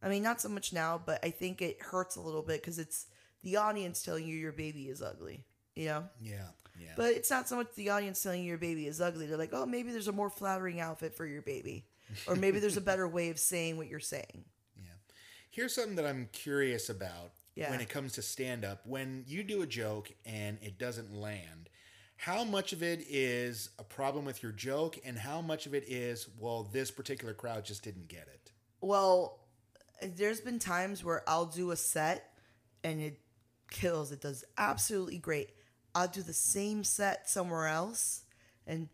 I 0.03 0.09
mean, 0.09 0.23
not 0.23 0.41
so 0.41 0.49
much 0.49 0.73
now, 0.73 1.01
but 1.05 1.25
I 1.25 1.31
think 1.31 1.63
it 1.63 1.81
hurts 1.81 2.17
a 2.17 2.21
little 2.21 2.43
bit 2.43 2.61
because 2.61 2.79
it's 2.79 3.07
the 3.43 3.57
audience 3.57 4.03
telling 4.03 4.27
you 4.27 4.37
your 4.37 4.53
baby 4.53 4.89
is 4.89 5.03
ugly. 5.03 5.45
You 5.75 5.87
know. 5.87 6.05
Yeah. 6.21 6.49
Yeah. 6.79 6.93
But 6.97 7.13
it's 7.13 7.31
not 7.31 7.49
so 7.49 7.57
much 7.57 7.69
the 7.75 7.91
audience 7.91 8.23
telling 8.23 8.43
you 8.43 8.49
your 8.49 8.59
baby 8.59 8.87
is 8.87 9.01
ugly. 9.01 9.27
They're 9.27 9.39
like, 9.39 9.55
oh, 9.55 9.65
maybe 9.65 9.93
there's 9.93 10.09
a 10.09 10.13
more 10.13 10.29
flattering 10.29 10.81
outfit 10.81 11.15
for 11.15 11.25
your 11.27 11.41
baby, 11.41 11.87
or 12.27 12.37
maybe 12.37 12.59
there's 12.59 12.77
a 12.77 12.83
better 12.83 13.09
way 13.09 13.31
of 13.31 13.39
saying 13.39 13.79
what 13.79 13.89
you're 13.89 13.99
saying. 13.99 14.45
Yeah. 14.77 14.91
Here's 15.51 15.75
something 15.75 15.97
that 15.97 16.07
I'm 16.07 16.29
curious 16.33 16.91
about 16.91 17.33
Yeah. 17.57 17.71
when 17.71 17.81
it 17.81 17.89
comes 17.89 18.13
to 18.13 18.23
stand 18.23 18.65
up. 18.65 18.83
When 18.85 19.25
you 19.27 19.43
do 19.43 19.63
a 19.63 19.67
joke 19.67 20.13
and 20.25 20.59
it 20.63 20.79
doesn't 20.79 21.13
land, 21.13 21.71
how 22.19 22.45
much 22.45 22.73
of 22.73 22.83
it 22.83 23.05
is 23.09 23.71
a 23.79 23.85
problem 23.85 24.25
with 24.25 24.43
your 24.43 24.53
joke 24.53 24.99
and 25.05 25.19
how 25.19 25.41
much 25.41 25.67
of 25.67 25.75
it 25.75 25.85
is, 25.89 26.29
well, 26.39 26.69
this 26.73 26.91
particular 26.91 27.35
crowd 27.35 27.65
just 27.65 27.83
didn't 27.83 28.09
get 28.09 28.29
it? 28.29 28.53
Well, 28.81 29.41
there's 30.03 30.41
been 30.41 30.59
times 30.59 31.03
where 31.03 31.23
I'll 31.29 31.47
do 31.47 31.71
a 31.71 31.77
set 31.77 32.31
and 32.85 33.01
it 33.01 33.21
kills. 33.71 34.13
It 34.13 34.21
does 34.21 34.45
absolutely 34.59 35.19
great. 35.19 35.51
I'll 35.95 36.09
do 36.09 36.23
the 36.23 36.33
same 36.33 36.85
set 36.85 37.29
somewhere 37.29 37.67
else 37.67 38.23
and 38.67 38.89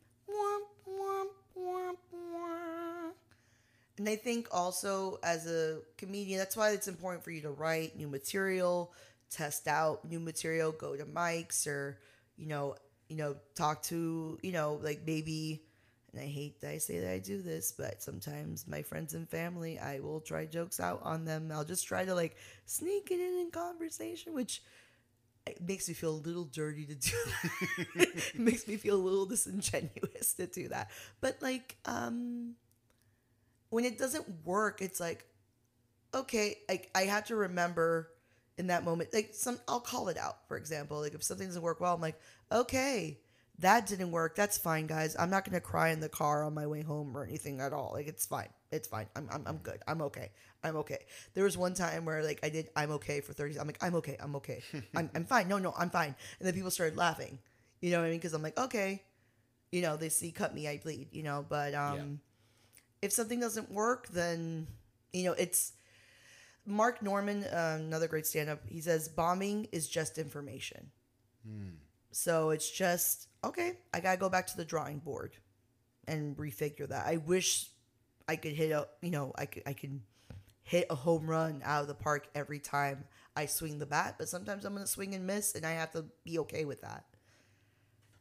and 4.03 4.09
I 4.09 4.17
think 4.17 4.49
also 4.51 5.21
as 5.23 5.47
a 5.47 5.79
comedian, 5.97 6.41
that's 6.41 6.57
why 6.57 6.71
it's 6.71 6.89
important 6.89 7.23
for 7.23 7.31
you 7.31 7.41
to 7.43 7.51
write 7.51 7.97
new 7.97 8.09
material, 8.09 8.93
test 9.31 9.69
out 9.69 10.05
new 10.05 10.19
material, 10.19 10.73
go 10.73 10.97
to 10.97 11.05
mics 11.05 11.69
or 11.69 12.01
you 12.37 12.49
know, 12.49 12.75
you 13.09 13.17
know, 13.17 13.37
talk 13.55 13.81
to 13.85 14.41
you 14.43 14.51
know 14.51 14.81
like 14.83 15.03
maybe 15.07 15.63
and 16.13 16.21
I 16.21 16.27
hate 16.27 16.61
that 16.63 16.71
I 16.71 16.79
say 16.79 16.99
that 16.99 17.13
I 17.13 17.21
do 17.21 17.43
this, 17.43 17.71
but 17.71 18.03
sometimes 18.03 18.67
my 18.67 18.83
friends 18.83 19.15
and 19.15 19.29
family, 19.29 19.79
I 19.79 20.01
will 20.01 20.21
try 20.21 20.47
jokes 20.47 20.81
out 20.81 21.01
on 21.05 21.25
them. 21.25 21.53
I'll 21.55 21.65
just 21.65 21.87
try 21.87 22.05
to 22.05 22.15
like 22.17 22.35
sneak 22.67 23.13
it 23.13 23.21
in 23.21 23.39
in 23.39 23.51
conversation, 23.53 24.35
which 24.35 24.63
it 25.47 25.63
makes 25.63 25.87
me 25.87 25.95
feel 25.95 26.11
a 26.11 26.25
little 26.27 26.47
dirty 26.47 26.87
to 26.87 26.95
do 26.97 27.17
that. 27.27 27.87
it 28.35 28.39
makes 28.41 28.67
me 28.67 28.77
feel 28.79 28.97
a 28.97 29.05
little 29.05 29.27
disingenuous 29.27 30.35
to 30.39 30.49
do 30.49 30.69
that. 30.71 30.91
But 31.21 31.39
like, 31.41 31.77
um, 31.85 32.57
when 33.73 33.87
it 33.87 33.99
doesn't 33.99 34.45
work, 34.45 34.83
it's 34.83 35.01
like, 35.01 35.25
okay, 36.15 36.59
I, 36.69 36.83
I 36.95 37.03
had 37.05 37.27
to 37.27 37.37
remember 37.37 38.11
in 38.59 38.67
that 38.67 38.85
moment, 38.85 39.15
like 39.15 39.31
some, 39.33 39.59
I'll 39.67 39.81
call 39.81 40.09
it 40.09 40.19
out, 40.19 40.47
for 40.47 40.59
example, 40.59 41.01
like 41.01 41.15
if 41.15 41.23
something 41.25 41.47
doesn't 41.47 41.63
work 41.63 41.81
well, 41.81 41.95
I'm 41.95 42.01
like, 42.01 42.21
okay, 42.53 43.19
that 43.61 43.87
didn't 43.87 44.11
work. 44.11 44.37
That's 44.37 44.59
fine, 44.59 44.87
guys. 44.87 45.17
I'm 45.19 45.31
not 45.31 45.47
going 45.47 45.55
to 45.55 45.61
cry 45.61 45.89
in 45.89 46.01
the 46.01 46.11
car 46.11 46.45
on 46.45 46.53
my 46.53 46.67
way 46.67 46.83
home 46.83 47.17
or 47.17 47.25
anything 47.25 47.61
at 47.61 47.73
all. 47.73 47.93
Like, 47.95 48.09
it's 48.09 48.27
fine. 48.27 48.49
It's 48.71 48.89
fine. 48.89 49.07
I'm, 49.17 49.27
I'm, 49.33 49.43
I'm 49.47 49.57
good. 49.59 49.79
I'm 49.89 50.03
okay. 50.03 50.33
I'm 50.63 50.77
okay. 50.77 50.99
There 51.33 51.45
was 51.45 51.57
one 51.57 51.73
time 51.73 52.05
where, 52.05 52.23
like, 52.23 52.41
I 52.43 52.51
did, 52.51 52.69
I'm 52.77 52.91
okay 52.93 53.21
for 53.21 53.33
30 53.33 53.59
I'm 53.59 53.67
like, 53.67 53.83
I'm 53.83 53.95
okay. 53.97 54.19
I'm 54.21 54.37
okay. 54.37 54.63
I'm, 54.97 55.09
I'm 55.15 55.25
fine. 55.25 55.49
No, 55.49 55.57
no, 55.59 55.73
I'm 55.79 55.91
fine. 55.91 56.15
And 56.39 56.47
then 56.47 56.55
people 56.55 56.71
started 56.71 56.99
laughing. 56.99 57.39
You 57.81 57.91
know 57.93 58.01
what 58.01 58.07
I 58.07 58.11
mean? 58.11 58.19
Because 58.19 58.35
I'm 58.35 58.43
like, 58.43 58.59
okay. 58.59 59.03
You 59.71 59.81
know, 59.81 59.97
they 59.97 60.11
see 60.11 60.31
cut 60.33 60.55
me, 60.55 60.69
I 60.69 60.77
bleed, 60.79 61.09
you 61.13 61.23
know, 61.23 61.47
but, 61.49 61.75
um, 61.75 61.97
Yeah. 61.97 62.03
If 63.03 63.13
something 63.13 63.41
doesn't 63.41 63.71
work, 63.71 64.09
then, 64.09 64.69
you 65.13 65.25
know, 65.25 65.33
it's, 65.33 65.73
Mark 66.65 67.03
Normand, 67.03 67.45
uh, 67.45 67.77
another 67.81 68.09
great 68.09 68.25
stand-up, 68.25 68.61
he 68.69 68.81
says 68.81 69.09
bombing 69.09 69.67
is 69.73 69.89
just 69.89 70.17
information. 70.17 70.91
So 72.13 72.51
it's 72.51 72.71
just 72.71 73.27
okay. 73.43 73.79
I 73.93 74.01
gotta 74.01 74.19
go 74.19 74.29
back 74.29 74.47
to 74.49 74.57
the 74.57 74.65
drawing 74.65 74.99
board 74.99 75.35
and 76.07 76.37
refigure 76.37 76.89
that. 76.89 77.07
I 77.07 77.17
wish 77.17 77.71
I 78.29 78.37
could 78.37 78.53
hit 78.53 78.71
a, 78.71 78.87
you 79.01 79.11
know, 79.11 79.33
I 79.37 79.47
could 79.47 79.63
I 79.67 79.73
could 79.73 80.01
hit 80.63 80.87
a 80.91 80.95
home 80.95 81.29
run 81.29 81.63
out 81.65 81.83
of 81.83 81.89
the 81.89 81.95
park 81.95 82.29
every 82.35 82.61
time 82.61 83.05
I 83.35 83.47
swing 83.47 83.79
the 83.79 83.87
bat, 83.87 84.17
but 84.19 84.29
sometimes 84.29 84.65
I'm 84.65 84.75
gonna 84.75 84.87
swing 84.87 85.15
and 85.15 85.27
miss, 85.27 85.55
and 85.55 85.67
I 85.67 85.73
have 85.73 85.91
to 85.93 86.05
be 86.23 86.39
okay 86.41 86.65
with 86.65 86.83
that. 86.83 87.07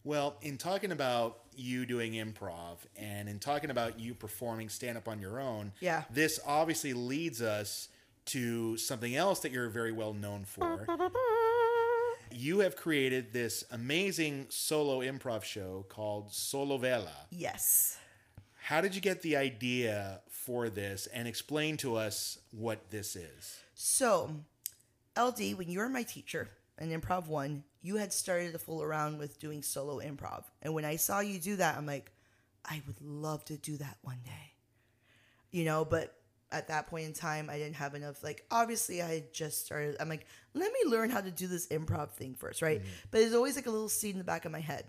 Well, 0.03 0.37
in 0.41 0.57
talking 0.57 0.91
about 0.91 1.40
you 1.55 1.85
doing 1.85 2.13
improv 2.13 2.77
and 2.95 3.27
in 3.29 3.39
talking 3.39 3.69
about 3.69 3.99
you 3.99 4.13
performing 4.13 4.69
stand 4.69 4.97
up 4.97 5.07
on 5.07 5.19
your 5.19 5.39
own, 5.39 5.71
Yeah. 5.79 6.03
this 6.09 6.39
obviously 6.45 6.93
leads 6.93 7.41
us 7.41 7.89
to 8.25 8.77
something 8.77 9.15
else 9.15 9.39
that 9.41 9.51
you're 9.51 9.69
very 9.69 9.91
well 9.91 10.13
known 10.13 10.45
for. 10.45 10.85
You 12.33 12.59
have 12.59 12.75
created 12.77 13.33
this 13.33 13.63
amazing 13.71 14.45
solo 14.49 14.99
improv 15.01 15.43
show 15.43 15.85
called 15.89 16.29
Solovela. 16.29 17.11
Yes. 17.29 17.97
How 18.63 18.79
did 18.79 18.95
you 18.95 19.01
get 19.01 19.21
the 19.21 19.35
idea 19.35 20.21
for 20.29 20.69
this 20.69 21.07
and 21.07 21.27
explain 21.27 21.75
to 21.77 21.95
us 21.97 22.37
what 22.51 22.89
this 22.89 23.15
is? 23.17 23.59
So, 23.73 24.35
LD, 25.17 25.55
when 25.57 25.67
you 25.69 25.79
were 25.79 25.89
my 25.89 26.03
teacher 26.03 26.51
in 26.79 26.89
Improv 26.89 27.27
One, 27.27 27.63
you 27.81 27.95
had 27.95 28.13
started 28.13 28.53
to 28.53 28.59
fool 28.59 28.83
around 28.83 29.17
with 29.17 29.39
doing 29.39 29.63
solo 29.63 29.99
improv. 29.99 30.43
And 30.61 30.73
when 30.73 30.85
I 30.85 30.95
saw 30.97 31.19
you 31.19 31.39
do 31.39 31.55
that, 31.57 31.77
I'm 31.77 31.85
like, 31.85 32.11
I 32.63 32.81
would 32.85 33.01
love 33.01 33.43
to 33.45 33.57
do 33.57 33.77
that 33.77 33.97
one 34.01 34.19
day. 34.23 34.53
You 35.51 35.65
know, 35.65 35.83
but 35.83 36.15
at 36.51 36.67
that 36.67 36.87
point 36.87 37.05
in 37.05 37.13
time, 37.13 37.49
I 37.49 37.57
didn't 37.57 37.75
have 37.75 37.95
enough. 37.95 38.23
Like, 38.23 38.45
obviously, 38.51 39.01
I 39.01 39.07
had 39.07 39.33
just 39.33 39.65
started. 39.65 39.95
I'm 39.99 40.09
like, 40.09 40.25
let 40.53 40.71
me 40.71 40.91
learn 40.91 41.09
how 41.09 41.21
to 41.21 41.31
do 41.31 41.47
this 41.47 41.67
improv 41.67 42.11
thing 42.11 42.35
first, 42.35 42.61
right? 42.61 42.81
But 43.09 43.19
there's 43.19 43.33
always 43.33 43.55
like 43.55 43.67
a 43.67 43.71
little 43.71 43.89
seed 43.89 44.13
in 44.13 44.17
the 44.17 44.23
back 44.23 44.45
of 44.45 44.51
my 44.51 44.59
head. 44.59 44.85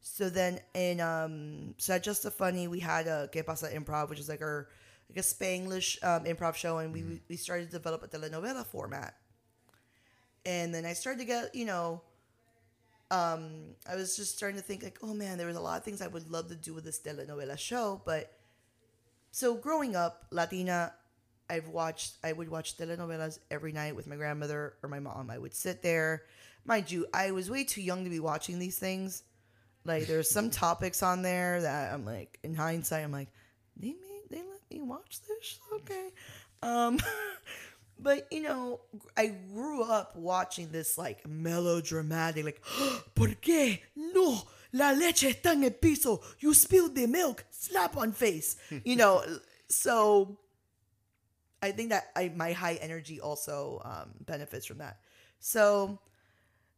So 0.00 0.30
then 0.30 0.60
in 0.74 1.00
um 1.00 1.74
so 1.76 1.94
at 1.94 2.02
Just 2.02 2.24
a 2.24 2.30
Funny 2.30 2.68
we 2.68 2.80
had 2.80 3.06
a 3.06 3.28
Que 3.32 3.42
Pasa 3.42 3.68
Improv, 3.70 4.08
which 4.08 4.20
is 4.20 4.28
like 4.28 4.40
our 4.42 4.68
like 5.08 5.18
a 5.18 5.26
Spanglish 5.26 6.02
um, 6.04 6.24
improv 6.24 6.54
show, 6.54 6.78
and 6.78 6.92
we 6.92 7.20
we 7.28 7.36
started 7.36 7.66
to 7.66 7.72
develop 7.72 8.02
a 8.02 8.08
telenovela 8.08 8.64
format. 8.64 9.14
And 10.46 10.74
then 10.74 10.86
I 10.86 10.92
started 10.92 11.18
to 11.20 11.24
get 11.24 11.54
you 11.54 11.64
know, 11.64 12.02
um, 13.10 13.74
I 13.88 13.96
was 13.96 14.16
just 14.16 14.36
starting 14.36 14.58
to 14.58 14.64
think 14.64 14.82
like, 14.82 14.98
oh 15.02 15.14
man, 15.14 15.38
there 15.38 15.46
was 15.46 15.56
a 15.56 15.60
lot 15.60 15.78
of 15.78 15.84
things 15.84 16.02
I 16.02 16.08
would 16.08 16.30
love 16.30 16.48
to 16.48 16.56
do 16.56 16.74
with 16.74 16.84
this 16.84 17.00
telenovela 17.00 17.58
show, 17.58 18.02
but 18.04 18.38
so 19.30 19.54
growing 19.54 19.96
up 19.96 20.26
Latina, 20.30 20.92
I've 21.50 21.68
watched 21.68 22.16
I 22.22 22.32
would 22.32 22.50
watch 22.50 22.76
telenovelas 22.76 23.38
every 23.50 23.72
night 23.72 23.96
with 23.96 24.06
my 24.06 24.16
grandmother 24.16 24.74
or 24.82 24.88
my 24.88 25.00
mom. 25.00 25.30
I 25.30 25.38
would 25.38 25.54
sit 25.54 25.82
there. 25.82 26.24
Mind 26.64 26.90
you, 26.90 27.06
I 27.14 27.30
was 27.30 27.50
way 27.50 27.64
too 27.64 27.80
young 27.80 28.04
to 28.04 28.10
be 28.10 28.20
watching 28.20 28.58
these 28.58 28.78
things. 28.78 29.22
Like 29.84 30.06
there's 30.06 30.30
some 30.30 30.50
topics 30.64 31.02
on 31.02 31.22
there 31.22 31.62
that 31.62 31.94
I'm 31.94 32.04
like 32.04 32.38
in 32.42 32.54
hindsight 32.54 33.04
I'm 33.04 33.12
like, 33.12 33.28
they 33.76 33.88
made 33.88 34.22
they 34.30 34.38
let 34.38 34.60
me 34.70 34.82
watch 34.82 35.20
this? 35.26 35.58
Okay. 35.72 36.10
Um 36.62 36.98
but 38.00 38.26
you 38.32 38.42
know, 38.42 38.80
I 39.16 39.34
grew 39.52 39.82
up 39.82 40.16
watching 40.16 40.70
this 40.70 40.98
like 40.98 41.26
melodramatic 41.26 42.44
like 42.44 42.62
¿Por 43.14 43.28
qué? 43.40 43.80
No, 43.96 44.42
la 44.72 44.92
leche 44.92 45.34
está 45.34 45.52
en 45.52 45.64
el 45.64 45.70
piso. 45.70 46.22
You 46.40 46.54
spilled 46.54 46.94
the 46.94 47.06
milk. 47.06 47.44
Slap 47.50 47.96
on 47.96 48.12
face. 48.12 48.56
You 48.84 48.96
know, 48.96 49.22
so 49.68 50.38
I 51.62 51.72
think 51.72 51.90
that 51.90 52.10
I 52.14 52.32
my 52.34 52.52
high 52.52 52.74
energy 52.74 53.20
also 53.20 53.82
um, 53.84 54.10
benefits 54.24 54.66
from 54.66 54.78
that. 54.78 54.98
So, 55.40 55.98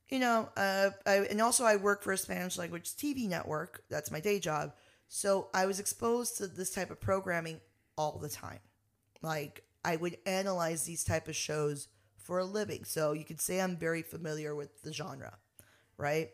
you 0.09 0.19
know, 0.19 0.49
uh, 0.57 0.91
I, 1.07 1.27
and 1.31 1.41
also 1.41 1.65
I 1.65 1.77
work 1.77 2.03
for 2.03 2.13
a 2.13 2.17
Spanish 2.17 2.59
language 2.59 2.91
TV 2.91 3.29
network. 3.29 3.85
That's 3.91 4.11
my 4.11 4.21
day 4.21 4.39
job. 4.39 4.73
So 5.09 5.49
I 5.53 5.67
was 5.67 5.81
exposed 5.81 6.39
to 6.39 6.47
this 6.47 6.71
type 6.71 6.91
of 6.91 7.01
programming 7.01 7.61
all 7.97 8.19
the 8.19 8.29
time. 8.29 8.61
Like 9.23 9.65
I 9.85 9.97
would 9.97 10.19
analyze 10.27 10.85
these 10.85 11.05
type 11.05 11.29
of 11.29 11.37
shows 11.37 11.89
for 12.17 12.39
a 12.39 12.45
living. 12.45 12.85
So 12.85 13.13
you 13.13 13.25
could 13.25 13.41
say 13.41 13.61
I'm 13.61 13.77
very 13.77 14.03
familiar 14.03 14.55
with 14.55 14.83
the 14.83 14.93
genre, 14.93 15.39
right? 15.97 16.31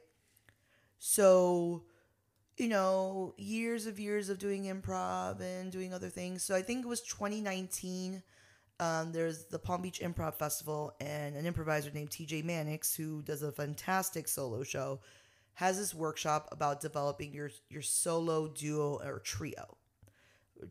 So, 0.98 1.85
you 2.56 2.68
know, 2.68 3.35
years 3.36 3.86
of 3.86 4.01
years 4.01 4.28
of 4.28 4.39
doing 4.39 4.64
improv 4.64 5.40
and 5.40 5.70
doing 5.70 5.94
other 5.94 6.09
things. 6.09 6.43
So 6.43 6.55
I 6.55 6.62
think 6.62 6.85
it 6.85 6.89
was 6.89 7.02
2019. 7.02 8.23
Um, 8.78 9.12
there's 9.12 9.44
the 9.47 9.59
Palm 9.59 9.81
Beach 9.82 10.01
Improv 10.01 10.35
Festival, 10.35 10.94
and 11.01 11.35
an 11.35 11.47
improviser 11.47 11.90
named 11.90 12.10
TJ 12.10 12.44
Mannix, 12.44 12.94
who 12.94 13.23
does 13.23 13.43
a 13.43 13.51
fantastic 13.51 14.28
solo 14.28 14.62
show, 14.62 15.01
has 15.55 15.78
this 15.78 15.94
workshop 15.94 16.48
about 16.52 16.82
developing 16.82 17.32
your 17.32 17.51
your 17.70 17.81
solo, 17.81 18.48
duo, 18.48 19.01
or 19.02 19.20
trio, 19.20 19.78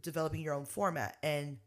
developing 0.03 0.41
your 0.41 0.53
own 0.53 0.65
format. 0.65 1.18
And 1.23 1.57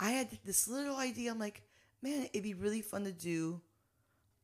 I 0.00 0.10
had 0.10 0.28
this 0.44 0.66
little 0.66 0.96
idea. 0.96 1.30
I'm 1.30 1.38
like, 1.38 1.62
man, 2.02 2.28
it'd 2.32 2.42
be 2.42 2.54
really 2.54 2.82
fun 2.82 3.04
to 3.04 3.12
do 3.12 3.60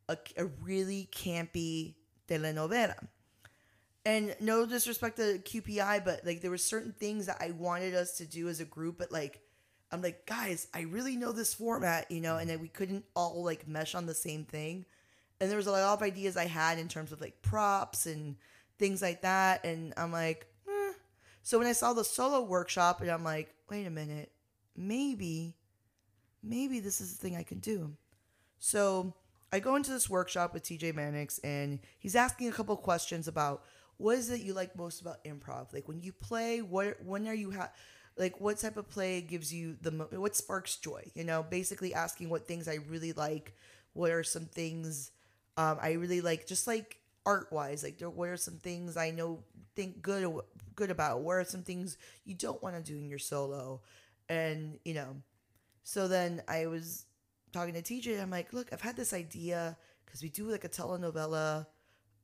a, 0.09 0.17
a 0.37 0.45
really 0.63 1.09
campy 1.11 1.95
telenovela 2.29 3.09
and 4.07 4.37
no 4.39 4.65
disrespect 4.65 5.17
to 5.17 5.41
QPI, 5.41 6.05
but 6.05 6.25
like 6.25 6.41
there 6.41 6.51
were 6.51 6.57
certain 6.57 6.93
things 6.93 7.27
that 7.27 7.39
I 7.41 7.51
wanted 7.51 7.95
us 7.95 8.19
to 8.19 8.25
do 8.25 8.49
as 8.49 8.61
a 8.61 8.65
group, 8.65 8.99
but 8.99 9.11
like 9.11 9.41
I'm 9.91 10.01
like, 10.01 10.27
guys, 10.27 10.69
I 10.73 10.83
really 10.83 11.17
know 11.17 11.33
this 11.33 11.53
format, 11.53 12.09
you 12.11 12.21
know, 12.21 12.37
and 12.37 12.49
then 12.49 12.61
we 12.61 12.69
couldn't 12.69 13.05
all 13.17 13.45
like 13.45 13.67
mesh 13.67 13.97
on 13.97 14.07
the 14.07 14.15
same 14.15 14.45
thing. 14.45 14.87
And 15.41 15.51
there 15.51 15.57
was 15.57 15.67
a 15.67 15.73
lot 15.73 15.93
of 15.93 16.03
ideas 16.03 16.37
I 16.37 16.47
had 16.47 16.79
in 16.79 16.87
terms 16.87 17.11
of 17.11 17.21
like 17.21 17.43
props 17.43 18.07
and 18.07 18.37
things 18.79 19.03
like 19.03 19.23
that. 19.23 19.65
And 19.65 19.93
I'm 19.97 20.13
like, 20.13 20.47
eh. 20.69 20.93
so 21.43 21.59
when 21.59 21.67
I 21.67 21.73
saw 21.73 21.93
the 21.93 22.05
solo 22.05 22.43
workshop, 22.43 23.01
and 23.01 23.11
I'm 23.11 23.25
like, 23.25 23.53
wait 23.69 23.87
a 23.87 23.91
minute, 23.91 24.31
maybe, 24.77 25.57
maybe 26.43 26.81
this 26.81 27.01
is 27.01 27.13
the 27.17 27.19
thing 27.19 27.37
I 27.37 27.43
can 27.43 27.59
do. 27.59 27.93
So 28.59 29.15
I 29.53 29.61
go 29.61 29.77
into 29.77 29.91
this 29.91 30.11
workshop 30.11 30.55
with 30.55 30.65
TJ 30.65 30.95
Mannix, 30.95 31.39
and 31.39 31.79
he's 31.99 32.17
asking 32.17 32.49
a 32.49 32.53
couple 32.53 32.77
questions 32.77 33.29
about 33.29 33.63
what 33.99 34.19
is 34.19 34.31
it 34.31 34.41
you 34.43 34.53
like 34.55 34.77
most 34.77 35.01
about 35.01 35.25
improv? 35.25 35.73
Like 35.73 35.89
when 35.89 36.01
you 36.03 36.13
play, 36.13 36.61
what 36.61 37.03
when 37.05 37.27
are 37.27 37.35
you 37.35 37.53
ha- 37.53 37.71
like 38.17 38.41
what 38.41 38.59
type 38.59 38.77
of 38.77 38.89
play 38.89 39.21
gives 39.21 39.53
you 39.53 39.77
the 39.81 39.91
mo- 39.91 40.09
what 40.11 40.37
sparks 40.37 40.77
joy? 40.77 41.11
You 41.15 41.25
know, 41.25 41.43
basically 41.43 41.95
asking 41.95 42.29
what 42.29 42.47
things 42.47 42.69
I 42.69 42.79
really 42.89 43.13
like. 43.13 43.55
What 43.93 44.11
are 44.11 44.23
some 44.23 44.47
things 44.47 45.11
um, 45.57 45.79
I 45.81 45.93
really 45.93 46.21
like? 46.21 46.47
Just 46.47 46.67
like 46.67 46.99
art 47.25 47.49
wise, 47.51 47.83
like 47.83 47.99
there, 47.99 48.11
what 48.11 48.29
are 48.29 48.37
some 48.37 48.59
things 48.59 48.97
I 48.97 49.11
know 49.11 49.43
think 49.75 50.03
good 50.03 50.27
good 50.75 50.91
about? 50.91 51.23
What 51.23 51.37
are 51.37 51.45
some 51.45 51.63
things 51.63 51.97
you 52.25 52.35
don't 52.35 52.63
want 52.63 52.77
to 52.77 52.83
do 52.83 52.99
in 52.99 53.09
your 53.09 53.19
solo? 53.19 53.81
And 54.29 54.79
you 54.85 54.95
know, 54.95 55.17
so 55.85 56.09
then 56.09 56.43
I 56.49 56.67
was 56.67 57.07
talking 57.53 57.75
to 57.75 57.83
TJ. 57.83 58.21
I'm 58.21 58.31
like, 58.31 58.53
look, 58.53 58.69
I've 58.73 58.81
had 58.81 58.97
this 58.97 59.13
idea 59.13 59.77
because 60.05 60.23
we 60.23 60.29
do 60.29 60.51
like 60.51 60.65
a 60.65 60.69
telenovela, 60.69 61.67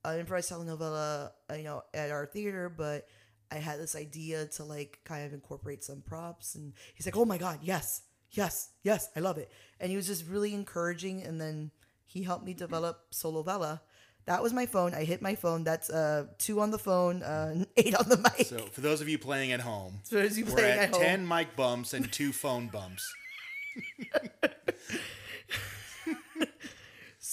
an 0.05 0.21
improvised 0.21 0.51
telenovela, 0.51 1.31
uh, 1.51 1.55
you 1.55 1.65
know, 1.65 1.83
at 1.95 2.11
our 2.11 2.27
theater, 2.27 2.69
but 2.69 3.07
I 3.51 3.57
had 3.57 3.79
this 3.79 3.95
idea 3.95 4.47
to 4.47 4.65
like 4.65 5.01
kind 5.05 5.27
of 5.27 5.33
incorporate 5.33 5.85
some 5.85 6.01
props. 6.01 6.55
And 6.55 6.73
he's 6.95 7.07
like, 7.07 7.17
oh 7.17 7.25
my 7.25 7.39
God, 7.39 7.59
yes, 7.63 8.03
yes, 8.31 8.71
yes, 8.83 9.11
I 9.15 9.21
love 9.21 9.39
it. 9.39 9.51
And 9.79 9.91
he 9.91 9.97
was 9.97 10.07
just 10.07 10.27
really 10.27 10.55
encouraging. 10.55 11.23
And 11.23 11.41
then 11.41 11.71
he 12.07 12.23
helped 12.23 12.45
me 12.45 12.55
develop 12.55 13.13
Solovela. 13.13 13.81
That 14.27 14.43
was 14.43 14.53
my 14.53 14.67
phone. 14.67 14.95
I 14.95 15.05
hit 15.05 15.21
my 15.21 15.35
phone. 15.35 15.65
That's 15.65 15.91
uh 15.91 16.27
two 16.39 16.61
on 16.61 16.71
the 16.71 16.79
phone, 16.79 17.23
uh 17.23 17.65
eight 17.77 17.95
on 17.95 18.09
the 18.09 18.17
mic. 18.17 18.47
So, 18.47 18.59
for 18.59 18.81
those 18.81 19.01
of 19.01 19.09
you 19.09 19.19
playing 19.19 19.53
at 19.53 19.61
home, 19.61 20.01
For 20.05 20.17
those 20.17 20.39
you 20.39 20.45
we're 20.45 20.53
playing 20.53 20.79
at 20.79 20.89
at 20.89 20.95
home. 20.95 21.03
10 21.03 21.29
mic 21.29 21.57
bumps 21.57 21.93
and 21.95 22.11
two 22.13 22.33
phone 22.33 22.69
bumps. 22.69 23.13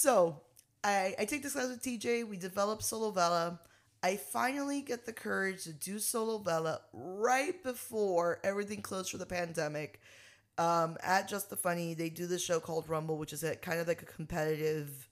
So 0.02 0.40
I, 0.82 1.14
I 1.20 1.26
take 1.26 1.44
this 1.44 1.52
class 1.54 1.68
with 1.68 1.84
TJ. 1.84 2.26
We 2.26 2.38
develop 2.38 2.82
Solovela. 2.82 3.60
I 4.02 4.16
finally 4.16 4.82
get 4.82 5.06
the 5.06 5.12
courage 5.12 5.66
to 5.66 5.74
do 5.74 5.96
Solovela 5.96 6.80
right 6.94 7.62
before 7.64 8.40
everything 8.46 8.82
closed 8.82 9.12
for 9.12 9.18
the 9.18 9.26
pandemic. 9.26 10.00
Um, 10.58 10.96
at 11.04 11.28
Just 11.28 11.50
the 11.50 11.58
Funny, 11.58 11.96
they 11.96 12.10
do 12.10 12.28
this 12.28 12.42
show 12.42 12.62
called 12.62 12.88
Rumble, 12.88 13.18
which 13.18 13.34
is 13.34 13.44
a 13.44 13.58
kind 13.58 13.82
of 13.82 13.90
like 13.90 14.02
a 14.02 14.06
competitive 14.06 15.09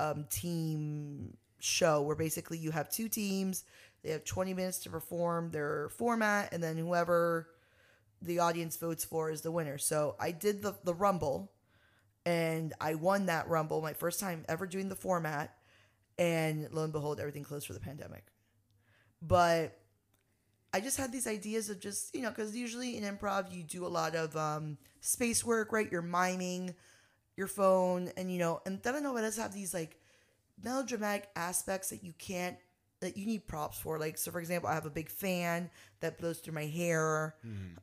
um, 0.00 0.26
team 0.30 1.36
show 1.58 2.02
where 2.02 2.16
basically 2.16 2.58
you 2.58 2.70
have 2.70 2.90
two 2.90 3.08
teams. 3.08 3.64
They 4.02 4.10
have 4.10 4.24
20 4.24 4.54
minutes 4.54 4.78
to 4.80 4.90
perform 4.90 5.50
their 5.50 5.90
format, 5.90 6.54
and 6.54 6.62
then 6.62 6.78
whoever 6.78 7.48
the 8.22 8.38
audience 8.38 8.76
votes 8.76 9.04
for 9.04 9.30
is 9.30 9.42
the 9.42 9.50
winner. 9.50 9.78
So 9.78 10.16
I 10.18 10.30
did 10.30 10.62
the, 10.62 10.74
the 10.84 10.94
Rumble 10.94 11.52
and 12.26 12.74
I 12.80 12.94
won 12.94 13.26
that 13.26 13.48
Rumble, 13.48 13.80
my 13.80 13.94
first 13.94 14.20
time 14.20 14.44
ever 14.48 14.66
doing 14.66 14.88
the 14.88 14.96
format. 14.96 15.56
And 16.18 16.68
lo 16.70 16.84
and 16.84 16.92
behold, 16.92 17.18
everything 17.18 17.44
closed 17.44 17.66
for 17.66 17.72
the 17.72 17.80
pandemic. 17.80 18.24
But 19.22 19.78
I 20.72 20.80
just 20.80 20.98
had 20.98 21.12
these 21.12 21.26
ideas 21.26 21.70
of 21.70 21.80
just, 21.80 22.14
you 22.14 22.22
know, 22.22 22.28
because 22.28 22.54
usually 22.54 22.96
in 22.96 23.04
improv, 23.04 23.54
you 23.54 23.62
do 23.62 23.86
a 23.86 23.88
lot 23.88 24.14
of 24.14 24.36
um, 24.36 24.76
space 25.00 25.44
work, 25.44 25.72
right? 25.72 25.90
You're 25.90 26.02
miming 26.02 26.74
your 27.40 27.48
phone, 27.48 28.02
and, 28.16 28.26
you 28.32 28.38
know, 28.38 28.60
and 28.66 28.80
telenovelas 28.82 29.36
have 29.38 29.52
these 29.60 29.72
like 29.80 29.92
melodramatic 30.62 31.28
aspects 31.34 31.90
that 31.90 32.04
you 32.04 32.12
can't, 32.18 32.56
that 33.00 33.16
you 33.16 33.26
need 33.26 33.46
props 33.48 33.78
for. 33.78 33.98
Like, 33.98 34.18
so 34.18 34.30
for 34.30 34.40
example, 34.40 34.68
I 34.68 34.74
have 34.74 34.86
a 34.86 34.90
big 35.00 35.08
fan 35.08 35.70
that 36.00 36.18
blows 36.18 36.38
through 36.38 36.54
my 36.54 36.66
hair. 36.66 37.34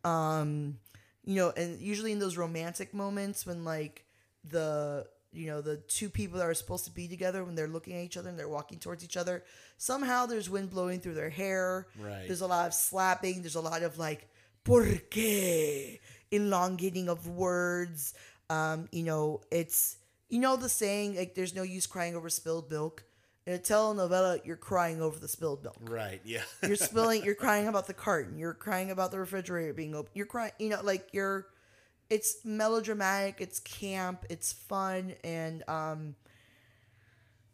Um, 0.03 0.77
you 1.23 1.35
know, 1.35 1.51
and 1.57 1.81
usually 1.81 2.11
in 2.11 2.19
those 2.19 2.37
romantic 2.37 2.93
moments 2.93 3.45
when 3.45 3.65
like 3.65 4.05
the 4.45 5.05
you 5.33 5.47
know 5.47 5.59
the 5.61 5.75
two 5.97 6.09
people 6.09 6.37
that 6.39 6.45
are 6.47 6.53
supposed 6.53 6.85
to 6.85 6.91
be 6.91 7.05
together 7.07 7.43
when 7.43 7.53
they're 7.55 7.67
looking 7.67 7.93
at 7.97 8.03
each 8.05 8.15
other 8.15 8.29
and 8.29 8.39
they're 8.39 8.47
walking 8.47 8.79
towards 8.79 9.03
each 9.03 9.17
other 9.17 9.43
somehow 9.77 10.25
there's 10.25 10.49
wind 10.49 10.69
blowing 10.69 11.01
through 11.01 11.13
their 11.15 11.29
hair 11.29 11.85
Right. 11.99 12.25
there's 12.27 12.39
a 12.39 12.47
lot 12.47 12.65
of 12.67 12.73
slapping 12.73 13.41
there's 13.41 13.55
a 13.55 13.61
lot 13.61 13.83
of 13.83 13.97
like 13.97 14.29
por 14.63 14.85
qué 14.85 15.99
elongating 16.31 17.09
of 17.09 17.27
words 17.27 18.13
um 18.49 18.87
you 18.91 19.03
know 19.03 19.41
it's 19.51 19.97
you 20.29 20.39
know 20.39 20.55
the 20.55 20.69
saying 20.69 21.15
like 21.15 21.35
there's 21.35 21.55
no 21.55 21.63
use 21.63 21.87
crying 21.87 22.15
over 22.15 22.29
spilled 22.29 22.69
milk 22.71 23.03
in 23.45 23.53
a 23.53 23.57
telenovela 23.57 24.43
you're 24.45 24.55
crying 24.55 25.01
over 25.01 25.19
the 25.19 25.27
spilled 25.27 25.63
milk 25.63 25.77
Right. 25.81 26.21
Yeah. 26.25 26.41
you're 26.63 26.75
spilling 26.75 27.23
you're 27.23 27.35
crying 27.35 27.67
about 27.67 27.87
the 27.87 27.93
carton 27.93 28.37
you're 28.37 28.53
crying 28.53 28.91
about 28.91 29.11
the 29.11 29.19
refrigerator 29.19 29.73
being 29.73 29.95
open 29.95 30.11
you're 30.13 30.25
crying 30.25 30.51
you 30.59 30.69
know 30.69 30.81
like 30.83 31.07
you're 31.13 31.47
it's 32.09 32.37
melodramatic 32.45 33.37
it's 33.39 33.59
camp 33.59 34.25
it's 34.29 34.53
fun 34.53 35.13
and 35.23 35.63
um 35.67 36.15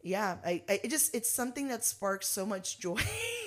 yeah 0.02 0.36
i, 0.44 0.62
I 0.68 0.80
it 0.84 0.90
just 0.90 1.14
it's 1.14 1.30
something 1.30 1.68
that 1.68 1.84
sparks 1.84 2.28
so 2.28 2.44
much 2.44 2.78
joy 2.78 3.00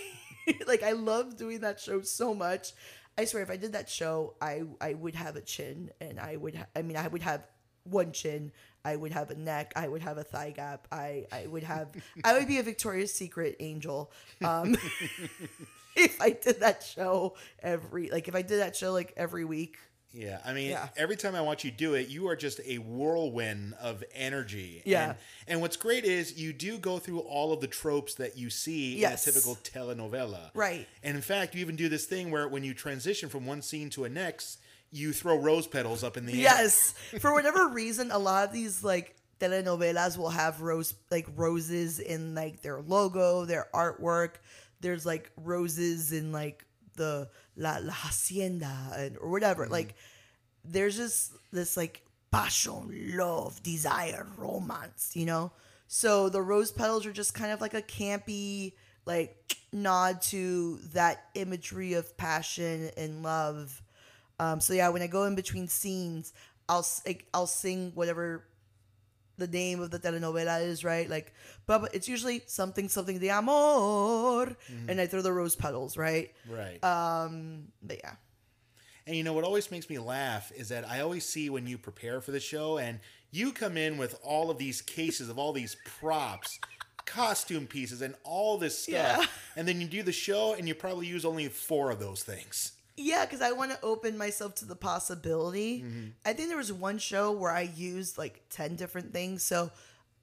like 0.67 0.83
i 0.83 0.91
love 0.91 1.37
doing 1.37 1.59
that 1.61 1.79
show 1.79 2.01
so 2.01 2.33
much 2.33 2.73
i 3.17 3.25
swear 3.25 3.43
if 3.43 3.49
i 3.49 3.57
did 3.57 3.73
that 3.73 3.89
show 3.89 4.33
i 4.41 4.61
i 4.81 4.93
would 4.93 5.15
have 5.15 5.35
a 5.35 5.41
chin 5.41 5.89
and 6.01 6.19
i 6.19 6.35
would 6.35 6.55
ha- 6.55 6.67
i 6.75 6.81
mean 6.81 6.97
i 6.97 7.07
would 7.07 7.21
have 7.21 7.43
one 7.83 8.11
chin 8.11 8.51
i 8.83 8.95
would 8.95 9.11
have 9.11 9.29
a 9.31 9.35
neck 9.35 9.71
i 9.75 9.87
would 9.87 10.01
have 10.01 10.17
a 10.17 10.23
thigh 10.23 10.51
gap 10.51 10.87
i 10.91 11.25
i 11.31 11.47
would 11.47 11.63
have 11.63 11.89
i 12.23 12.33
would 12.33 12.47
be 12.47 12.59
a 12.59 12.63
victoria's 12.63 13.13
secret 13.13 13.55
angel 13.59 14.11
um 14.43 14.75
if 15.95 16.21
i 16.21 16.29
did 16.29 16.59
that 16.59 16.83
show 16.83 17.35
every 17.63 18.09
like 18.09 18.27
if 18.27 18.35
i 18.35 18.41
did 18.41 18.59
that 18.59 18.75
show 18.75 18.91
like 18.91 19.13
every 19.17 19.45
week 19.45 19.77
Yeah, 20.11 20.39
I 20.45 20.53
mean, 20.53 20.71
Yeah. 20.71 20.89
every 20.95 21.15
time 21.15 21.35
I 21.35 21.41
watch 21.41 21.63
you 21.63 21.71
do 21.71 21.93
it, 21.93 22.07
you 22.07 22.27
are 22.29 22.35
just 22.35 22.59
a 22.65 22.77
whirlwind 22.77 23.75
of 23.79 24.03
energy. 24.13 24.81
Yeah. 24.85 25.09
And, 25.09 25.17
and 25.47 25.61
what's 25.61 25.77
great 25.77 26.05
is 26.05 26.37
you 26.39 26.53
do 26.53 26.77
go 26.77 26.97
through 26.97 27.19
all 27.19 27.53
of 27.53 27.61
the 27.61 27.67
tropes 27.67 28.15
that 28.15 28.37
you 28.37 28.49
see 28.49 28.97
Yes. 28.97 29.27
in 29.27 29.31
a 29.31 29.33
typical 29.33 29.55
telenovela. 29.57 30.49
Right. 30.53 30.87
And 31.03 31.15
in 31.15 31.21
fact, 31.21 31.53
you 31.55 31.61
even 31.61 31.75
do 31.75 31.89
this 31.89 32.05
thing 32.05 32.31
where 32.31 32.47
when 32.47 32.63
you 32.63 32.73
transition 32.73 33.29
from 33.29 33.45
one 33.45 33.61
scene 33.61 33.89
to 33.91 34.05
a 34.05 34.09
next, 34.09 34.59
you 34.91 35.11
throw 35.13 35.37
rose 35.37 35.67
petals 35.67 36.03
up 36.03 36.15
in 36.17 36.25
the 36.25 36.33
air. 36.33 36.39
Yes. 36.39 36.93
For 37.19 37.33
whatever 37.33 37.67
reason, 37.67 38.09
a 38.09 38.17
lot 38.17 38.47
of 38.47 38.53
these 38.53 38.83
like 38.83 39.15
telenovelas 39.39 40.17
will 40.17 40.29
have 40.29 40.61
rose 40.61 40.93
like 41.11 41.27
roses 41.35 41.99
in 41.99 42.33
like 42.33 42.61
their 42.61 42.81
logo, 42.81 43.45
their 43.45 43.67
artwork. 43.73 44.35
There's 44.79 45.05
like 45.05 45.31
roses 45.37 46.11
in 46.13 46.31
like 46.31 46.63
the 46.97 47.29
la, 47.55 47.77
la 47.81 47.93
hacienda 47.93 48.75
and, 48.95 49.17
or 49.17 49.29
whatever. 49.29 49.67
Like 49.67 49.95
there's 50.65 50.97
just 50.97 51.31
this 51.51 51.77
like 51.77 52.03
passion, 52.31 52.91
love, 53.15 53.63
desire, 53.63 54.27
romance, 54.37 55.11
you 55.15 55.25
know? 55.25 55.51
So 55.87 56.27
the 56.29 56.41
rose 56.41 56.71
petals 56.71 57.05
are 57.05 57.13
just 57.13 57.33
kind 57.33 57.51
of 57.51 57.61
like 57.61 57.73
a 57.73 57.81
campy 57.81 58.73
like 59.05 59.55
nod 59.71 60.21
to 60.21 60.79
that 60.93 61.25
imagery 61.33 61.93
of 61.93 62.17
passion 62.17 62.91
and 62.97 63.23
love. 63.23 63.81
Um, 64.39 64.59
so 64.59 64.73
yeah, 64.73 64.89
when 64.89 65.01
I 65.01 65.07
go 65.07 65.23
in 65.23 65.35
between 65.35 65.67
scenes, 65.67 66.33
I'll 66.69 66.85
I'll 67.33 67.47
sing 67.47 67.93
whatever 67.95 68.43
the 69.37 69.47
name 69.47 69.81
of 69.81 69.91
the 69.91 69.99
telenovela 69.99 70.61
is, 70.61 70.83
right? 70.83 71.09
Like, 71.09 71.33
but 71.65 71.93
it's 71.93 72.07
usually 72.07 72.41
something 72.47 72.89
something 72.89 73.19
de 73.19 73.29
amor, 73.29 74.55
and 74.87 74.99
I 74.99 75.05
throw 75.07 75.21
the 75.21 75.31
rose 75.33 75.55
petals, 75.55 75.97
right? 75.97 76.31
Right. 76.49 76.83
Um, 76.83 77.69
but 77.83 77.97
yeah, 78.03 78.15
And 79.05 79.15
you 79.15 79.23
know 79.23 79.33
what 79.33 79.43
always 79.43 79.69
makes 79.71 79.89
me 79.89 79.99
laugh 79.99 80.51
is 80.55 80.69
that 80.69 80.87
I 80.87 81.01
always 81.01 81.25
see 81.25 81.49
when 81.49 81.67
you 81.67 81.77
prepare 81.77 82.19
for 82.21 82.31
the 82.31 82.39
show 82.39 82.77
and 82.77 82.99
you 83.31 83.51
come 83.51 83.77
in 83.77 83.97
with 83.97 84.17
all 84.23 84.49
of 84.49 84.57
these 84.57 84.81
cases 84.81 85.29
of 85.29 85.37
all 85.37 85.53
these 85.53 85.75
props, 85.99 86.59
costume 87.05 87.67
pieces, 87.67 88.01
and 88.01 88.15
all 88.23 88.57
this 88.57 88.77
stuff, 88.83 88.91
Yeah. 89.19 89.25
and 89.55 89.67
then 89.67 89.79
you 89.81 89.87
do 89.87 90.03
the 90.03 90.11
show 90.11 90.53
and 90.53 90.67
you 90.67 90.75
probably 90.75 91.07
use 91.07 91.25
only 91.25 91.47
four 91.47 91.91
of 91.91 91.99
those 91.99 92.23
things. 92.23 92.71
Yeah, 92.97 93.25
because 93.25 93.41
I 93.41 93.51
want 93.53 93.71
to 93.71 93.79
open 93.81 94.17
myself 94.17 94.55
to 94.55 94.65
the 94.65 94.75
possibility. 94.75 95.85
I 96.25 96.33
think 96.33 96.49
there 96.49 96.57
was 96.57 96.73
one 96.73 96.97
show 96.97 97.31
where 97.31 97.51
I 97.51 97.61
used 97.61 98.17
like 98.17 98.41
ten 98.49 98.75
different 98.75 99.13
things. 99.13 99.43
So 99.43 99.71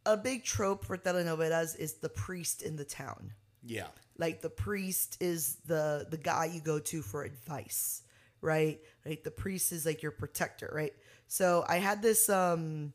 a 0.04 0.16
big 0.16 0.44
trope 0.44 0.84
for 0.84 0.98
telenovelas 0.98 1.78
is 1.78 1.94
the 1.94 2.08
priest 2.10 2.60
in 2.62 2.76
the 2.76 2.84
town. 2.84 3.32
Yeah. 3.66 3.86
like 4.18 4.42
the 4.42 4.50
priest 4.50 5.16
is 5.20 5.56
the 5.66 6.06
the 6.10 6.18
guy 6.18 6.44
you 6.52 6.60
go 6.60 6.78
to 6.78 7.00
for 7.00 7.24
advice 7.24 8.02
right 8.42 8.78
like 9.06 9.24
the 9.24 9.30
priest 9.30 9.72
is 9.72 9.86
like 9.86 10.02
your 10.02 10.12
protector 10.12 10.70
right 10.70 10.92
so 11.28 11.64
i 11.66 11.76
had 11.78 12.02
this 12.02 12.28
um 12.28 12.92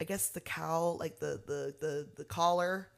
i 0.00 0.04
guess 0.04 0.30
the 0.30 0.40
cowl 0.40 0.96
like 0.98 1.18
the 1.20 1.32
the 1.46 1.74
the, 1.84 2.08
the 2.16 2.24
collar 2.24 2.88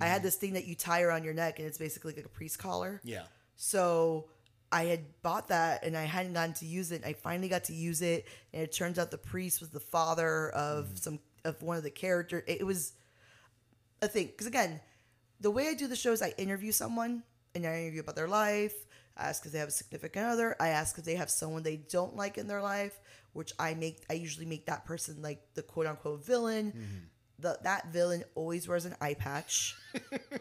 i 0.00 0.06
had 0.06 0.22
this 0.22 0.36
thing 0.36 0.52
that 0.52 0.66
you 0.68 0.76
tie 0.76 1.02
around 1.02 1.24
your 1.24 1.34
neck 1.34 1.58
and 1.58 1.66
it's 1.66 1.78
basically 1.78 2.12
like 2.14 2.24
a 2.24 2.28
priest 2.28 2.60
collar 2.60 3.00
Yeah. 3.02 3.24
so 3.56 4.28
I 4.70 4.84
had 4.84 5.04
bought 5.22 5.48
that 5.48 5.84
and 5.84 5.96
I 5.96 6.04
hadn't 6.04 6.34
gotten 6.34 6.54
to 6.54 6.66
use 6.66 6.92
it. 6.92 7.02
I 7.04 7.14
finally 7.14 7.48
got 7.48 7.64
to 7.64 7.72
use 7.72 8.02
it, 8.02 8.26
and 8.52 8.62
it 8.62 8.72
turns 8.72 8.98
out 8.98 9.10
the 9.10 9.18
priest 9.18 9.60
was 9.60 9.70
the 9.70 9.80
father 9.80 10.50
of 10.50 10.86
mm. 10.86 10.98
some 10.98 11.18
of 11.44 11.62
one 11.62 11.76
of 11.76 11.82
the 11.82 11.90
characters. 11.90 12.42
It 12.46 12.66
was 12.66 12.92
a 14.02 14.08
thing 14.08 14.26
because 14.26 14.46
again, 14.46 14.80
the 15.40 15.50
way 15.50 15.68
I 15.68 15.74
do 15.74 15.86
the 15.86 15.96
show 15.96 16.12
is 16.12 16.22
I 16.22 16.34
interview 16.36 16.72
someone 16.72 17.22
and 17.54 17.66
I 17.66 17.82
interview 17.82 18.00
about 18.00 18.16
their 18.16 18.28
life. 18.28 18.74
I 19.16 19.28
ask 19.28 19.44
if 19.46 19.52
they 19.52 19.58
have 19.58 19.68
a 19.68 19.72
significant 19.72 20.26
other. 20.26 20.54
I 20.60 20.68
ask 20.68 20.96
if 20.98 21.04
they 21.04 21.16
have 21.16 21.30
someone 21.30 21.62
they 21.62 21.76
don't 21.76 22.14
like 22.14 22.38
in 22.38 22.46
their 22.46 22.62
life, 22.62 23.00
which 23.32 23.52
I 23.58 23.74
make. 23.74 24.04
I 24.08 24.14
usually 24.14 24.46
make 24.46 24.66
that 24.66 24.84
person 24.84 25.22
like 25.22 25.40
the 25.54 25.62
quote 25.62 25.86
unquote 25.86 26.24
villain. 26.24 26.72
Mm-hmm. 26.72 26.98
The, 27.40 27.56
that 27.62 27.92
villain 27.92 28.24
always 28.34 28.66
wears 28.66 28.84
an 28.84 28.96
eye 29.00 29.14
patch 29.14 29.76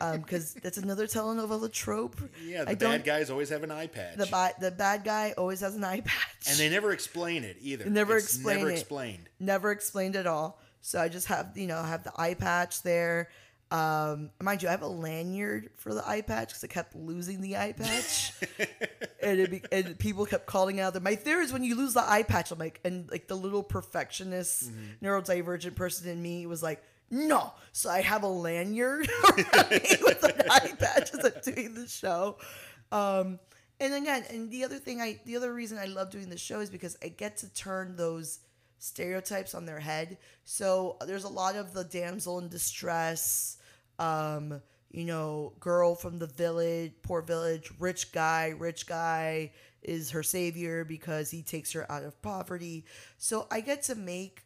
um, 0.01 0.21
because 0.21 0.53
that's 0.63 0.77
another 0.77 1.05
telenovela 1.05 1.71
trope. 1.71 2.15
Yeah, 2.43 2.63
the 2.63 2.71
I 2.71 2.75
bad 2.75 3.03
guys 3.03 3.29
always 3.29 3.49
have 3.49 3.61
an 3.63 3.69
eye 3.71 3.85
patch. 3.87 4.15
the 4.17 4.25
bad 4.25 4.55
the 4.59 4.71
bad 4.71 5.03
guy 5.03 5.33
always 5.37 5.59
has 5.61 5.75
an 5.75 5.83
eye 5.83 6.01
patch. 6.01 6.49
and 6.49 6.57
they 6.57 6.69
never 6.69 6.91
explain 6.91 7.43
it 7.43 7.57
either. 7.61 7.87
Never 7.89 8.17
It's 8.17 8.25
explain 8.35 8.57
never 8.57 8.69
it. 8.71 8.73
explained. 8.79 9.29
never 9.39 9.71
explained 9.71 10.15
at 10.15 10.25
all. 10.25 10.59
So 10.81 10.99
I 10.99 11.07
just 11.07 11.27
have 11.27 11.55
you 11.55 11.67
know 11.67 11.77
I 11.77 11.87
have 11.87 12.03
the 12.03 12.13
eye 12.19 12.33
patch 12.33 12.81
there. 12.81 13.29
Um, 13.69 14.29
mind 14.41 14.63
you, 14.63 14.69
I 14.69 14.71
have 14.71 14.81
a 14.81 14.87
lanyard 14.87 15.71
for 15.75 15.93
the 15.93 16.07
eye 16.07 16.21
patch 16.21 16.49
because 16.49 16.63
I 16.63 16.67
kept 16.67 16.95
losing 16.95 17.41
the 17.41 17.57
eye 17.57 17.73
patch, 17.73 18.31
and, 19.21 19.39
it 19.39 19.51
be, 19.51 19.61
and 19.71 19.99
people 19.99 20.25
kept 20.25 20.45
calling 20.45 20.79
out 20.79 20.93
that 20.93 21.03
my 21.03 21.15
theory 21.15 21.43
is 21.43 21.51
when 21.51 21.63
you 21.63 21.75
lose 21.75 21.93
the 21.93 22.09
eye 22.09 22.23
patch. 22.23 22.51
I'm 22.51 22.59
like, 22.59 22.79
and 22.85 23.09
like 23.11 23.27
the 23.27 23.35
little 23.35 23.63
perfectionist, 23.63 24.71
neurodivergent 25.03 25.75
person 25.75 26.07
in 26.07 26.21
me 26.21 26.45
was 26.45 26.63
like, 26.63 26.81
no. 27.09 27.53
So 27.71 27.89
I 27.89 28.01
have 28.01 28.23
a 28.23 28.27
lanyard 28.27 29.09
with 29.27 30.23
an 30.23 30.49
eye 30.49 30.73
patch 30.79 31.13
as 31.13 31.25
I'm 31.25 31.53
doing 31.53 31.73
the 31.73 31.87
show. 31.87 32.37
Um, 32.91 33.39
and 33.79 33.93
again, 33.93 34.23
and 34.29 34.49
the 34.49 34.63
other 34.63 34.77
thing 34.77 35.01
I, 35.01 35.19
the 35.25 35.35
other 35.35 35.53
reason 35.53 35.77
I 35.77 35.85
love 35.85 36.09
doing 36.09 36.29
the 36.29 36.37
show 36.37 36.61
is 36.61 36.69
because 36.69 36.97
I 37.03 37.09
get 37.09 37.37
to 37.37 37.53
turn 37.53 37.95
those 37.95 38.39
stereotypes 38.79 39.53
on 39.53 39.65
their 39.65 39.79
head. 39.79 40.17
So 40.45 40.97
there's 41.05 41.23
a 41.23 41.29
lot 41.29 41.55
of 41.55 41.73
the 41.73 41.83
damsel 41.83 42.39
in 42.39 42.47
distress, 42.47 43.56
um, 43.99 44.61
you 44.91 45.05
know, 45.05 45.53
girl 45.59 45.95
from 45.95 46.19
the 46.19 46.27
village, 46.27 46.93
poor 47.03 47.21
village, 47.21 47.71
rich 47.79 48.11
guy, 48.11 48.53
rich 48.57 48.87
guy 48.87 49.51
is 49.81 50.11
her 50.11 50.23
savior 50.23 50.83
because 50.83 51.29
he 51.29 51.41
takes 51.41 51.71
her 51.73 51.89
out 51.91 52.03
of 52.03 52.21
poverty. 52.21 52.85
So 53.17 53.47
I 53.51 53.61
get 53.61 53.83
to 53.83 53.95
make 53.95 54.43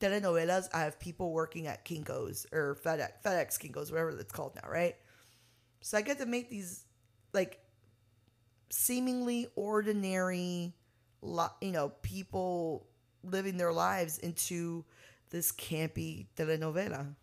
telenovelas. 0.00 0.68
I 0.72 0.80
have 0.80 0.98
people 0.98 1.32
working 1.32 1.66
at 1.66 1.84
Kinko's 1.84 2.46
or 2.52 2.76
FedEx, 2.84 3.10
FedEx 3.24 3.58
Kinko's, 3.58 3.90
whatever 3.90 4.10
it's 4.10 4.32
called 4.32 4.54
now, 4.62 4.68
right? 4.68 4.96
So 5.80 5.98
I 5.98 6.02
get 6.02 6.18
to 6.18 6.26
make 6.26 6.50
these 6.50 6.84
like 7.32 7.58
seemingly 8.70 9.48
ordinary, 9.56 10.74
you 11.22 11.72
know, 11.72 11.92
people 12.02 12.86
living 13.24 13.56
their 13.56 13.72
lives 13.72 14.18
into 14.18 14.84
this 15.30 15.52
campy 15.52 16.26
telenovela. 16.36 17.14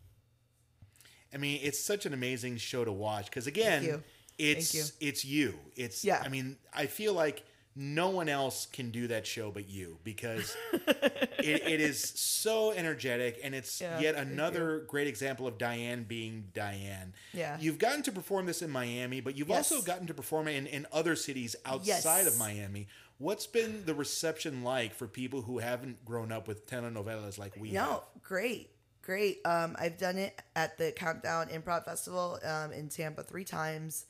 I 1.34 1.38
mean, 1.38 1.60
it's 1.64 1.80
such 1.84 2.06
an 2.06 2.14
amazing 2.14 2.57
show 2.57 2.84
to 2.85 2.91
watch 2.91 3.26
because 3.26 3.47
again, 3.47 3.84
you. 3.84 4.03
it's 4.38 4.72
Thank 4.72 4.93
it's 5.01 5.26
you. 5.26 5.53
It's 5.76 6.03
Yeah. 6.03 6.22
I 6.23 6.30
mean, 6.30 6.57
I 6.73 6.85
feel 6.88 7.14
like 7.14 7.43
no 7.76 8.10
one 8.10 8.27
else 8.27 8.65
can 8.65 8.89
do 8.91 9.07
that 9.07 9.26
show 9.26 9.51
but 9.51 9.69
you 9.69 9.97
because 10.03 10.57
it, 10.73 11.68
it 11.68 11.80
is 11.80 12.01
so 12.03 12.72
energetic 12.72 13.39
and 13.43 13.53
it's 13.56 13.80
Yeah, 13.80 13.99
yet 13.99 14.15
another 14.15 14.80
great 14.88 15.07
example 15.07 15.47
of 15.47 15.57
Diane 15.57 16.03
being 16.03 16.45
Diane. 16.53 17.14
Yeah. 17.34 17.57
You've 17.60 17.77
gotten 17.77 18.01
to 18.03 18.11
perform 18.11 18.47
this 18.47 18.61
in 18.61 18.69
Miami, 18.69 19.22
but 19.22 19.38
you've 19.38 19.49
Yes. 19.49 19.72
also 19.72 19.85
gotten 19.85 20.07
to 20.07 20.14
perform 20.14 20.47
it 20.47 20.56
in, 20.56 20.68
in 20.68 20.88
other 20.91 21.15
cities 21.15 21.56
outside 21.65 22.27
of 22.27 22.38
Miami. 22.38 22.88
What's 23.19 23.47
been 23.47 23.84
the 23.85 23.93
reception 23.93 24.64
like 24.64 24.93
for 24.93 25.07
people 25.07 25.41
who 25.43 25.60
haven't 25.60 26.03
grown 26.06 26.31
up 26.31 26.47
with 26.47 26.65
telenovelas 26.68 27.38
like 27.38 27.56
we 27.57 27.69
have? 27.69 27.88
No, 27.89 28.03
great, 28.23 28.72
great. 29.10 29.40
Um, 29.44 29.76
I've 29.80 29.98
done 29.98 30.19
it 30.19 30.40
at 30.56 30.77
the 30.77 30.91
Countdown 30.91 31.48
Improv 31.48 31.84
Festival 31.84 32.38
um, 32.44 32.72
in 32.72 32.90
Tampa 32.90 33.23
three 33.23 33.44
times. 33.44 34.06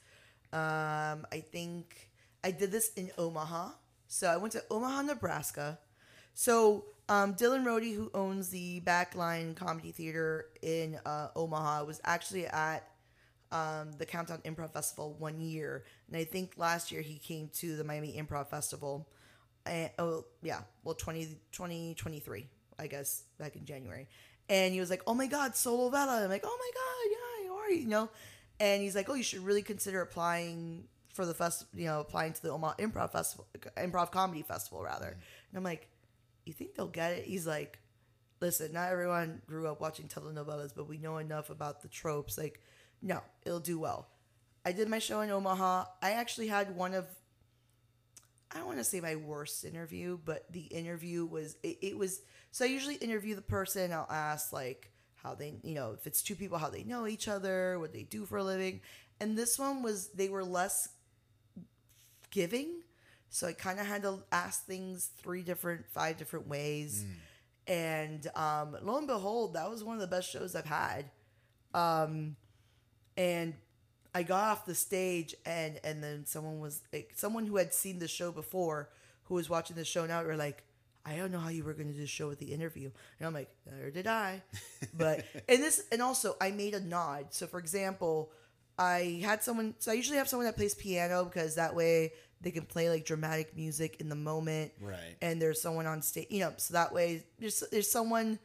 Um, 0.51 1.25
I 1.31 1.41
think 1.53 2.09
I 2.43 2.51
did 2.51 2.69
this 2.69 2.91
in 2.97 3.09
Omaha. 3.17 3.69
So 4.09 4.27
I 4.27 4.35
went 4.35 4.51
to 4.53 4.63
Omaha, 4.69 5.03
Nebraska. 5.03 5.79
So 6.33 6.83
um, 7.07 7.33
Dylan 7.35 7.63
Rohde, 7.63 7.95
who 7.95 8.11
owns 8.13 8.49
the 8.49 8.81
Backline 8.81 9.55
Comedy 9.55 9.93
Theater 9.93 10.47
in 10.61 10.99
uh, 11.05 11.29
Omaha, 11.33 11.85
was 11.85 12.01
actually 12.03 12.47
at 12.47 12.85
um, 13.53 13.93
the 13.99 14.05
Countdown 14.05 14.41
Improv 14.43 14.73
Festival 14.73 15.15
one 15.17 15.39
year, 15.39 15.85
and 16.09 16.17
I 16.17 16.25
think 16.25 16.55
last 16.57 16.91
year 16.91 17.01
he 17.01 17.19
came 17.19 17.49
to 17.53 17.77
the 17.77 17.85
Miami 17.85 18.21
Improv 18.21 18.49
Festival. 18.49 19.07
And, 19.65 19.91
oh 19.97 20.25
yeah, 20.41 20.59
well 20.83 20.95
20, 20.95 21.23
2023, 21.53 22.47
I 22.77 22.87
guess 22.87 23.23
back 23.39 23.55
in 23.55 23.63
January, 23.63 24.09
and 24.49 24.73
he 24.73 24.79
was 24.79 24.89
like, 24.89 25.03
"Oh 25.07 25.13
my 25.13 25.27
God, 25.27 25.53
Solovela!" 25.53 26.23
I'm 26.23 26.29
like, 26.29 26.43
"Oh 26.45 26.57
my 26.59 26.71
God, 26.73 27.11
yeah, 27.11 27.49
how 27.49 27.57
are 27.59 27.69
you?" 27.69 27.81
You 27.81 27.87
know, 27.87 28.09
and 28.59 28.81
he's 28.81 28.95
like, 28.95 29.09
"Oh, 29.09 29.13
you 29.13 29.23
should 29.23 29.45
really 29.45 29.61
consider 29.61 30.01
applying 30.01 30.85
for 31.13 31.25
the 31.25 31.33
fest, 31.33 31.65
you 31.73 31.85
know, 31.85 32.01
applying 32.01 32.33
to 32.33 32.41
the 32.41 32.49
Omaha 32.49 32.75
Improv 32.79 33.11
Festival, 33.11 33.47
Improv 33.77 34.11
Comedy 34.11 34.41
Festival 34.41 34.83
rather." 34.83 35.07
And 35.09 35.57
I'm 35.57 35.63
like, 35.63 35.87
"You 36.45 36.53
think 36.53 36.75
they'll 36.75 36.87
get 36.87 37.13
it?" 37.13 37.25
He's 37.25 37.47
like, 37.47 37.79
listen, 38.41 38.71
not 38.73 38.91
everyone 38.91 39.41
grew 39.47 39.67
up 39.67 39.81
watching 39.81 40.07
telenovelas, 40.07 40.71
but 40.75 40.87
we 40.87 40.97
know 40.97 41.17
enough 41.17 41.49
about 41.49 41.81
the 41.81 41.87
tropes. 41.87 42.37
Like, 42.37 42.61
no, 43.01 43.21
it'll 43.45 43.59
do 43.59 43.79
well. 43.79 44.07
I 44.65 44.71
did 44.71 44.89
my 44.89 44.99
show 44.99 45.21
in 45.21 45.29
Omaha. 45.29 45.85
I 46.01 46.11
actually 46.11 46.47
had 46.47 46.75
one 46.75 46.93
of, 46.93 47.05
I 48.51 48.57
don't 48.57 48.65
want 48.65 48.79
to 48.79 48.83
say 48.83 48.99
my 48.99 49.15
worst 49.15 49.63
interview, 49.63 50.17
but 50.25 50.51
the 50.51 50.61
interview 50.61 51.25
was, 51.25 51.55
it, 51.61 51.77
it 51.81 51.97
was, 51.97 52.21
so 52.51 52.65
I 52.65 52.67
usually 52.67 52.95
interview 52.95 53.35
the 53.35 53.41
person. 53.41 53.93
I'll 53.93 54.07
ask, 54.09 54.51
like, 54.51 54.91
how 55.15 55.35
they, 55.35 55.55
you 55.63 55.75
know, 55.75 55.91
if 55.91 56.07
it's 56.07 56.21
two 56.23 56.35
people, 56.35 56.57
how 56.57 56.69
they 56.69 56.83
know 56.83 57.05
each 57.05 57.27
other, 57.27 57.77
what 57.77 57.93
they 57.93 58.03
do 58.03 58.25
for 58.25 58.37
a 58.37 58.43
living. 58.43 58.81
And 59.19 59.37
this 59.37 59.59
one 59.59 59.83
was, 59.83 60.07
they 60.09 60.29
were 60.29 60.43
less 60.43 60.89
giving. 62.31 62.81
So 63.29 63.47
I 63.47 63.53
kind 63.53 63.79
of 63.79 63.85
had 63.85 64.01
to 64.03 64.23
ask 64.31 64.65
things 64.65 65.11
three 65.17 65.43
different, 65.43 65.85
five 65.87 66.17
different 66.17 66.47
ways. 66.47 67.05
And 67.67 68.25
um, 68.35 68.75
lo 68.81 68.97
and 68.97 69.05
behold, 69.05 69.53
that 69.53 69.69
was 69.69 69.83
one 69.83 69.95
of 69.95 70.01
the 70.01 70.07
best 70.07 70.31
shows 70.31 70.55
I've 70.55 70.65
had. 70.65 71.11
Um, 71.75 72.35
and 73.15 73.53
I 74.13 74.23
got 74.23 74.43
off 74.51 74.65
the 74.65 74.75
stage, 74.75 75.35
and 75.45 75.79
and 75.83 76.03
then 76.03 76.25
someone 76.25 76.59
was 76.59 76.81
like, 76.93 77.11
someone 77.15 77.45
who 77.45 77.57
had 77.57 77.73
seen 77.73 77.99
the 77.99 78.07
show 78.07 78.31
before, 78.31 78.89
who 79.25 79.35
was 79.35 79.49
watching 79.49 79.75
the 79.75 79.85
show 79.85 80.05
now, 80.05 80.23
were 80.23 80.35
like, 80.35 80.63
I 81.05 81.15
don't 81.15 81.31
know 81.31 81.39
how 81.39 81.49
you 81.49 81.63
were 81.63 81.73
going 81.73 81.87
to 81.87 81.93
do 81.93 82.01
the 82.01 82.07
show 82.07 82.27
with 82.27 82.39
the 82.39 82.51
interview. 82.53 82.89
And 83.19 83.27
I'm 83.27 83.33
like, 83.33 83.49
neither 83.69 83.91
did 83.91 84.07
I. 84.07 84.41
But 84.97 85.25
and 85.49 85.61
this 85.61 85.83
and 85.91 86.01
also 86.01 86.35
I 86.41 86.51
made 86.51 86.73
a 86.73 86.79
nod. 86.79 87.27
So 87.29 87.47
for 87.47 87.59
example, 87.59 88.31
I 88.77 89.21
had 89.23 89.43
someone. 89.43 89.75
So 89.79 89.91
I 89.91 89.95
usually 89.95 90.17
have 90.17 90.27
someone 90.27 90.45
that 90.45 90.55
plays 90.55 90.73
piano 90.75 91.23
because 91.25 91.55
that 91.55 91.75
way 91.75 92.13
they 92.41 92.51
can 92.51 92.63
play 92.65 92.89
like 92.89 93.05
dramatic 93.05 93.55
music 93.55 93.99
in 93.99 94.07
the 94.09 94.15
moment 94.15 94.71
Right. 94.81 95.15
and 95.21 95.41
there's 95.41 95.61
someone 95.61 95.85
on 95.85 96.01
stage, 96.01 96.27
you 96.29 96.39
know, 96.39 96.53
so 96.57 96.73
that 96.73 96.93
way 96.93 97.23
there's 97.37 97.61
there's 97.71 97.91
someone 97.91 98.39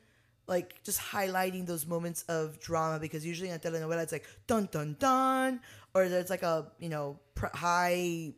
like 0.47 0.83
just 0.83 1.01
highlighting 1.01 1.67
those 1.67 1.87
moments 1.87 2.23
of 2.29 2.61
drama 2.61 2.99
because 2.99 3.25
usually 3.25 3.49
in 3.49 3.57
a 3.57 3.59
telenovela 3.59 4.03
it's 4.03 4.13
like 4.13 4.27
dun 4.47 4.69
dun 4.71 4.97
dun 4.99 5.61
or 5.95 6.09
there's 6.09 6.31
like 6.31 6.43
a 6.43 6.67
you 6.79 6.89
know 6.89 7.19
pr- 7.35 7.55
high 7.55 8.35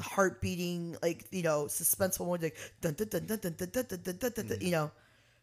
heart 0.00 0.40
beating 0.40 0.96
like 1.02 1.26
you 1.30 1.42
know 1.42 1.64
suspenseful 1.64 2.20
moment 2.20 2.42
like 2.42 2.56
dun 2.80 2.94
dun 2.94 3.08
dun 3.08 3.26
dun 3.26 3.38
dun 3.38 3.54
dun 3.56 3.70
dun 3.72 3.84
dun 3.88 4.00
dun 4.02 4.16
dun, 4.18 4.32
dun, 4.32 4.46
dun, 4.46 4.58
you 4.60 4.70
know? 4.70 4.90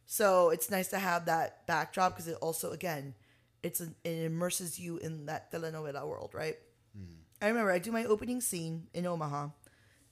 So 0.07 0.49
it's 0.49 0.69
nice 0.69 0.89
to 0.89 0.99
have 0.99 1.25
that 1.25 1.65
backdrop 1.67 2.13
because 2.13 2.27
it 2.27 2.37
also 2.41 2.71
again 2.71 3.15
it's 3.63 3.79
an, 3.79 3.95
it 4.03 4.25
immerses 4.25 4.79
you 4.79 4.97
in 4.97 5.25
that 5.25 5.51
telenovela 5.51 6.07
world 6.07 6.31
right? 6.33 6.57
Mm. 6.97 7.15
I 7.41 7.47
remember 7.47 7.71
I 7.71 7.79
do 7.79 7.91
my 7.91 8.05
opening 8.05 8.41
scene 8.41 8.87
in 8.93 9.05
Omaha, 9.05 9.49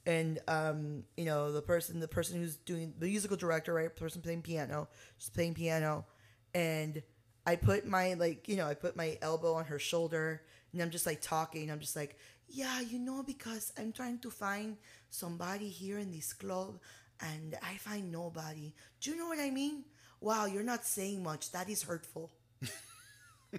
and 0.06 0.38
um, 0.48 1.04
you 1.16 1.24
know 1.24 1.52
the 1.52 1.62
person, 1.62 2.00
the 2.00 2.08
person 2.08 2.40
who's 2.40 2.56
doing 2.56 2.94
the 2.98 3.06
musical 3.06 3.36
director, 3.36 3.74
right, 3.74 3.94
the 3.94 4.00
person 4.00 4.22
playing 4.22 4.42
piano, 4.42 4.88
she's 5.18 5.30
playing 5.30 5.54
piano, 5.54 6.06
and 6.54 7.02
I 7.46 7.56
put 7.56 7.86
my 7.86 8.14
like, 8.14 8.48
you 8.48 8.56
know, 8.56 8.66
I 8.66 8.74
put 8.74 8.96
my 8.96 9.18
elbow 9.22 9.54
on 9.54 9.66
her 9.66 9.78
shoulder, 9.78 10.42
and 10.72 10.82
I'm 10.82 10.90
just 10.90 11.06
like 11.06 11.20
talking. 11.20 11.70
I'm 11.70 11.80
just 11.80 11.96
like, 11.96 12.18
yeah, 12.48 12.80
you 12.80 12.98
know, 12.98 13.22
because 13.22 13.72
I'm 13.78 13.92
trying 13.92 14.18
to 14.20 14.30
find 14.30 14.76
somebody 15.10 15.68
here 15.68 15.98
in 15.98 16.10
this 16.12 16.32
club, 16.32 16.78
and 17.20 17.56
I 17.62 17.76
find 17.76 18.10
nobody. 18.10 18.72
Do 19.00 19.10
you 19.10 19.16
know 19.16 19.28
what 19.28 19.40
I 19.40 19.50
mean? 19.50 19.84
Wow, 20.20 20.46
you're 20.46 20.62
not 20.62 20.84
saying 20.84 21.22
much. 21.22 21.52
That 21.52 21.68
is 21.68 21.82
hurtful. 21.82 22.30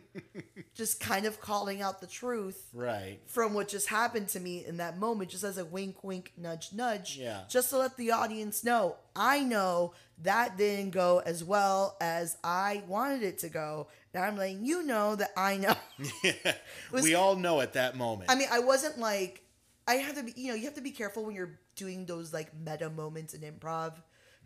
just 0.74 1.00
kind 1.00 1.26
of 1.26 1.40
calling 1.40 1.82
out 1.82 2.02
the 2.02 2.08
truth 2.08 2.68
Right. 2.74 3.20
from 3.26 3.54
what 3.54 3.68
just 3.68 3.88
happened 3.88 4.28
to 4.30 4.40
me 4.40 4.66
in 4.66 4.78
that 4.78 4.98
moment, 4.98 5.30
just 5.30 5.44
as 5.44 5.58
a 5.58 5.66
wink, 5.66 6.04
wink, 6.04 6.34
nudge, 6.38 6.74
nudge. 6.74 7.18
Yeah. 7.18 7.42
Just 7.50 7.70
to 7.72 7.78
let 7.78 7.96
the 7.98 8.12
audience 8.12 8.64
know, 8.64 8.98
I 9.16 9.40
know 9.42 9.94
that 10.24 10.58
didn't 10.58 10.92
go 10.92 11.22
as 11.26 11.44
well 11.44 11.98
as 12.02 12.38
I 12.44 12.84
wanted 12.88 13.24
it 13.24 13.40
to 13.40 13.50
go. 13.50 13.88
And 14.14 14.24
I'm 14.24 14.38
letting 14.38 14.64
you 14.66 14.84
know 14.84 15.16
that 15.16 15.32
I 15.36 15.58
know. 15.58 15.76
was- 16.92 17.04
we 17.04 17.16
all 17.16 17.36
know 17.36 17.62
at 17.62 17.74
that 17.74 17.96
moment. 17.98 18.30
I 18.30 18.36
mean, 18.36 18.48
I 18.52 18.60
wasn't 18.60 18.98
like, 18.98 19.42
I 19.88 19.96
have 19.96 20.16
to 20.16 20.24
be, 20.24 20.34
you 20.36 20.50
know, 20.50 20.56
you 20.56 20.66
have 20.66 20.76
to 20.76 20.82
be 20.82 20.92
careful 20.92 21.26
when 21.26 21.36
you're 21.36 21.60
doing 21.76 22.06
those 22.06 22.34
like 22.34 22.52
meta 22.58 22.90
moments 22.90 23.34
in 23.34 23.42
improv 23.42 23.94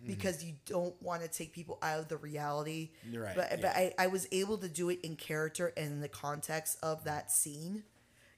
because 0.05 0.43
you 0.43 0.53
don't 0.65 0.99
want 1.01 1.21
to 1.21 1.27
take 1.27 1.53
people 1.53 1.77
out 1.81 1.99
of 1.99 2.07
the 2.07 2.17
reality. 2.17 2.91
Right, 3.13 3.35
But, 3.35 3.47
yeah. 3.51 3.57
but 3.61 3.69
I, 3.76 3.93
I 3.97 4.07
was 4.07 4.27
able 4.31 4.57
to 4.59 4.67
do 4.67 4.89
it 4.89 4.99
in 5.03 5.15
character 5.15 5.73
and 5.76 5.93
in 5.93 6.01
the 6.01 6.07
context 6.07 6.77
of 6.81 7.03
that 7.03 7.31
scene, 7.31 7.84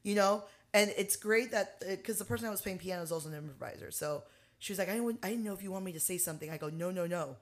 you 0.03 0.15
know? 0.15 0.43
And 0.73 0.93
it's 0.97 1.15
great 1.15 1.51
that, 1.51 1.81
because 1.87 2.17
the 2.17 2.25
person 2.25 2.47
I 2.47 2.51
was 2.51 2.61
playing 2.61 2.79
piano 2.79 3.03
is 3.03 3.11
also 3.11 3.29
an 3.29 3.35
improviser. 3.35 3.91
So 3.91 4.23
she 4.59 4.71
was 4.71 4.79
like, 4.79 4.89
I 4.89 4.93
didn't, 4.93 5.19
I 5.23 5.29
didn't 5.29 5.43
know 5.43 5.53
if 5.53 5.61
you 5.63 5.71
want 5.71 5.85
me 5.85 5.91
to 5.93 5.99
say 5.99 6.17
something. 6.17 6.49
I 6.49 6.57
go, 6.57 6.69
no, 6.69 6.91
no, 6.91 7.05
no. 7.05 7.37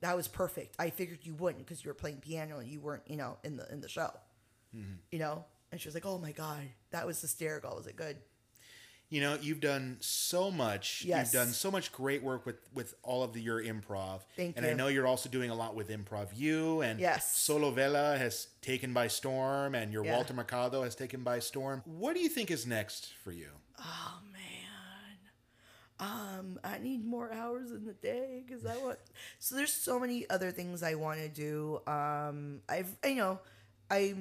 That 0.00 0.16
was 0.16 0.28
perfect. 0.28 0.76
I 0.78 0.90
figured 0.90 1.20
you 1.22 1.34
wouldn't 1.34 1.64
because 1.64 1.84
you 1.84 1.88
were 1.88 1.94
playing 1.94 2.18
piano 2.18 2.58
and 2.58 2.68
you 2.68 2.80
weren't, 2.80 3.02
you 3.06 3.16
know, 3.16 3.38
in 3.42 3.56
the 3.56 3.70
in 3.72 3.80
the 3.80 3.88
show. 3.88 4.10
Mm-hmm. 4.76 4.94
You 5.10 5.18
know? 5.18 5.44
And 5.72 5.80
she 5.80 5.88
was 5.88 5.94
like, 5.94 6.06
"Oh 6.06 6.18
my 6.18 6.30
god, 6.32 6.62
that 6.92 7.04
was 7.06 7.20
hysterical. 7.20 7.74
Was 7.74 7.86
it 7.88 7.96
good?" 7.96 8.16
You 9.10 9.22
know, 9.22 9.38
you've 9.40 9.60
done 9.60 9.96
so 10.00 10.50
much. 10.50 11.02
Yes. 11.06 11.32
You've 11.32 11.42
done 11.44 11.52
so 11.54 11.70
much 11.70 11.92
great 11.92 12.22
work 12.22 12.44
with 12.44 12.56
with 12.74 12.94
all 13.02 13.22
of 13.22 13.32
the, 13.32 13.40
your 13.40 13.62
improv. 13.62 14.20
Thank 14.36 14.56
and 14.58 14.66
I 14.66 14.74
know 14.74 14.88
you're 14.88 15.06
also 15.06 15.30
doing 15.30 15.50
a 15.50 15.54
lot 15.54 15.74
with 15.74 15.88
ImprovU 15.88 16.84
and 16.84 17.00
Yes. 17.00 17.34
Solovela 17.34 18.18
has 18.18 18.48
taken 18.60 18.92
by 18.92 19.08
storm 19.08 19.74
and 19.74 19.92
your 19.92 20.04
Yeah. 20.04 20.14
Walter 20.14 20.34
Mercado 20.34 20.82
has 20.82 20.94
taken 20.94 21.22
by 21.22 21.38
storm. 21.38 21.82
What 21.86 22.14
do 22.14 22.20
you 22.20 22.28
think 22.28 22.50
is 22.50 22.66
next 22.66 23.12
for 23.24 23.32
you? 23.32 23.48
Oh 23.78 24.18
man, 24.30 24.38
um, 26.00 26.60
I 26.62 26.78
need 26.78 27.04
more 27.06 27.32
hours 27.32 27.70
in 27.70 27.86
the 27.86 27.94
day 27.94 28.42
because 28.46 28.66
I 28.66 28.76
want. 28.76 28.98
So 29.38 29.54
there's 29.56 29.72
so 29.72 29.98
many 29.98 30.28
other 30.28 30.50
things 30.50 30.82
I 30.82 30.94
want 30.96 31.20
to 31.20 31.28
do. 31.28 31.80
Um, 31.86 32.60
I've 32.68 32.90
you 33.04 33.14
know, 33.14 33.38
I, 33.90 34.16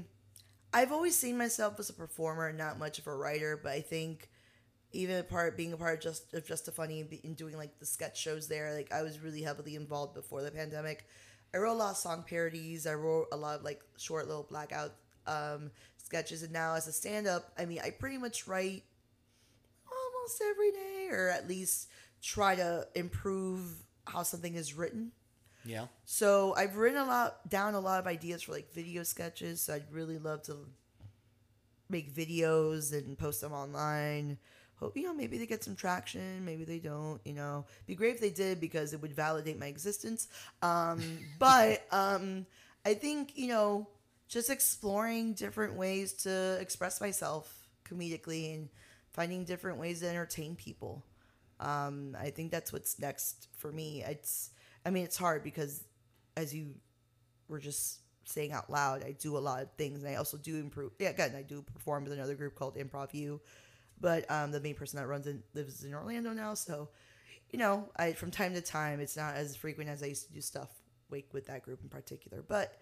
I've 0.74 0.92
always 0.94 1.16
seen 1.18 1.38
myself 1.38 1.78
as 1.80 1.90
a 1.90 1.94
performer, 1.94 2.54
not 2.54 2.80
much 2.80 3.00
of 3.00 3.08
a 3.08 3.16
writer, 3.16 3.60
but 3.62 3.72
I 3.74 3.82
think 3.82 4.30
even 4.98 5.18
a 5.18 5.24
part 5.24 5.56
being 5.56 5.74
a 5.74 5.78
part 5.78 5.96
of 5.98 6.04
just 6.04 6.34
of 6.34 6.46
just 6.46 6.68
a 6.68 6.72
funny 6.72 7.06
and 7.24 7.36
doing 7.38 7.56
like 7.58 7.78
the 7.80 7.86
sketch 7.86 8.20
shows 8.20 8.48
there 8.48 8.74
like 8.74 8.92
i 8.92 9.02
was 9.02 9.20
really 9.20 9.42
heavily 9.42 9.76
involved 9.76 10.14
before 10.14 10.42
the 10.42 10.52
pandemic 10.52 11.08
i 11.54 11.58
wrote 11.58 11.74
a 11.74 11.82
lot 11.84 11.92
of 11.92 11.98
song 11.98 12.24
parodies 12.28 12.86
i 12.88 12.94
wrote 12.94 13.28
a 13.32 13.38
lot 13.38 13.58
of 13.60 13.64
like 13.64 13.82
short 13.98 14.28
little 14.28 14.48
blackout 14.50 14.94
um 15.28 15.72
sketches 15.98 16.44
and 16.44 16.52
now 16.54 16.74
as 16.76 16.88
a 16.88 16.92
stand-up 16.92 17.52
i 17.58 17.66
mean 17.66 17.80
i 17.84 17.90
pretty 17.90 18.18
much 18.18 18.48
write 18.48 18.84
almost 19.92 20.42
every 20.50 20.72
day 20.72 21.08
or 21.12 21.30
at 21.30 21.48
least 21.48 21.90
try 22.22 22.56
to 22.56 22.88
improve 22.96 23.62
how 24.06 24.24
something 24.24 24.56
is 24.56 24.74
written 24.74 25.12
Yeah. 25.66 25.88
so 26.06 26.54
I've 26.56 26.78
written 26.78 27.00
a 27.02 27.06
lot 27.06 27.50
down 27.50 27.74
a 27.76 27.80
lot 27.80 28.00
of 28.00 28.08
ideas 28.08 28.44
for 28.44 28.54
like 28.54 28.72
video 28.74 29.04
sketches. 29.04 29.62
So 29.62 29.74
I'd 29.76 29.92
really 29.92 30.18
love 30.18 30.42
to 30.44 30.56
make 31.90 32.14
videos 32.14 32.94
and 32.94 33.18
post 33.18 33.42
them 33.42 33.54
online. 33.54 34.38
Hope 34.80 34.96
you 34.96 35.04
know 35.04 35.14
maybe 35.14 35.38
they 35.38 35.48
get 35.48 35.64
some 35.64 35.76
traction, 35.76 36.46
maybe 36.46 36.64
they 36.64 36.80
don't. 36.80 37.20
You 37.26 37.34
know, 37.34 37.66
be 37.86 37.96
great 37.96 38.16
if 38.16 38.22
they 38.22 38.30
did 38.30 38.60
because 38.60 38.94
it 38.94 39.02
would 39.02 39.14
validate 39.14 39.60
my 39.60 39.68
existence. 39.68 40.28
Um, 40.62 41.02
but 41.40 41.86
um, 41.92 42.46
I 42.86 42.94
think 42.94 43.32
you 43.36 43.48
know 43.48 43.88
just 44.28 44.50
exploring 44.50 45.34
different 45.34 45.76
ways 45.76 46.14
to 46.14 46.58
express 46.60 47.00
myself 47.00 47.68
comedically 47.90 48.54
and 48.54 48.70
finding 49.10 49.46
different 49.46 49.80
ways 49.80 50.02
to 50.02 50.08
entertain 50.08 50.56
people. 50.56 51.04
Um, 51.60 52.16
I 52.20 52.30
think 52.30 52.52
that's 52.52 52.72
what's 52.72 53.00
next 53.00 53.48
for 53.58 53.72
me. 53.72 54.04
It's, 54.06 54.52
I 54.86 54.90
mean, 54.90 55.06
it's 55.06 55.18
hard 55.18 55.44
because 55.44 55.84
as 56.36 56.54
you 56.54 56.76
were 57.48 57.60
just 57.60 58.00
saying 58.26 58.52
out 58.52 58.70
loud, 58.70 59.04
I 59.04 59.14
do 59.14 59.38
a 59.38 59.40
lot 59.40 59.64
of 59.64 59.72
things, 59.72 60.04
and 60.04 60.12
I 60.12 60.16
also 60.16 60.38
do 60.38 60.58
improve. 60.58 60.92
Yeah, 61.00 61.10
again, 61.10 61.34
I 61.36 61.42
do 61.42 61.62
perform 61.62 62.04
with 62.04 62.14
another 62.14 62.36
group 62.36 62.56
called 62.56 62.76
ImprovU, 62.76 63.40
but 64.00 64.30
um, 64.30 64.52
the 64.52 64.60
main 64.60 64.76
person 64.76 65.00
that 65.00 65.08
runs 65.08 65.28
it 65.28 65.38
lives 65.54 65.84
in 65.84 65.94
Orlando 65.94 66.32
now, 66.32 66.54
so 66.54 66.90
you 67.52 67.60
know, 67.60 67.90
I 67.96 68.14
from 68.14 68.32
time 68.32 68.54
to 68.54 68.62
time, 68.62 69.00
it's 69.00 69.18
not 69.18 69.36
as 69.36 69.56
frequent 69.56 69.90
as 69.90 70.04
I 70.04 70.08
used 70.08 70.28
to 70.28 70.34
do 70.34 70.42
stuff 70.42 70.70
wake 71.10 71.34
with 71.34 71.48
that 71.48 71.64
group 71.64 71.80
in 71.84 71.90
particular, 71.90 72.44
but 72.48 72.78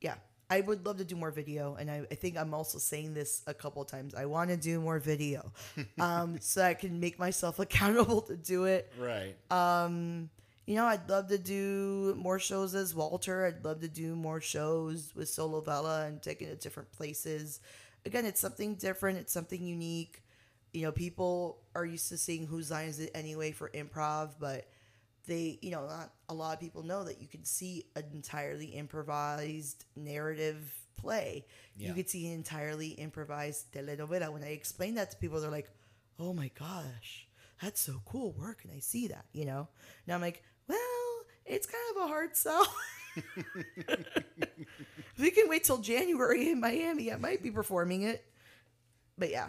yeah. 0.00 0.14
I 0.50 0.60
would 0.60 0.84
love 0.84 0.98
to 0.98 1.04
do 1.04 1.16
more 1.16 1.30
video, 1.30 1.74
and 1.74 1.90
I, 1.90 2.02
I 2.10 2.14
think 2.14 2.36
I'm 2.36 2.52
also 2.52 2.76
saying 2.76 3.14
this 3.14 3.42
a 3.46 3.54
couple 3.54 3.82
times. 3.86 4.14
I 4.14 4.26
want 4.26 4.50
to 4.50 4.58
do 4.58 4.78
more 4.78 4.98
video, 4.98 5.50
um, 5.98 6.36
so 6.38 6.62
I 6.62 6.74
can 6.74 7.00
make 7.00 7.18
myself 7.18 7.58
accountable 7.66 8.20
to 8.20 8.36
do 8.36 8.64
it. 8.64 8.92
Right. 8.98 9.34
Um, 9.50 10.28
you 10.66 10.76
know, 10.76 10.86
I'd 10.86 11.08
love 11.08 11.28
to 11.28 11.38
do 11.38 12.14
more 12.16 12.38
shows 12.38 12.74
as 12.74 12.94
Walter. 12.94 13.46
I'd 13.46 13.64
love 13.64 13.80
to 13.80 13.88
do 13.88 14.16
more 14.16 14.40
shows 14.40 15.12
with 15.14 15.28
Solovela 15.28 16.08
and 16.08 16.22
taking 16.22 16.48
it 16.48 16.60
to 16.60 16.68
different 16.68 16.90
places. 16.92 17.60
Again, 18.06 18.24
it's 18.24 18.40
something 18.40 18.74
different. 18.74 19.18
It's 19.18 19.32
something 19.32 19.62
unique. 19.62 20.22
You 20.74 20.82
know, 20.82 20.92
people 20.92 21.62
are 21.74 21.86
used 21.86 22.10
to 22.10 22.18
seeing 22.18 22.46
Whose 22.46 22.70
Line 22.70 22.88
Is 22.88 23.00
It 23.00 23.10
anyway 23.14 23.52
for 23.52 23.70
improv, 23.70 24.32
but 24.38 24.68
they, 25.26 25.58
you 25.62 25.70
know, 25.70 25.86
not 25.86 26.12
a 26.28 26.34
lot 26.34 26.52
of 26.52 26.60
people 26.60 26.82
know 26.82 27.04
that 27.04 27.22
you 27.22 27.28
can 27.28 27.44
see 27.44 27.86
an 27.96 28.04
entirely 28.12 28.66
improvised 28.66 29.84
narrative 29.96 30.58
play. 30.96 31.46
Yeah. 31.76 31.88
You 31.88 31.94
could 31.94 32.10
see 32.10 32.26
an 32.26 32.34
entirely 32.34 32.88
improvised 32.88 33.72
telenovela. 33.72 34.32
When 34.32 34.42
I 34.42 34.48
explain 34.48 34.96
that 34.96 35.12
to 35.12 35.16
people, 35.16 35.40
they're 35.40 35.50
like, 35.50 35.70
"Oh 36.18 36.34
my 36.34 36.50
gosh, 36.58 37.28
that's 37.62 37.80
so 37.80 38.02
cool! 38.04 38.34
Where 38.36 38.54
can 38.54 38.70
I 38.70 38.80
see 38.80 39.08
that?" 39.08 39.24
You 39.32 39.46
know. 39.46 39.68
Now 40.06 40.16
I'm 40.16 40.20
like, 40.20 40.42
well, 40.68 40.78
it's 41.46 41.66
kind 41.66 41.96
of 41.96 42.04
a 42.04 42.08
hard 42.08 42.36
sell. 42.36 42.66
we 45.18 45.30
can 45.30 45.48
wait 45.48 45.64
till 45.64 45.78
January 45.78 46.50
in 46.50 46.60
Miami, 46.60 47.12
I 47.12 47.16
might 47.16 47.42
be 47.42 47.50
performing 47.50 48.02
it. 48.02 48.24
But 49.16 49.30
yeah, 49.30 49.48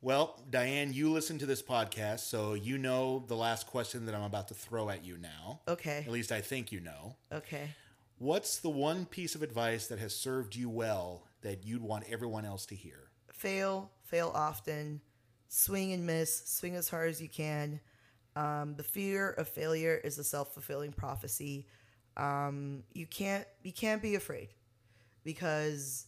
Well, 0.00 0.40
Diane, 0.48 0.92
you 0.92 1.10
listen 1.10 1.38
to 1.38 1.46
this 1.46 1.60
podcast, 1.60 2.20
so 2.20 2.54
you 2.54 2.78
know 2.78 3.24
the 3.26 3.34
last 3.34 3.66
question 3.66 4.06
that 4.06 4.14
I'm 4.14 4.22
about 4.22 4.46
to 4.48 4.54
throw 4.54 4.88
at 4.90 5.04
you 5.04 5.18
now. 5.18 5.60
okay, 5.66 6.04
At 6.06 6.12
least 6.12 6.30
I 6.30 6.40
think 6.40 6.70
you 6.70 6.80
know. 6.80 7.16
okay. 7.32 7.70
What's 8.18 8.58
the 8.58 8.68
one 8.70 9.06
piece 9.06 9.34
of 9.34 9.42
advice 9.42 9.86
that 9.88 9.98
has 9.98 10.14
served 10.14 10.54
you 10.56 10.68
well 10.68 11.24
that 11.42 11.64
you'd 11.64 11.82
want 11.82 12.04
everyone 12.08 12.44
else 12.44 12.66
to 12.66 12.74
hear? 12.74 13.10
Fail, 13.32 13.90
fail 14.04 14.32
often. 14.34 15.00
Swing 15.48 15.92
and 15.92 16.04
miss. 16.06 16.44
Swing 16.46 16.74
as 16.76 16.88
hard 16.88 17.10
as 17.10 17.22
you 17.22 17.28
can. 17.28 17.80
Um, 18.36 18.74
the 18.76 18.82
fear 18.82 19.30
of 19.30 19.48
failure 19.48 20.00
is 20.02 20.18
a 20.18 20.24
self 20.24 20.52
fulfilling 20.52 20.92
prophecy. 20.92 21.66
Um, 22.16 22.82
you 22.92 23.06
can't 23.06 23.46
you 23.62 23.72
can't 23.72 24.02
be 24.02 24.16
afraid 24.16 24.48
because 25.24 26.06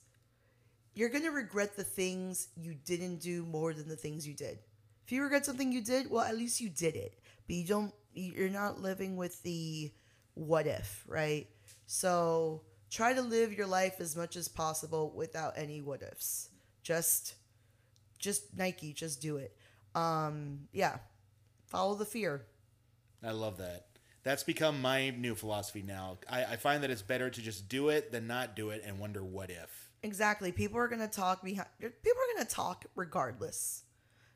you're 0.94 1.08
gonna 1.08 1.30
regret 1.30 1.76
the 1.76 1.84
things 1.84 2.48
you 2.56 2.74
didn't 2.74 3.16
do 3.18 3.44
more 3.44 3.72
than 3.72 3.88
the 3.88 3.96
things 3.96 4.26
you 4.26 4.34
did. 4.34 4.58
If 5.04 5.12
you 5.12 5.22
regret 5.22 5.46
something 5.46 5.72
you 5.72 5.82
did, 5.82 6.10
well, 6.10 6.24
at 6.24 6.36
least 6.36 6.60
you 6.60 6.68
did 6.68 6.96
it. 6.96 7.18
But 7.46 7.56
you 7.56 7.66
don't. 7.66 7.94
You're 8.12 8.48
not 8.48 8.80
living 8.80 9.16
with 9.16 9.42
the 9.42 9.92
what 10.34 10.66
if, 10.66 11.04
right? 11.06 11.46
So 11.86 12.62
try 12.90 13.12
to 13.14 13.22
live 13.22 13.52
your 13.52 13.66
life 13.66 14.00
as 14.00 14.16
much 14.16 14.36
as 14.36 14.48
possible 14.48 15.12
without 15.14 15.54
any 15.56 15.80
what 15.80 16.02
ifs. 16.02 16.48
Just, 16.82 17.34
just 18.18 18.56
Nike, 18.56 18.92
just 18.92 19.20
do 19.20 19.36
it. 19.36 19.56
Um, 19.94 20.68
yeah, 20.72 20.98
follow 21.66 21.94
the 21.94 22.04
fear. 22.04 22.46
I 23.22 23.32
love 23.32 23.58
that. 23.58 23.86
That's 24.22 24.42
become 24.42 24.82
my 24.82 25.10
new 25.10 25.34
philosophy 25.34 25.82
now. 25.82 26.18
I, 26.28 26.44
I 26.44 26.56
find 26.56 26.82
that 26.82 26.90
it's 26.90 27.02
better 27.02 27.30
to 27.30 27.40
just 27.40 27.68
do 27.68 27.88
it 27.88 28.12
than 28.12 28.26
not 28.26 28.54
do 28.54 28.70
it 28.70 28.82
and 28.84 28.98
wonder 28.98 29.24
what 29.24 29.50
if. 29.50 29.79
Exactly. 30.02 30.52
People 30.52 30.78
are 30.78 30.88
gonna 30.88 31.08
talk 31.08 31.42
behind. 31.42 31.68
People 31.78 31.92
are 32.12 32.36
gonna 32.36 32.48
talk 32.48 32.86
regardless. 32.94 33.84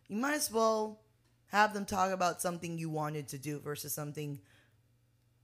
You 0.08 0.16
might 0.16 0.34
as 0.34 0.50
well 0.50 1.00
have 1.46 1.72
them 1.72 1.86
talk 1.86 2.12
about 2.12 2.42
something 2.42 2.78
you 2.78 2.90
wanted 2.90 3.28
to 3.28 3.38
do 3.38 3.60
versus 3.60 3.94
something 3.94 4.40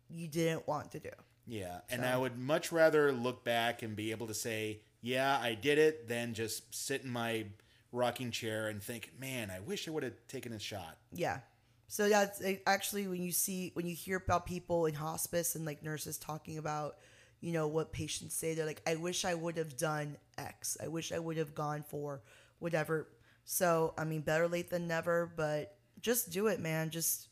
you 0.08 0.28
didn't 0.28 0.66
want 0.68 0.90
to 0.92 0.98
do. 0.98 1.10
Yeah, 1.46 1.80
and 1.88 2.04
I 2.04 2.16
would 2.16 2.38
much 2.38 2.70
rather 2.70 3.12
look 3.12 3.44
back 3.44 3.82
and 3.82 3.96
be 3.96 4.10
able 4.10 4.26
to 4.26 4.34
say, 4.34 4.82
"Yeah, 5.00 5.38
I 5.38 5.54
did 5.54 5.78
it," 5.78 6.06
than 6.06 6.34
just 6.34 6.74
sit 6.74 7.02
in 7.02 7.10
my 7.10 7.46
rocking 7.92 8.30
chair 8.30 8.68
and 8.68 8.82
think, 8.82 9.12
"Man, 9.18 9.50
I 9.50 9.60
wish 9.60 9.88
I 9.88 9.90
would 9.90 10.02
have 10.02 10.26
taken 10.28 10.52
a 10.52 10.58
shot." 10.58 10.98
Yeah. 11.12 11.40
So 11.88 12.08
that's 12.08 12.40
actually 12.66 13.08
when 13.08 13.22
you 13.22 13.32
see 13.32 13.70
when 13.74 13.86
you 13.86 13.96
hear 13.96 14.18
about 14.18 14.46
people 14.46 14.86
in 14.86 14.94
hospice 14.94 15.56
and 15.56 15.64
like 15.64 15.82
nurses 15.82 16.18
talking 16.18 16.58
about, 16.58 16.98
you 17.40 17.52
know, 17.52 17.68
what 17.68 17.92
patients 17.92 18.34
say, 18.34 18.54
they're 18.54 18.66
like, 18.66 18.82
I 18.86 18.96
wish 18.96 19.24
I 19.24 19.34
would 19.34 19.56
have 19.56 19.76
done 19.76 20.16
X. 20.36 20.76
I 20.82 20.88
wish 20.88 21.12
I 21.12 21.18
would 21.18 21.36
have 21.36 21.54
gone 21.54 21.82
for 21.82 22.22
whatever. 22.58 23.08
So 23.44 23.94
I 23.98 24.04
mean, 24.04 24.20
better 24.20 24.46
late 24.46 24.70
than 24.70 24.86
never, 24.86 25.32
but 25.36 25.76
just 26.00 26.30
do 26.30 26.46
it, 26.46 26.60
man. 26.60 26.90
Just 26.90 27.28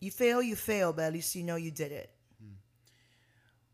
you 0.00 0.10
fail, 0.10 0.42
you 0.42 0.56
fail, 0.56 0.92
but 0.92 1.02
at 1.02 1.12
least 1.12 1.34
you 1.34 1.42
know 1.42 1.56
you 1.56 1.70
did 1.70 1.92
it. 1.92 2.10
Hmm. 2.40 2.54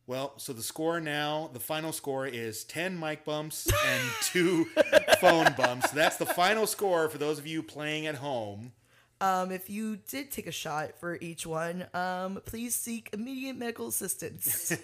Well, 0.06 0.34
so 0.38 0.52
the 0.52 0.62
score 0.62 1.00
now, 1.00 1.50
the 1.52 1.60
final 1.60 1.92
score 1.92 2.26
is 2.26 2.64
10 2.64 2.98
mic 2.98 3.24
bumps 3.24 3.70
and 3.86 4.02
2 4.22 4.64
phone 5.20 5.54
bumps. 5.56 5.90
That's 5.90 6.16
the 6.16 6.26
final 6.26 6.66
score 6.66 7.08
for 7.08 7.18
those 7.18 7.38
of 7.38 7.46
you 7.46 7.62
playing 7.62 8.06
at 8.06 8.16
home. 8.16 8.72
Um, 9.22 9.52
if 9.52 9.70
you 9.70 9.98
did 10.08 10.32
take 10.32 10.48
a 10.48 10.52
shot 10.52 10.98
for 10.98 11.16
each 11.20 11.46
one, 11.46 11.86
um, 11.94 12.40
please 12.44 12.74
seek 12.74 13.08
immediate 13.12 13.54
medical 13.54 13.86
assistance. 13.86 14.76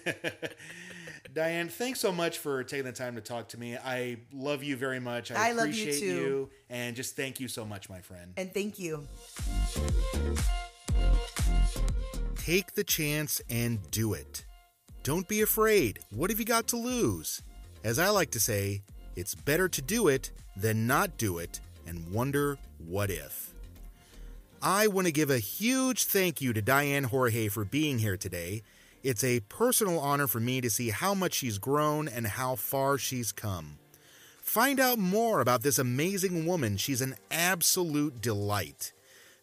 Diane, 1.33 1.67
thanks 1.67 1.99
so 1.99 2.13
much 2.13 2.37
for 2.37 2.63
taking 2.63 2.85
the 2.85 2.93
time 2.93 3.15
to 3.15 3.21
talk 3.21 3.49
to 3.49 3.59
me. 3.59 3.75
I 3.75 4.19
love 4.31 4.63
you 4.63 4.77
very 4.77 5.01
much. 5.01 5.29
I, 5.29 5.49
I 5.49 5.51
love 5.51 5.67
you 5.67 5.83
appreciate 5.83 5.99
too. 5.99 6.05
you, 6.05 6.49
and 6.69 6.95
just 6.95 7.17
thank 7.17 7.41
you 7.41 7.49
so 7.49 7.65
much, 7.65 7.89
my 7.89 7.99
friend. 7.99 8.31
and 8.37 8.53
thank 8.53 8.79
you. 8.79 9.05
Take 12.37 12.75
the 12.75 12.85
chance 12.85 13.41
and 13.49 13.79
do 13.91 14.13
it. 14.13 14.45
Don't 15.03 15.27
be 15.27 15.41
afraid. 15.41 15.99
What 16.11 16.29
have 16.29 16.39
you 16.39 16.45
got 16.45 16.69
to 16.69 16.77
lose? 16.77 17.41
As 17.83 17.99
I 17.99 18.07
like 18.07 18.31
to 18.31 18.39
say, 18.39 18.83
it's 19.17 19.35
better 19.35 19.67
to 19.67 19.81
do 19.81 20.07
it 20.07 20.31
than 20.55 20.87
not 20.87 21.17
do 21.17 21.39
it 21.39 21.59
and 21.85 22.09
wonder 22.13 22.57
what 22.77 23.09
if. 23.09 23.48
I 24.61 24.87
want 24.87 25.07
to 25.07 25.13
give 25.13 25.29
a 25.29 25.39
huge 25.39 26.03
thank 26.03 26.41
you 26.41 26.51
to 26.51 26.61
Diane 26.61 27.05
Jorge 27.05 27.47
for 27.47 27.63
being 27.63 27.99
here 27.99 28.17
today. 28.17 28.61
It's 29.03 29.23
a 29.23 29.39
personal 29.41 29.99
honor 29.99 30.27
for 30.27 30.41
me 30.41 30.59
to 30.59 30.69
see 30.69 30.89
how 30.89 31.13
much 31.13 31.35
she's 31.35 31.57
grown 31.57 32.09
and 32.09 32.27
how 32.27 32.55
far 32.55 32.97
she's 32.97 33.31
come. 33.31 33.77
Find 34.41 34.81
out 34.81 34.99
more 34.99 35.39
about 35.39 35.61
this 35.61 35.79
amazing 35.79 36.45
woman. 36.45 36.75
She's 36.75 36.99
an 36.99 37.15
absolute 37.31 38.21
delight. 38.21 38.91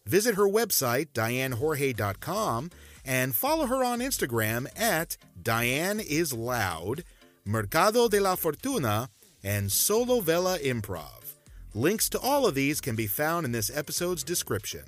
Visit 0.05 0.35
her 0.35 0.47
website, 0.47 1.07
dianejorge.com, 1.13 2.69
and 3.03 3.35
follow 3.35 3.65
her 3.65 3.83
on 3.83 3.99
Instagram 3.99 4.67
at 4.79 5.17
Diane 5.41 5.99
is 5.99 6.31
Loud, 6.31 7.03
Mercado 7.43 8.07
de 8.07 8.19
la 8.19 8.35
Fortuna, 8.35 9.09
and 9.43 9.69
Solovela 9.69 10.59
Improv. 10.61 11.33
Links 11.73 12.07
to 12.09 12.19
all 12.19 12.45
of 12.45 12.53
these 12.53 12.79
can 12.79 12.95
be 12.95 13.07
found 13.07 13.45
in 13.45 13.51
this 13.51 13.75
episode's 13.75 14.23
description. 14.23 14.83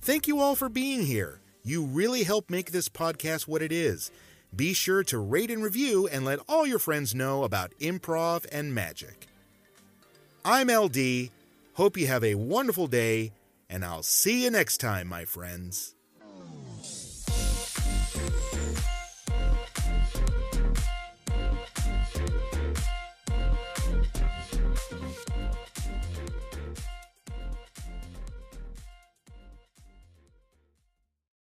Thank 0.00 0.26
you 0.26 0.40
all 0.40 0.54
for 0.54 0.68
being 0.68 1.04
here. 1.04 1.40
You 1.64 1.84
really 1.84 2.22
help 2.22 2.48
make 2.50 2.70
this 2.70 2.88
podcast 2.88 3.46
what 3.46 3.62
it 3.62 3.72
is. 3.72 4.10
Be 4.54 4.72
sure 4.72 5.02
to 5.04 5.18
rate 5.18 5.50
and 5.50 5.62
review 5.62 6.08
and 6.08 6.24
let 6.24 6.38
all 6.48 6.66
your 6.66 6.78
friends 6.78 7.14
know 7.14 7.44
about 7.44 7.74
improv 7.80 8.46
and 8.50 8.74
magic. 8.74 9.26
I'm 10.44 10.68
LD. 10.70 11.30
Hope 11.74 11.96
you 11.98 12.06
have 12.06 12.24
a 12.24 12.36
wonderful 12.36 12.86
day, 12.86 13.32
and 13.68 13.84
I'll 13.84 14.02
see 14.02 14.44
you 14.44 14.50
next 14.50 14.78
time, 14.78 15.08
my 15.08 15.24
friends. 15.26 15.94